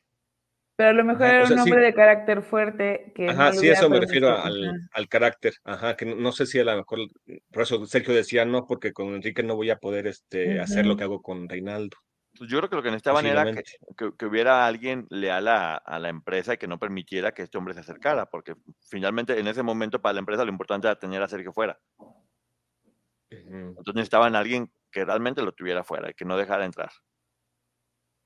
Pero 0.80 0.92
a 0.92 0.94
lo 0.94 1.04
mejor 1.04 1.26
era 1.26 1.44
un 1.44 1.58
hombre 1.58 1.82
de 1.82 1.92
carácter 1.92 2.40
fuerte. 2.40 3.12
Que 3.14 3.28
ajá, 3.28 3.52
sí, 3.52 3.68
eso 3.68 3.90
me 3.90 4.00
refiero 4.00 4.30
al, 4.30 4.88
al, 4.94 5.08
carácter. 5.08 5.52
Ajá, 5.62 5.94
que 5.94 6.06
no, 6.06 6.32
sé 6.32 6.46
si 6.46 6.58
a 6.58 6.64
lo 6.64 6.74
mejor, 6.74 7.00
por 7.52 7.62
eso 7.64 7.84
Sergio 7.84 8.14
decía 8.14 8.46
no, 8.46 8.66
porque 8.66 8.94
con 8.94 9.08
Enrique 9.08 9.42
no 9.42 9.56
voy 9.56 9.68
a 9.68 9.76
poder 9.76 10.06
este, 10.06 10.58
hacer 10.58 10.86
lo 10.86 10.96
que 10.96 11.04
hago 11.04 11.20
con 11.20 11.50
Reinaldo. 11.50 11.98
Pues 12.38 12.48
yo 12.48 12.56
creo 12.56 12.70
que 12.70 12.76
lo 12.76 12.82
que 12.82 12.88
necesitaban 12.88 13.26
era 13.26 13.44
que, 13.52 13.62
que, 14.16 14.24
hubiera 14.24 14.66
alguien 14.66 15.06
leal 15.10 15.48
a, 15.48 15.74
a, 15.74 15.98
la 15.98 16.08
empresa 16.08 16.54
y 16.54 16.56
que 16.56 16.66
no 16.66 16.78
permitiera 16.78 17.32
que 17.32 17.42
este 17.42 17.58
hombre 17.58 17.74
se 17.74 17.80
acercara, 17.80 18.24
porque 18.24 18.54
finalmente 18.88 19.38
en 19.38 19.48
ese 19.48 19.62
momento 19.62 20.00
para 20.00 20.14
la 20.14 20.20
empresa 20.20 20.46
lo 20.46 20.50
importante 20.50 20.86
era 20.86 20.98
tener 20.98 21.20
a 21.20 21.28
Sergio 21.28 21.52
fuera. 21.52 21.78
Entonces 23.28 23.94
necesitaban 23.94 24.34
alguien 24.34 24.72
que 24.90 25.04
realmente 25.04 25.42
lo 25.42 25.52
tuviera 25.52 25.84
fuera 25.84 26.08
y 26.08 26.14
que 26.14 26.24
no 26.24 26.38
dejara 26.38 26.64
entrar 26.64 26.90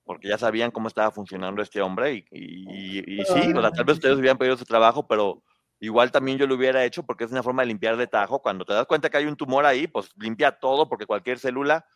porque 0.05 0.29
ya 0.29 0.39
sabían 0.39 0.71
cómo 0.71 0.89
estaba 0.89 1.11
funcionando 1.11 1.63
este 1.63 1.81
hombre 1.81 2.27
y, 2.31 3.23
sí, 3.25 3.53
o 3.55 3.73
tal 3.73 3.85
vez 3.85 3.97
ustedes 3.97 4.19
hubieran 4.19 4.39
pedido 4.39 4.57
su 4.57 4.65
trabajo, 4.65 5.07
pero 5.07 5.43
igual 5.81 6.13
también 6.13 6.39
yo 6.39 6.47
lo 6.47 6.55
hubiera 6.55 6.85
hecho 6.85 7.05
porque 7.05 7.25
es 7.25 7.33
una 7.33 7.43
forma 7.43 7.63
de 7.63 7.69
limpiar 7.69 7.97
de 7.97 8.07
tajo. 8.07 8.43
Cuando 8.43 8.65
te 8.65 8.75
das 8.75 8.87
cuenta 8.87 9.11
que 9.11 9.17
hay 9.17 9.27
un 9.27 9.37
tumor 9.37 9.65
ahí, 9.67 9.87
pues 9.87 10.11
limpia 10.17 10.53
todo 10.53 10.89
porque 10.89 11.07
cualquier 11.07 11.39
célula 11.39 11.87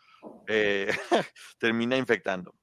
eh, 0.47 0.89
termina 1.59 1.97
infectando. 1.97 2.55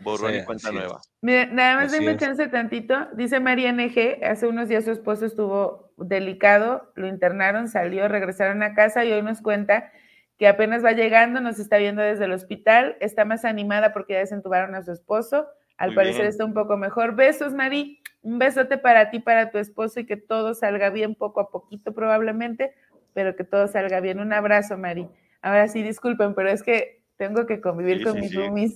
Borrón 0.00 0.34
y 0.34 0.44
cuenta 0.44 0.72
nueva. 0.72 1.00
Mira, 1.20 1.46
nada 1.46 1.76
más 1.76 1.92
déme 1.92 2.16
chance 2.16 2.46
tantito. 2.48 3.06
Dice 3.14 3.40
María 3.40 3.72
NG, 3.72 4.24
hace 4.24 4.46
unos 4.46 4.68
días 4.68 4.84
su 4.84 4.90
esposo 4.90 5.24
estuvo 5.24 5.92
delicado, 5.96 6.92
lo 6.96 7.06
internaron, 7.06 7.68
salió, 7.68 8.08
regresaron 8.08 8.62
a 8.62 8.74
casa 8.74 9.04
y 9.04 9.12
hoy 9.12 9.22
nos 9.22 9.40
cuenta 9.40 9.92
que 10.38 10.48
apenas 10.48 10.84
va 10.84 10.92
llegando, 10.92 11.40
nos 11.40 11.58
está 11.58 11.78
viendo 11.78 12.02
desde 12.02 12.24
el 12.24 12.32
hospital, 12.32 12.96
está 13.00 13.24
más 13.24 13.44
animada 13.44 13.92
porque 13.92 14.14
ya 14.14 14.20
desentubaron 14.20 14.74
a 14.74 14.82
su 14.82 14.92
esposo, 14.92 15.46
al 15.76 15.94
parecer 15.94 16.26
está 16.26 16.44
un 16.44 16.54
poco 16.54 16.76
mejor. 16.76 17.14
Besos, 17.14 17.52
Mari, 17.52 18.00
un 18.22 18.38
besote 18.38 18.78
para 18.78 19.10
ti, 19.10 19.18
para 19.18 19.50
tu 19.50 19.58
esposo 19.58 20.00
y 20.00 20.06
que 20.06 20.16
todo 20.16 20.54
salga 20.54 20.90
bien 20.90 21.14
poco 21.14 21.40
a 21.40 21.50
poquito 21.50 21.92
probablemente, 21.92 22.74
pero 23.12 23.36
que 23.36 23.44
todo 23.44 23.68
salga 23.68 24.00
bien. 24.00 24.20
Un 24.20 24.32
abrazo, 24.32 24.76
Mari. 24.76 25.08
Ahora 25.42 25.68
sí, 25.68 25.82
disculpen, 25.82 26.34
pero 26.34 26.48
es 26.48 26.62
que 26.62 27.02
tengo 27.16 27.46
que 27.46 27.60
convivir 27.60 28.02
con 28.02 28.18
mis 28.18 28.34
roomies. 28.34 28.74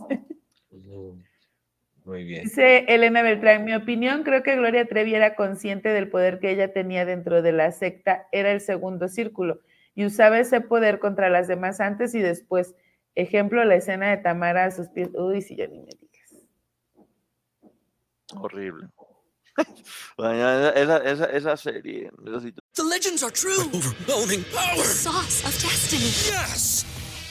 Muy 2.04 2.24
bien. 2.24 2.44
Dice 2.44 2.84
Elena 2.88 3.22
Beltrán, 3.22 3.64
mi 3.64 3.74
opinión, 3.74 4.22
creo 4.22 4.42
que 4.42 4.56
Gloria 4.56 4.86
Trevi 4.86 5.14
era 5.14 5.34
consciente 5.34 5.90
del 5.90 6.08
poder 6.08 6.38
que 6.38 6.50
ella 6.50 6.72
tenía 6.72 7.04
dentro 7.04 7.42
de 7.42 7.52
la 7.52 7.70
secta, 7.70 8.26
era 8.32 8.50
el 8.50 8.60
segundo 8.60 9.08
círculo 9.08 9.60
y 9.98 10.06
usaba 10.06 10.38
ese 10.38 10.60
poder 10.60 11.00
contra 11.00 11.28
las 11.28 11.48
demás 11.48 11.80
antes 11.80 12.14
y 12.14 12.20
después. 12.20 12.76
Ejemplo, 13.16 13.64
la 13.64 13.74
escena 13.74 14.10
de 14.10 14.18
Tamara 14.18 14.66
a 14.66 14.70
sus 14.70 14.88
pies. 14.90 15.08
Uy, 15.12 15.42
si 15.42 15.56
ya 15.56 15.66
ni 15.66 15.80
me 15.80 15.90
digas. 16.00 16.46
Horrible. 18.32 18.86
esa, 20.18 20.98
esa, 20.98 21.24
esa 21.24 21.56
serie. 21.56 22.12
esa 22.24 22.48
The 22.74 22.84
legends 22.84 23.24
are 23.24 23.32
true. 23.32 23.64
Overwhelming 23.74 24.44
power! 24.54 24.84
Sauce 24.84 25.44
of 25.44 25.60
destiny. 25.60 26.12
Yes! 26.30 26.86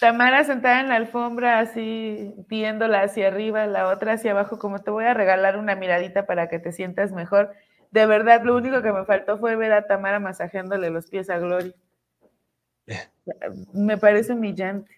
Tamara 0.00 0.44
sentada 0.44 0.80
en 0.80 0.88
la 0.88 0.96
alfombra, 0.96 1.58
así 1.58 2.34
viéndola 2.48 3.02
hacia 3.02 3.28
arriba, 3.28 3.66
la 3.66 3.88
otra 3.88 4.12
hacia 4.12 4.30
abajo, 4.30 4.58
como 4.58 4.78
te 4.78 4.90
voy 4.90 5.04
a 5.04 5.14
regalar 5.14 5.56
una 5.56 5.74
miradita 5.74 6.26
para 6.26 6.48
que 6.48 6.58
te 6.58 6.72
sientas 6.72 7.10
mejor. 7.10 7.52
De 7.90 8.06
verdad, 8.06 8.42
lo 8.44 8.54
único 8.56 8.82
que 8.82 8.92
me 8.92 9.04
faltó 9.04 9.38
fue 9.38 9.56
ver 9.56 9.72
a 9.72 9.86
Tamara 9.86 10.20
masajeándole 10.20 10.90
los 10.90 11.08
pies 11.08 11.30
a 11.30 11.38
Gloria. 11.38 11.72
Me 13.72 13.98
parece 13.98 14.32
humillante. 14.32 14.94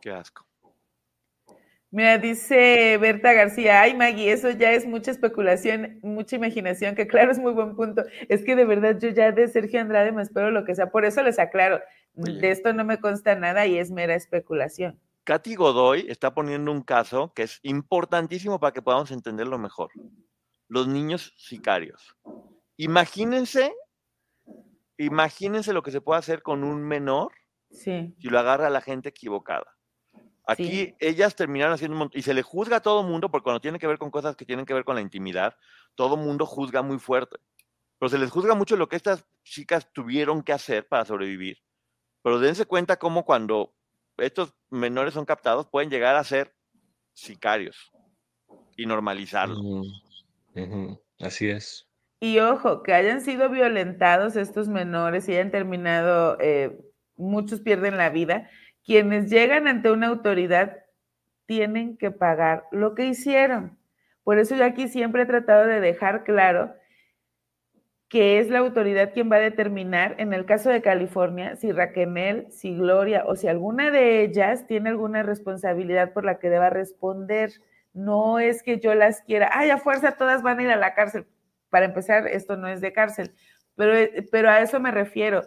Qué 0.00 0.10
asco. 0.10 0.46
Mira, 1.90 2.18
dice 2.18 2.98
Berta 2.98 3.32
García, 3.32 3.80
ay 3.80 3.96
Maggie, 3.96 4.30
eso 4.30 4.50
ya 4.50 4.72
es 4.72 4.84
mucha 4.84 5.10
especulación, 5.10 5.98
mucha 6.02 6.36
imaginación, 6.36 6.94
que 6.94 7.06
claro, 7.06 7.32
es 7.32 7.38
muy 7.38 7.52
buen 7.52 7.74
punto. 7.76 8.04
Es 8.28 8.44
que 8.44 8.56
de 8.56 8.66
verdad 8.66 8.98
yo 9.00 9.08
ya 9.08 9.32
de 9.32 9.48
Sergio 9.48 9.80
Andrade 9.80 10.12
me 10.12 10.22
espero 10.22 10.50
lo 10.50 10.66
que 10.66 10.74
sea, 10.74 10.90
por 10.90 11.06
eso 11.06 11.22
les 11.22 11.38
aclaro. 11.38 11.80
De 12.18 12.50
esto 12.50 12.72
no 12.72 12.84
me 12.84 13.00
consta 13.00 13.34
nada 13.34 13.66
y 13.66 13.78
es 13.78 13.90
mera 13.90 14.14
especulación. 14.14 14.98
Katy 15.24 15.54
Godoy 15.56 16.06
está 16.08 16.34
poniendo 16.34 16.72
un 16.72 16.82
caso 16.82 17.32
que 17.34 17.42
es 17.42 17.60
importantísimo 17.62 18.58
para 18.58 18.72
que 18.72 18.82
podamos 18.82 19.10
entenderlo 19.10 19.58
mejor. 19.58 19.90
Los 20.68 20.88
niños 20.88 21.34
sicarios. 21.36 22.16
Imagínense, 22.76 23.72
imagínense 24.96 25.72
lo 25.72 25.82
que 25.82 25.90
se 25.90 26.00
puede 26.00 26.18
hacer 26.18 26.42
con 26.42 26.64
un 26.64 26.82
menor 26.82 27.32
Sí, 27.70 28.14
si 28.18 28.28
lo 28.28 28.38
agarra 28.38 28.70
la 28.70 28.80
gente 28.80 29.10
equivocada. 29.10 29.76
Aquí 30.46 30.86
Sí. 30.86 30.94
ellas 30.98 31.36
terminaron 31.36 31.74
haciendo 31.74 31.94
un 31.94 31.98
montón, 31.98 32.18
y 32.18 32.22
se 32.22 32.32
le 32.32 32.42
juzga 32.42 32.78
a 32.78 32.80
todo 32.80 33.02
mundo, 33.02 33.30
porque 33.30 33.44
cuando 33.44 33.60
tiene 33.60 33.78
que 33.78 33.86
ver 33.86 33.98
con 33.98 34.10
cosas 34.10 34.34
que 34.34 34.46
tienen 34.46 34.64
que 34.64 34.72
ver 34.72 34.84
con 34.84 34.94
la 34.94 35.02
intimidad, 35.02 35.54
todo 35.94 36.16
mundo 36.16 36.46
juzga 36.46 36.80
muy 36.80 36.98
fuerte. 36.98 37.36
Pero 37.98 38.08
se 38.08 38.16
les 38.16 38.30
juzga 38.30 38.54
mucho 38.54 38.76
lo 38.76 38.88
que 38.88 38.96
estas 38.96 39.26
chicas 39.44 39.92
tuvieron 39.92 40.42
que 40.42 40.54
hacer 40.54 40.88
para 40.88 41.04
sobrevivir. 41.04 41.58
Pero 42.22 42.40
dense 42.40 42.66
cuenta 42.66 42.98
cómo 42.98 43.24
cuando 43.24 43.74
estos 44.16 44.54
menores 44.70 45.14
son 45.14 45.24
captados 45.24 45.66
pueden 45.68 45.90
llegar 45.90 46.16
a 46.16 46.24
ser 46.24 46.54
sicarios 47.12 47.92
y 48.76 48.86
normalizarlo. 48.86 49.58
Ujú, 49.58 49.82
ujú, 50.54 51.02
Así 51.20 51.48
es. 51.48 51.88
Y 52.20 52.40
ojo, 52.40 52.82
que 52.82 52.94
hayan 52.94 53.20
sido 53.20 53.48
violentados 53.48 54.36
estos 54.36 54.68
menores 54.68 55.28
y 55.28 55.32
hayan 55.32 55.50
terminado, 55.50 56.36
eh, 56.40 56.80
muchos 57.16 57.60
pierden 57.60 57.96
la 57.96 58.10
vida, 58.10 58.50
quienes 58.84 59.30
llegan 59.30 59.68
ante 59.68 59.90
una 59.90 60.08
autoridad 60.08 60.78
tienen 61.46 61.96
que 61.96 62.10
pagar 62.10 62.66
lo 62.72 62.94
que 62.94 63.06
hicieron. 63.06 63.78
Por 64.24 64.38
eso 64.38 64.56
yo 64.56 64.64
aquí 64.64 64.88
siempre 64.88 65.22
he 65.22 65.26
tratado 65.26 65.66
de 65.66 65.80
dejar 65.80 66.24
claro 66.24 66.74
que 68.08 68.38
es 68.38 68.48
la 68.48 68.60
autoridad 68.60 69.12
quien 69.12 69.30
va 69.30 69.36
a 69.36 69.40
determinar, 69.40 70.14
en 70.18 70.32
el 70.32 70.46
caso 70.46 70.70
de 70.70 70.80
California, 70.80 71.56
si 71.56 71.72
Raquel, 71.72 72.46
si 72.50 72.74
Gloria 72.74 73.24
o 73.26 73.36
si 73.36 73.48
alguna 73.48 73.90
de 73.90 74.22
ellas 74.22 74.66
tiene 74.66 74.88
alguna 74.88 75.22
responsabilidad 75.22 76.12
por 76.12 76.24
la 76.24 76.38
que 76.38 76.48
deba 76.48 76.70
responder. 76.70 77.52
No 77.92 78.38
es 78.38 78.62
que 78.62 78.80
yo 78.80 78.94
las 78.94 79.22
quiera, 79.22 79.50
ay, 79.52 79.70
a 79.70 79.78
fuerza 79.78 80.12
todas 80.12 80.42
van 80.42 80.58
a 80.58 80.62
ir 80.62 80.70
a 80.70 80.76
la 80.76 80.94
cárcel. 80.94 81.26
Para 81.68 81.84
empezar, 81.84 82.26
esto 82.26 82.56
no 82.56 82.68
es 82.68 82.80
de 82.80 82.92
cárcel, 82.92 83.34
pero, 83.76 83.92
pero 84.30 84.48
a 84.48 84.60
eso 84.60 84.80
me 84.80 84.90
refiero. 84.90 85.42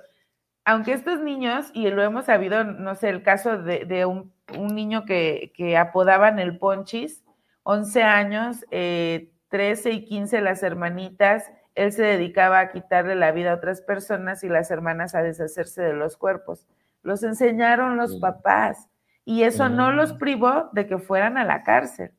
Aunque 0.63 0.93
estos 0.93 1.19
niños, 1.21 1.71
y 1.73 1.89
lo 1.89 2.03
hemos 2.03 2.25
sabido, 2.25 2.63
no 2.63 2.93
sé, 2.93 3.09
el 3.09 3.23
caso 3.23 3.57
de, 3.57 4.05
un 4.05 4.31
niño 4.75 5.05
que, 5.05 5.51
que 5.55 5.77
apodaban 5.77 6.37
el 6.37 6.59
Ponchis, 6.59 7.23
11 7.63 8.03
años, 8.03 8.65
eh, 8.69 9.31
13 9.49 9.91
y 9.91 10.05
15 10.05 10.41
las 10.41 10.61
hermanitas, 10.61 11.51
él 11.75 11.91
se 11.91 12.03
dedicaba 12.03 12.59
a 12.59 12.71
quitarle 12.71 13.15
la 13.15 13.31
vida 13.31 13.51
a 13.51 13.55
otras 13.55 13.81
personas 13.81 14.43
y 14.43 14.49
las 14.49 14.71
hermanas 14.71 15.15
a 15.15 15.23
deshacerse 15.23 15.81
de 15.81 15.93
los 15.93 16.17
cuerpos. 16.17 16.67
Los 17.03 17.23
enseñaron 17.23 17.97
los 17.97 18.17
Mm. 18.17 18.21
papás 18.21 18.87
y 19.25 19.43
eso 19.43 19.69
no 19.69 19.91
los 19.91 20.13
Mm. 20.13 20.17
privó 20.17 20.69
de 20.73 20.87
que 20.87 20.97
fueran 20.97 21.37
a 21.37 21.45
la 21.45 21.63
cárcel. 21.63 22.11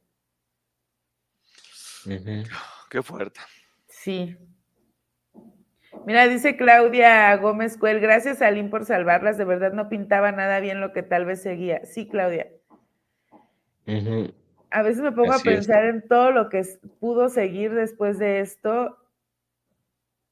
Ujú. 2.06 2.42
Qué 2.90 3.02
fuerte. 3.02 3.40
Sí. 3.88 4.36
Mira, 6.06 6.26
dice 6.26 6.56
Claudia 6.56 7.36
Gómez 7.36 7.76
Cuel, 7.78 8.00
gracias 8.00 8.42
a 8.42 8.50
Lin 8.50 8.70
por 8.70 8.84
salvarlas, 8.84 9.38
de 9.38 9.44
verdad 9.44 9.72
no 9.72 9.88
pintaba 9.88 10.32
nada 10.32 10.58
bien 10.58 10.80
lo 10.80 10.92
que 10.92 11.02
tal 11.02 11.26
vez 11.26 11.42
seguía. 11.42 11.84
Sí, 11.84 12.08
Claudia. 12.08 12.48
A 14.70 14.82
veces 14.82 15.02
me 15.02 15.12
pongo 15.12 15.32
Así 15.32 15.48
a 15.48 15.52
es. 15.52 15.58
pensar 15.66 15.84
en 15.84 16.06
todo 16.08 16.30
lo 16.32 16.48
que 16.48 16.64
pudo 16.98 17.28
seguir 17.28 17.74
después 17.74 18.18
de 18.18 18.40
esto 18.40 18.96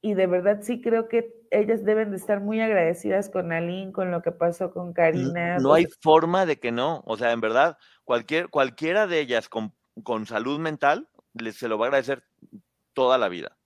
y 0.01 0.15
de 0.15 0.27
verdad 0.27 0.59
sí 0.61 0.81
creo 0.81 1.07
que 1.07 1.33
ellas 1.51 1.85
deben 1.85 2.09
de 2.09 2.17
estar 2.17 2.41
muy 2.41 2.59
agradecidas 2.59 3.29
con 3.29 3.51
Aline, 3.51 3.91
con 3.91 4.09
lo 4.09 4.21
que 4.21 4.31
pasó 4.31 4.71
con 4.71 4.93
Karina. 4.93 5.59
No 5.59 5.69
o 5.69 5.73
hay 5.73 5.85
forma 6.01 6.45
de 6.45 6.59
que 6.59 6.71
no. 6.71 7.03
O 7.05 7.17
sea, 7.17 7.31
en 7.31 7.41
verdad, 7.41 7.77
cualquier, 8.03 8.49
cualquiera 8.49 9.05
de 9.05 9.19
ellas 9.19 9.47
con, 9.47 9.73
con 10.03 10.25
salud 10.25 10.59
mental 10.59 11.07
les, 11.33 11.57
se 11.57 11.67
lo 11.67 11.77
va 11.77 11.85
a 11.85 11.89
agradecer 11.89 12.23
toda 12.93 13.17
la 13.17 13.29
vida. 13.29 13.57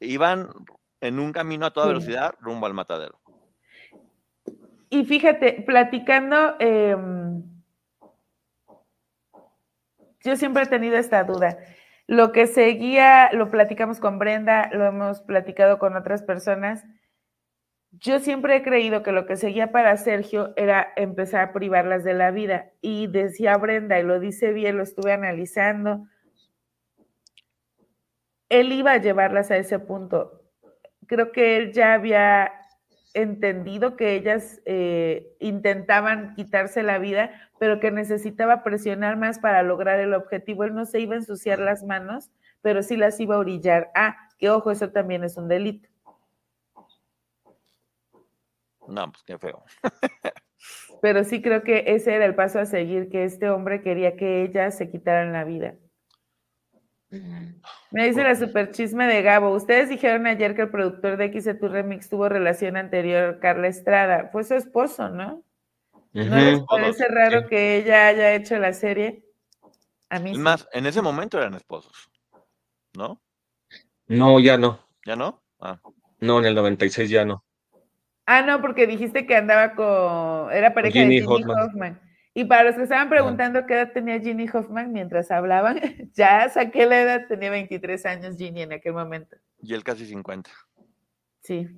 Iban 0.00 0.48
en 1.00 1.20
un 1.20 1.32
camino 1.32 1.66
a 1.66 1.72
toda 1.72 1.86
Sí. 1.86 1.92
velocidad 1.92 2.34
rumbo 2.40 2.66
al 2.66 2.74
matadero. 2.74 3.20
Y 4.90 5.04
fíjate, 5.04 5.62
platicando, 5.66 6.56
em, 6.58 7.42
yo 10.24 10.36
siempre 10.36 10.64
he 10.64 10.66
tenido 10.66 10.96
esta 10.96 11.22
duda. 11.24 11.58
Lo 12.06 12.32
que 12.32 12.46
seguía, 12.46 13.30
lo 13.32 13.50
platicamos 13.50 13.98
con 13.98 14.18
Brenda, 14.18 14.70
lo 14.72 14.86
hemos 14.86 15.22
platicado 15.22 15.78
con 15.78 15.96
otras 15.96 16.22
personas. 16.22 16.84
Yo 17.90 18.20
siempre 18.20 18.56
he 18.56 18.62
creído 18.62 19.02
que 19.02 19.12
lo 19.12 19.26
que 19.26 19.36
seguía 19.36 19.72
para 19.72 19.96
Sergio 19.96 20.52
era 20.56 20.92
empezar 20.96 21.40
a 21.40 21.52
privarlas 21.52 22.04
de 22.04 22.14
la 22.14 22.30
vida. 22.30 22.70
Y 22.80 23.08
decía 23.08 23.56
Brenda, 23.56 23.98
y 23.98 24.04
lo 24.04 24.20
dice 24.20 24.52
bien, 24.52 24.76
lo 24.76 24.82
estuve 24.82 25.12
analizando, 25.12 26.06
él 28.48 28.72
iba 28.72 28.92
a 28.92 28.98
llevarlas 28.98 29.50
a 29.50 29.56
ese 29.56 29.78
punto. 29.78 30.42
Creo 31.06 31.32
que 31.32 31.56
él 31.56 31.72
ya 31.72 31.94
había 31.94 32.52
entendido 33.22 33.96
que 33.96 34.14
ellas 34.14 34.60
eh, 34.64 35.34
intentaban 35.40 36.34
quitarse 36.34 36.82
la 36.82 36.98
vida, 36.98 37.30
pero 37.58 37.80
que 37.80 37.90
necesitaba 37.90 38.62
presionar 38.62 39.16
más 39.16 39.38
para 39.38 39.62
lograr 39.62 40.00
el 40.00 40.14
objetivo. 40.14 40.64
Él 40.64 40.74
no 40.74 40.86
se 40.86 41.00
iba 41.00 41.14
a 41.14 41.18
ensuciar 41.18 41.58
las 41.58 41.82
manos, 41.82 42.30
pero 42.62 42.82
sí 42.82 42.96
las 42.96 43.18
iba 43.20 43.36
a 43.36 43.38
orillar. 43.38 43.90
Ah, 43.94 44.16
que 44.38 44.50
ojo, 44.50 44.70
eso 44.70 44.90
también 44.90 45.24
es 45.24 45.36
un 45.36 45.48
delito. 45.48 45.88
No, 48.88 49.10
pues 49.10 49.22
qué 49.24 49.38
feo. 49.38 49.64
Pero 51.02 51.24
sí 51.24 51.42
creo 51.42 51.62
que 51.62 51.84
ese 51.86 52.14
era 52.14 52.24
el 52.24 52.34
paso 52.34 52.58
a 52.58 52.66
seguir, 52.66 53.08
que 53.10 53.24
este 53.24 53.50
hombre 53.50 53.82
quería 53.82 54.16
que 54.16 54.42
ellas 54.42 54.76
se 54.76 54.90
quitaran 54.90 55.32
la 55.32 55.44
vida. 55.44 55.74
Me 57.10 58.06
dice 58.06 58.22
la 58.22 58.34
super 58.34 58.70
chisme 58.72 59.06
de 59.06 59.22
Gabo. 59.22 59.50
Ustedes 59.54 59.88
dijeron 59.88 60.26
ayer 60.26 60.54
que 60.54 60.62
el 60.62 60.70
productor 60.70 61.16
de 61.16 61.32
XC 61.32 61.58
Remix 61.62 62.08
tuvo 62.08 62.28
relación 62.28 62.76
anterior, 62.76 63.38
Carla 63.40 63.68
Estrada. 63.68 64.28
Fue 64.32 64.44
su 64.44 64.54
esposo, 64.54 65.08
¿no? 65.08 65.42
¿No 66.12 66.36
les 66.36 66.60
parece 66.62 67.06
raro 67.08 67.42
sí. 67.42 67.46
que 67.50 67.76
ella 67.76 68.08
haya 68.08 68.34
hecho 68.34 68.58
la 68.58 68.72
serie? 68.72 69.22
A 70.08 70.18
mí 70.18 70.30
Es 70.30 70.36
sí. 70.36 70.42
más, 70.42 70.68
en 70.72 70.86
ese 70.86 71.02
momento 71.02 71.38
eran 71.38 71.54
esposos. 71.54 72.10
¿No? 72.96 73.20
No, 74.08 74.40
ya 74.40 74.56
no. 74.56 74.80
¿Ya 75.04 75.14
no? 75.16 75.42
Ah, 75.60 75.78
No, 76.20 76.38
en 76.38 76.46
el 76.46 76.54
96 76.54 77.10
ya 77.10 77.24
no. 77.24 77.44
Ah, 78.24 78.42
no, 78.42 78.60
porque 78.60 78.86
dijiste 78.86 79.26
que 79.26 79.36
andaba 79.36 79.74
con. 79.74 80.50
Era 80.52 80.74
pareja 80.74 80.98
Ginny 81.00 81.20
de 81.20 81.26
Ginny 81.26 81.42
Hoffman. 81.44 81.58
Hoffman. 81.60 82.00
Y 82.38 82.44
para 82.44 82.64
los 82.64 82.74
que 82.76 82.82
estaban 82.82 83.08
preguntando 83.08 83.64
qué 83.64 83.72
edad 83.72 83.92
tenía 83.92 84.20
Ginny 84.20 84.46
Hoffman 84.52 84.92
mientras 84.92 85.30
hablaban, 85.30 85.80
ya 86.12 86.48
saqué 86.50 86.84
la 86.84 87.00
edad, 87.00 87.26
tenía 87.28 87.48
23 87.50 88.04
años 88.04 88.36
Ginny 88.36 88.60
en 88.62 88.74
aquel 88.74 88.92
momento. 88.92 89.36
y 89.62 89.72
él 89.72 89.82
casi 89.82 90.06
50. 90.06 90.50
Sí. 91.42 91.66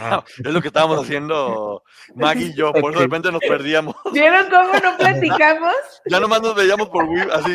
Ah. 0.00 0.24
Es 0.44 0.52
lo 0.52 0.60
que 0.60 0.68
estábamos 0.68 0.98
haciendo 1.04 1.84
Maggie 2.16 2.46
y 2.46 2.54
yo, 2.54 2.72
por 2.72 2.90
eso 2.90 2.98
de 3.00 3.04
repente 3.06 3.30
nos 3.30 3.40
perdíamos. 3.42 3.94
¿Vieron 4.12 4.46
cómo 4.50 4.72
no 4.82 4.96
platicamos? 4.98 5.74
Ya 6.06 6.18
nomás 6.18 6.42
nos 6.42 6.56
veíamos 6.56 6.88
por 6.88 7.04
Wii, 7.04 7.28
así. 7.30 7.52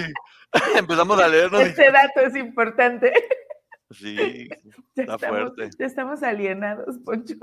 Empezamos 0.78 1.20
a 1.20 1.28
leernos. 1.28 1.60
y- 1.62 1.66
Este 1.66 1.92
dato 1.92 2.22
es 2.22 2.36
importante. 2.38 3.12
Sí, 3.92 4.48
Ya 4.96 5.04
Está 5.04 5.16
estamos, 5.16 5.40
fuerte. 5.56 5.70
ya 5.78 5.86
estamos 5.86 6.24
alienados, 6.24 6.98
Poncho. 7.04 7.36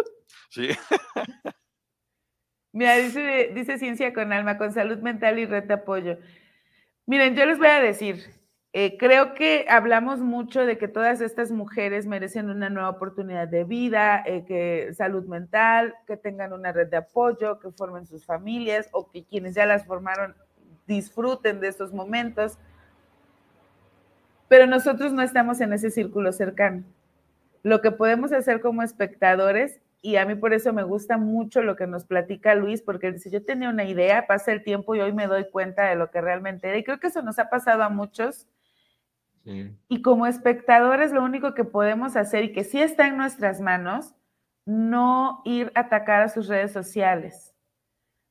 sí. 0.49 0.69
Mira, 2.77 2.97
dice, 2.97 3.79
Ciencia 3.79 4.13
con 4.13 4.35
Alma, 4.35 4.59
con 4.59 4.71
salud 4.71 4.99
mental 4.99 5.39
y 5.39 5.47
red 5.47 5.65
de 5.65 5.73
apoyo. 5.73 6.19
Miren, 7.07 7.35
yo 7.35 7.47
les 7.47 7.57
voy 7.57 7.69
a 7.69 7.81
decir, 7.81 8.23
eh, 8.75 8.99
creo 8.99 9.33
que 9.33 9.65
hablamos 9.71 10.21
mucho 10.21 10.67
de 10.67 10.77
que 10.77 10.87
todas 10.87 11.23
estas 11.23 11.51
mujeres 11.51 12.07
merecen 12.07 12.51
una 12.51 12.69
nueva 12.69 12.91
oportunidad 12.91 13.49
de 13.49 13.65
vida, 13.65 14.23
eh, 14.27 14.45
que 14.47 14.93
salud 14.93 15.25
mental, 15.25 15.95
que 16.07 16.19
tengan 16.19 16.53
una 16.53 16.71
red 16.71 16.89
de 16.89 16.99
apoyo, 16.99 17.61
que 17.61 17.71
formen 17.71 18.07
sus 18.07 18.27
familias 18.27 18.91
o 18.93 19.11
que 19.11 19.25
quienes 19.25 19.55
ya 19.55 19.65
las 19.65 19.87
formaron 19.87 20.35
disfruten 20.87 21.61
de 21.61 21.69
estos 21.69 21.95
momentos. 21.95 22.59
Pero 24.49 24.67
nosotros 24.67 25.15
no 25.15 25.23
estamos 25.23 25.63
en 25.63 25.73
ese 25.73 25.91
círculo 25.91 26.31
cercano. 26.31 26.85
Lo 27.63 27.81
que 27.81 27.91
podemos 27.91 28.33
hacer 28.33 28.61
como 28.61 28.83
espectadores 28.83 29.81
y 30.03 30.17
a 30.17 30.25
mí 30.25 30.35
por 30.35 30.55
eso 30.55 30.73
me 30.73 30.85
gusta 30.85 31.19
mucho 31.19 31.63
lo 31.63 31.77
que 31.77 31.87
nos 31.87 32.05
platica 32.05 32.55
Luis, 32.55 32.83
porque 32.83 33.09
él 33.09 33.15
dice, 33.15 33.31
yo 33.31 33.45
tenía 33.45 33.69
una 33.71 33.85
idea, 33.85 34.27
pasa 34.27 34.53
el 34.53 34.63
tiempo 34.63 34.95
y 34.95 35.01
hoy 35.01 35.13
me 35.13 35.27
doy 35.27 35.51
cuenta 35.51 35.85
de 35.89 35.97
lo 35.97 36.11
que 36.11 36.21
realmente 36.21 36.69
era. 36.69 36.79
Y 36.79 36.85
creo 36.85 37.01
que 37.01 37.09
eso 37.09 37.23
nos 37.23 37.39
ha 37.39 37.51
pasado 37.51 37.83
a 37.83 37.89
muchos. 37.89 38.47
Sí. 39.45 39.77
Y 39.89 40.03
como 40.03 40.27
espectadores, 40.27 41.13
lo 41.13 41.23
único 41.23 41.55
que 41.55 41.65
podemos 41.65 42.17
hacer 42.17 42.45
y 42.45 42.53
que 42.53 42.65
sí 42.65 42.81
está 42.81 43.07
en 43.09 43.17
nuestras 43.17 43.61
manos, 43.61 44.15
no 44.67 45.43
ir 45.45 45.73
a 45.75 45.81
atacar 45.81 46.23
a 46.23 46.29
sus 46.29 46.49
redes 46.49 46.73
sociales, 46.73 47.55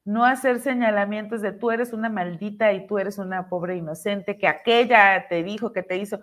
no 0.04 0.26
hacer 0.26 0.60
señalamientos 0.60 1.42
de 1.42 1.54
tú 1.54 1.72
eres 1.72 1.94
una 1.94 2.10
maldita 2.10 2.74
y 2.74 2.86
tú 2.86 3.00
eres 3.00 3.18
una 3.18 3.50
pobre 3.50 3.78
inocente, 3.78 4.38
que 4.38 4.48
aquella 4.48 5.28
te 5.28 5.42
dijo, 5.42 5.74
que 5.74 5.82
te 5.82 5.98
hizo. 5.98 6.20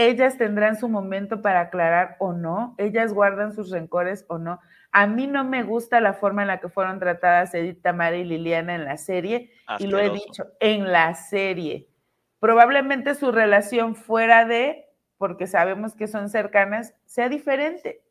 Ellas 0.00 0.38
tendrán 0.38 0.76
su 0.76 0.88
momento 0.88 1.42
para 1.42 1.62
aclarar 1.62 2.14
o 2.20 2.32
no, 2.32 2.76
ellas 2.78 3.12
guardan 3.12 3.52
sus 3.52 3.70
rencores 3.70 4.24
o 4.28 4.38
no. 4.38 4.60
A 4.92 5.08
mí 5.08 5.26
no 5.26 5.42
me 5.42 5.64
gusta 5.64 6.00
la 6.00 6.12
forma 6.12 6.42
en 6.42 6.48
la 6.48 6.60
que 6.60 6.68
fueron 6.68 7.00
tratadas 7.00 7.52
Edith, 7.52 7.82
Tamara 7.82 8.16
y 8.16 8.22
Liliana 8.22 8.76
en 8.76 8.84
la 8.84 8.96
serie, 8.96 9.50
y 9.80 9.88
lo 9.88 9.98
he 9.98 10.10
dicho, 10.10 10.44
en 10.60 10.92
la 10.92 11.16
serie. 11.16 11.88
Probablemente 12.38 13.16
su 13.16 13.32
relación 13.32 13.96
fuera 13.96 14.44
de, 14.44 14.86
porque 15.16 15.48
sabemos 15.48 15.96
que 15.96 16.06
son 16.06 16.28
cercanas, 16.28 16.94
sea 17.04 17.28
diferente. 17.28 18.04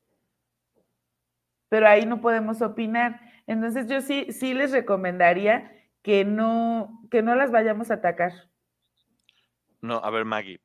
Pero 1.69 1.88
ahí 1.88 2.05
no 2.05 2.19
podemos 2.19 2.61
opinar. 2.61 3.22
Entonces 3.47 3.88
yo 3.88 4.01
sí, 4.01 4.27
sí 4.34 4.53
les 4.53 4.73
recomendaría 4.73 5.72
que 6.01 6.26
no, 6.26 7.01
que 7.09 7.22
no 7.22 7.34
las 7.34 7.49
vayamos 7.49 7.91
a 7.91 7.95
atacar. 7.95 8.34
No, 9.80 10.03
a 10.03 10.09
ver, 10.09 10.26
Maggie. 10.26 10.59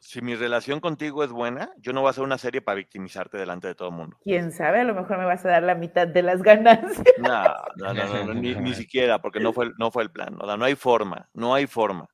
Si 0.00 0.22
mi 0.22 0.34
relación 0.34 0.80
contigo 0.80 1.22
es 1.24 1.30
buena, 1.30 1.70
yo 1.78 1.92
no 1.92 2.00
voy 2.00 2.08
a 2.08 2.10
hacer 2.10 2.24
una 2.24 2.38
serie 2.38 2.62
para 2.62 2.76
victimizarte 2.76 3.36
delante 3.38 3.68
de 3.68 3.74
todo 3.74 3.88
el 3.90 3.94
mundo. 3.94 4.16
Quién 4.22 4.50
sabe, 4.52 4.80
a 4.80 4.84
lo 4.84 4.94
mejor 4.94 5.18
me 5.18 5.24
vas 5.24 5.44
a 5.44 5.50
dar 5.50 5.62
la 5.62 5.74
mitad 5.74 6.08
de 6.08 6.22
las 6.22 6.42
ganancias. 6.42 7.04
No, 7.18 7.44
no, 7.76 7.94
no, 7.94 8.06
no, 8.06 8.24
no, 8.26 8.34
ni, 8.34 8.54
ni 8.54 8.74
siquiera, 8.74 9.20
porque 9.20 9.40
no 9.40 9.52
fue, 9.52 9.66
el- 9.66 9.72
no 9.78 9.90
fue 9.90 10.02
el 10.02 10.10
plan. 10.10 10.36
O 10.40 10.46
sea, 10.46 10.56
no 10.56 10.64
hay 10.64 10.74
forma, 10.74 11.28
no 11.34 11.54
hay 11.54 11.66
forma. 11.66 12.06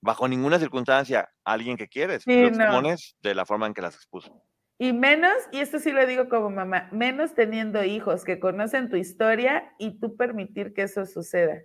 Bajo 0.00 0.28
ninguna 0.28 0.58
circunstancia, 0.58 1.28
alguien 1.44 1.76
que 1.76 1.88
quieres, 1.88 2.24
Sí, 2.24 2.40
lo 2.40 2.50
no. 2.50 2.64
expones 2.64 3.16
de 3.22 3.34
la 3.34 3.44
forma 3.46 3.66
en 3.66 3.74
que 3.74 3.82
las 3.82 3.94
expuso. 3.96 4.42
Y 4.78 4.92
menos, 4.92 5.32
y 5.50 5.58
esto 5.58 5.80
sí 5.80 5.90
lo 5.90 6.06
digo 6.06 6.28
como 6.28 6.50
mamá, 6.50 6.88
menos 6.92 7.34
teniendo 7.34 7.82
hijos 7.82 8.24
que 8.24 8.38
conocen 8.38 8.90
tu 8.90 8.96
historia 8.96 9.72
y 9.78 9.98
tú 9.98 10.16
permitir 10.16 10.72
que 10.72 10.82
eso 10.82 11.04
suceda. 11.04 11.62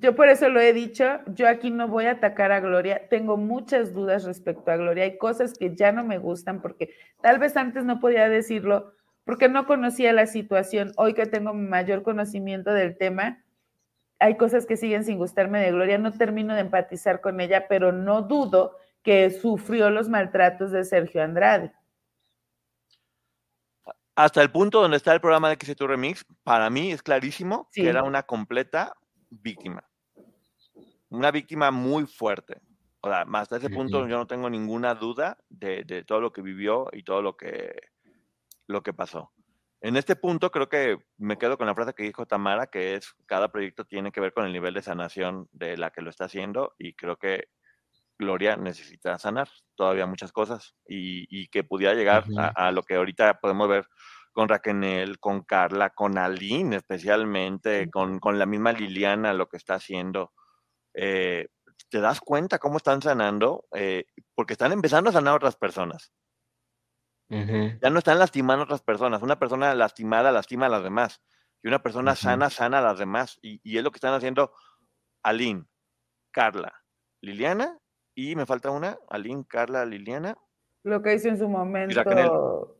Yo 0.00 0.16
por 0.16 0.28
eso 0.28 0.48
lo 0.48 0.60
he 0.60 0.72
dicho, 0.72 1.20
yo 1.26 1.48
aquí 1.48 1.70
no 1.70 1.86
voy 1.86 2.06
a 2.06 2.12
atacar 2.12 2.50
a 2.50 2.58
Gloria, 2.58 3.06
tengo 3.08 3.36
muchas 3.36 3.92
dudas 3.92 4.24
respecto 4.24 4.72
a 4.72 4.76
Gloria, 4.76 5.04
hay 5.04 5.18
cosas 5.18 5.56
que 5.56 5.76
ya 5.76 5.92
no 5.92 6.02
me 6.02 6.18
gustan 6.18 6.60
porque 6.60 6.94
tal 7.20 7.38
vez 7.38 7.56
antes 7.56 7.84
no 7.84 8.00
podía 8.00 8.28
decirlo 8.28 8.92
porque 9.24 9.48
no 9.48 9.66
conocía 9.66 10.12
la 10.12 10.26
situación, 10.26 10.92
hoy 10.96 11.14
que 11.14 11.26
tengo 11.26 11.54
mayor 11.54 12.02
conocimiento 12.02 12.72
del 12.72 12.96
tema, 12.96 13.42
hay 14.18 14.36
cosas 14.36 14.66
que 14.66 14.76
siguen 14.76 15.04
sin 15.04 15.16
gustarme 15.16 15.60
de 15.60 15.70
Gloria, 15.70 15.96
no 15.98 16.12
termino 16.12 16.54
de 16.54 16.62
empatizar 16.62 17.20
con 17.20 17.40
ella, 17.40 17.68
pero 17.68 17.92
no 17.92 18.22
dudo 18.22 18.76
que 19.02 19.30
sufrió 19.30 19.90
los 19.90 20.08
maltratos 20.08 20.72
de 20.72 20.84
Sergio 20.84 21.22
Andrade. 21.22 21.72
Hasta 24.16 24.42
el 24.42 24.50
punto 24.50 24.80
donde 24.80 24.96
está 24.96 25.12
el 25.12 25.20
programa 25.20 25.50
de 25.50 25.56
XC 25.56 25.86
Remix, 25.86 26.24
para 26.42 26.68
mí 26.68 26.90
es 26.90 27.02
clarísimo 27.02 27.68
Sí. 27.70 27.82
que 27.82 27.88
era 27.90 28.02
una 28.02 28.22
completa 28.24 28.94
víctima. 29.42 29.84
Una 31.08 31.30
víctima 31.30 31.70
muy 31.70 32.06
fuerte. 32.06 32.60
O 33.00 33.08
sea, 33.08 33.26
hasta 33.34 33.58
ese 33.58 33.70
punto 33.70 34.06
yo 34.08 34.16
no 34.16 34.26
tengo 34.26 34.48
ninguna 34.48 34.94
duda 34.94 35.36
de, 35.48 35.84
de 35.84 36.04
todo 36.04 36.20
lo 36.20 36.32
que 36.32 36.40
vivió 36.40 36.88
y 36.92 37.02
todo 37.02 37.20
lo 37.20 37.36
que, 37.36 37.74
lo 38.66 38.82
que 38.82 38.94
pasó. 38.94 39.32
En 39.80 39.96
este 39.96 40.16
punto 40.16 40.50
creo 40.50 40.70
que 40.70 40.96
me 41.18 41.36
quedo 41.36 41.58
con 41.58 41.66
la 41.66 41.74
frase 41.74 41.92
que 41.92 42.04
dijo 42.04 42.24
Tamara, 42.24 42.68
que 42.68 42.94
es 42.94 43.14
cada 43.26 43.52
proyecto 43.52 43.84
tiene 43.84 44.10
que 44.10 44.20
ver 44.20 44.32
con 44.32 44.46
el 44.46 44.52
nivel 44.52 44.72
de 44.72 44.80
sanación 44.80 45.46
de 45.52 45.76
la 45.76 45.90
que 45.90 46.00
lo 46.00 46.08
está 46.08 46.24
haciendo 46.24 46.74
y 46.78 46.94
creo 46.94 47.18
que 47.18 47.48
Gloria 48.18 48.56
necesita 48.56 49.18
sanar 49.18 49.50
todavía 49.74 50.06
muchas 50.06 50.32
cosas 50.32 50.74
y, 50.88 51.26
y 51.28 51.48
que 51.48 51.64
pudiera 51.64 51.92
llegar 51.92 52.24
a, 52.38 52.68
a 52.68 52.72
lo 52.72 52.82
que 52.82 52.94
ahorita 52.94 53.40
podemos 53.40 53.68
ver 53.68 53.86
con 54.34 54.48
Raquel, 54.48 55.18
con 55.20 55.42
Carla, 55.42 55.90
con 55.90 56.18
Aline 56.18 56.76
especialmente, 56.76 57.88
con, 57.90 58.18
con 58.18 58.38
la 58.38 58.44
misma 58.44 58.72
Liliana, 58.72 59.32
lo 59.32 59.48
que 59.48 59.56
está 59.56 59.76
haciendo. 59.76 60.32
Eh, 60.92 61.48
¿Te 61.88 62.00
das 62.00 62.20
cuenta 62.20 62.58
cómo 62.58 62.76
están 62.76 63.00
sanando? 63.00 63.66
Eh, 63.72 64.04
porque 64.34 64.54
están 64.54 64.72
empezando 64.72 65.08
a 65.08 65.12
sanar 65.12 65.32
a 65.32 65.36
otras 65.36 65.56
personas. 65.56 66.12
Ya 67.28 67.90
no 67.90 67.98
están 67.98 68.18
lastimando 68.18 68.62
a 68.62 68.64
otras 68.64 68.82
personas. 68.82 69.22
Una 69.22 69.38
persona 69.38 69.74
lastimada 69.74 70.30
lastima 70.30 70.66
a 70.66 70.68
las 70.68 70.82
demás. 70.82 71.22
Y 71.62 71.68
una 71.68 71.82
persona 71.82 72.14
sana 72.14 72.50
sana 72.50 72.78
a 72.78 72.82
las 72.82 72.98
demás. 72.98 73.38
Y, 73.40 73.60
y 73.62 73.78
es 73.78 73.84
lo 73.84 73.90
que 73.90 73.96
están 73.96 74.12
haciendo 74.12 74.52
Aline, 75.22 75.64
Carla, 76.32 76.84
Liliana 77.22 77.78
y 78.14 78.36
me 78.36 78.46
falta 78.46 78.70
una, 78.70 78.98
Aline, 79.08 79.44
Carla, 79.48 79.84
Liliana, 79.84 80.36
Lo 80.84 81.02
que 81.02 81.14
hizo 81.14 81.28
en 81.28 81.38
su 81.38 81.48
momento. 81.48 82.76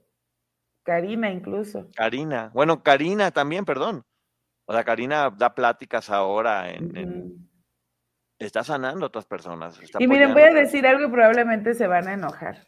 Karina 0.85 1.31
incluso. 1.31 1.89
Karina. 1.97 2.51
Bueno, 2.55 2.83
Karina 2.83 3.31
también, 3.31 3.65
perdón. 3.65 4.05
O 4.67 4.73
sea, 4.73 4.85
Karina 4.85 5.31
da 5.31 5.55
pláticas 5.55 6.11
ahora 6.11 6.71
en, 6.71 7.49
está 8.39 8.63
sanando 8.63 9.07
a 9.07 9.09
otras 9.09 9.27
personas. 9.27 9.81
está 9.81 10.03
Y 10.03 10.07
miren, 10.07 10.33
voy 10.33 10.43
a 10.43 10.53
decir 10.53 10.87
algo 10.87 11.07
y 11.07 11.11
probablemente 11.11 11.75
se 11.75 11.87
van 11.87 12.09
a 12.09 12.15
enojar. 12.15 12.67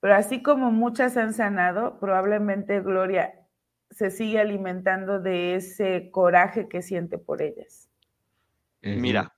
Pero 0.00 0.14
así 0.14 0.42
como 0.42 0.70
muchas 0.70 1.16
han 1.16 1.34
sanado, 1.34 1.98
probablemente 1.98 2.80
Gloria 2.80 3.34
se 3.90 4.10
sigue 4.10 4.40
alimentando 4.40 5.20
de 5.20 5.54
ese 5.54 6.10
coraje 6.10 6.68
que 6.68 6.82
siente 6.82 7.18
por 7.18 7.42
ellas. 7.42 7.88
Mira, 8.80 9.34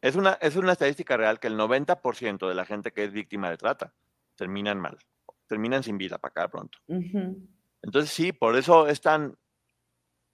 es 0.00 0.16
una, 0.16 0.32
es 0.40 0.56
una 0.56 0.72
estadística 0.72 1.16
real 1.16 1.38
que 1.38 1.46
el 1.46 1.56
90% 1.56 2.48
de 2.48 2.54
la 2.54 2.64
gente 2.64 2.92
que 2.92 3.04
es 3.04 3.12
víctima 3.12 3.48
de 3.50 3.56
trata 3.56 3.94
terminan 4.34 4.80
mal, 4.80 4.98
terminan 5.46 5.82
sin 5.82 5.98
vida 5.98 6.18
para 6.18 6.30
acá 6.30 6.48
pronto. 6.48 6.78
Entonces 7.82 8.10
sí, 8.10 8.32
por 8.32 8.56
eso 8.56 8.88
es 8.88 9.00
tan, 9.00 9.36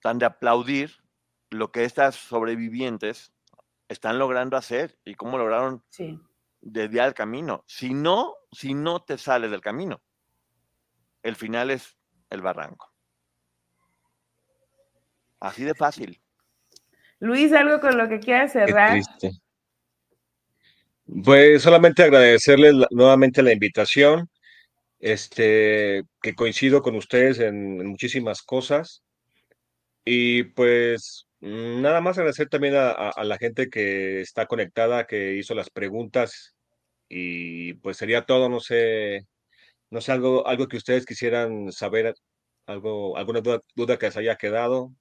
tan 0.01 0.19
de 0.19 0.27
aplaudir 0.27 0.93
lo 1.51 1.73
que 1.73 1.85
estas 1.85 2.15
sobrevivientes 2.15 3.33
están 3.89 4.19
logrando 4.19 4.57
hacer 4.57 4.99
y 5.05 5.15
cómo 5.15 5.39
lograron 5.39 5.83
Sí. 5.89 6.21
desviar 6.61 7.09
el 7.09 7.15
camino. 7.15 7.65
Si 7.67 7.95
no, 7.95 8.35
si 8.53 8.75
no 8.75 9.01
te 9.03 9.17
sales 9.17 9.51
del 9.51 9.63
camino, 9.63 10.03
el 11.23 11.37
final 11.37 11.71
es 11.71 11.97
el 12.31 12.43
barranco. 12.43 12.93
Así 15.41 15.65
de 15.65 15.75
fácil. 15.75 16.21
Luis, 17.21 17.53
algo 17.53 17.81
con 17.81 17.97
lo 17.97 18.09
que 18.09 18.21
quieras 18.21 18.53
cerrar. 18.53 18.93
triste. 18.93 19.41
Pues 21.25 21.63
solamente 21.63 22.03
agradecerles 22.03 22.75
nuevamente 22.91 23.43
la 23.43 23.53
invitación, 23.53 24.29
este, 25.01 26.05
que 26.23 26.35
coincido 26.35 26.83
con 26.83 26.97
ustedes 26.97 27.39
en, 27.41 27.87
muchísimas 27.87 28.43
cosas. 28.43 29.03
Y 30.05 30.45
pues 30.45 31.27
nada 31.41 32.01
más 32.01 32.19
agradecer 32.19 32.49
también 32.49 32.75
a 32.77 33.25
la 33.25 33.39
gente 33.39 33.69
que 33.71 34.21
está 34.21 34.47
conectada, 34.47 35.07
que 35.07 35.37
hizo 35.37 35.55
las 35.55 35.71
preguntas. 35.71 36.55
Y 37.09 37.75
pues 37.75 37.97
sería 37.97 38.27
todo, 38.27 38.49
no 38.49 38.61
sé, 38.61 39.27
no 39.91 40.01
sé, 40.01 40.13
algo, 40.13 40.47
algo 40.47 40.69
que 40.69 40.77
ustedes 40.77 41.07
quisieran 41.07 41.73
saber, 41.73 42.15
algo, 42.67 43.17
alguna 43.17 43.41
duda, 43.41 43.61
duda 43.75 43.99
que 43.99 44.07
les 44.07 44.17
haya 44.17 44.37
quedado. 44.37 44.93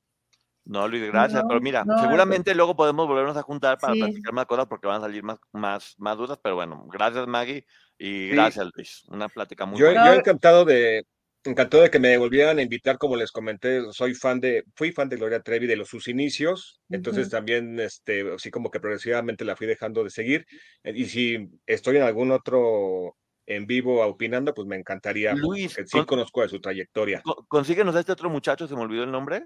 No, 0.70 0.88
Luis, 0.88 1.04
gracias. 1.06 1.42
No, 1.44 1.48
pero 1.48 1.62
mira, 1.62 1.84
no, 1.86 1.98
seguramente 2.00 2.54
luego 2.54 2.76
podemos 2.76 3.08
volvernos 3.08 3.38
a 3.38 3.42
juntar 3.42 3.78
para 3.78 3.94
Sí. 3.94 4.00
platicar 4.02 4.34
más 4.34 4.46
cosas 4.46 4.68
porque 4.68 4.88
van 4.88 4.98
a 4.98 5.02
salir 5.06 5.24
más, 5.24 5.38
más, 5.54 5.96
más 5.98 6.18
dudas. 6.18 6.38
Pero 6.44 6.56
bueno, 6.56 6.86
gracias 6.92 7.26
Maggie 7.28 7.66
y 7.98 8.28
Sí. 8.28 8.30
gracias 8.30 8.68
Luis. 8.76 9.04
Una 9.08 9.30
plática 9.30 9.66
muy 9.66 9.80
Yo, 9.80 9.86
buena. 9.86 10.06
yo 10.06 10.14
encantado 10.14 10.66
de, 10.66 11.06
Encantado 11.44 11.84
de 11.84 11.90
que 11.90 12.00
me 12.00 12.18
volvieran 12.18 12.58
a 12.60 12.62
invitar, 12.62 12.98
como 12.98 13.16
les 13.16 13.32
comenté, 13.32 13.82
soy 13.94 14.14
fan 14.16 14.42
de, 14.42 14.66
fui 14.76 14.92
fan 14.92 15.08
de 15.08 15.16
Gloria 15.16 15.40
Trevi 15.40 15.66
de 15.66 15.78
los 15.78 15.88
sus 15.88 16.10
inicios, 16.10 16.82
entonces 16.90 17.30
también, 17.30 17.80
este, 17.80 18.34
así 18.34 18.52
como 18.52 18.70
que 18.70 18.82
progresivamente 18.82 19.46
la 19.46 19.56
fui 19.56 19.66
dejando 19.66 20.04
de 20.04 20.10
seguir, 20.10 20.46
eh, 20.84 20.92
y 20.94 21.06
si 21.06 21.50
estoy 21.66 21.98
en 21.98 22.04
algún 22.04 22.32
otro 22.32 23.16
en 23.46 23.66
vivo 23.66 24.06
opinando, 24.06 24.54
pues 24.54 24.68
me 24.68 24.76
encantaría, 24.76 25.36
Luis, 25.36 25.74
porque 25.74 25.88
sí 25.88 25.98
con- 26.00 26.06
conozco 26.06 26.42
de 26.42 26.50
su 26.50 26.60
trayectoria. 26.60 27.22
Co- 27.24 27.46
Consíguenos 27.48 27.96
a 27.96 28.02
este 28.02 28.12
otro 28.12 28.30
muchacho, 28.30 28.68
se 28.68 28.76
me 28.76 28.82
olvidó 28.82 29.04
el 29.04 29.12
nombre, 29.12 29.46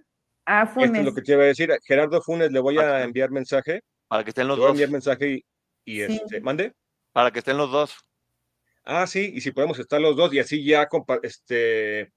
Ah, 0.53 0.63
Esto 0.63 0.73
Funes. 0.81 0.99
es 0.99 1.05
lo 1.05 1.13
que 1.13 1.21
te 1.21 1.31
iba 1.31 1.43
a 1.43 1.45
decir, 1.47 1.71
Gerardo 1.85 2.21
Funes, 2.21 2.51
le 2.51 2.59
voy 2.59 2.77
Ah, 2.77 2.97
a 2.97 3.03
enviar 3.03 3.31
mensaje, 3.31 3.81
para 4.09 4.23
que 4.25 4.31
estén 4.31 4.45
le 4.45 4.49
los 4.49 4.57
voy 4.57 4.65
a 4.65 4.67
dos. 4.67 4.75
enviar 4.75 4.89
mensaje 4.89 5.29
y, 5.29 5.45
y 5.85 6.05
Sí. 6.05 6.21
este, 6.23 6.41
mande. 6.41 6.73
Para 7.13 7.31
que 7.31 7.39
estén 7.39 7.55
los 7.57 7.71
dos. 7.71 7.95
Ah, 8.83 9.07
sí, 9.07 9.31
y 9.33 9.39
si 9.41 9.51
podemos 9.51 9.79
estar 9.79 10.01
los 10.01 10.15
dos 10.17 10.33
y 10.33 10.39
así 10.39 10.63
ya 10.65 10.87
este, 11.23 12.11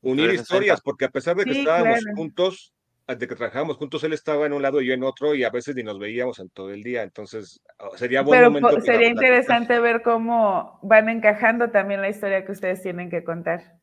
unir 0.00 0.26
360. 0.26 0.42
historias, 0.42 0.80
porque 0.80 1.04
a 1.04 1.10
pesar 1.10 1.36
de 1.36 1.44
que 1.44 1.52
Sí, 1.52 1.58
estábamos 1.60 1.98
claro. 2.00 2.16
juntos, 2.16 2.72
de 3.08 3.28
que 3.28 3.34
trabajábamos 3.36 3.76
juntos, 3.76 4.02
él 4.04 4.12
estaba 4.14 4.46
en 4.46 4.52
un 4.52 4.62
lado 4.62 4.80
y 4.80 4.86
yo 4.86 4.94
en 4.94 5.04
otro, 5.04 5.34
y 5.34 5.44
a 5.44 5.50
veces 5.50 5.74
ni 5.74 5.82
nos 5.82 5.98
veíamos 5.98 6.38
en 6.38 6.48
todo 6.50 6.70
el 6.70 6.82
día. 6.82 7.02
Entonces, 7.02 7.60
oh, 7.78 7.96
sería 7.96 8.22
buen 8.22 8.38
Pero 8.40 8.50
momento. 8.50 8.80
sería 8.80 9.08
interesante 9.08 9.78
ver 9.80 10.02
cómo 10.02 10.78
van 10.82 11.08
encajando 11.08 11.70
también 11.70 12.00
la 12.00 12.08
historia 12.08 12.44
que 12.44 12.52
ustedes 12.52 12.82
tienen 12.82 13.10
que 13.10 13.22
contar. 13.22 13.78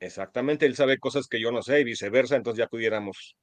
Exactamente, 0.00 0.66
él 0.66 0.74
sabe 0.74 0.98
cosas 0.98 1.28
que 1.28 1.40
yo 1.40 1.52
no 1.52 1.62
sé 1.62 1.80
y 1.80 1.84
viceversa, 1.84 2.36
entonces 2.36 2.58
ya 2.58 2.66
pudiéramos 2.68 3.36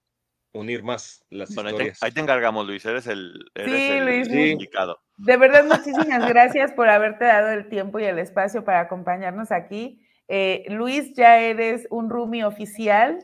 unir 0.53 0.83
más 0.83 1.23
las 1.29 1.53
Bueno, 1.53 1.69
ahí 1.69 1.75
te, 1.75 1.81
historias. 1.83 2.03
ahí 2.03 2.11
te 2.11 2.21
encargamos, 2.21 2.65
Luis. 2.65 2.83
Eres 2.85 3.05
el, 3.07 3.33
eres 3.53 3.79
Sí, 3.79 3.91
el 3.91 4.05
Luis, 4.05 4.27
Sí. 4.27 4.49
indicado. 4.51 4.97
De 5.17 5.37
verdad, 5.37 5.63
muchísimas 6.17 6.27
gracias 6.27 6.71
por 6.73 6.89
haberte 6.89 7.25
dado 7.25 7.49
el 7.51 7.69
tiempo 7.69 7.99
y 7.99 8.05
el 8.05 8.17
espacio 8.19 8.63
para 8.65 8.79
acompañarnos 8.81 9.51
aquí. 9.51 10.01
Eh, 10.27 10.65
Luis, 10.69 11.13
ya 11.13 11.39
eres 11.39 11.87
un 11.91 12.09
roomie 12.09 12.43
oficial. 12.43 13.19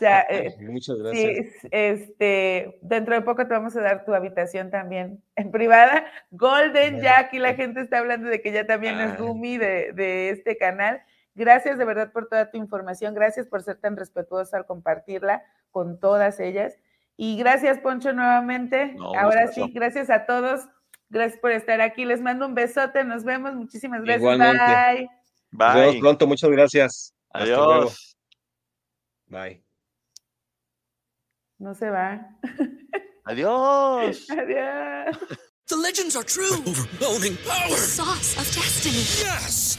Ya, 0.00 0.20
eh, 0.30 0.54
Muchas 0.60 0.96
gracias. 0.98 1.32
es- 1.36 1.68
este, 1.70 2.78
dentro 2.82 3.14
de 3.14 3.22
poco 3.22 3.46
te 3.46 3.54
vamos 3.54 3.76
a 3.76 3.80
dar 3.80 4.04
tu 4.04 4.12
habitación 4.14 4.70
también 4.70 5.22
en 5.36 5.50
privada. 5.50 6.04
Golden, 6.30 7.00
ya 7.00 7.18
aquí 7.20 7.38
la 7.38 7.54
gente 7.54 7.80
está 7.80 7.98
hablando 7.98 8.28
de 8.28 8.42
que 8.42 8.52
ya 8.52 8.66
también 8.66 9.00
es 9.00 9.16
roomie 9.18 9.58
de, 9.58 9.92
de 9.92 10.30
este 10.30 10.56
canal. 10.58 11.00
Gracias 11.34 11.78
de 11.78 11.84
verdad 11.84 12.12
por 12.12 12.28
toda 12.28 12.50
tu 12.50 12.58
información. 12.58 13.14
Gracias 13.14 13.46
por 13.46 13.62
ser 13.62 13.78
tan 13.78 13.96
respetuoso 13.96 14.56
al 14.56 14.66
compartirla 14.66 15.42
con 15.70 15.98
todas 15.98 16.40
ellas. 16.40 16.74
Y 17.16 17.36
gracias, 17.36 17.78
Poncho, 17.78 18.12
nuevamente. 18.12 18.94
No, 18.94 19.14
Ahora 19.14 19.46
sí, 19.48 19.70
gracias 19.72 20.10
a 20.10 20.26
todos. 20.26 20.68
Gracias 21.08 21.38
por 21.40 21.52
estar 21.52 21.80
aquí. 21.80 22.04
Les 22.04 22.20
mando 22.20 22.46
un 22.46 22.54
besote. 22.54 23.04
Nos 23.04 23.24
vemos. 23.24 23.54
Muchísimas 23.54 24.02
gracias. 24.02 24.20
Igualmente. 24.22 24.58
Bye. 24.58 25.08
Nos 25.52 25.74
vemos 25.74 25.92
Bye. 25.92 26.00
pronto, 26.00 26.26
muchas 26.26 26.50
gracias. 26.50 27.14
Hasta 27.30 27.46
luego. 27.46 27.72
Adiós. 27.72 28.16
Bye. 29.26 29.62
No 31.58 31.74
se 31.74 31.90
va. 31.90 32.26
Adiós. 33.24 34.28
Adiós. 34.30 35.18
The 35.68 35.76
legends 35.76 36.16
are 36.16 36.24
true. 36.24 36.56
Overwhelming 36.66 37.36
power! 37.46 37.76
Sauce 37.76 38.36
of 38.36 38.44
destiny. 38.52 39.04
Yes! 39.22 39.78